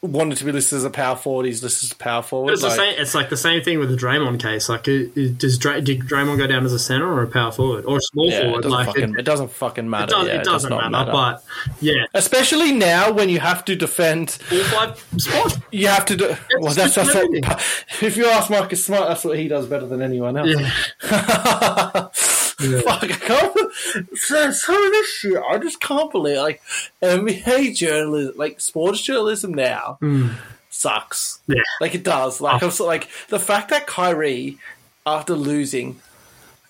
wanted 0.00 0.38
to 0.38 0.44
be 0.44 0.52
listed 0.52 0.76
as 0.76 0.84
a 0.84 0.90
power 0.90 1.16
forward, 1.16 1.46
he's 1.46 1.60
listed 1.62 1.88
as 1.88 1.92
a 1.92 1.96
power 1.96 2.22
forward. 2.22 2.52
it's 2.52 2.62
the 2.62 2.68
Like- 2.68 2.76
same. 2.78 2.94
It's 2.98 3.14
like 3.14 3.30
the 3.30 3.36
same 3.36 3.62
thing 3.62 3.78
with 3.80 3.90
the 3.90 3.96
Draymond 3.96 4.40
case. 4.40 4.68
Like, 4.68 4.84
does 4.84 5.58
Dra- 5.58 5.80
did 5.80 6.00
Draymond 6.02 6.38
go 6.38 6.46
down 6.46 6.64
as 6.64 6.72
a 6.72 6.78
center 6.78 7.06
or 7.12 7.22
a 7.22 7.26
power 7.26 7.50
forward 7.50 7.84
or 7.84 7.96
a 7.96 8.00
small 8.00 8.26
Yeah, 8.30 8.42
forward? 8.42 8.62
doesn't, 8.62 8.70
Like, 8.78 8.86
fucking, 8.86 9.14
it, 9.14 9.18
it 9.20 9.22
doesn't 9.24 9.50
fucking 9.50 9.90
matter. 9.90 10.04
it, 10.04 10.10
does, 10.18 10.26
yeah, 10.28 10.34
it 10.34 10.44
doesn't 10.44 10.70
does 10.70 10.78
matter, 10.78 10.90
not 10.90 11.12
But 11.12 11.42
yeah, 11.80 12.04
especially 12.14 12.70
now 12.72 13.10
when 13.10 13.28
you 13.28 13.40
have 13.40 13.64
to 13.64 13.74
defend, 13.74 14.38
all 14.52 14.62
five 14.64 15.04
spots. 15.16 15.58
you 15.72 15.88
have 15.88 16.04
to 16.06 16.16
do. 16.16 16.36
Well, 16.60 16.74
that's, 16.74 16.94
that's 16.94 17.14
what. 17.14 17.28
If 18.00 18.16
you 18.16 18.26
ask 18.26 18.50
Marcus 18.50 18.84
Smart, 18.84 19.08
that's 19.08 19.24
what 19.24 19.36
he 19.38 19.48
does 19.48 19.66
better 19.66 19.86
than 19.86 20.00
anyone 20.02 20.36
else. 20.36 20.54
Fuck, 22.82 23.04
I 23.04 23.06
can't. 23.06 23.72
So, 24.16 24.50
some 24.50 24.82
of 24.84 24.90
this 24.92 25.08
shit, 25.10 25.40
I 25.48 25.58
just 25.58 25.80
can't 25.80 26.10
believe. 26.10 26.38
Like 26.38 26.60
NBA 27.00 27.76
journalism, 27.76 28.34
like 28.36 28.60
sports 28.60 29.00
journalism 29.00 29.54
now, 29.54 29.98
hmm. 30.00 30.30
sucks. 30.68 31.40
Yeah. 31.46 31.62
Like 31.80 31.94
it 31.94 32.02
does. 32.02 32.40
Like 32.40 32.62
oh. 32.62 32.66
I'm 32.66 32.72
so, 32.72 32.84
like 32.84 33.08
the 33.28 33.38
fact 33.38 33.70
that 33.70 33.86
Kyrie, 33.86 34.58
after 35.06 35.34
losing, 35.34 36.00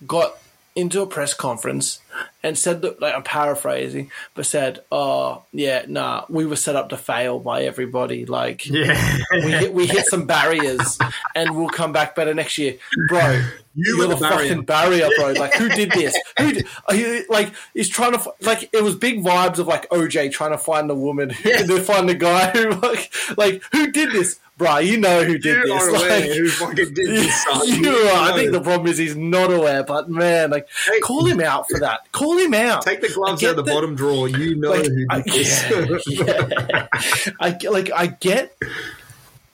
got 0.07 0.37
into 0.79 1.03
a 1.03 1.07
press 1.09 1.35
conference 1.35 1.99
and 2.43 2.57
said 2.57 2.83
that 2.83 3.01
like 3.03 3.13
I'm 3.13 3.25
paraphrasing, 3.25 4.13
but 4.35 4.47
said, 4.47 4.85
"Oh 4.93 5.43
yeah, 5.53 5.85
nah, 5.89 6.25
we 6.29 6.47
were 6.47 6.57
set 6.57 6.77
up 6.77 6.91
to 6.91 6.97
fail 6.97 7.41
by 7.41 7.63
everybody. 7.65 8.25
Like 8.27 8.65
Yeah, 8.65 9.19
we 9.33 9.51
hit, 9.51 9.75
we 9.75 9.87
hit 9.87 10.07
some 10.07 10.27
barriers, 10.27 10.99
and 11.35 11.57
we'll 11.57 11.69
come 11.69 11.93
back 11.93 12.15
better 12.15 12.33
next 12.33 12.59
year, 12.59 12.77
bro." 13.09 13.43
You 13.75 13.99
were 13.99 14.07
the 14.09 14.15
the 14.15 14.21
barrier. 14.21 14.49
fucking 14.49 14.65
barrier, 14.65 15.09
bro. 15.17 15.33
Like, 15.33 15.55
who 15.55 15.69
did 15.69 15.93
this? 15.93 16.17
Who 16.39 16.53
did, 16.53 16.67
are 16.87 16.95
you, 16.97 17.25
like 17.29 17.53
he's 17.75 17.89
trying 17.89 18.13
to 18.13 18.33
like 18.41 18.69
it 18.73 18.83
was 18.83 18.95
big 18.97 19.23
vibes 19.23 19.59
of 19.59 19.67
like 19.67 19.89
OJ 19.91 20.33
trying 20.33 20.51
to 20.53 20.59
find 20.59 20.89
the 20.89 20.95
woman 20.95 21.31
who 21.31 21.51
to 21.51 21.81
find 21.83 22.09
the 22.09 22.15
guy 22.15 22.51
who 22.51 22.71
like 22.71 23.13
like 23.37 23.63
who 23.73 23.91
did 23.91 24.13
this, 24.13 24.41
bro? 24.59 24.79
You 24.79 24.99
know 24.99 25.25
who 25.25 25.39
did 25.39 25.45
you 25.45 25.79
this? 25.79 25.93
Like, 25.93 26.25
who 26.25 26.49
fucking 26.49 26.95
did 26.95 26.95
this. 26.95 27.45
son. 27.45 27.83
you 27.83 27.91
are. 27.91 28.33
I 28.33 28.37
think 28.37 28.53
the 28.53 28.61
problem 28.61 28.89
is 28.89 28.99
he's 28.99 29.17
not 29.17 29.51
aware, 29.53 29.85
but 29.85 30.11
man, 30.11 30.51
like, 30.51 30.69
Hey, 30.87 31.01
call 31.01 31.25
him 31.25 31.41
out 31.41 31.67
for 31.71 31.81
that. 31.81 32.11
Call 32.13 32.37
him 32.37 32.53
out. 32.53 32.83
Take 32.83 33.01
the 33.01 33.09
gloves 33.09 33.43
out 33.45 33.51
of 33.51 33.57
the 33.57 33.63
get 33.63 33.73
bottom 33.73 33.95
drawer. 33.95 34.29
You 34.29 34.57
know 34.61 34.71
Like, 34.71 34.87
who 34.87 35.07
I, 35.09 35.23
did 35.23 35.33
this. 35.33 36.05
yeah, 36.09 36.49
yeah. 37.27 37.33
I 37.41 37.51
get- 37.53 37.73
like. 37.73 37.91
I 37.95 38.09
get 38.09 38.57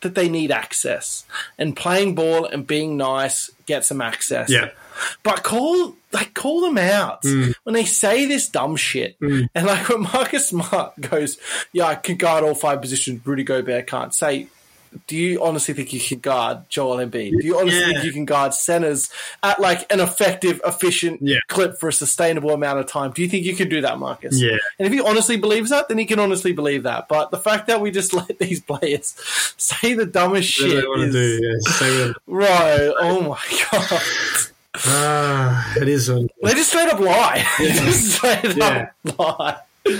that 0.00 0.14
they 0.14 0.28
need 0.28 0.50
access, 0.50 1.24
and 1.58 1.74
playing 1.76 2.14
ball 2.14 2.44
and 2.44 2.66
being 2.66 2.96
nice 2.96 3.50
get 3.66 3.84
some 3.84 4.00
access. 4.00 4.50
Yeah. 4.50 4.70
But 5.22 5.42
call 5.42 5.96
like 6.12 6.34
call 6.34 6.60
them 6.60 6.78
out 6.78 7.20
hmm. 7.22 7.50
when 7.64 7.74
they 7.74 7.84
say 7.84 8.26
this 8.26 8.48
dumb 8.48 8.76
shit. 8.76 9.16
Hmm. 9.18 9.42
And 9.54 9.66
like 9.66 9.88
when 9.88 10.02
Marcus 10.02 10.48
Smart 10.48 11.00
goes, 11.00 11.38
Yeah, 11.72 11.86
I 11.86 11.94
can 11.96 12.16
guard 12.16 12.44
all 12.44 12.54
five 12.54 12.80
positions, 12.80 13.26
Rudy 13.26 13.42
Gobert 13.44 13.86
can't 13.86 14.14
say 14.14 14.48
do 15.06 15.16
you 15.16 15.42
honestly 15.42 15.74
think 15.74 15.92
you 15.92 16.00
can 16.00 16.18
guard 16.20 16.58
Joel 16.68 16.96
Embiid? 16.98 17.32
Do 17.40 17.46
you 17.46 17.58
honestly 17.58 17.80
Yeah. 17.80 17.86
think 17.86 18.04
you 18.04 18.12
can 18.12 18.24
guard 18.24 18.54
centers 18.54 19.10
at 19.42 19.60
like 19.60 19.92
an 19.92 20.00
effective, 20.00 20.60
efficient 20.64 21.20
Yeah. 21.22 21.38
clip 21.48 21.78
for 21.78 21.88
a 21.88 21.92
sustainable 21.92 22.50
amount 22.50 22.78
of 22.80 22.86
time? 22.86 23.10
Do 23.12 23.22
you 23.22 23.28
think 23.28 23.44
you 23.44 23.54
can 23.56 23.68
do 23.68 23.80
that, 23.80 23.98
Marcus? 23.98 24.40
Yeah. 24.40 24.56
And 24.78 24.86
if 24.86 24.92
he 24.92 25.00
honestly 25.00 25.36
believes 25.36 25.70
that, 25.70 25.88
then 25.88 25.98
he 25.98 26.04
can 26.06 26.18
honestly 26.18 26.52
believe 26.52 26.84
that. 26.84 27.08
But 27.08 27.30
the 27.30 27.38
fact 27.38 27.66
that 27.66 27.80
we 27.80 27.90
just 27.90 28.12
let 28.14 28.38
these 28.38 28.60
players 28.60 29.14
say 29.56 29.94
the 29.94 30.06
dumbest 30.06 30.60
What 30.60 30.70
shit 30.70 30.80
they 30.82 30.86
want 30.86 31.12
to 31.12 31.18
is 31.18 31.78
do? 31.78 32.14
Yeah. 32.28 32.92
Oh 33.00 33.20
my 33.20 33.58
god. 33.70 34.02
Ah, 34.86 35.74
it 35.76 35.88
is. 35.88 36.10
um, 36.10 36.28
They 36.42 36.52
just 36.54 36.70
straight 36.70 36.88
up 36.88 36.98
lie. 37.00 37.46
They 37.58 37.72
just 37.72 38.12
straight 38.16 38.60
up 38.60 38.88
lie. 39.18 39.56
But 39.84 39.92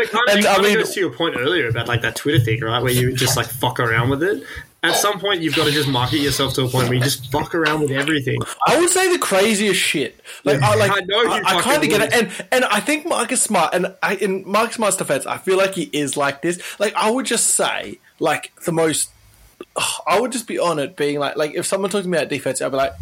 it 0.00 0.10
kind 0.10 0.28
of, 0.28 0.34
And, 0.34 0.38
it 0.40 0.46
I 0.46 0.54
kind 0.54 0.58
of 0.58 0.62
mean- 0.64 0.78
goes 0.78 0.94
to 0.94 1.00
your 1.00 1.10
point 1.10 1.36
earlier 1.38 1.68
about 1.68 1.88
like 1.88 2.02
that 2.02 2.16
Twitter 2.16 2.40
thing, 2.42 2.60
right? 2.60 2.82
Where 2.82 2.92
you 2.92 3.14
just 3.14 3.36
like 3.36 3.46
fuck 3.46 3.78
around 3.80 4.10
with 4.10 4.22
it. 4.22 4.42
At 4.84 4.96
some 4.96 5.20
point, 5.20 5.42
you've 5.42 5.54
got 5.54 5.66
to 5.66 5.70
just 5.70 5.88
market 5.88 6.16
yourself 6.18 6.54
to 6.54 6.62
a 6.64 6.68
point 6.68 6.88
where 6.88 6.94
you 6.94 7.04
just 7.04 7.30
fuck 7.30 7.54
around 7.54 7.82
with 7.82 7.92
everything. 7.92 8.40
I 8.66 8.80
would 8.80 8.90
say 8.90 9.12
the 9.12 9.18
craziest 9.18 9.78
shit. 9.78 10.18
Like, 10.42 10.60
I, 10.60 10.74
like, 10.74 10.90
I 10.90 10.98
know 11.04 11.22
you 11.22 11.30
I, 11.30 11.36
I 11.44 11.60
kind 11.62 11.84
of 11.84 11.88
get 11.88 12.00
it, 12.00 12.12
and 12.12 12.48
and 12.50 12.64
I 12.64 12.80
think 12.80 13.06
Marcus 13.06 13.40
Smart, 13.40 13.74
and 13.74 13.94
I, 14.02 14.16
in 14.16 14.42
Marcus 14.44 14.74
Smart's 14.74 14.96
defense, 14.96 15.24
I 15.24 15.38
feel 15.38 15.56
like 15.56 15.74
he 15.76 15.88
is 15.92 16.16
like 16.16 16.42
this. 16.42 16.60
Like, 16.80 16.94
I 16.96 17.10
would 17.10 17.26
just 17.26 17.46
say, 17.50 18.00
like, 18.18 18.50
the 18.64 18.72
most. 18.72 19.10
I 20.04 20.18
would 20.18 20.32
just 20.32 20.48
be 20.48 20.58
on 20.58 20.80
it, 20.80 20.96
being 20.96 21.20
like, 21.20 21.36
like 21.36 21.54
if 21.54 21.64
someone 21.64 21.88
talked 21.88 22.02
to 22.02 22.10
me 22.10 22.18
about 22.18 22.28
defense, 22.28 22.60
I'd 22.60 22.70
be 22.70 22.76
like, 22.76 22.94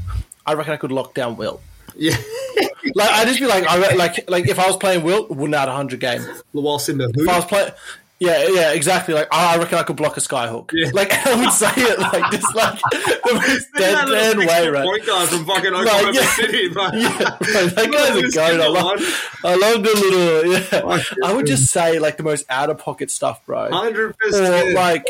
I 0.47 0.53
reckon 0.53 0.75
I 0.75 0.77
could 0.77 0.93
lock 0.93 1.14
down 1.14 1.39
Will. 1.39 1.62
Yeah, 2.01 2.16
Like, 2.94 3.11
I'd 3.11 3.28
just 3.28 3.40
be 3.40 3.46
like, 3.46 3.66
I 3.68 3.76
re- 3.76 3.96
like, 3.96 4.28
like 4.28 4.48
if 4.48 4.59
I 4.59 4.66
was 4.66 4.76
playing 4.76 5.05
Wilt, 5.05 5.30
wouldn't 5.30 5.55
out 5.55 5.68
a 5.68 5.72
hundred 5.72 6.01
game. 6.01 6.24
whilst 6.53 6.88
in 6.88 6.98
the 6.98 7.12
If 7.14 7.28
I 7.28 7.36
was 7.36 7.44
playing. 7.44 7.72
Yeah, 8.18 8.48
yeah, 8.48 8.72
exactly. 8.72 9.14
Like, 9.14 9.28
I 9.32 9.57
reckon 9.57 9.78
I 9.78 9.82
could 9.82 9.96
block 9.96 10.18
a 10.18 10.20
skyhook. 10.20 10.72
Yeah. 10.74 10.90
Like, 10.94 11.12
I 11.26 11.34
would 11.36 11.53
say 11.53 11.70
it 11.76 11.98
like 11.98 12.30
just 12.32 12.55
like 12.55 12.78
the 12.90 13.30
most 13.32 13.66
dead, 13.76 14.07
dead 14.07 14.38
way, 14.38 14.68
right? 14.68 14.84
Point 14.84 15.07
guard 15.07 15.28
from 15.28 15.46
fucking 15.46 15.72
Oklahoma 15.72 16.12
yeah. 16.12 16.34
City, 16.34 16.68
but 16.68 16.94
Yeah, 16.94 17.36
bro, 17.40 17.66
that 17.66 17.90
guy's 17.90 18.16
a 18.16 18.36
goat. 18.36 18.61
I 18.61 18.68
love. 18.68 19.38
I 19.44 19.55
love 19.57 19.82
the 19.82 19.94
little. 19.94 21.01
Yeah, 21.01 21.03
I 21.24 21.32
would 21.34 21.46
just 21.46 21.68
say 21.68 21.98
like 21.98 22.16
the 22.18 22.22
most 22.22 22.44
out 22.51 22.68
of 22.68 22.78
pocket 22.78 23.11
stuff, 23.11 23.44
bro. 23.46 23.70
hundred 23.70 24.16
percent. 24.18 24.74
like, 24.74 25.07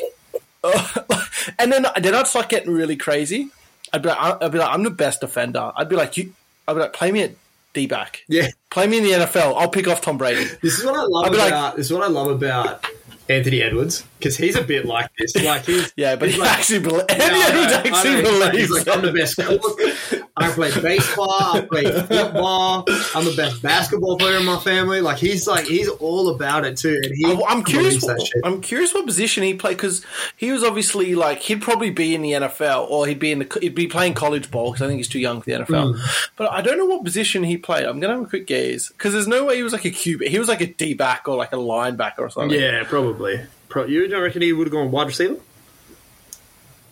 and 1.59 1.73
then 1.73 1.87
then 2.01 2.15
I'd 2.15 2.29
start 2.29 2.49
getting 2.49 2.73
really 2.73 2.97
crazy. 2.97 3.51
I'd 3.93 4.03
be 4.03 4.09
like, 4.09 4.19
I'd 4.43 4.53
be 4.53 4.59
like, 4.59 4.73
I'm 4.73 4.85
the 4.85 4.91
best 4.91 5.21
defender. 5.21 5.73
I'd 5.75 5.89
be 5.89 5.97
like, 5.97 6.17
you. 6.17 6.33
I'd 6.69 6.75
be 6.75 6.81
like, 6.81 6.93
play 6.93 7.11
me 7.13 7.23
at 7.23 7.33
D 7.73 7.87
back. 7.87 8.21
Yeah, 8.29 8.49
Play 8.71 8.87
me 8.87 8.99
in 8.99 9.05
the 9.05 9.11
NFL. 9.11 9.55
I'll 9.57 9.69
pick 9.69 9.87
off 9.89 10.01
Tom 10.01 10.19
Brady. 10.19 10.45
this 10.63 10.79
is 10.79 10.85
what 10.85 10.97
I 10.97 11.03
love 11.05 11.31
be 11.31 11.39
like- 11.39 11.49
about. 11.49 11.77
this 11.77 11.87
is 11.87 11.93
what 11.93 12.03
I 12.03 12.09
love 12.09 12.29
about 12.29 12.85
Anthony 13.29 13.63
Edwards 13.63 14.05
because 14.21 14.37
he's 14.37 14.55
a 14.57 14.63
bit 14.63 14.85
like 14.87 15.11
this. 15.19 15.35
Like 15.37 15.65
he's 15.65 15.93
Yeah, 15.97 16.17
but 16.17 16.29
he's 16.29 16.37
he 16.37 16.41
like, 16.43 16.51
actually 16.53 16.81
believes. 16.81 17.05
Yeah, 17.11 17.15
Andy 17.25 17.41
I 17.41 17.49
Edwards 17.49 17.73
know, 17.73 17.79
actually 17.79 18.11
I 18.11 18.23
know. 18.23 18.51
He's 18.51 18.71
like- 18.71 18.85
believes. 18.85 18.87
Like, 18.87 18.89
I'm 18.97 19.03
the 19.03 19.13
best 19.13 19.37
cook. 19.37 20.23
I 20.37 20.51
play 20.53 20.81
baseball. 20.81 21.31
I 21.33 21.61
play 21.63 21.85
football. 21.85 22.85
I'm 23.15 23.25
the 23.25 23.35
best 23.37 23.63
basketball 23.63 24.17
player 24.19 24.39
in 24.39 24.45
my 24.47 24.59
family. 24.61 25.01
Like 25.01 25.19
he's 25.19 25.47
like 25.47 25.67
he's 25.67 25.89
all 25.89 26.29
about 26.35 26.65
it 26.65 26.77
too. 26.77 27.01
And 27.03 27.13
he, 27.15 27.25
I'm- 27.27 27.63
curious. 27.65 28.03
What, 28.03 28.21
shit. 28.21 28.43
I'm 28.45 28.61
curious 28.61 28.95
what 28.95 29.07
position 29.07 29.43
he 29.43 29.55
played 29.55 29.77
because 29.77 30.05
he 30.37 30.51
was 30.53 30.63
obviously 30.63 31.15
like 31.15 31.41
he'd 31.41 31.63
probably 31.63 31.91
be 31.91 32.15
in 32.15 32.23
the 32.23 32.33
NFL 32.33 32.89
or 32.91 33.07
he'd 33.07 33.19
be 33.19 33.33
in 33.33 33.41
the 33.41 33.59
he'd 33.61 33.75
be 33.75 33.87
playing 33.87 34.15
college 34.15 34.51
ball 34.51 34.73
because 34.73 34.83
I 34.83 34.87
think 34.89 34.99
he's 34.99 35.09
too 35.09 35.19
young 35.21 35.41
for 35.41 35.47
the 35.51 35.57
NFL. 35.65 35.97
Hmm. 35.97 36.29
But 36.37 36.51
I 36.53 36.61
don't 36.63 36.79
know 36.79 36.87
what 36.87 37.05
position 37.05 37.43
he 37.43 37.57
played. 37.57 37.85
I'm 37.85 38.01
gonna 38.01 38.15
have 38.15 38.23
a 38.25 38.29
quick 38.29 38.47
gaze 38.47 38.89
because 38.89 39.13
there's 39.13 39.29
no 39.29 39.45
way 39.45 39.57
he 39.57 39.63
was 39.63 39.73
like 39.73 39.85
a 39.85 39.91
QB. 39.91 40.29
He 40.29 40.39
was 40.39 40.49
like 40.49 40.61
a 40.61 40.67
D 40.67 40.95
back 40.95 41.29
or 41.29 41.37
like 41.37 41.53
a 41.53 41.57
linebacker 41.57 42.19
or 42.21 42.31
something. 42.31 42.59
Yeah, 42.59 42.85
probably. 42.85 43.41
Pro- 43.71 43.87
you 43.87 44.07
don't 44.09 44.23
reckon 44.23 44.43
he 44.43 44.53
would 44.53 44.67
have 44.67 44.73
gone 44.73 44.91
wide 44.91 45.07
receiver? 45.07 45.37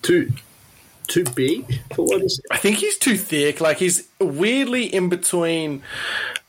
Too, 0.03 0.33
too 1.07 1.25
big 1.25 1.81
for 1.95 2.07
wide 2.07 2.23
receiver. 2.23 2.47
I 2.51 2.57
think 2.57 2.79
he's 2.79 2.97
too 2.97 3.17
thick. 3.19 3.61
Like 3.61 3.77
he's 3.79 4.09
weirdly 4.21 4.85
in 4.87 5.09
between, 5.11 5.83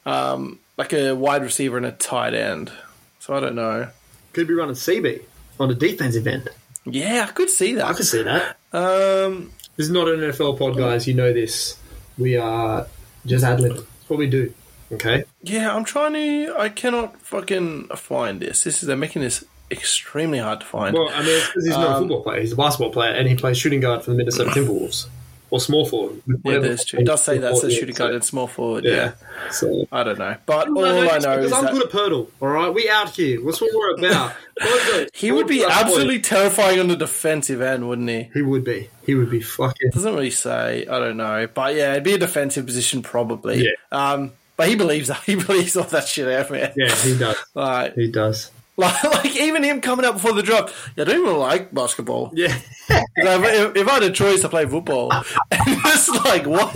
um, 0.06 0.60
like 0.78 0.94
a 0.94 1.14
wide 1.14 1.42
receiver 1.44 1.76
and 1.78 1.86
a 1.86 1.92
tight 1.92 2.34
end. 2.34 2.72
So 3.20 3.36
I 3.36 3.40
don't 3.42 3.56
know. 3.56 3.90
Could 4.34 4.48
be 4.48 4.54
running 4.54 4.76
CB 4.76 5.24
on 5.60 5.72
a 5.72 5.74
defensive 5.76 6.26
end. 6.28 6.48
Yeah, 6.86 7.26
I 7.28 7.32
could 7.32 7.50
see 7.50 7.74
that. 7.76 7.86
I 7.86 7.94
could 7.94 8.06
see 8.06 8.24
that. 8.24 8.56
Um, 8.72 9.52
This 9.76 9.88
is 9.88 9.92
not 9.92 10.08
an 10.08 10.20
NFL 10.20 10.58
pod, 10.58 10.78
guys. 10.78 11.08
You 11.08 11.16
know 11.16 11.34
this. 11.34 11.78
We 12.18 12.38
are 12.38 12.88
just 13.26 13.44
ad 13.44 13.60
lib. 13.60 13.86
What 14.08 14.18
we 14.18 14.28
do. 14.28 14.54
Okay. 14.92 15.24
Yeah, 15.44 15.76
I'm 15.76 15.84
trying 15.84 16.14
to. 16.14 16.56
I 16.58 16.70
cannot 16.70 17.20
fucking 17.22 17.90
find 17.96 18.40
this. 18.40 18.64
This 18.64 18.82
is 18.82 18.88
they're 18.88 18.96
making 18.98 19.22
this 19.22 19.44
extremely 19.72 20.38
hard 20.40 20.60
to 20.62 20.66
find. 20.66 20.94
Well, 20.94 21.10
I 21.10 21.22
mean, 21.22 21.36
it's 21.38 21.48
'cause 21.48 21.64
he's 21.66 21.74
not 21.76 21.86
a 21.88 21.94
Um, 21.96 22.00
football 22.04 22.24
player. 22.24 22.42
He's 22.42 22.54
a 22.54 22.56
basketball 22.56 22.92
player, 22.92 23.12
and 23.12 23.28
he 23.28 23.36
plays 23.36 23.58
shooting 23.58 23.80
guard 23.80 24.04
for 24.04 24.12
the 24.12 24.18
Minnesota 24.18 24.50
Timberwolves 24.52 25.08
or 25.52 25.60
small 25.60 25.86
forward. 25.86 26.22
yeah, 26.28 26.36
whatever 26.44 26.68
that's 26.70 26.86
true. 26.86 27.00
It 27.00 27.06
does 27.06 27.24
say 27.24 27.38
that's 27.40 27.64
a 27.64 27.72
shooting 27.72 27.96
so- 27.96 28.00
guard 28.04 28.14
and 28.16 28.24
small 28.24 28.48
forward. 28.48 28.86
Yeah. 28.86 28.94
Yeah. 28.94 29.12
So. 29.52 29.86
I 29.92 30.04
don't 30.04 30.20
know, 30.20 30.36
but 30.46 30.68
all 30.68 30.74
No, 30.76 30.82
no, 30.82 31.10
I 31.10 31.18
know 31.20 31.36
because 31.38 31.46
is 31.46 31.54
I'm 31.54 31.66
that 31.66 31.74
good 31.74 31.84
at 31.84 31.90
Purtle. 31.92 32.28
All 32.42 32.48
right, 32.50 32.74
we 32.74 32.90
out 32.90 33.10
here. 33.16 33.44
What's 33.44 33.60
what 33.62 33.72
we're 33.74 34.08
about? 34.10 34.34
he 35.14 35.32
would 35.32 35.48
be 35.48 35.64
absolutely 35.64 36.20
terrifying 36.20 36.80
on 36.80 36.88
the 36.88 36.96
defensive 36.96 37.62
end, 37.62 37.88
wouldn't 37.88 38.10
he? 38.10 38.30
He 38.34 38.42
would 38.42 38.64
be. 38.64 38.90
He 39.06 39.16
would 39.16 39.30
be 39.32 39.42
fucking. 39.42 39.90
Doesn't 39.92 40.14
really 40.14 40.30
say. 40.30 40.86
I 40.90 41.00
don't 41.00 41.18
know, 41.18 41.48
but 41.54 41.74
yeah, 41.76 41.92
it'd 41.94 42.04
be 42.04 42.14
a 42.14 42.18
defensive 42.20 42.66
position 42.66 43.02
probably. 43.02 43.64
Yeah. 43.64 43.72
Um, 43.92 44.32
but 44.58 44.68
he 44.68 44.76
believes 44.76 45.08
that. 45.08 45.22
He 45.26 45.36
believes 45.36 45.76
all 45.78 45.86
that 45.86 46.08
shit 46.08 46.28
out, 46.28 46.52
man. 46.52 46.74
Yeah, 46.76 46.94
he 46.94 47.18
does. 47.18 47.38
Like, 47.56 47.96
He 47.96 48.12
does. 48.12 48.52
like, 49.04 49.04
like 49.04 49.36
even 49.36 49.64
him 49.64 49.82
coming 49.82 50.06
out 50.06 50.14
before 50.14 50.32
the 50.34 50.42
draft, 50.42 50.74
Yeah, 50.96 51.04
I 51.04 51.06
don't 51.08 51.22
even 51.22 51.38
like 51.38 51.74
basketball. 51.74 52.32
Yeah. 52.34 52.58
If, 52.90 53.76
if 53.76 53.88
I 53.88 53.92
had 53.92 54.04
a 54.04 54.12
choice 54.12 54.42
to 54.42 54.50
play 54.50 54.66
football, 54.66 55.12
and 55.12 55.26
it's 55.52 56.10
like 56.10 56.46
what? 56.46 56.74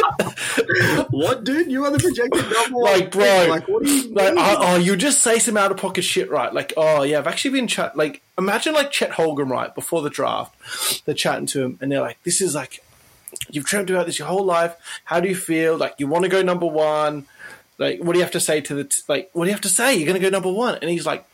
what, 1.11 1.45
dude? 1.45 1.71
You 1.71 1.85
are 1.85 1.91
the 1.91 1.99
projected 1.99 2.43
number 2.51 2.77
one. 2.77 2.91
Like, 2.91 3.11
bro. 3.11 3.45
Like, 3.49 3.67
what 3.69 3.83
do 3.83 3.89
you 3.89 4.13
Like, 4.13 4.33
oh, 4.35 4.57
oh, 4.59 4.75
you 4.75 4.97
just 4.97 5.21
say 5.21 5.39
some 5.39 5.55
out 5.55 5.71
of 5.71 5.77
pocket 5.77 6.03
shit, 6.03 6.29
right? 6.29 6.53
Like, 6.53 6.73
oh 6.75 7.03
yeah, 7.03 7.19
I've 7.19 7.27
actually 7.27 7.51
been 7.51 7.67
chat. 7.67 7.95
Like, 7.95 8.21
imagine 8.37 8.73
like 8.73 8.91
Chet 8.91 9.11
Holmgren, 9.11 9.49
right 9.49 9.73
before 9.73 10.01
the 10.01 10.09
draft, 10.09 11.05
they're 11.05 11.15
chatting 11.15 11.45
to 11.47 11.63
him, 11.63 11.77
and 11.79 11.89
they're 11.89 12.01
like, 12.01 12.21
"This 12.23 12.41
is 12.41 12.53
like, 12.53 12.83
you've 13.49 13.65
dreamt 13.65 13.89
about 13.89 14.07
this 14.07 14.19
your 14.19 14.27
whole 14.27 14.43
life. 14.45 14.75
How 15.05 15.21
do 15.21 15.29
you 15.29 15.35
feel? 15.35 15.77
Like, 15.77 15.95
you 15.99 16.07
want 16.07 16.23
to 16.25 16.29
go 16.29 16.41
number 16.41 16.65
one? 16.67 17.27
Like, 17.77 17.99
what 18.03 18.11
do 18.11 18.19
you 18.19 18.23
have 18.23 18.33
to 18.33 18.41
say 18.41 18.59
to 18.59 18.75
the 18.75 18.83
t- 18.83 19.03
like? 19.07 19.29
What 19.31 19.45
do 19.45 19.49
you 19.49 19.53
have 19.53 19.61
to 19.61 19.69
say? 19.69 19.95
You're 19.95 20.07
going 20.07 20.21
to 20.21 20.27
go 20.27 20.29
number 20.29 20.51
one?" 20.51 20.77
And 20.81 20.89
he's 20.89 21.05
like. 21.05 21.25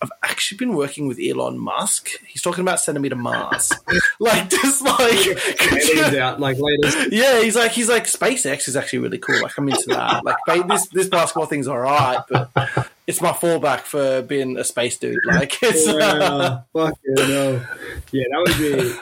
I've 0.00 0.10
actually 0.22 0.58
been 0.58 0.74
working 0.74 1.08
with 1.08 1.18
Elon 1.20 1.58
Musk. 1.58 2.10
He's 2.26 2.40
talking 2.42 2.62
about 2.62 2.80
sending 2.80 3.02
me 3.02 3.08
to 3.08 3.16
Mars. 3.16 3.72
like, 4.20 4.48
just 4.48 4.82
like, 4.82 5.24
you- 6.12 6.18
out 6.20 6.38
like 6.40 6.56
later. 6.60 7.08
yeah, 7.10 7.40
he's 7.40 7.56
like 7.56 7.72
he's 7.72 7.88
like 7.88 8.04
SpaceX 8.04 8.68
is 8.68 8.76
actually 8.76 9.00
really 9.00 9.18
cool. 9.18 9.40
Like 9.42 9.56
I'm 9.58 9.68
into 9.68 9.88
that. 9.88 10.24
Like 10.24 10.36
this 10.68 10.86
this 10.88 11.08
basketball 11.08 11.46
thing's 11.46 11.66
alright, 11.68 12.20
but 12.30 12.50
it's 13.06 13.20
my 13.20 13.32
fallback 13.32 13.80
for 13.80 14.22
being 14.22 14.56
a 14.56 14.64
space 14.64 14.98
dude. 14.98 15.18
Like 15.26 15.56
it's 15.62 15.86
Wow. 15.86 16.64
Fucking 16.72 17.16
hell. 17.16 17.66
Yeah, 18.12 18.24
that 18.30 18.44
would 18.46 18.58
be 18.58 18.94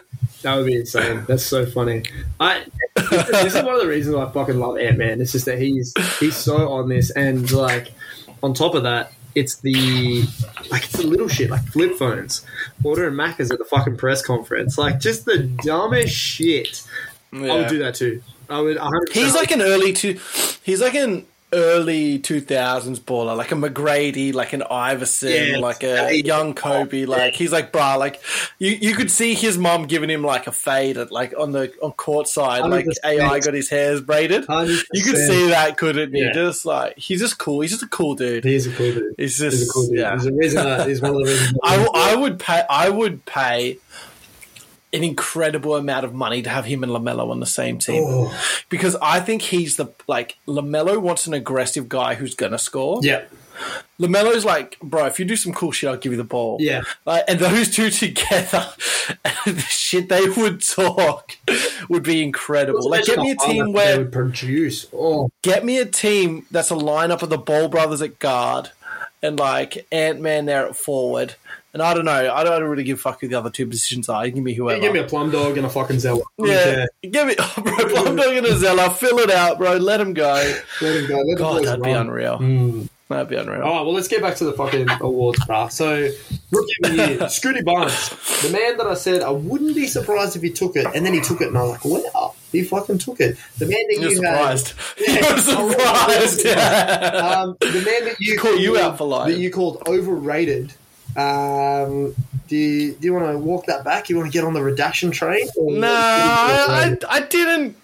that 0.43 0.57
would 0.57 0.67
be 0.67 0.77
insane. 0.77 1.25
That's 1.27 1.45
so 1.45 1.67
funny. 1.67 2.05
I 2.41 2.65
this 2.97 3.55
is 3.55 3.63
one 3.63 3.75
of 3.75 3.81
the 3.81 3.87
reasons 3.89 4.17
I 4.17 4.31
fucking 4.31 4.59
love 4.59 4.79
Ant 4.79 4.99
Man. 4.99 5.21
It's 5.21 5.33
just 5.33 5.45
that 5.45 5.59
he's 5.59 5.93
he's 6.19 6.37
so 6.37 6.71
on 6.73 6.89
this, 6.89 7.11
and 7.11 7.51
like 7.53 7.93
on 8.43 8.55
top 8.55 8.75
of 8.75 8.83
that, 8.85 9.13
it's 9.37 9.57
the 9.57 10.25
like 10.71 10.85
it's 10.85 10.95
the 10.97 11.07
little 11.07 11.29
shit 11.29 11.51
like 11.51 11.63
flip 11.67 11.97
phones, 11.97 12.45
ordering 12.83 13.15
Macca's 13.15 13.51
at 13.51 13.59
the 13.59 13.65
fucking 13.67 13.99
press 13.99 14.23
conference, 14.23 14.79
like 14.79 14.99
just 14.99 15.27
the 15.27 15.39
dumbest 15.63 16.13
shit. 16.13 16.83
I 17.33 17.39
would 17.39 17.69
do 17.69 17.79
that 17.79 17.95
too. 17.95 18.23
I 18.49 18.61
would. 18.61 18.79
100%. 18.79 19.13
he's 19.13 19.35
like 19.35 19.51
an 19.51 19.61
early 19.61 19.93
two. 19.93 20.19
He's 20.63 20.81
like 20.81 20.95
an 20.95 21.27
early 21.57 22.19
two 22.19 22.41
thousands 22.41 23.01
baller, 23.01 23.37
like 23.37 23.51
a 23.51 23.55
McGrady, 23.55 24.33
like 24.33 24.53
an 24.53 24.63
Iverson, 24.63 25.31
Yeah. 25.53 25.59
like 25.59 25.83
a 25.83 26.15
young 26.23 26.55
Kobe. 26.55 27.05
Like 27.07 27.35
he's 27.35 27.51
like 27.51 27.73
brah. 27.73 27.99
Like 27.99 28.21
you, 28.59 28.71
you 28.73 28.95
could 28.95 29.11
see 29.11 29.35
his 29.35 29.59
mom 29.59 29.87
giving 29.87 30.11
him 30.11 30.23
like 30.23 30.47
a 30.47 30.53
fade 30.53 30.97
at 30.99 31.11
like 31.11 31.35
on 31.39 31.53
the 31.53 31.73
on 31.83 31.93
court 31.93 32.29
side. 32.29 32.61
Like 32.71 32.85
100%. 32.87 32.93
AI 33.05 33.41
got 33.41 33.55
his 33.55 33.69
hairs 33.71 34.01
braided. 34.01 34.47
100%. 34.47 34.83
You 34.93 35.03
could 35.03 35.17
see 35.17 35.49
that, 35.49 35.77
couldn't 35.79 36.15
you? 36.15 36.27
Yeah. 36.27 36.33
Just 36.33 36.65
like 36.67 36.97
he's 36.99 37.21
just 37.21 37.39
cool. 37.39 37.61
He's 37.63 37.71
just 37.71 37.83
a 37.83 37.89
cool 37.89 38.15
dude. 38.15 38.45
He's 38.45 38.67
a 38.67 38.73
cool 38.73 38.93
dude. 38.93 39.15
He's 39.19 39.39
He's 39.39 39.53
just 39.53 39.69
a 39.71 39.73
cool 39.73 39.87
dude. 39.89 39.99
yeah. 39.99 40.15
He's 40.15 40.27
a 40.27 40.33
reason. 40.33 40.59
Uh, 40.67 40.87
he's 40.87 41.01
one 41.01 41.13
of 41.13 41.19
the 41.19 41.25
reasons. 41.25 41.59
I, 41.65 41.89
I 41.95 42.15
would 42.17 42.39
pay. 42.39 42.63
I 42.69 42.89
would 42.91 43.25
pay 43.25 43.79
an 44.93 45.03
incredible 45.05 45.75
amount 45.77 46.05
of 46.05 46.15
money 46.15 46.43
to 46.43 46.49
have 46.51 46.65
him 46.65 46.83
and 46.83 46.93
LaMelo 46.93 47.31
on 47.31 47.41
the 47.41 47.47
same 47.47 47.79
team 47.79 48.05
Oh. 48.07 48.65
because 48.69 48.97
I 49.03 49.21
think 49.21 49.43
he's 49.43 49.77
the 49.77 49.87
like 50.07 50.37
LaMelo 50.47 50.99
wants 50.99 51.27
an 51.27 51.35
aggressive 51.35 51.89
guy 51.89 52.15
who's 52.15 52.35
gonna 52.35 52.59
score. 52.59 53.01
Yeah. 53.03 53.25
LaMelo's 53.99 54.45
like, 54.45 54.79
bro, 54.81 55.07
if 55.07 55.19
you 55.19 55.25
do 55.25 55.35
some 55.37 55.53
cool 55.55 55.73
shit, 55.73 55.89
I'll 55.89 55.97
give 55.97 56.13
you 56.13 56.19
the 56.19 56.25
ball. 56.25 56.59
Yeah. 56.61 56.83
like, 57.07 57.25
and 57.27 57.39
those 57.41 57.75
two 57.75 57.89
together, 57.91 58.67
the 59.47 59.65
shit 59.69 60.09
they 60.11 60.29
would 60.29 60.61
talk 60.63 61.33
would 61.89 62.03
be 62.03 62.23
incredible. 62.23 62.89
Like, 62.91 63.07
get 63.07 63.19
me 63.19 63.31
a 63.31 63.37
team 63.37 63.73
where 63.73 63.93
they 63.93 63.99
would 64.03 64.13
produce. 64.13 64.87
Oh, 64.93 65.31
get 65.43 65.65
me 65.65 65.79
a 65.79 65.87
team 65.87 66.47
that's 66.51 66.71
a 66.71 66.75
lineup 66.75 67.23
of 67.23 67.31
the 67.31 67.39
Ball 67.39 67.69
brothers 67.69 68.03
at 68.03 68.19
guard 68.19 68.71
and 69.23 69.39
like 69.39 69.87
Ant 69.91 70.21
Man 70.21 70.45
there 70.45 70.67
at 70.67 70.77
forward. 70.77 71.35
And 71.77 71.83
I 71.83 71.93
don't 71.93 72.07
know. 72.07 72.33
I 72.35 72.43
don't 72.43 72.65
really 72.65 72.85
give 72.85 72.97
a 72.97 73.01
fuck 73.03 73.21
who 73.21 73.29
the 73.29 73.35
other 73.39 73.51
two 73.51 73.67
positions 73.67 74.09
are. 74.09 74.25
You 74.25 74.33
give 74.33 74.43
me 74.43 74.55
whoever. 74.55 74.81
give 74.81 74.95
me 74.95 75.01
a 75.01 75.05
plum 75.05 75.31
dog 75.31 75.59
and 75.59 75.67
a 75.67 75.69
fucking 75.69 75.99
Zella. 75.99 76.23
yeah, 76.39 76.87
give 77.03 77.27
me, 77.27 77.35
oh, 77.39 77.55
bro. 77.63 77.97
I'm 78.07 78.17
not 78.17 78.35
gonna 78.35 78.57
Zella. 78.57 78.89
Fill 78.89 79.19
it 79.19 79.31
out, 79.31 79.59
bro. 79.59 79.77
Let 79.77 80.01
him 80.01 80.15
go. 80.15 80.55
Let 80.81 80.97
him 80.97 81.07
go. 81.07 81.21
Let 81.21 81.37
God, 81.37 81.53
boys 81.59 81.65
that'd 81.67 81.85
be 81.85 81.91
unreal. 81.91 82.39
That'd 83.11 83.29
be 83.29 83.37
unreal. 83.37 83.61
All 83.61 83.75
right, 83.75 83.83
well, 83.83 83.93
let's 83.93 84.09
get 84.09 84.23
back 84.23 84.37
to 84.37 84.45
the 84.47 84.55
fucking 84.55 84.89
awards, 85.03 85.39
bruh. 85.41 85.71
So, 85.71 86.09
rookie 86.51 86.73
of 86.83 86.91
the 86.97 87.09
year, 87.19 87.29
Scottie 87.29 87.63
Barnes, 87.63 88.09
the 88.41 88.49
man 88.51 88.79
that 88.79 88.87
I 88.87 88.95
said 88.95 89.21
I 89.23 89.31
wouldn't 89.33 89.75
be 89.77 89.87
surprised 89.87 90.35
if 90.35 90.41
he 90.41 90.51
took 90.51 90.77
it, 90.77 90.87
and 90.95 91.05
then 91.05 91.13
he 91.13 91.21
took 91.21 91.43
it, 91.43 91.49
and 91.49 91.59
I 91.59 91.63
was 91.63 91.73
like, 91.73 91.85
wow, 92.15 92.35
he 92.53 92.63
fucking 92.65 92.97
took 92.99 93.21
it. 93.21 93.37
The 93.59 93.67
man 93.67 93.79
that 93.91 93.99
You're 94.01 94.13
you 94.13 94.23
had, 94.23 94.59
surprised. 94.59 94.75
You're 94.99 95.39
surprised. 95.39 96.45
Yeah. 96.47 97.43
um, 97.43 97.57
the 97.61 97.83
man 97.85 98.07
that 98.07 98.17
you 98.19 98.39
Caught 98.39 98.61
you 98.61 98.79
out 98.79 98.97
for 98.97 99.05
lying. 99.07 99.33
that 99.35 99.39
you 99.39 99.51
called 99.51 99.83
overrated. 99.87 100.73
Um, 101.17 102.15
do 102.49 102.57
you, 102.57 102.93
do 102.93 103.07
you 103.07 103.15
want 103.15 103.33
to 103.33 103.39
walk 103.39 103.67
that 103.67 103.85
back? 103.85 104.09
You 104.09 104.17
want 104.17 104.31
to 104.31 104.33
get 104.33 104.45
on 104.45 104.53
the 104.53 104.63
redaction 104.63 105.11
train? 105.11 105.49
No, 105.57 105.89
I, 105.89 106.97
I, 107.01 107.17
I 107.17 107.21
didn't. 107.21 107.77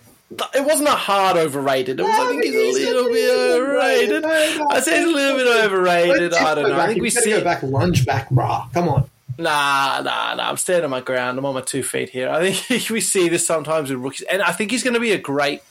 It 0.54 0.64
wasn't 0.64 0.88
a 0.88 0.92
hard 0.92 1.36
overrated. 1.36 2.00
It 2.00 2.02
was, 2.02 2.12
I 2.12 2.26
think 2.28 2.44
he's 2.44 2.54
a 2.54 2.72
little 2.72 3.12
bit 3.12 3.54
overrated. 3.54 4.24
I 4.24 4.80
say 4.80 4.98
he's 4.98 5.08
a 5.08 5.14
little 5.14 5.36
bit 5.36 5.64
overrated. 5.64 6.34
I 6.34 6.54
don't 6.54 6.70
know. 6.70 6.78
I 6.78 6.86
think 6.86 7.02
we 7.02 7.10
see. 7.10 7.30
go 7.30 7.44
back 7.44 7.62
lunge 7.62 8.06
back, 8.06 8.30
brah. 8.30 8.72
Come 8.72 8.88
on. 8.88 9.10
Nah, 9.38 10.00
nah, 10.02 10.34
nah. 10.34 10.48
I'm 10.48 10.56
standing 10.56 10.84
on 10.84 10.90
my 10.90 11.00
ground. 11.00 11.38
I'm 11.38 11.44
on 11.44 11.54
my 11.54 11.60
two 11.60 11.82
feet 11.82 12.10
here. 12.10 12.30
I 12.30 12.52
think 12.52 12.88
we 12.90 13.00
see 13.00 13.28
this 13.28 13.46
sometimes 13.46 13.90
with 13.90 13.98
rookies, 13.98 14.22
and 14.22 14.42
I 14.42 14.52
think 14.52 14.70
he's 14.70 14.82
going 14.82 14.94
to 14.94 15.00
be 15.00 15.12
a 15.12 15.18
great, 15.18 15.62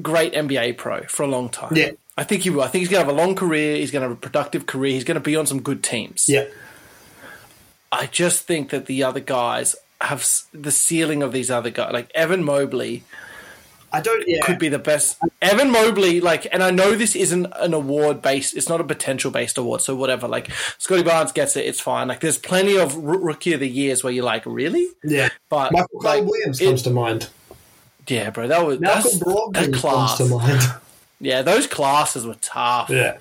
great 0.00 0.32
NBA 0.32 0.76
pro 0.76 1.02
for 1.04 1.22
a 1.22 1.28
long 1.28 1.48
time. 1.48 1.76
Yeah. 1.76 1.90
I 2.16 2.24
think 2.24 2.42
he 2.42 2.50
will. 2.50 2.62
I 2.62 2.68
think 2.68 2.80
he's 2.80 2.88
going 2.88 3.04
to 3.04 3.06
have 3.10 3.14
a 3.14 3.20
long 3.20 3.34
career. 3.34 3.76
He's 3.76 3.90
going 3.90 4.02
to 4.02 4.08
have 4.08 4.16
a 4.16 4.20
productive 4.20 4.66
career. 4.66 4.92
He's 4.92 5.04
going 5.04 5.16
to 5.16 5.20
be 5.20 5.36
on 5.36 5.46
some 5.46 5.60
good 5.60 5.82
teams. 5.82 6.24
Yeah. 6.28 6.46
I 7.92 8.06
just 8.06 8.42
think 8.46 8.70
that 8.70 8.86
the 8.86 9.02
other 9.02 9.20
guys 9.20 9.76
have 10.00 10.26
the 10.52 10.70
ceiling 10.70 11.22
of 11.22 11.32
these 11.32 11.50
other 11.50 11.70
guys. 11.70 11.92
Like 11.92 12.10
Evan 12.14 12.42
Mobley 12.44 13.04
I 13.92 14.00
don't. 14.00 14.24
Yeah. 14.26 14.44
could 14.44 14.58
be 14.58 14.68
the 14.68 14.78
best. 14.80 15.16
Evan 15.40 15.70
Mobley, 15.70 16.20
like, 16.20 16.46
and 16.52 16.62
I 16.62 16.70
know 16.70 16.94
this 16.96 17.14
isn't 17.14 17.46
an 17.56 17.72
award 17.72 18.20
based. 18.20 18.54
It's 18.56 18.68
not 18.68 18.80
a 18.80 18.84
potential 18.84 19.30
based 19.30 19.56
award. 19.56 19.80
So 19.80 19.94
whatever. 19.94 20.26
Like 20.28 20.50
Scottie 20.78 21.02
Barnes 21.04 21.32
gets 21.32 21.56
it. 21.56 21.64
It's 21.66 21.80
fine. 21.80 22.08
Like 22.08 22.20
there's 22.20 22.36
plenty 22.36 22.76
of 22.76 22.94
r- 22.96 23.18
rookie 23.18 23.52
of 23.52 23.60
the 23.60 23.68
years 23.68 24.02
where 24.02 24.12
you're 24.12 24.24
like, 24.24 24.44
really? 24.44 24.86
Yeah. 25.04 25.28
But 25.48 25.72
Michael 25.72 26.00
like, 26.02 26.24
Williams 26.24 26.60
it- 26.60 26.66
comes 26.66 26.82
to 26.82 26.90
mind. 26.90 27.28
Yeah, 28.08 28.30
bro. 28.30 28.48
That 28.48 28.66
was 28.66 28.80
Malcolm 28.80 29.12
Brogdon 29.18 29.52
that 29.54 29.74
comes 29.74 30.14
to 30.16 30.24
mind. 30.26 30.62
Yeah, 31.18 31.42
those 31.42 31.66
classes 31.66 32.26
were 32.26 32.36
tough. 32.40 32.90
Yeah. 32.90 33.16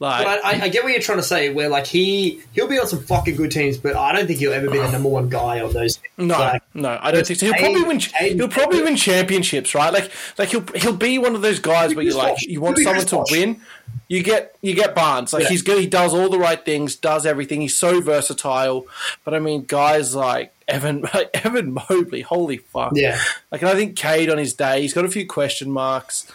Like 0.00 0.24
But 0.24 0.44
I, 0.44 0.64
I 0.64 0.68
get 0.70 0.82
what 0.82 0.92
you're 0.92 1.00
trying 1.02 1.18
to 1.18 1.22
say. 1.24 1.52
Where 1.52 1.68
like 1.68 1.86
he 1.86 2.40
he'll 2.52 2.66
be 2.68 2.78
on 2.78 2.86
some 2.86 3.00
fucking 3.00 3.36
good 3.36 3.50
teams, 3.50 3.76
but 3.78 3.94
I 3.96 4.12
don't 4.12 4.26
think 4.26 4.38
he'll 4.38 4.52
ever 4.52 4.68
be 4.70 4.78
the 4.78 4.90
number 4.90 5.08
one 5.08 5.28
guy 5.28 5.60
on 5.60 5.72
those. 5.72 5.96
Teams. 5.96 6.08
No, 6.18 6.38
Like, 6.38 6.62
no, 6.74 6.98
I 7.00 7.10
don't 7.10 7.26
think 7.26 7.38
so. 7.38 7.46
He'll 7.46 7.54
probably 7.54 7.82
win. 7.84 8.00
He'll 8.00 8.48
probably 8.48 8.82
win 8.82 8.96
championships, 8.96 9.74
right? 9.74 9.92
Like, 9.92 10.10
like 10.38 10.48
he'll 10.48 10.64
he'll 10.74 10.96
be 10.96 11.18
one 11.18 11.34
of 11.34 11.42
those 11.42 11.58
guys 11.60 11.94
where 11.94 12.04
you're 12.04 12.14
like, 12.16 12.42
you 12.42 12.60
want 12.60 12.78
someone 12.78 13.04
to 13.06 13.24
win, 13.30 13.60
you 14.08 14.22
get 14.22 14.56
you 14.62 14.74
get 14.74 14.94
Barnes. 14.94 15.32
Like 15.32 15.44
Yeah. 15.44 15.48
he's 15.50 15.62
good. 15.62 15.80
He 15.80 15.86
does 15.86 16.12
all 16.12 16.28
the 16.28 16.38
right 16.38 16.62
things, 16.62 16.96
does 16.96 17.24
everything. 17.24 17.60
He's 17.60 17.76
so 17.76 18.00
versatile. 18.00 18.86
But 19.24 19.34
I 19.34 19.38
mean, 19.38 19.64
guys 19.66 20.14
like 20.14 20.52
Evan 20.66 21.02
like 21.14 21.30
Evan 21.44 21.72
Mobley, 21.74 22.22
holy 22.22 22.56
fuck. 22.56 22.92
Yeah. 22.94 23.18
Like, 23.52 23.62
and 23.62 23.70
I 23.70 23.74
think 23.74 23.96
Cade 23.96 24.28
on 24.28 24.38
his 24.38 24.54
day, 24.54 24.80
he's 24.82 24.92
got 24.92 25.04
a 25.04 25.08
few 25.10 25.26
question 25.26 25.70
marks. 25.70 26.26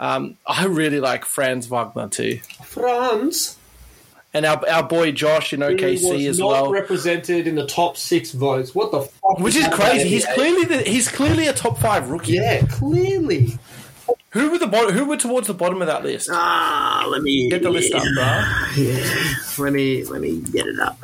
Um, 0.00 0.36
I 0.46 0.64
really 0.66 1.00
like 1.00 1.24
Franz 1.24 1.66
Wagner 1.66 2.08
too, 2.08 2.40
Franz 2.64 3.56
and 4.34 4.44
our 4.44 4.68
our 4.68 4.82
boy 4.82 5.12
Josh 5.12 5.52
in 5.52 5.60
OKC 5.60 6.28
as 6.28 6.40
not 6.40 6.48
well. 6.48 6.70
represented 6.72 7.46
in 7.46 7.54
the 7.54 7.66
top 7.66 7.96
six 7.96 8.32
votes. 8.32 8.74
What 8.74 8.90
the 8.90 9.02
fuck? 9.02 9.38
which 9.38 9.54
is 9.54 9.68
crazy. 9.68 10.08
He's 10.08 10.26
clearly 10.26 10.64
the, 10.64 10.78
he's 10.82 11.08
clearly 11.08 11.46
a 11.46 11.52
top 11.52 11.78
five 11.78 12.10
rookie. 12.10 12.32
yeah, 12.34 12.66
clearly. 12.66 13.56
Who 14.30 14.50
were 14.50 14.58
the 14.58 14.66
bottom, 14.66 14.92
Who 14.92 15.04
were 15.04 15.16
towards 15.16 15.46
the 15.46 15.54
bottom 15.54 15.80
of 15.80 15.86
that 15.86 16.02
list? 16.02 16.28
Ah, 16.30 17.06
let 17.08 17.22
me 17.22 17.48
Get 17.48 17.62
the 17.62 17.70
list 17.70 17.94
up, 17.94 18.02
bro. 18.02 19.64
Let 19.64 19.72
me 19.72 20.04
let 20.04 20.20
me 20.20 20.40
get 20.40 20.66
it 20.66 20.80
up. 20.80 20.98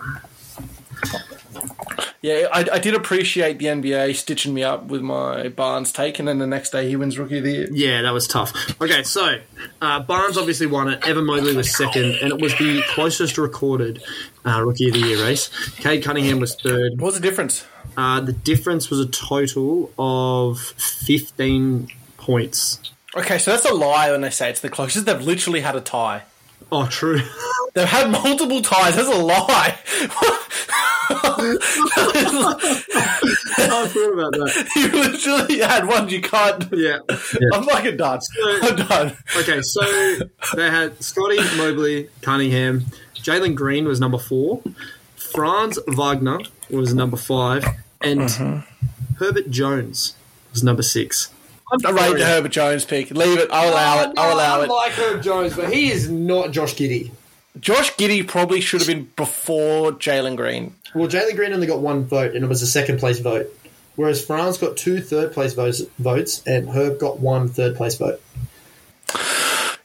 Yeah, 2.23 2.49
I, 2.53 2.67
I 2.73 2.79
did 2.79 2.95
appreciate 2.95 3.59
the 3.59 3.67
NBA 3.67 4.15
stitching 4.15 4.53
me 4.53 4.63
up 4.63 4.85
with 4.85 5.01
my 5.01 5.49
Barnes 5.49 5.91
take, 5.91 6.19
and 6.19 6.29
then 6.29 6.39
the 6.39 6.47
next 6.47 6.71
day 6.71 6.87
he 6.87 6.95
wins 6.95 7.19
Rookie 7.19 7.39
of 7.39 7.45
the 7.45 7.51
Year. 7.51 7.69
Yeah, 7.73 8.03
that 8.03 8.13
was 8.13 8.29
tough. 8.29 8.53
Okay, 8.81 9.03
so 9.05 9.39
uh, 9.81 10.01
Barnes 10.01 10.37
obviously 10.37 10.67
won 10.67 10.89
it. 10.89 11.07
Evan 11.07 11.25
Mobley 11.25 11.57
was 11.57 11.75
second, 11.75 12.17
and 12.17 12.31
it 12.31 12.39
was 12.41 12.53
the 12.59 12.83
closest 12.89 13.39
recorded 13.39 14.03
uh, 14.45 14.63
Rookie 14.63 14.89
of 14.89 14.95
the 14.95 15.01
Year 15.01 15.23
race. 15.23 15.49
Cade 15.77 16.05
Cunningham 16.05 16.41
was 16.41 16.55
third. 16.57 17.01
What 17.01 17.07
was 17.07 17.15
the 17.15 17.23
difference? 17.23 17.65
Uh, 17.97 18.21
the 18.21 18.35
difference 18.35 18.91
was 18.91 19.01
a 19.01 19.07
total 19.07 19.91
of 19.99 20.61
15 20.61 21.89
points. 22.19 22.81
Okay, 23.17 23.39
so 23.39 23.51
that's 23.51 23.65
a 23.65 23.75
lie 23.75 24.11
when 24.11 24.21
they 24.21 24.31
say 24.31 24.51
it's 24.51 24.61
the 24.61 24.69
closest. 24.69 25.07
They've 25.07 25.21
literally 25.23 25.61
had 25.61 25.75
a 25.75 25.81
tie. 25.81 26.23
Oh, 26.73 26.87
true. 26.87 27.21
They've 27.75 27.87
had 27.89 28.11
multiple 28.11 28.63
ties. 28.63 28.97
That's 28.97 29.09
a 29.09 29.19
lie. 29.19 29.79
I 32.29 33.87
thought 33.89 34.13
about 34.13 34.33
that. 34.33 34.71
you 34.77 34.89
literally 34.89 35.59
had 35.61 35.87
one. 35.87 36.09
You 36.09 36.21
can't. 36.21 36.65
Yeah. 36.73 36.99
I'm 37.55 37.65
fucking 37.65 37.97
done. 37.97 38.21
I'm 38.63 38.77
done. 38.77 39.17
Okay, 39.37 39.63
so 39.63 39.81
they 40.55 40.71
had 40.71 41.03
Scotty, 41.03 41.39
Mobley, 41.57 42.09
Cunningham. 42.23 42.87
Jalen 43.17 43.55
Green 43.55 43.87
was 43.87 44.01
number 44.01 44.19
four. 44.19 44.63
Franz 45.17 45.79
Wagner 45.89 46.41
was 46.71 46.95
number 46.95 47.17
five. 47.17 47.65
And 48.01 48.21
Mm-hmm. 48.21 48.61
Herbert 49.17 49.51
Jones 49.51 50.15
was 50.53 50.63
number 50.65 50.83
six. 50.83 51.29
I 51.73 51.91
rate 51.91 52.19
the 52.19 52.25
Herbert 52.25 52.51
Jones 52.53 52.85
pick. 52.85 53.11
Leave 53.11 53.39
it. 53.39 53.49
I'll 53.53 53.73
allow 53.73 54.03
it. 54.03 54.19
I'll 54.19 54.35
allow 54.35 54.61
it. 54.61 54.63
I 54.63 54.65
it. 54.65 54.71
like 54.71 54.93
Herb 54.93 55.23
Jones, 55.23 55.55
but 55.57 55.73
he 55.73 55.91
is 55.91 56.11
not 56.11 56.51
Josh 56.51 56.75
Giddey. 56.75 57.11
Josh 57.59 57.95
Giddey 57.97 58.27
probably 58.27 58.61
should 58.61 58.81
have 58.81 58.89
been 58.89 59.11
before 59.17 59.93
Jalen 59.93 60.37
Green. 60.37 60.75
Well, 60.95 61.09
Jalen 61.09 61.37
Green 61.37 61.53
only 61.53 61.67
got 61.67 61.81
one 61.81 62.05
vote, 62.05 62.35
and 62.35 62.45
it 62.45 62.49
was 62.49 62.63
a 62.63 62.67
second 62.67 62.99
place 62.99 63.19
vote. 63.21 63.55
Whereas 63.97 64.25
Franz 64.25 64.57
got 64.57 64.77
two 64.77 65.01
third 65.03 65.33
place 65.33 65.53
votes, 65.53 65.83
votes 65.99 66.43
and 66.47 66.69
Herb 66.69 66.99
got 66.99 67.21
one 67.21 67.49
third 67.49 67.77
place 67.77 67.97
vote. 67.97 68.21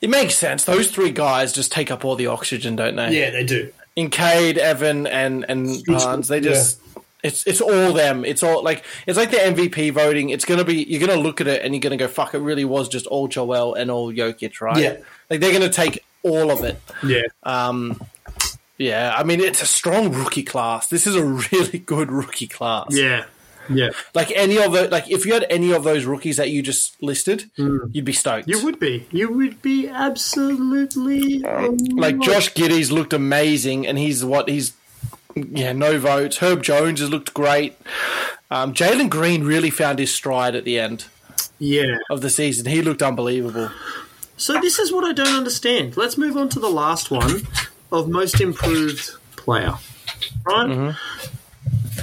It 0.02 0.10
makes 0.10 0.36
sense. 0.36 0.64
Those 0.64 0.92
three 0.92 1.12
guys 1.12 1.52
just 1.52 1.72
take 1.72 1.90
up 1.92 2.06
all 2.06 2.16
the 2.16 2.28
oxygen, 2.28 2.76
don't 2.76 2.96
they? 2.96 3.20
Yeah, 3.20 3.32
they 3.32 3.44
do. 3.44 3.72
in 3.96 4.10
Cade, 4.10 4.58
Evan, 4.58 5.08
and 5.08 5.46
and 5.50 5.84
Barnes, 5.86 6.28
they 6.28 6.40
just 6.40 6.80
it's 7.26 7.46
it's 7.48 7.60
all 7.60 7.92
them. 7.92 8.24
It's 8.24 8.44
all 8.44 8.64
like 8.64 8.86
it's 9.08 9.18
like 9.18 9.32
the 9.32 9.38
MVP 9.38 9.92
voting. 9.92 10.30
It's 10.30 10.46
gonna 10.46 10.64
be 10.64 10.84
you're 10.84 11.06
gonna 11.06 11.20
look 11.20 11.42
at 11.42 11.48
it 11.48 11.64
and 11.64 11.74
you're 11.74 11.82
gonna 11.82 11.98
go, 11.98 12.08
fuck, 12.08 12.34
it 12.36 12.40
really 12.40 12.66
was 12.66 12.88
just 12.88 13.08
all 13.08 13.28
Joel 13.28 13.74
and 13.74 13.90
all 13.90 14.14
Jokic, 14.14 14.62
right? 14.62 14.78
Yeah. 14.78 14.98
Like 15.30 15.40
they're 15.40 15.52
gonna 15.52 15.70
take 15.70 16.06
all 16.22 16.52
of 16.52 16.64
it. 16.64 16.80
Yeah. 17.04 17.24
Um 17.44 18.00
yeah, 18.78 19.16
I 19.18 19.24
mean 19.24 19.40
it's 19.40 19.62
a 19.62 19.66
strong 19.66 20.12
rookie 20.12 20.44
class. 20.44 20.88
This 20.88 21.08
is 21.08 21.16
a 21.16 21.26
really 21.52 21.80
good 21.80 22.12
rookie 22.12 22.48
class. 22.48 22.88
yeah. 22.92 23.26
Yeah. 23.68 23.90
Like 24.14 24.32
any 24.36 24.60
of 24.60 24.74
the 24.74 24.88
like 24.90 25.10
if 25.10 25.26
you 25.26 25.34
had 25.34 25.48
any 25.50 25.74
of 25.74 25.84
those 25.84 26.06
rookies 26.06 26.38
that 26.38 26.52
you 26.52 26.62
just 26.62 27.02
listed, 27.02 27.50
you'd 27.58 28.06
be 28.06 28.14
stoked. 28.14 28.48
You 28.48 28.64
would 28.64 28.80
be. 28.80 29.08
You 29.12 29.34
would 29.34 29.60
be 29.64 29.88
absolutely. 29.90 31.40
like 31.40 32.20
Josh 32.20 32.54
Giddey's 32.54 32.92
looked 32.92 33.12
amazing, 33.12 33.88
and 33.88 33.98
he's 33.98 34.24
what 34.24 34.48
he's 34.48 34.74
yeah 35.36 35.74
no 35.74 36.00
votes. 36.00 36.38
Herb 36.38 36.64
Jones 36.64 37.00
has 37.00 37.10
looked 37.10 37.34
great. 37.34 37.78
Um, 38.52 38.74
Jalen 38.74 39.10
Green 39.10 39.44
really 39.44 39.70
found 39.70 40.00
his 40.00 40.14
stride 40.14 40.56
at 40.56 40.64
the 40.66 40.80
end 40.80 41.06
Yeah. 41.60 41.98
of 42.10 42.22
the 42.22 42.30
season. 42.30 42.66
He 42.68 42.82
looked 42.82 43.02
unbelievable. 43.02 43.72
So 44.38 44.60
this 44.62 44.80
is 44.80 44.92
what 44.92 45.04
I 45.04 45.14
don't 45.14 45.36
understand. 45.36 45.98
Let's 45.98 46.18
move 46.18 46.36
on 46.38 46.50
to 46.50 46.60
the 46.60 46.70
last 46.70 47.10
one 47.12 47.48
of 47.92 48.08
most 48.10 48.40
improved 48.42 49.12
player. 49.36 49.76
Right? 50.46 50.96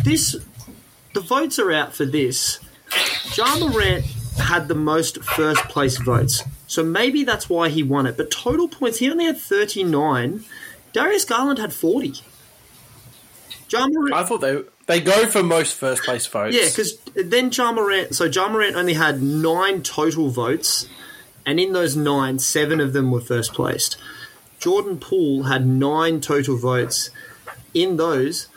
This 0.04 0.36
the 1.14 1.20
votes 1.20 1.58
are 1.58 1.70
out 1.72 1.94
for 1.94 2.04
this. 2.06 2.58
Ja 3.36 3.58
Morant 3.58 4.04
had 4.38 4.68
the 4.68 4.74
most 4.74 5.22
first 5.22 5.60
place 5.64 5.98
votes. 5.98 6.42
So 6.66 6.82
maybe 6.82 7.22
that's 7.22 7.48
why 7.50 7.68
he 7.68 7.82
won 7.82 8.06
it. 8.06 8.16
But 8.16 8.30
total 8.30 8.66
points, 8.66 8.98
he 8.98 9.10
only 9.10 9.26
had 9.26 9.36
39. 9.38 10.44
Darius 10.94 11.24
Garland 11.26 11.58
had 11.58 11.72
40. 11.74 12.14
Ja 13.72 13.86
Morant, 13.88 14.14
I 14.14 14.24
thought 14.24 14.40
they 14.40 14.62
they 14.86 15.00
go 15.00 15.26
for 15.26 15.42
most 15.42 15.74
first 15.74 16.02
place 16.02 16.26
votes. 16.26 16.54
yeah, 16.54 16.68
because 16.68 16.98
then 17.14 17.50
Ja 17.50 17.72
Morant. 17.72 18.14
So 18.14 18.24
Ja 18.24 18.48
Morant 18.48 18.76
only 18.76 18.94
had 18.94 19.22
nine 19.22 19.82
total 19.82 20.28
votes, 20.28 20.88
and 21.46 21.58
in 21.58 21.72
those 21.72 21.96
nine, 21.96 22.38
seven 22.38 22.80
of 22.80 22.92
them 22.92 23.10
were 23.10 23.20
first 23.20 23.54
placed. 23.54 23.96
Jordan 24.58 24.98
Poole 24.98 25.44
had 25.44 25.66
nine 25.66 26.20
total 26.20 26.56
votes. 26.56 27.10
In 27.74 27.96
those, 27.96 28.48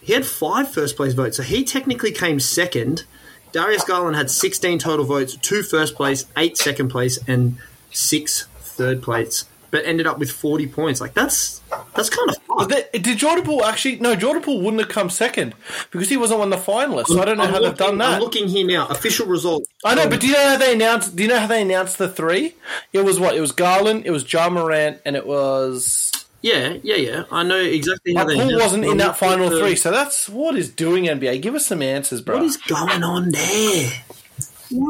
he 0.00 0.12
had 0.12 0.24
five 0.24 0.70
first 0.70 0.96
place 0.96 1.12
votes, 1.12 1.36
so 1.36 1.42
he 1.42 1.64
technically 1.64 2.12
came 2.12 2.40
second. 2.40 3.04
Darius 3.52 3.84
Garland 3.84 4.16
had 4.16 4.30
16 4.30 4.78
total 4.78 5.04
votes, 5.04 5.36
two 5.36 5.62
first 5.62 5.94
place, 5.94 6.26
eight 6.36 6.56
second 6.56 6.88
place, 6.88 7.18
and 7.26 7.58
six 7.90 8.46
third 8.60 9.02
place, 9.02 9.44
but 9.70 9.84
ended 9.84 10.06
up 10.06 10.18
with 10.18 10.30
40 10.30 10.66
points. 10.68 11.00
Like 11.00 11.14
that's 11.14 11.60
that's 11.94 12.08
kind 12.10 12.28
of 12.30 12.36
fucked. 12.38 12.70
they- 12.70 12.98
did 12.98 13.18
Jordan 13.18 13.44
Poole 13.44 13.64
actually? 13.64 13.96
No, 14.00 14.14
Jordan 14.16 14.42
Poole 14.42 14.60
wouldn't 14.62 14.80
have 14.82 14.90
come 14.90 15.10
second 15.10 15.54
because 15.90 16.08
he 16.08 16.16
wasn't 16.16 16.40
one 16.40 16.52
of 16.52 16.64
the 16.64 16.72
finalists. 16.72 17.08
So 17.08 17.20
I 17.20 17.24
don't 17.24 17.36
know 17.38 17.44
I'm 17.44 17.52
how 17.52 17.60
they've 17.60 17.76
done 17.76 17.98
that. 17.98 18.14
I'm 18.14 18.20
looking 18.20 18.48
here 18.48 18.66
now. 18.66 18.86
Official 18.88 19.26
results. 19.26 19.68
I 19.84 19.94
know, 19.94 20.08
but 20.08 20.20
do 20.20 20.26
you 20.26 20.32
know 20.32 20.48
how 20.48 20.56
they 20.56 20.72
announced? 20.72 21.16
Do 21.16 21.22
you 21.22 21.28
know 21.28 21.38
how 21.38 21.46
they 21.46 21.62
announced 21.62 21.98
the 21.98 22.08
three? 22.08 22.54
It 22.92 23.00
was 23.04 23.20
what? 23.20 23.36
It 23.36 23.40
was 23.40 23.52
Garland, 23.52 24.04
it 24.06 24.10
was 24.10 24.30
Ja 24.32 24.48
Morant, 24.50 25.00
and 25.04 25.16
it 25.16 25.26
was 25.26 26.10
Yeah, 26.40 26.76
yeah, 26.82 26.96
yeah. 26.96 27.24
I 27.32 27.42
know 27.42 27.58
exactly 27.60 28.14
how 28.14 28.24
But 28.24 28.28
they 28.36 28.36
Poole 28.36 28.58
wasn't 28.60 28.84
in 28.84 28.96
that 28.98 29.16
final 29.18 29.50
the- 29.50 29.58
three, 29.58 29.74
so 29.76 29.90
that's 29.90 30.28
what 30.28 30.56
is 30.56 30.68
doing 30.70 31.04
NBA. 31.08 31.42
Give 31.42 31.54
us 31.54 31.66
some 31.66 31.82
answers, 31.82 32.20
bro. 32.20 32.36
What 32.36 32.44
is 32.44 32.56
going 32.56 33.02
on 33.02 33.30
there? 33.32 33.90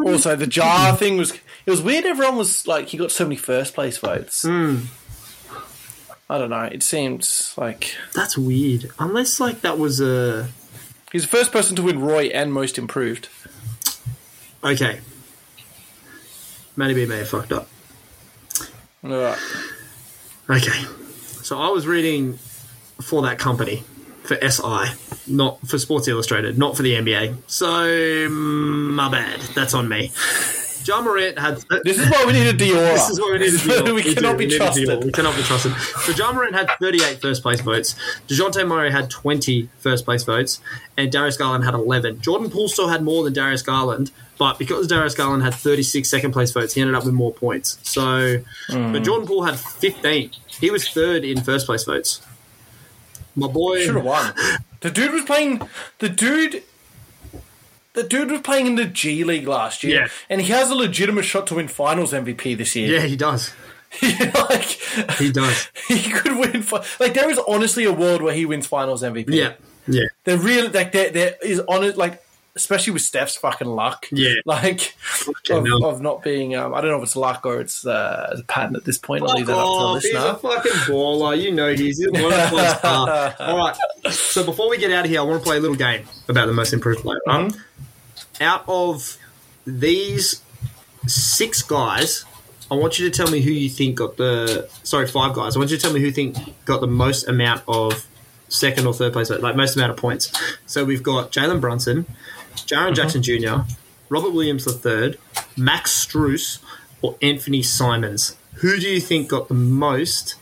also, 0.07 0.37
the 0.37 0.47
Ja 0.51 0.95
thing 0.97 1.17
was 1.17 1.33
it 1.69 1.71
was 1.71 1.83
weird. 1.83 2.07
Everyone 2.07 2.37
was 2.37 2.67
like, 2.67 2.89
he 2.89 2.97
got 2.97 3.13
so 3.13 3.25
many 3.25 3.37
first 3.37 3.75
place 3.75 3.99
votes. 3.99 4.41
Hmm. 4.41 4.85
I 6.31 6.39
don't 6.39 6.49
know. 6.49 6.63
It 6.63 6.83
seems 6.83 7.53
like 7.59 7.95
That's 8.15 8.39
weird. 8.39 8.91
Unless 8.99 9.39
like 9.39 9.61
that 9.61 9.79
was 9.79 10.01
a 10.01 10.49
he's 11.13 11.23
the 11.23 11.29
first 11.29 11.53
person 11.53 11.77
to 11.77 11.83
win 11.83 12.01
Roy 12.01 12.29
and 12.29 12.55
most 12.55 12.79
improved. 12.79 13.29
okay. 14.65 15.01
Matty 16.75 16.95
B 16.95 17.05
may 17.05 17.19
have 17.19 17.29
fucked 17.29 17.53
up. 17.53 17.69
Alright. 19.05 19.39
Okay. 20.49 20.85
So 21.43 21.59
I 21.59 21.69
was 21.69 21.87
reading 21.87 22.39
for 23.03 23.21
that 23.23 23.39
company 23.39 23.85
for 24.23 24.39
SI, 24.41 24.95
not 25.27 25.61
for 25.69 25.79
Sports 25.79 26.09
Illustrated, 26.09 26.57
not 26.57 26.79
for 26.79 26.83
the 26.83 26.95
NBA. 26.95 27.37
So 27.47 27.67
mm, 27.67 28.91
my 28.91 29.11
bad. 29.11 29.41
That's 29.55 29.75
on 29.75 29.87
me. 29.87 30.13
Ja 30.89 31.01
Morant 31.03 31.39
had. 31.39 31.63
This 31.85 31.99
is 31.99 32.11
why 32.11 32.25
we 32.27 32.33
need 32.33 32.47
a 32.49 32.53
Diora. 32.65 32.95
This 32.95 33.11
is 33.11 33.21
what 33.21 33.33
we 33.33 33.39
need 33.39 33.59
to 33.59 33.85
do. 33.85 33.95
we 33.95 34.03
do. 34.03 34.15
cannot 34.15 34.39
be 34.39 34.47
need 34.47 34.55
a 34.55 34.59
deal. 34.59 34.87
trusted. 34.87 35.05
We 35.05 35.13
cannot 35.13 35.37
be 35.37 35.43
trusted. 35.43 35.73
So 35.77 36.13
Ja 36.13 36.33
Morant 36.33 36.55
had 36.55 36.71
38 36.81 37.21
first 37.21 37.43
place 37.43 37.61
votes. 37.61 37.95
Dejounte 38.27 38.67
Murray 38.67 38.91
had 38.91 39.11
20 39.11 39.69
first 39.79 40.05
place 40.05 40.25
votes. 40.25 40.61
And 40.97 41.13
Darius 41.13 41.37
Garland 41.37 41.65
had 41.65 41.75
11. 41.75 42.21
Jordan 42.23 42.51
Poole 42.51 42.69
still 42.69 42.89
had 42.89 43.03
more 43.03 43.23
than 43.25 43.33
Darius 43.35 43.63
Garland. 43.63 44.11
But 44.39 44.59
because 44.59 44.87
Darius 44.87 45.15
Garland 45.15 45.43
had 45.43 45.53
36 45.55 46.09
second 46.09 46.33
place 46.33 46.53
votes, 46.53 46.73
he 46.75 46.81
ended 46.81 46.97
up 46.97 47.05
with 47.05 47.15
more 47.15 47.33
points. 47.33 47.79
So, 47.83 48.39
Hmm. 48.69 48.93
but 48.93 49.03
Jordan 49.05 49.27
Poole 49.27 49.45
had 49.45 49.59
15. 49.59 50.31
He 50.61 50.71
was 50.71 50.89
third 50.89 51.25
in 51.25 51.43
first 51.43 51.67
place 51.67 51.85
votes. 51.85 52.21
My 53.37 53.47
boy. 53.49 53.85
Should 53.85 53.97
have 53.97 54.05
won. 54.05 54.33
The 54.81 54.91
dude 54.91 55.13
was 55.13 55.25
playing. 55.25 55.61
The 55.99 56.09
dude. 56.09 56.63
The 57.95 58.03
dude 58.05 58.31
was 58.31 58.43
playing 58.43 58.67
in 58.67 58.75
the 58.77 58.85
G 58.85 59.25
League 59.25 59.49
last 59.49 59.83
year, 59.83 60.03
Yeah. 60.03 60.09
and 60.29 60.41
he 60.41 60.53
has 60.53 60.71
a 60.71 60.75
legitimate 60.75 61.25
shot 61.25 61.47
to 61.49 61.55
win 61.57 61.69
Finals 61.69 62.13
MVP 62.13 62.57
this 62.57 62.77
year. 62.77 62.89
Yeah, 63.01 63.07
he 63.07 63.17
does. 63.17 63.53
like 64.03 64.63
He 65.19 65.33
does. 65.33 65.69
he 65.89 66.11
could 66.11 66.37
win. 66.37 66.65
Like 67.01 67.15
there 67.15 67.31
is 67.31 67.41
honestly 67.49 67.85
a 67.85 67.93
world 67.93 68.23
where 68.23 68.35
he 68.35 68.45
wins 68.47 68.67
Finals 68.67 69.03
MVP. 69.03 69.31
Yeah. 69.31 69.55
Yeah. 69.87 70.05
They're 70.25 70.37
really 70.39 70.69
like 70.69 70.93
there. 70.93 71.11
There 71.11 71.35
is 71.43 71.63
honest 71.69 71.97
like 71.97 72.23
especially 72.59 72.93
with 72.93 73.03
Steph's 73.03 73.37
fucking 73.37 73.69
luck. 73.69 74.07
Yeah. 74.11 74.35
like 74.45 74.95
of, 75.49 75.67
of 75.83 76.03
not 76.03 76.23
being. 76.23 76.55
Um, 76.55 76.75
I 76.75 76.81
don't 76.81 76.91
know 76.91 76.99
if 76.99 77.05
it's 77.05 77.17
luck 77.17 77.47
or 77.47 77.61
it's 77.61 77.87
uh, 77.87 78.37
a 78.39 78.43
pattern 78.43 78.77
at 78.77 78.85
this 78.85 78.99
point. 78.99 79.23
I'll 79.23 79.35
leave 79.35 79.47
that 79.47 79.57
up 79.57 79.59
to 79.59 79.63
the 79.63 79.69
off. 79.69 80.03
He's 80.03 80.15
a 80.15 80.33
listener. 80.33 80.51
fucking 80.51 80.73
baller. 80.93 81.41
You 81.41 81.53
know 81.53 81.73
he's 81.73 82.05
of 82.05 82.13
the. 82.13 83.35
All 83.41 83.57
right. 83.57 83.77
So 84.13 84.45
before 84.45 84.69
we 84.69 84.79
get 84.79 84.93
out 84.93 85.05
of 85.05 85.11
here, 85.11 85.21
I 85.21 85.23
want 85.23 85.41
to 85.41 85.47
play 85.47 85.57
a 85.57 85.61
little 85.61 85.77
game 85.77 86.07
about 86.29 86.47
the 86.47 86.53
most 86.53 86.73
improved 86.73 87.01
player. 87.01 87.19
right? 87.27 87.53
Out 88.41 88.65
of 88.69 89.17
these 89.65 90.43
six 91.07 91.63
guys, 91.63 92.25
I 92.71 92.75
want 92.75 92.99
you 92.99 93.09
to 93.09 93.17
tell 93.17 93.31
me 93.31 93.41
who 93.41 93.51
you 93.51 93.71
think 93.71 93.97
got 93.97 94.17
the. 94.17 94.69
Sorry, 94.83 95.07
five 95.07 95.35
guys. 95.35 95.57
I 95.57 95.59
want 95.59 95.71
you 95.71 95.77
to 95.77 95.83
tell 95.83 95.93
me 95.93 96.01
who 96.01 96.07
you 96.07 96.13
think 96.13 96.37
got 96.65 96.81
the 96.81 96.87
most 96.87 97.29
amount 97.29 97.63
of 97.69 98.07
second 98.49 98.87
or 98.87 98.95
third 98.95 99.13
place, 99.13 99.31
like 99.31 99.57
most 99.57 99.77
amount 99.77 99.91
of 99.91 99.97
points. 99.97 100.33
So 100.67 100.85
we've 100.85 101.03
got 101.03 101.33
Jalen 101.33 101.61
Brunson, 101.61 102.07
Jaren 102.67 102.95
Jackson 102.95 103.23
Jr., 103.23 103.63
Robert 104.09 104.31
Williams 104.31 104.67
III, 104.67 105.17
Max 105.57 106.07
Strus, 106.07 106.59
or 107.03 107.17
Anthony 107.23 107.63
Simons. 107.63 108.37
Who 108.55 108.79
do 108.79 108.89
you 108.89 109.01
think 109.01 109.29
got 109.29 109.49
the 109.49 109.55
most 109.55 110.35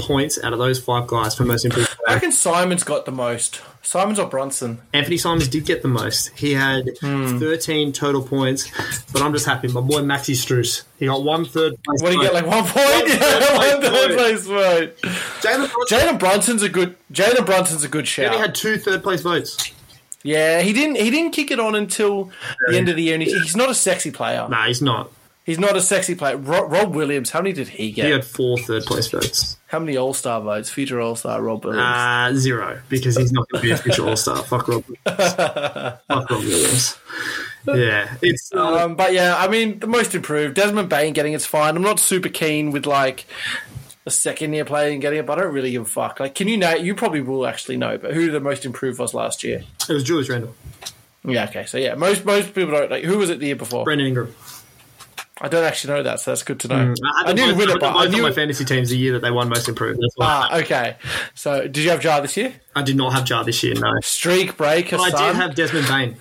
points 0.00 0.42
out 0.42 0.52
of 0.52 0.58
those 0.58 0.80
five 0.80 1.06
guys 1.06 1.34
for 1.36 1.44
most 1.44 1.64
improved 1.64 1.90
I 1.90 1.94
player? 1.94 2.16
reckon 2.16 2.32
Simons 2.32 2.82
got 2.84 3.04
the 3.04 3.12
most. 3.12 3.60
Simons 3.82 4.18
or 4.18 4.26
Brunson? 4.26 4.80
Anthony 4.94 5.18
Simons 5.18 5.46
did 5.46 5.66
get 5.66 5.82
the 5.82 5.88
most. 5.88 6.30
He 6.36 6.54
had 6.54 6.90
Hmm. 7.00 7.38
13 7.38 7.92
total 7.92 8.22
points, 8.22 8.70
but 9.12 9.20
I'm 9.22 9.32
just 9.32 9.44
happy. 9.46 9.68
My 9.68 9.82
boy 9.82 10.00
Maxi 10.00 10.34
Strus, 10.34 10.82
he 10.98 11.06
got 11.06 11.22
one 11.22 11.44
third 11.44 11.74
place. 11.84 12.02
What 12.02 12.10
do 12.10 12.16
you 12.16 12.22
get? 12.22 12.32
Like 12.34 12.46
one 12.46 12.64
point? 12.64 13.08
Yeah, 13.08 13.56
one 13.58 13.82
third 13.82 14.10
place 14.18 14.46
vote. 14.46 14.96
Jalen 15.42 15.70
Brunson 15.88 16.18
Brunson's 16.18 16.62
a 16.62 16.68
good. 16.70 16.96
Jalen 17.12 17.44
Brunson's 17.46 17.84
a 17.84 17.88
good 17.88 17.98
only 17.98 18.06
shout. 18.06 18.34
had 18.40 18.54
two 18.54 18.78
third 18.78 19.02
place 19.02 19.20
votes. 19.20 19.70
Yeah, 20.24 20.62
he 20.62 20.72
didn't. 20.72 20.96
He 20.96 21.10
didn't 21.10 21.32
kick 21.32 21.50
it 21.50 21.60
on 21.60 21.74
until 21.74 22.30
the 22.68 22.76
end 22.78 22.88
of 22.88 22.96
the 22.96 23.02
year. 23.02 23.14
And 23.14 23.22
he's, 23.22 23.34
he's 23.34 23.56
not 23.56 23.68
a 23.70 23.74
sexy 23.74 24.10
player. 24.10 24.48
Nah, 24.48 24.66
he's 24.66 24.82
not. 24.82 25.10
He's 25.44 25.58
not 25.58 25.76
a 25.76 25.82
sexy 25.82 26.14
player. 26.14 26.38
Rob, 26.38 26.72
Rob 26.72 26.94
Williams. 26.94 27.28
How 27.30 27.40
many 27.42 27.52
did 27.52 27.68
he 27.68 27.92
get? 27.92 28.06
He 28.06 28.10
had 28.12 28.24
four 28.24 28.56
third 28.56 28.84
place 28.84 29.08
votes. 29.08 29.58
How 29.66 29.78
many 29.78 29.98
All 29.98 30.14
Star 30.14 30.40
votes? 30.40 30.70
Future 30.70 30.98
All 31.02 31.14
Star 31.16 31.42
Rob 31.42 31.62
Williams. 31.66 31.84
Uh, 31.84 32.32
zero, 32.34 32.80
because 32.88 33.16
he's 33.18 33.30
not 33.32 33.46
going 33.50 33.60
to 33.60 33.66
be 33.68 33.72
a 33.72 33.76
future 33.76 34.06
All 34.08 34.16
Star. 34.16 34.36
Fuck 34.44 34.66
Rob 34.68 34.84
Williams. 34.88 35.34
Fuck 35.34 36.00
Rob 36.08 36.30
Williams. 36.30 36.96
Yeah, 37.66 38.14
it's. 38.22 38.50
Uh, 38.54 38.84
Um, 38.84 38.96
but 38.96 39.12
yeah, 39.12 39.36
I 39.36 39.48
mean, 39.48 39.78
the 39.80 39.86
most 39.86 40.14
improved. 40.14 40.54
Desmond 40.54 40.88
Bane 40.88 41.12
getting 41.12 41.34
it's 41.34 41.44
fine. 41.46 41.76
I'm 41.76 41.82
not 41.82 41.98
super 42.00 42.30
keen 42.30 42.70
with 42.70 42.86
like 42.86 43.26
a 44.06 44.10
second 44.10 44.52
year 44.52 44.64
player 44.64 44.92
and 44.92 45.00
getting 45.00 45.18
it, 45.18 45.26
but 45.26 45.38
I 45.38 45.42
don't 45.42 45.54
really 45.54 45.70
give 45.70 45.82
a 45.82 45.86
fuck. 45.86 46.20
Like, 46.20 46.34
can 46.34 46.48
you 46.48 46.56
know? 46.56 46.74
You 46.74 46.94
probably 46.94 47.20
will 47.20 47.46
actually 47.46 47.76
know, 47.76 47.96
but 47.98 48.12
who 48.14 48.30
the 48.30 48.40
most 48.40 48.64
improved 48.64 48.98
was 48.98 49.14
last 49.14 49.42
year? 49.42 49.62
it 49.88 49.92
was 49.92 50.04
Julius 50.04 50.28
Randle. 50.28 50.54
Yeah, 51.26 51.44
okay, 51.44 51.64
so 51.64 51.78
yeah, 51.78 51.94
most 51.94 52.24
most 52.24 52.54
people 52.54 52.72
don't 52.72 52.90
like. 52.90 53.04
Who 53.04 53.16
was 53.16 53.30
it 53.30 53.38
the 53.40 53.46
year 53.46 53.56
before? 53.56 53.84
Brandon 53.84 54.06
Ingram. 54.06 54.34
I 55.40 55.48
don't 55.48 55.64
actually 55.64 55.94
know 55.94 56.02
that, 56.04 56.20
so 56.20 56.30
that's 56.30 56.44
good 56.44 56.60
to 56.60 56.68
know. 56.68 56.94
I, 57.04 57.30
I 57.30 57.32
knew 57.32 57.46
both, 57.46 57.56
win 57.56 57.70
I 57.70 57.78
but 57.78 57.96
I 57.96 58.06
knew. 58.06 58.22
my 58.22 58.30
fantasy 58.30 58.64
teams 58.64 58.90
the 58.90 58.96
year 58.96 59.14
that 59.14 59.18
they 59.22 59.32
won 59.32 59.48
most 59.48 59.68
improved. 59.68 59.98
That's 60.00 60.14
Ah, 60.20 60.58
okay. 60.58 60.96
So, 61.34 61.62
did 61.62 61.78
you 61.78 61.90
have 61.90 62.04
Ja 62.04 62.20
this 62.20 62.36
year? 62.36 62.54
I 62.76 62.82
did 62.82 62.96
not 62.96 63.14
have 63.14 63.28
Ja 63.28 63.42
this 63.42 63.62
year. 63.62 63.74
No, 63.74 63.90
Streak 64.02 64.56
breaker, 64.56 64.96
but 64.96 65.14
I 65.14 65.26
did 65.26 65.36
have 65.36 65.54
Desmond 65.56 65.88
Bane. 65.88 66.16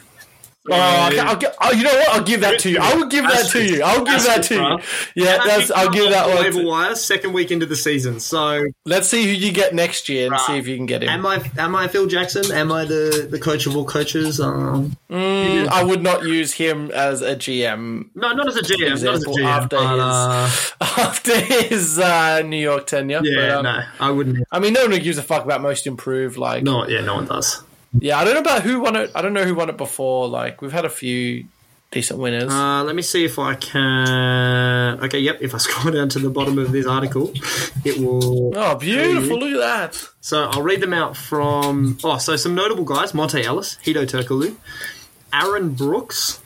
Oh, 0.70 0.74
I'll 0.76 1.40
oh, 1.62 1.72
you 1.74 1.84
know 1.84 1.94
what? 1.94 2.10
I'll 2.10 2.24
give 2.24 2.40
that 2.40 2.58
to 2.62 2.70
you. 2.70 2.78
I 2.82 2.96
will 2.96 3.08
give 3.08 3.26
that 3.26 3.48
to 3.50 3.62
you. 3.66 3.84
I'll 3.84 4.06
give 4.06 4.24
that 4.24 4.44
to 4.44 4.56
you. 4.56 4.80
Yeah, 5.26 5.40
that's. 5.46 5.70
I'll 5.72 5.90
give 5.90 6.10
that 6.12 6.28
one. 6.30 6.38
Waiver 6.42 6.64
wire 6.64 6.96
second 6.96 7.34
week 7.34 7.52
into 7.52 7.66
the 7.66 7.76
season. 7.76 8.22
So 8.22 8.64
Let's 8.86 9.10
see 9.10 9.24
who 9.26 9.32
you 9.32 9.52
get 9.52 9.76
next 9.76 10.08
year 10.08 10.28
and 10.28 10.32
Right. 10.32 10.42
see 10.48 10.58
if 10.58 10.68
you 10.68 10.78
can 10.78 10.86
get 10.86 11.04
him. 11.04 11.10
am 11.10 11.26
I? 11.26 11.52
Am 11.58 11.76
I 11.76 11.90
Phil 11.90 12.08
Jackson? 12.08 12.50
Am 12.54 12.72
I 12.72 12.86
the 12.86 13.28
the 13.30 13.40
coach 13.40 13.66
of 13.66 13.76
all 13.76 13.84
coaches? 13.84 14.40
Um, 14.40 14.96
I 15.12 15.84
would 15.86 16.02
not 16.02 16.24
use 16.24 16.54
him 16.54 16.92
as 16.92 17.22
a 17.22 17.36
GM 17.36 18.06
no, 18.16 18.32
not 18.34 18.48
as 18.48 18.56
a 18.56 18.62
GM. 18.62 19.04
Not 19.04 19.14
as 19.16 19.24
a 19.24 19.28
GM. 19.28 19.46
after 19.46 19.76
but, 19.76 19.92
his- 19.92 20.02
uh, 20.02 20.50
after 21.02 21.36
his 21.40 22.00
uh, 22.00 22.42
New 22.42 22.56
York 22.58 22.88
tenure. 22.88 23.20
yeah, 23.24 23.36
But, 23.48 23.52
um, 23.58 23.64
no, 23.66 23.84
I 24.00 24.12
wouldn't. 24.12 24.48
I 24.52 24.60
mean, 24.60 24.72
no 24.74 24.88
one 24.88 24.98
gives 25.00 25.18
a 25.18 25.24
fuck 25.24 25.44
about 25.44 25.62
most 25.62 25.88
improved. 25.88 26.38
Like, 26.38 26.64
No, 26.64 26.88
yeah, 26.88 27.02
no 27.02 27.16
one 27.16 27.26
does. 27.26 27.62
Yeah, 28.00 28.18
I 28.20 28.24
don't 28.24 28.34
know 28.34 28.40
about 28.42 28.64
who 28.64 28.80
won 28.80 28.96
it. 28.96 29.12
I 29.16 29.22
don't 29.22 29.34
know 29.34 29.44
who 29.46 29.56
won 29.56 29.70
it 29.70 29.78
before. 29.78 30.28
Like, 30.28 30.62
we've 30.62 30.72
had 30.72 30.86
a 30.86 30.90
few 30.90 31.46
decent 31.92 32.20
winners. 32.20 32.52
Uh, 32.52 32.84
let 32.84 32.96
me 32.96 33.02
see 33.04 33.24
if 33.24 33.38
I 33.38 33.54
can. 33.56 35.00
Okay, 35.04 35.20
yep. 35.20 35.38
If 35.42 35.54
I 35.54 35.58
scroll 35.60 35.94
down 35.94 36.10
to 36.10 36.20
the 36.20 36.30
bottom 36.30 36.58
of 36.58 36.72
this 36.72 36.86
article, 36.88 37.32
it 37.86 37.98
will. 38.00 38.58
oh, 38.58 38.76
beautiful! 38.76 39.40
Look 39.40 39.52
at 39.54 39.92
that. 39.94 40.10
So 40.22 40.46
I'll 40.46 40.64
read 40.64 40.82
them 40.82 40.94
out 40.94 41.16
from. 41.16 41.98
Oh, 42.04 42.18
so 42.18 42.36
some 42.36 42.56
notable 42.56 42.84
guys: 42.86 43.12
Monta 43.12 43.44
Ellis, 43.44 43.78
Hedo 43.84 44.06
Turkoglu, 44.06 44.56
Aaron 45.32 45.74
Brooks, 45.76 46.42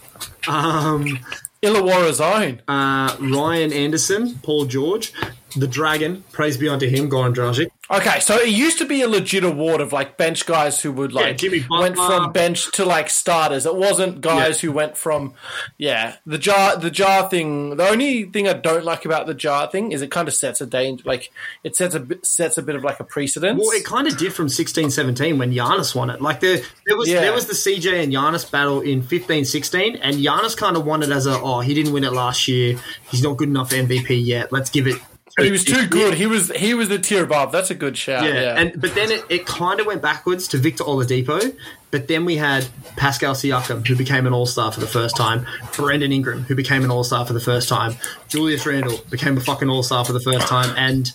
um, 0.47 1.19
Illawarra's 1.63 2.19
own. 2.21 2.61
uh, 2.67 3.15
Ryan 3.19 3.71
Anderson, 3.71 4.39
Paul 4.43 4.65
George, 4.65 5.13
the 5.55 5.67
Dragon. 5.67 6.23
Praise 6.33 6.57
be 6.57 6.67
unto 6.67 6.87
him, 6.89 7.09
Goran 7.09 7.33
Dragic. 7.33 7.69
Okay, 7.89 8.19
so 8.19 8.35
it 8.35 8.49
used 8.49 8.79
to 8.79 8.85
be 8.85 9.01
a 9.01 9.07
legit 9.07 9.45
award 9.45 9.79
of 9.79 9.93
like 9.93 10.17
bench 10.17 10.45
guys 10.45 10.81
who 10.81 10.91
would 10.91 11.13
like 11.13 11.37
Jimmy 11.37 11.65
went 11.69 11.95
from 11.95 12.33
bench 12.33 12.69
to 12.73 12.83
like 12.83 13.09
starters. 13.09 13.65
It 13.65 13.75
wasn't 13.75 14.19
guys 14.19 14.61
Yeah. 14.61 14.67
who 14.69 14.75
went 14.75 14.97
from 14.97 15.33
yeah 15.77 16.17
the 16.25 16.37
Ja 16.37 16.75
the 16.75 16.89
Ja 16.89 17.29
thing. 17.29 17.77
The 17.77 17.87
only 17.87 18.25
thing 18.25 18.45
I 18.49 18.53
don't 18.53 18.83
like 18.83 19.05
about 19.05 19.25
the 19.25 19.33
Ja 19.33 19.67
thing 19.67 19.93
is 19.93 20.01
it 20.01 20.11
kind 20.11 20.27
of 20.27 20.33
sets 20.33 20.59
a 20.59 20.65
danger 20.65 21.03
like 21.05 21.31
it 21.63 21.77
sets 21.77 21.95
a 21.95 22.01
bit, 22.01 22.25
sets 22.25 22.57
a 22.57 22.61
bit 22.61 22.75
of 22.75 22.83
like 22.83 22.99
a 22.99 23.05
precedent. 23.05 23.57
Well, 23.57 23.71
it 23.71 23.85
kind 23.85 24.05
of 24.07 24.17
did 24.17 24.33
from 24.33 24.47
16-17 24.47 25.37
when 25.39 25.53
Giannis 25.53 25.95
won 25.95 26.09
it. 26.09 26.21
Like 26.21 26.41
there, 26.41 26.59
there 26.85 26.97
was 26.97 27.07
Yeah. 27.07 27.21
there 27.21 27.33
was 27.33 27.47
the 27.47 27.53
CJ 27.53 28.03
and 28.03 28.11
Giannis 28.11 28.49
battle 28.51 28.81
in 28.81 29.01
15-16, 29.01 29.97
and 30.01 30.17
Giannis 30.17 30.57
kind 30.57 30.75
of 30.75 30.85
won 30.85 31.03
it 31.03 31.09
as 31.09 31.25
a 31.25 31.39
oh 31.39 31.61
he 31.61 31.73
didn't 31.73 31.93
win 31.93 32.03
it 32.03 32.11
last 32.11 32.49
year. 32.49 32.77
He's 33.09 33.23
not 33.23 33.37
good 33.37 33.47
enough 33.47 33.69
MVP 33.71 34.25
yet. 34.25 34.51
Let's 34.51 34.69
give 34.69 34.87
it. 34.87 34.97
He 35.37 35.51
was 35.51 35.63
too 35.63 35.87
good. 35.87 36.15
He 36.15 36.25
was 36.25 36.51
he 36.55 36.73
was 36.73 36.89
the 36.89 36.97
tier 36.99 37.23
above. 37.23 37.51
That's 37.51 37.69
a 37.69 37.75
good 37.75 37.95
shout. 37.97 38.23
Yeah, 38.25 38.33
Yeah, 38.33 38.59
and 38.59 38.79
but 38.81 38.95
then 38.95 39.11
it, 39.11 39.23
it 39.29 39.45
kind 39.45 39.79
of 39.79 39.85
went 39.85 40.01
backwards 40.01 40.47
to 40.49 40.57
Victor 40.57 40.83
Oladipo. 40.83 41.55
But 41.91 42.07
then 42.07 42.25
we 42.25 42.35
had 42.37 42.67
Pascal 42.97 43.33
Siakam, 43.33 43.87
who 43.87 43.95
became 43.95 44.27
an 44.27 44.33
All 44.33 44.45
Star 44.45 44.71
for 44.71 44.79
the 44.79 44.87
first 44.87 45.15
time. 45.15 45.45
Brandon 45.75 46.11
Ingram, 46.11 46.43
who 46.43 46.55
became 46.55 46.83
an 46.83 46.91
All 46.91 47.03
Star 47.03 47.25
for 47.25 47.33
the 47.33 47.39
first 47.39 47.69
time. 47.69 47.95
Julius 48.27 48.65
Randle 48.65 48.97
became 49.09 49.37
a 49.37 49.41
fucking 49.41 49.69
All 49.69 49.83
Star 49.83 50.03
for 50.03 50.11
the 50.13 50.19
first 50.19 50.47
time, 50.47 50.73
and 50.77 51.11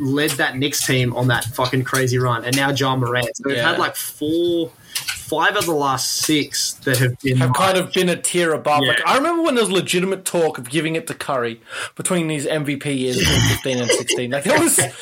led 0.00 0.30
that 0.32 0.56
Knicks 0.56 0.84
team 0.86 1.14
on 1.14 1.28
that 1.28 1.44
fucking 1.44 1.84
crazy 1.84 2.18
run. 2.18 2.44
And 2.44 2.56
now 2.56 2.70
Ja 2.70 2.96
Morant. 2.96 3.36
So 3.36 3.42
we've 3.46 3.56
Yeah. 3.56 3.68
had 3.70 3.78
like 3.78 3.94
four 3.96 4.72
five 4.96 5.56
of 5.56 5.66
the 5.66 5.74
last 5.74 6.18
six 6.18 6.74
that 6.84 6.98
have 6.98 7.18
been 7.20 7.36
have 7.38 7.52
kind 7.54 7.76
of 7.76 7.92
been 7.92 8.08
a 8.08 8.16
tier 8.16 8.52
above. 8.52 8.82
Yeah. 8.82 8.90
Like 8.90 9.06
I 9.06 9.16
remember 9.16 9.42
when 9.42 9.54
there 9.54 9.64
was 9.64 9.70
legitimate 9.70 10.24
talk 10.24 10.58
of 10.58 10.68
giving 10.68 10.96
it 10.96 11.06
to 11.08 11.14
Curry 11.14 11.60
between 11.94 12.28
these 12.28 12.46
MVP 12.46 12.98
years, 12.98 13.18
between 13.18 13.40
fifteen 13.40 13.78
and 13.78 13.90
sixteen. 13.90 14.30
Like 14.30 14.44
that 14.44 14.60
was, 14.60 14.76
that 14.76 14.94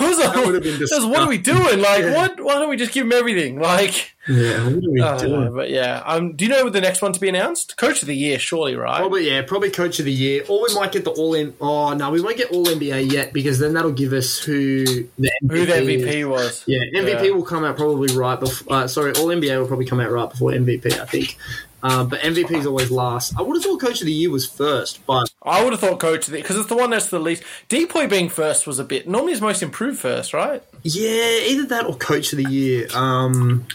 was, 0.00 0.18
a, 0.18 0.40
would 0.40 0.54
have 0.54 0.62
been 0.62 0.78
that 0.78 0.88
was 0.90 1.06
what 1.06 1.20
are 1.20 1.28
we 1.28 1.38
doing? 1.38 1.80
Like 1.80 2.04
what? 2.14 2.40
Why 2.40 2.54
don't 2.54 2.70
we 2.70 2.76
just 2.76 2.92
give 2.92 3.06
him 3.06 3.12
everything? 3.12 3.58
Like 3.58 4.11
yeah. 4.28 4.64
What 4.64 4.72
are 4.84 4.90
we 4.90 5.00
I 5.02 5.16
don't 5.16 5.28
doing? 5.28 5.44
know, 5.44 5.52
but 5.52 5.70
yeah. 5.70 6.02
Um, 6.04 6.36
do 6.36 6.44
you 6.44 6.50
know 6.50 6.68
the 6.68 6.80
next 6.80 7.02
one 7.02 7.12
to 7.12 7.20
be 7.20 7.28
announced? 7.28 7.76
Coach 7.76 8.02
of 8.02 8.08
the 8.08 8.16
year, 8.16 8.38
surely, 8.38 8.76
right? 8.76 8.98
Probably 8.98 9.28
yeah, 9.30 9.42
probably 9.42 9.70
coach 9.70 9.98
of 9.98 10.04
the 10.04 10.12
year, 10.12 10.44
or 10.48 10.62
we 10.68 10.74
might 10.74 10.92
get 10.92 11.04
the 11.04 11.10
all 11.10 11.34
in. 11.34 11.54
Oh 11.60 11.92
no, 11.94 12.10
we 12.10 12.20
won't 12.20 12.36
get 12.36 12.50
all 12.52 12.64
NBA 12.66 13.10
yet 13.12 13.32
because 13.32 13.58
then 13.58 13.74
that'll 13.74 13.92
give 13.92 14.12
us 14.12 14.38
who 14.38 14.84
the 14.84 15.30
MVP 15.44 15.50
Who 15.50 15.66
the. 15.66 15.72
MVP 15.72 16.28
was? 16.28 16.62
Yeah, 16.66 16.80
MVP 16.94 17.24
Yeah. 17.24 17.30
will 17.30 17.44
come 17.44 17.64
out 17.64 17.76
probably 17.76 18.14
right 18.16 18.38
before. 18.38 18.72
Uh, 18.76 18.86
sorry, 18.86 19.12
All 19.12 19.26
NBA 19.26 19.58
will 19.58 19.66
probably 19.66 19.86
come 19.86 20.00
out 20.00 20.10
right 20.10 20.30
before 20.30 20.52
MVP, 20.52 20.98
I 21.00 21.04
think. 21.06 21.36
Um, 21.84 22.08
but 22.08 22.20
MVP 22.20 22.52
is 22.58 22.64
always 22.64 22.92
last. 22.92 23.34
I 23.36 23.42
would 23.42 23.56
have 23.56 23.64
thought 23.64 23.80
Coach 23.80 24.00
of 24.00 24.06
the 24.06 24.12
Year 24.12 24.30
was 24.30 24.46
first, 24.46 25.04
but 25.04 25.28
I 25.42 25.64
would 25.64 25.72
have 25.72 25.80
thought 25.80 25.98
coach 25.98 26.28
of 26.28 26.32
the 26.32 26.40
because 26.40 26.56
it's 26.56 26.68
the 26.68 26.76
one 26.76 26.90
that's 26.90 27.08
the 27.08 27.18
least. 27.18 27.42
DPOY 27.68 28.08
being 28.08 28.28
first 28.28 28.68
was 28.68 28.78
a 28.78 28.84
bit. 28.84 29.08
Normally, 29.08 29.32
it's 29.32 29.40
most 29.40 29.64
improved 29.64 29.98
first, 29.98 30.32
right? 30.32 30.62
yeah, 30.84 31.38
either 31.48 31.66
that 31.66 31.86
or 31.86 31.96
Coach 31.96 32.32
of 32.32 32.36
the 32.36 32.48
Year. 32.48 32.86
Um, 32.94 33.66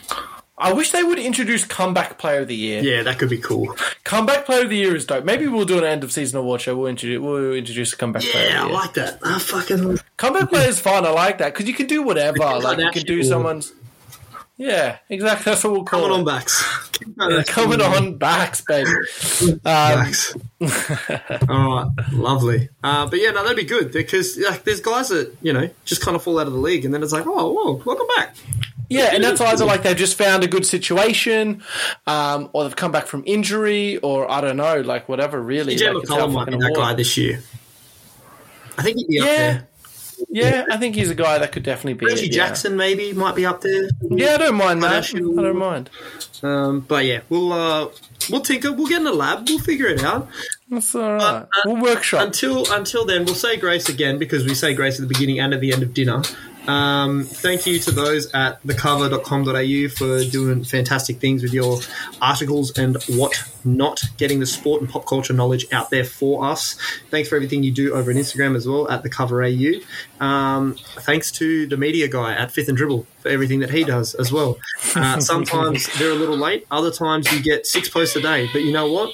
I 0.60 0.74
wish 0.74 0.92
they 0.92 1.04
would 1.04 1.20
introduce 1.20 1.66
comeback 1.66 2.18
player 2.18 2.42
of 2.42 2.48
the 2.48 2.56
year. 2.56 2.82
yeah, 2.82 3.04
that 3.04 3.20
could 3.20 3.30
be 3.30 3.38
cool. 3.38 3.76
Comeback 4.04 4.46
player 4.46 4.64
of 4.64 4.70
the 4.70 4.78
year 4.78 4.96
is 4.96 5.06
dope. 5.06 5.24
Maybe 5.24 5.48
we'll 5.48 5.66
do 5.66 5.78
an 5.78 5.84
end 5.84 6.04
of 6.04 6.12
season 6.12 6.40
award 6.40 6.62
show. 6.62 6.76
We'll 6.76 6.88
introduce 6.88 7.22
we'll 7.22 7.54
introduce 7.54 7.94
a 7.94 7.98
comeback 7.98 8.24
player. 8.24 8.50
Yeah, 8.50 8.64
I 8.64 8.68
like 8.70 8.94
that. 8.96 9.20
I 9.24 9.38
fucking 9.38 10.00
comeback 10.18 10.50
player 10.50 10.68
is 10.68 10.80
fun. 10.80 11.06
I 11.06 11.10
like 11.12 11.38
that 11.38 11.54
because 11.54 11.68
you 11.68 11.76
can 11.76 11.86
do 11.86 12.02
whatever. 12.02 12.40
Like 12.40 12.80
you 12.80 12.90
can 12.92 13.04
do 13.04 13.22
someone's. 13.24 13.74
Yeah, 14.60 14.98
exactly. 15.08 15.52
That's 15.52 15.64
what 15.64 15.74
we'll 15.74 15.84
call 15.84 16.02
coming 16.02 16.16
it. 16.16 16.20
on 16.22 16.26
backs. 16.26 16.90
Yeah, 17.20 17.44
coming 17.44 17.80
on 17.80 18.18
backs, 18.18 18.62
baby. 18.62 18.90
Um, 19.44 19.60
Backs. 19.62 20.36
All 21.48 21.76
right, 21.76 21.92
lovely. 22.12 22.70
Uh, 22.84 23.06
but 23.08 23.20
yeah, 23.20 23.30
no, 23.30 23.44
that'd 23.44 23.56
be 23.56 23.64
good 23.66 23.92
because 23.92 24.36
like, 24.38 24.64
there's 24.64 24.80
guys 24.82 25.10
that 25.10 25.36
you 25.44 25.54
know 25.54 25.70
just 25.86 26.02
kind 26.02 26.16
of 26.16 26.24
fall 26.24 26.40
out 26.40 26.48
of 26.48 26.54
the 26.54 26.60
league, 26.60 26.86
and 26.86 26.94
then 26.94 27.04
it's 27.04 27.12
like, 27.12 27.28
oh, 27.28 27.52
whoa, 27.54 27.74
welcome 27.86 28.08
back. 28.16 28.36
Yeah, 28.90 29.14
and 29.14 29.24
that's 29.24 29.42
either 29.42 29.66
like 29.66 29.84
they've 29.84 29.96
just 29.98 30.18
found 30.18 30.44
a 30.44 30.48
good 30.48 30.66
situation, 30.66 31.64
um, 32.06 32.50
or 32.54 32.64
they've 32.64 32.76
come 32.76 32.92
back 32.92 33.08
from 33.08 33.24
injury, 33.26 33.98
or 33.98 34.30
I 34.30 34.42
don't 34.42 34.58
know, 34.58 34.82
like 34.82 35.10
whatever. 35.10 35.42
Really, 35.42 35.78
like, 35.78 35.96
McCollum 35.96 36.34
might 36.34 36.48
be 36.48 36.58
that 36.58 36.74
guy 36.76 36.94
this 36.94 37.18
year. 37.18 37.42
I 38.78 38.84
think 38.84 38.98
he'd 38.98 39.08
be 39.08 39.20
up 39.20 39.28
Yeah, 39.28 39.34
there. 39.36 39.68
yeah, 40.30 40.66
I 40.72 40.78
think 40.78 40.96
he's 40.96 41.10
a 41.10 41.16
guy 41.16 41.40
that 41.40 41.52
could 41.52 41.64
definitely 41.64 41.94
be. 41.94 42.06
Reggie 42.06 42.28
it, 42.28 42.36
yeah. 42.36 42.48
Jackson 42.48 42.78
maybe 42.78 43.12
might 43.14 43.36
be 43.36 43.46
up 43.46 43.62
there. 43.62 43.90
Yeah, 44.02 44.36
I 44.36 44.38
don't 44.38 44.56
mind 44.56 44.84
that. 44.84 45.14
I 45.14 45.20
don't 45.20 45.58
mind. 45.58 45.90
Um, 46.44 46.82
but 46.82 47.06
yeah, 47.06 47.22
we'll 47.30 47.52
uh, 47.52 47.90
we'll 48.30 48.42
tinker. 48.42 48.72
We'll 48.72 48.88
get 48.88 48.98
in 48.98 49.04
the 49.04 49.14
lab. 49.14 49.50
We'll 49.50 49.60
figure 49.60 49.88
it 49.88 50.04
out. 50.04 50.30
That's 50.70 50.94
all 50.94 51.14
right. 51.14 51.22
Uh, 51.24 51.46
we'll 51.66 51.82
workshop. 51.82 52.22
Until 52.22 52.72
until 52.72 53.06
then, 53.06 53.26
we'll 53.26 53.36
say 53.36 53.58
grace 53.58 53.90
again 53.90 54.20
because 54.20 54.46
we 54.46 54.54
say 54.54 54.74
grace 54.74 54.96
at 54.96 55.02
the 55.02 55.08
beginning 55.08 55.40
and 55.40 55.54
at 55.54 55.62
the 55.62 55.74
end 55.74 55.82
of 55.82 55.94
dinner. 55.94 56.22
Um, 56.68 57.24
thank 57.24 57.66
you 57.66 57.80
to 57.80 57.92
those 57.92 58.32
at 58.34 58.62
thecover.com.au 58.64 59.90
for 59.90 60.30
doing 60.30 60.64
fantastic 60.64 61.20
things 61.20 61.44
with 61.44 61.54
your 61.54 61.80
articles 62.22 62.78
and 62.78 63.02
what 63.04 63.42
not, 63.64 64.04
getting 64.18 64.40
the 64.40 64.46
sport 64.46 64.82
and 64.82 64.90
pop 64.90 65.06
culture 65.06 65.34
knowledge 65.34 65.66
out 65.72 65.90
there 65.90 66.04
for 66.04 66.46
us. 66.46 66.78
Thanks 67.10 67.30
for 67.30 67.36
everything 67.36 67.64
you 67.64 67.72
do 67.72 67.94
over 67.94 68.12
on 68.12 68.18
Instagram 68.18 68.56
as 68.56 68.68
well 68.68 68.90
at 68.90 69.04
the 69.04 69.10
cover 69.10 69.44
Um, 70.20 70.76
thanks 71.00 71.32
to 71.34 71.68
the 71.68 71.78
media 71.78 72.08
guy 72.08 72.34
at 72.34 72.52
Fifth 72.52 72.68
and 72.68 72.78
Dribble 72.78 73.06
for 73.20 73.30
everything 73.30 73.60
that 73.60 73.70
he 73.70 73.84
does 73.84 74.16
as 74.16 74.32
well. 74.32 74.58
Uh, 74.96 75.20
sometimes 75.22 75.88
they're 76.00 76.12
a 76.12 76.16
little 76.16 76.38
late, 76.38 76.66
other 76.72 76.92
times 76.92 77.32
you 77.32 77.42
get 77.42 77.66
six 77.66 77.90
posts 77.90 78.16
a 78.16 78.22
day, 78.22 78.50
but 78.52 78.64
you 78.64 78.72
know 78.72 78.92
what? 78.92 79.14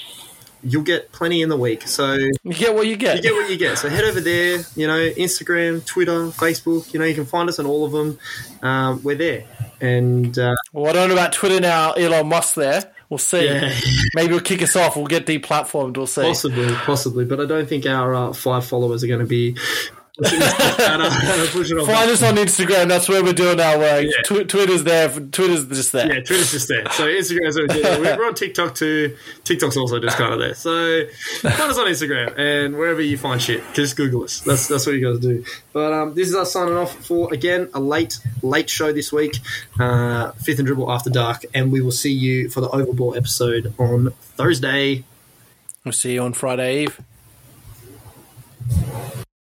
You'll 0.63 0.83
get 0.83 1.11
plenty 1.11 1.41
in 1.41 1.49
the 1.49 1.57
week. 1.57 1.87
So 1.87 2.13
you 2.15 2.53
get 2.53 2.73
what 2.73 2.87
you 2.87 2.95
get. 2.95 3.17
you 3.17 3.21
get 3.21 3.33
what 3.33 3.49
you 3.49 3.57
get. 3.57 3.77
So 3.77 3.89
head 3.89 4.03
over 4.03 4.21
there, 4.21 4.63
you 4.75 4.87
know, 4.87 5.09
Instagram, 5.11 5.85
Twitter, 5.85 6.27
Facebook, 6.27 6.93
you 6.93 6.99
know, 6.99 7.05
you 7.05 7.15
can 7.15 7.25
find 7.25 7.49
us 7.49 7.59
on 7.59 7.65
all 7.65 7.85
of 7.85 7.91
them. 7.91 8.17
Um, 8.61 9.03
we're 9.03 9.15
there. 9.15 9.45
And 9.81 10.37
uh, 10.39 10.55
well, 10.71 10.89
I 10.89 10.93
don't 10.93 11.09
know 11.09 11.15
about 11.15 11.33
Twitter 11.33 11.59
now. 11.59 11.91
Elon 11.93 12.27
Musk 12.27 12.55
there. 12.55 12.93
We'll 13.09 13.17
see. 13.17 13.45
Yeah. 13.45 13.71
Maybe 14.15 14.31
we'll 14.31 14.41
kick 14.41 14.61
us 14.61 14.75
off. 14.75 14.95
We'll 14.95 15.05
get 15.05 15.25
deplatformed. 15.25 15.97
We'll 15.97 16.07
see. 16.07 16.21
possibly, 16.21 16.73
possibly, 16.73 17.25
but 17.25 17.39
I 17.39 17.45
don't 17.45 17.67
think 17.67 17.85
our 17.85 18.15
uh, 18.15 18.33
five 18.33 18.65
followers 18.65 19.03
are 19.03 19.07
going 19.07 19.19
to 19.19 19.25
be 19.25 19.55
and, 20.19 21.01
on 21.01 21.85
Find 21.87 22.11
us 22.11 22.21
on 22.21 22.35
Instagram. 22.35 22.87
That's 22.87 23.09
where 23.09 23.23
we're 23.23 23.33
doing 23.33 23.59
our 23.59 23.79
work. 23.79 24.05
Yeah. 24.05 24.21
Tw- 24.21 24.47
Twitter's 24.47 24.83
there. 24.83 25.09
Twitter's 25.09 25.67
just 25.67 25.91
there. 25.91 26.07
Yeah, 26.07 26.19
Twitter's 26.21 26.51
just 26.51 26.67
there. 26.67 26.87
So 26.91 27.07
Instagram's 27.07 27.55
there. 27.55 28.17
We're 28.17 28.27
on 28.27 28.35
TikTok 28.35 28.75
too. 28.75 29.17
TikTok's 29.43 29.75
also 29.75 29.99
just 29.99 30.17
kind 30.17 30.33
of 30.33 30.39
there. 30.39 30.53
So 30.53 31.05
find 31.41 31.71
us 31.71 31.79
on 31.79 31.87
Instagram 31.87 32.37
and 32.37 32.75
wherever 32.75 33.01
you 33.01 33.17
find 33.17 33.41
shit, 33.41 33.63
just 33.73 33.97
Google 33.97 34.23
us. 34.23 34.41
That's 34.41 34.67
that's 34.67 34.85
what 34.85 34.93
you 34.93 35.03
guys 35.03 35.19
do. 35.19 35.43
But 35.71 35.93
um, 35.93 36.13
this 36.13 36.29
is 36.29 36.35
us 36.35 36.53
signing 36.53 36.75
off 36.75 36.93
for 37.05 37.33
again 37.33 37.69
a 37.73 37.79
late 37.79 38.19
late 38.43 38.69
show 38.69 38.91
this 38.93 39.11
week, 39.11 39.39
uh, 39.79 40.31
fifth 40.33 40.59
and 40.59 40.67
dribble 40.67 40.91
after 40.91 41.09
dark, 41.09 41.43
and 41.55 41.71
we 41.71 41.81
will 41.81 41.91
see 41.91 42.13
you 42.13 42.49
for 42.49 42.61
the 42.61 42.69
overball 42.69 43.15
episode 43.15 43.73
on 43.79 44.11
Thursday. 44.21 45.03
We'll 45.83 45.91
see 45.91 46.13
you 46.13 46.21
on 46.21 46.33
Friday 46.33 46.83
Eve. 46.83 47.01